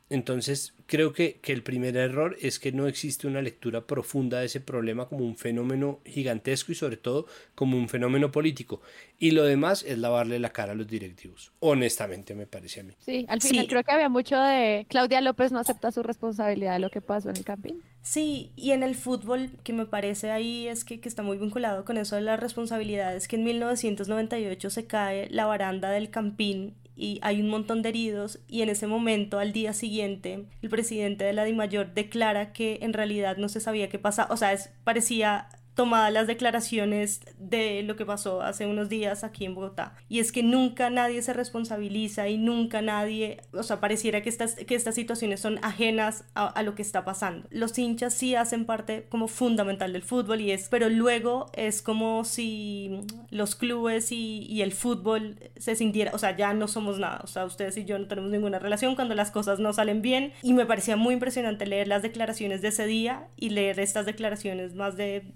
Entonces, 0.10 0.74
creo 0.86 1.12
que, 1.12 1.40
que, 1.42 1.52
el 1.52 1.64
primer 1.64 1.98
error 1.98 2.38
es 2.42 2.60
que 2.60 2.72
no 2.72 2.88
existe 2.88 3.28
una 3.28 3.42
lectura 3.42 3.86
profunda 3.86 4.40
de 4.40 4.46
ese 4.46 4.62
problema 4.62 5.08
como 5.10 5.26
un 5.26 5.36
fenómeno 5.36 6.00
gigantesco 6.06 6.72
y 6.72 6.76
sobre 6.76 6.96
todo 6.96 7.26
como 7.56 7.78
un 7.78 7.90
fenómeno 7.90 8.32
político. 8.32 8.82
Y 9.20 9.32
lo 9.32 9.44
demás 9.44 9.84
es 9.84 9.98
lavarle 9.98 10.40
la 10.40 10.52
cara 10.52 10.72
a 10.72 10.76
los 10.76 10.88
directivos. 10.88 11.52
Honestamente, 11.60 12.36
me 12.36 12.48
parece 12.48 12.80
a 12.80 12.84
mí. 12.84 12.94
Sí, 13.00 13.26
al 13.28 13.42
final 13.42 13.68
creo 13.68 13.84
que 13.84 13.92
había 13.92 14.08
mucho 14.08 14.40
de 14.40 14.86
Claudia 14.90 15.20
López 15.20 15.52
no 15.52 15.60
acepta 15.60 15.92
su 15.92 16.04
responsabilidad 16.04 16.74
de 16.74 16.80
lo 16.80 16.90
que 16.90 17.02
pasó 17.02 17.30
en 17.30 17.36
el 17.36 17.44
camping. 17.44 17.76
Sí, 18.02 18.54
y 18.56 18.72
en 18.72 18.84
el 18.84 18.96
fútbol, 18.96 19.50
que 19.64 19.74
me 19.74 19.86
parece 19.86 20.32
ahí 20.32 20.70
es 20.70 20.86
que, 20.86 21.02
que 21.02 21.10
está 21.10 21.22
muy 21.22 21.38
vinculado 21.38 21.84
con 21.84 21.98
eso 21.98 22.16
de 22.16 22.22
las 22.22 22.40
responsabilidades, 22.40 23.28
que 23.28 23.36
en 23.36 23.44
1998 23.44 24.70
se 24.70 24.88
cae 24.88 25.30
la 25.30 25.46
baranda 25.46 25.90
del 25.92 26.10
campín 26.10 26.76
y 26.98 27.20
hay 27.22 27.42
un 27.42 27.50
montón 27.50 27.82
de 27.82 27.90
heridos 27.90 28.40
y 28.48 28.64
en 28.64 28.70
ese 28.70 28.88
momento, 28.88 29.40
al 29.40 29.54
día 29.54 29.74
siguiente, 29.74 30.46
el 30.62 30.70
presidente 30.70 31.24
de 31.24 31.34
la 31.34 31.44
DIMAYOR 31.44 31.94
declara 31.94 32.52
que 32.52 32.80
en 32.82 32.94
realidad 32.94 33.38
no 33.38 33.50
se 33.50 33.60
sabía 33.60 33.88
qué 33.88 34.00
pasaba, 34.00 34.34
o 34.34 34.38
sea, 34.38 34.52
es, 34.52 34.72
parecía 34.84 35.48
tomadas 35.78 36.12
las 36.12 36.26
declaraciones 36.26 37.22
de 37.38 37.84
lo 37.84 37.96
que 37.96 38.06
pasó 38.06 38.42
hace 38.42 38.66
unos 38.66 38.90
días 38.90 39.24
aquí 39.24 39.46
en 39.46 39.54
Bogotá. 39.54 39.96
Y 40.10 40.20
es 40.20 40.32
que 40.32 40.42
nunca 40.42 40.90
nadie 40.90 41.22
se 41.22 41.34
responsabiliza 41.34 42.28
y 42.28 42.38
nunca 42.40 42.82
nadie, 42.82 43.42
o 43.54 43.62
sea, 43.62 43.80
pareciera 43.80 44.22
que 44.24 44.30
estas, 44.30 44.56
que 44.56 44.74
estas 44.74 44.96
situaciones 44.96 45.40
son 45.40 45.60
ajenas 45.62 46.26
a, 46.34 46.64
lo 46.64 46.74
que 46.74 46.82
está 46.82 47.06
pasando. 47.06 47.48
Los 47.52 47.78
hinchas 47.78 48.16
sí 48.16 48.34
hacen 48.34 48.66
parte 48.66 49.06
como 49.08 49.28
fundamental 49.28 49.94
del 49.94 50.02
fútbol 50.02 50.42
y 50.42 50.52
es, 50.52 50.68
pero 50.68 50.90
luego 50.90 51.52
es 51.54 51.84
como 51.84 52.26
si 52.26 53.02
los 53.30 53.56
clubes 53.56 54.12
y, 54.12 54.48
y 54.50 54.64
el 54.64 54.74
fútbol 54.74 55.38
se 55.58 55.76
sintiera, 55.76 56.12
o 56.16 56.18
sea, 56.18 56.36
ya 56.36 56.56
no 56.56 56.68
somos 56.68 56.98
nada, 56.98 57.22
o 57.24 57.28
sea, 57.28 57.46
ustedes 57.46 57.78
y 57.78 57.86
yo 57.86 58.00
no 58.00 58.08
tenemos 58.08 58.32
ninguna 58.32 58.58
relación 58.58 58.96
cuando 58.96 59.14
las 59.14 59.30
cosas 59.30 59.60
no 59.60 59.72
salen 59.74 60.02
bien 60.02 60.34
y 60.42 60.54
me 60.54 60.66
parecía 60.66 60.96
muy 60.96 61.14
impresionante 61.14 61.68
leer 61.68 61.88
las 61.88 62.02
declaraciones 62.02 62.64
de 62.64 62.70
ese 62.70 62.88
día 62.88 63.28
y 63.36 63.50
leer 63.50 63.80
estas 63.80 64.08
declaraciones 64.08 64.74
más 64.74 64.98
de 64.98 65.36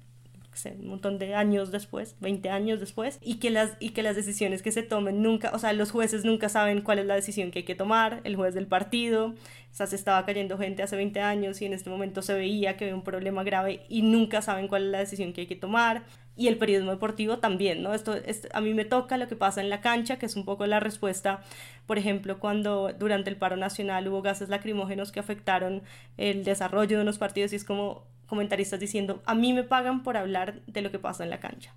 un 0.79 0.87
montón 0.87 1.17
de 1.17 1.33
años 1.35 1.71
después, 1.71 2.15
20 2.19 2.49
años 2.49 2.79
después, 2.79 3.17
y 3.21 3.35
que, 3.35 3.49
las, 3.49 3.71
y 3.79 3.91
que 3.91 4.03
las 4.03 4.15
decisiones 4.15 4.61
que 4.61 4.71
se 4.71 4.83
tomen 4.83 5.21
nunca, 5.21 5.51
o 5.53 5.59
sea, 5.59 5.73
los 5.73 5.91
jueces 5.91 6.25
nunca 6.25 6.49
saben 6.49 6.81
cuál 6.81 6.99
es 6.99 7.05
la 7.05 7.15
decisión 7.15 7.51
que 7.51 7.59
hay 7.59 7.65
que 7.65 7.75
tomar, 7.75 8.21
el 8.23 8.35
juez 8.35 8.53
del 8.53 8.67
partido, 8.67 9.33
o 9.71 9.73
sea, 9.73 9.87
se 9.87 9.95
estaba 9.95 10.25
cayendo 10.25 10.57
gente 10.57 10.83
hace 10.83 10.97
20 10.97 11.21
años 11.21 11.61
y 11.61 11.65
en 11.65 11.73
este 11.73 11.89
momento 11.89 12.21
se 12.21 12.33
veía 12.33 12.75
que 12.75 12.85
había 12.85 12.95
un 12.95 13.03
problema 13.03 13.43
grave 13.43 13.85
y 13.87 14.01
nunca 14.01 14.41
saben 14.41 14.67
cuál 14.67 14.85
es 14.85 14.91
la 14.91 14.99
decisión 14.99 15.31
que 15.31 15.41
hay 15.41 15.47
que 15.47 15.55
tomar. 15.55 16.03
Y 16.35 16.47
el 16.47 16.57
periodismo 16.57 16.91
deportivo 16.91 17.39
también, 17.39 17.83
¿no? 17.83 17.93
Esto, 17.93 18.15
a 18.53 18.61
mí 18.61 18.73
me 18.73 18.85
toca 18.85 19.17
lo 19.17 19.27
que 19.27 19.35
pasa 19.35 19.61
en 19.61 19.69
la 19.69 19.81
cancha, 19.81 20.17
que 20.17 20.25
es 20.25 20.35
un 20.35 20.45
poco 20.45 20.65
la 20.65 20.79
respuesta, 20.79 21.41
por 21.85 21.97
ejemplo, 21.97 22.39
cuando 22.39 22.93
durante 22.97 23.29
el 23.29 23.35
paro 23.35 23.57
nacional 23.57 24.07
hubo 24.07 24.21
gases 24.21 24.49
lacrimógenos 24.49 25.11
que 25.11 25.19
afectaron 25.19 25.83
el 26.17 26.43
desarrollo 26.43 26.97
de 26.97 27.03
unos 27.03 27.17
partidos 27.17 27.51
y 27.53 27.57
es 27.57 27.65
como, 27.65 28.05
comentaristas 28.31 28.79
diciendo, 28.79 29.21
a 29.25 29.35
mí 29.35 29.51
me 29.51 29.65
pagan 29.65 30.03
por 30.03 30.15
hablar 30.15 30.61
de 30.65 30.81
lo 30.81 30.89
que 30.89 30.99
pasa 30.99 31.25
en 31.25 31.29
la 31.29 31.41
cancha. 31.41 31.75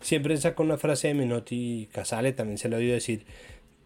Siempre 0.00 0.34
saca 0.38 0.62
una 0.62 0.78
frase 0.78 1.08
de 1.08 1.14
Menotti 1.14 1.82
y 1.82 1.86
Casale, 1.88 2.32
también 2.32 2.56
se 2.56 2.70
lo 2.70 2.76
he 2.76 2.80
oído 2.80 2.94
decir, 2.94 3.26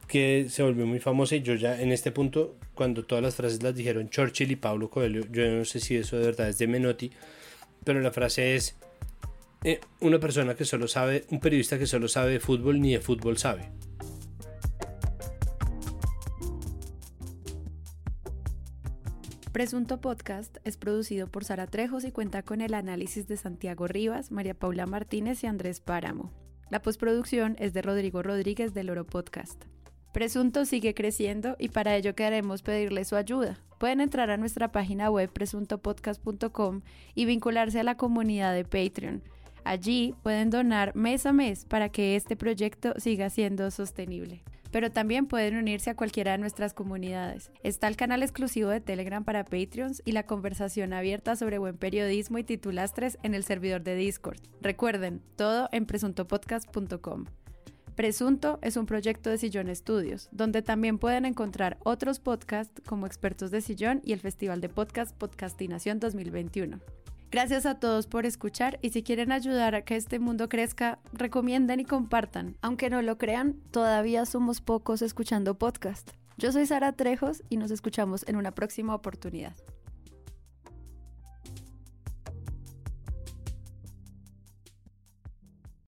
que 0.07 0.47
se 0.49 0.62
volvió 0.62 0.87
muy 0.87 1.01
famosa 1.01 1.35
y 1.35 1.43
yo 1.43 1.55
ya 1.55 1.81
en 1.81 1.91
este 1.91 2.12
punto, 2.12 2.55
cuando 2.75 3.05
todas 3.05 3.25
las 3.25 3.35
frases 3.35 3.65
las 3.65 3.75
dijeron 3.75 4.11
Churchill 4.11 4.53
y 4.53 4.55
Pablo 4.55 4.91
Coelho, 4.91 5.25
yo 5.33 5.45
no 5.51 5.65
sé 5.65 5.81
si 5.81 5.97
eso 5.97 6.17
de 6.17 6.27
verdad 6.27 6.49
es 6.49 6.59
de 6.59 6.69
Menotti, 6.69 7.11
pero 7.83 8.01
la 8.01 8.12
frase 8.12 8.55
es, 8.55 8.77
eh, 9.65 9.81
una 9.99 10.21
persona 10.21 10.55
que 10.55 10.65
solo 10.65 10.87
sabe, 10.87 11.25
un 11.31 11.41
periodista 11.41 11.81
que 11.81 11.87
solo 11.89 12.07
sabe 12.07 12.31
de 12.31 12.39
fútbol 12.39 12.81
ni 12.81 12.93
de 12.93 13.01
fútbol 13.01 13.39
sabe. 13.39 13.71
Presunto 19.55 20.01
Podcast 20.01 20.57
es 20.65 20.77
producido 20.77 21.29
por 21.29 21.45
Sara 21.45 21.69
Trejos 21.69 22.05
y 22.05 22.11
cuenta 22.11 22.43
con 22.43 22.61
el 22.61 22.75
análisis 22.75 23.29
de 23.29 23.37
Santiago 23.37 23.87
Rivas, 23.87 24.33
María 24.33 24.55
Paula 24.55 24.85
Martínez 24.85 25.45
y 25.45 25.47
Andrés 25.47 25.79
Páramo. 25.79 26.33
La 26.71 26.83
postproducción 26.83 27.55
es 27.61 27.73
de 27.73 27.81
Rodrigo 27.81 28.21
Rodríguez 28.25 28.75
del 28.75 28.91
Oro 28.91 29.07
Podcast. 29.07 29.67
Presunto 30.13 30.65
sigue 30.65 30.93
creciendo 30.93 31.55
y 31.61 31.69
para 31.69 31.95
ello 31.95 32.17
queremos 32.17 32.63
pedirle 32.63 33.05
su 33.05 33.15
ayuda. 33.15 33.61
Pueden 33.79 34.01
entrar 34.01 34.29
a 34.31 34.39
nuestra 34.39 34.73
página 34.73 35.09
web 35.09 35.31
presuntopodcast.com 35.31 36.81
y 37.15 37.25
vincularse 37.25 37.79
a 37.79 37.85
la 37.85 37.97
comunidad 37.97 38.55
de 38.55 38.65
Patreon. 38.65 39.23
Allí 39.63 40.17
pueden 40.25 40.51
donar 40.51 40.97
mes 40.97 41.27
a 41.27 41.33
mes 41.33 41.65
para 41.65 41.91
que 41.91 42.17
este 42.17 42.35
proyecto 42.35 42.95
siga 42.99 43.31
siendo 43.31 43.71
sostenible 43.71 44.43
pero 44.75 44.91
también 44.91 45.27
pueden 45.27 45.55
unirse 45.55 45.91
a 45.91 45.95
cualquiera 45.95 46.33
de 46.33 46.39
nuestras 46.39 46.75
comunidades. 46.75 47.53
Está 47.62 47.87
el 47.87 47.95
canal 47.95 48.25
exclusivo 48.25 48.70
de 48.70 48.81
Telegram 48.81 49.22
para 49.22 49.45
Patreons 49.45 50.03
y 50.05 50.11
la 50.11 50.27
conversación 50.27 50.93
abierta 50.93 51.37
sobre 51.37 51.59
buen 51.59 51.77
periodismo 51.77 52.39
y 52.39 52.43
titulastres 52.43 53.16
en 53.22 53.37
el 53.37 53.45
servidor 53.45 53.85
de 53.85 53.95
Discord. 53.95 54.41
Recuerden, 54.61 55.22
todo 55.37 55.68
en 55.70 55.87
presuntopodcast.com. 55.87 57.27
Presunto 57.95 58.59
es 58.62 58.77
un 58.77 58.87
proyecto 58.87 59.31
de 59.31 59.39
Sillón 59.39 59.68
Estudios, 59.68 60.29
donde 60.33 60.61
también 60.61 60.99
pueden 60.99 61.25
encontrar 61.25 61.79
otros 61.85 62.18
podcasts 62.18 62.83
como 62.85 63.07
Expertos 63.07 63.53
de 63.53 63.61
Sillón 63.61 64.01
y 64.03 64.12
el 64.12 64.18
Festival 64.18 64.61
de 64.61 64.70
Podcast 64.70 65.16
Podcastinación 65.16 66.01
2021. 66.01 66.81
Gracias 67.35 67.66
a 67.66 67.80
todos 67.80 68.07
por 68.07 68.26
escuchar 68.26 68.78
y 68.80 68.91
si 68.91 69.03
quieren 69.03 69.32
ayudar 69.32 69.74
a 69.74 69.82
que 69.82 69.97
este 69.97 70.20
mundo 70.20 70.49
crezca, 70.49 71.01
recomienden 71.12 71.80
y 71.80 71.85
compartan. 71.85 72.57
Aunque 72.62 72.91
no 72.91 73.03
lo 73.03 73.18
crean, 73.18 73.57
todavía 73.72 74.24
somos 74.24 74.61
pocos 74.61 75.03
escuchando 75.03 75.59
podcast. 75.59 76.12
Yo 76.39 76.53
soy 76.53 76.64
Sara 76.64 76.93
Trejos 76.93 77.43
y 77.49 77.57
nos 77.57 77.72
escuchamos 77.72 78.24
en 78.28 78.37
una 78.37 78.53
próxima 78.53 78.95
oportunidad. 78.95 79.57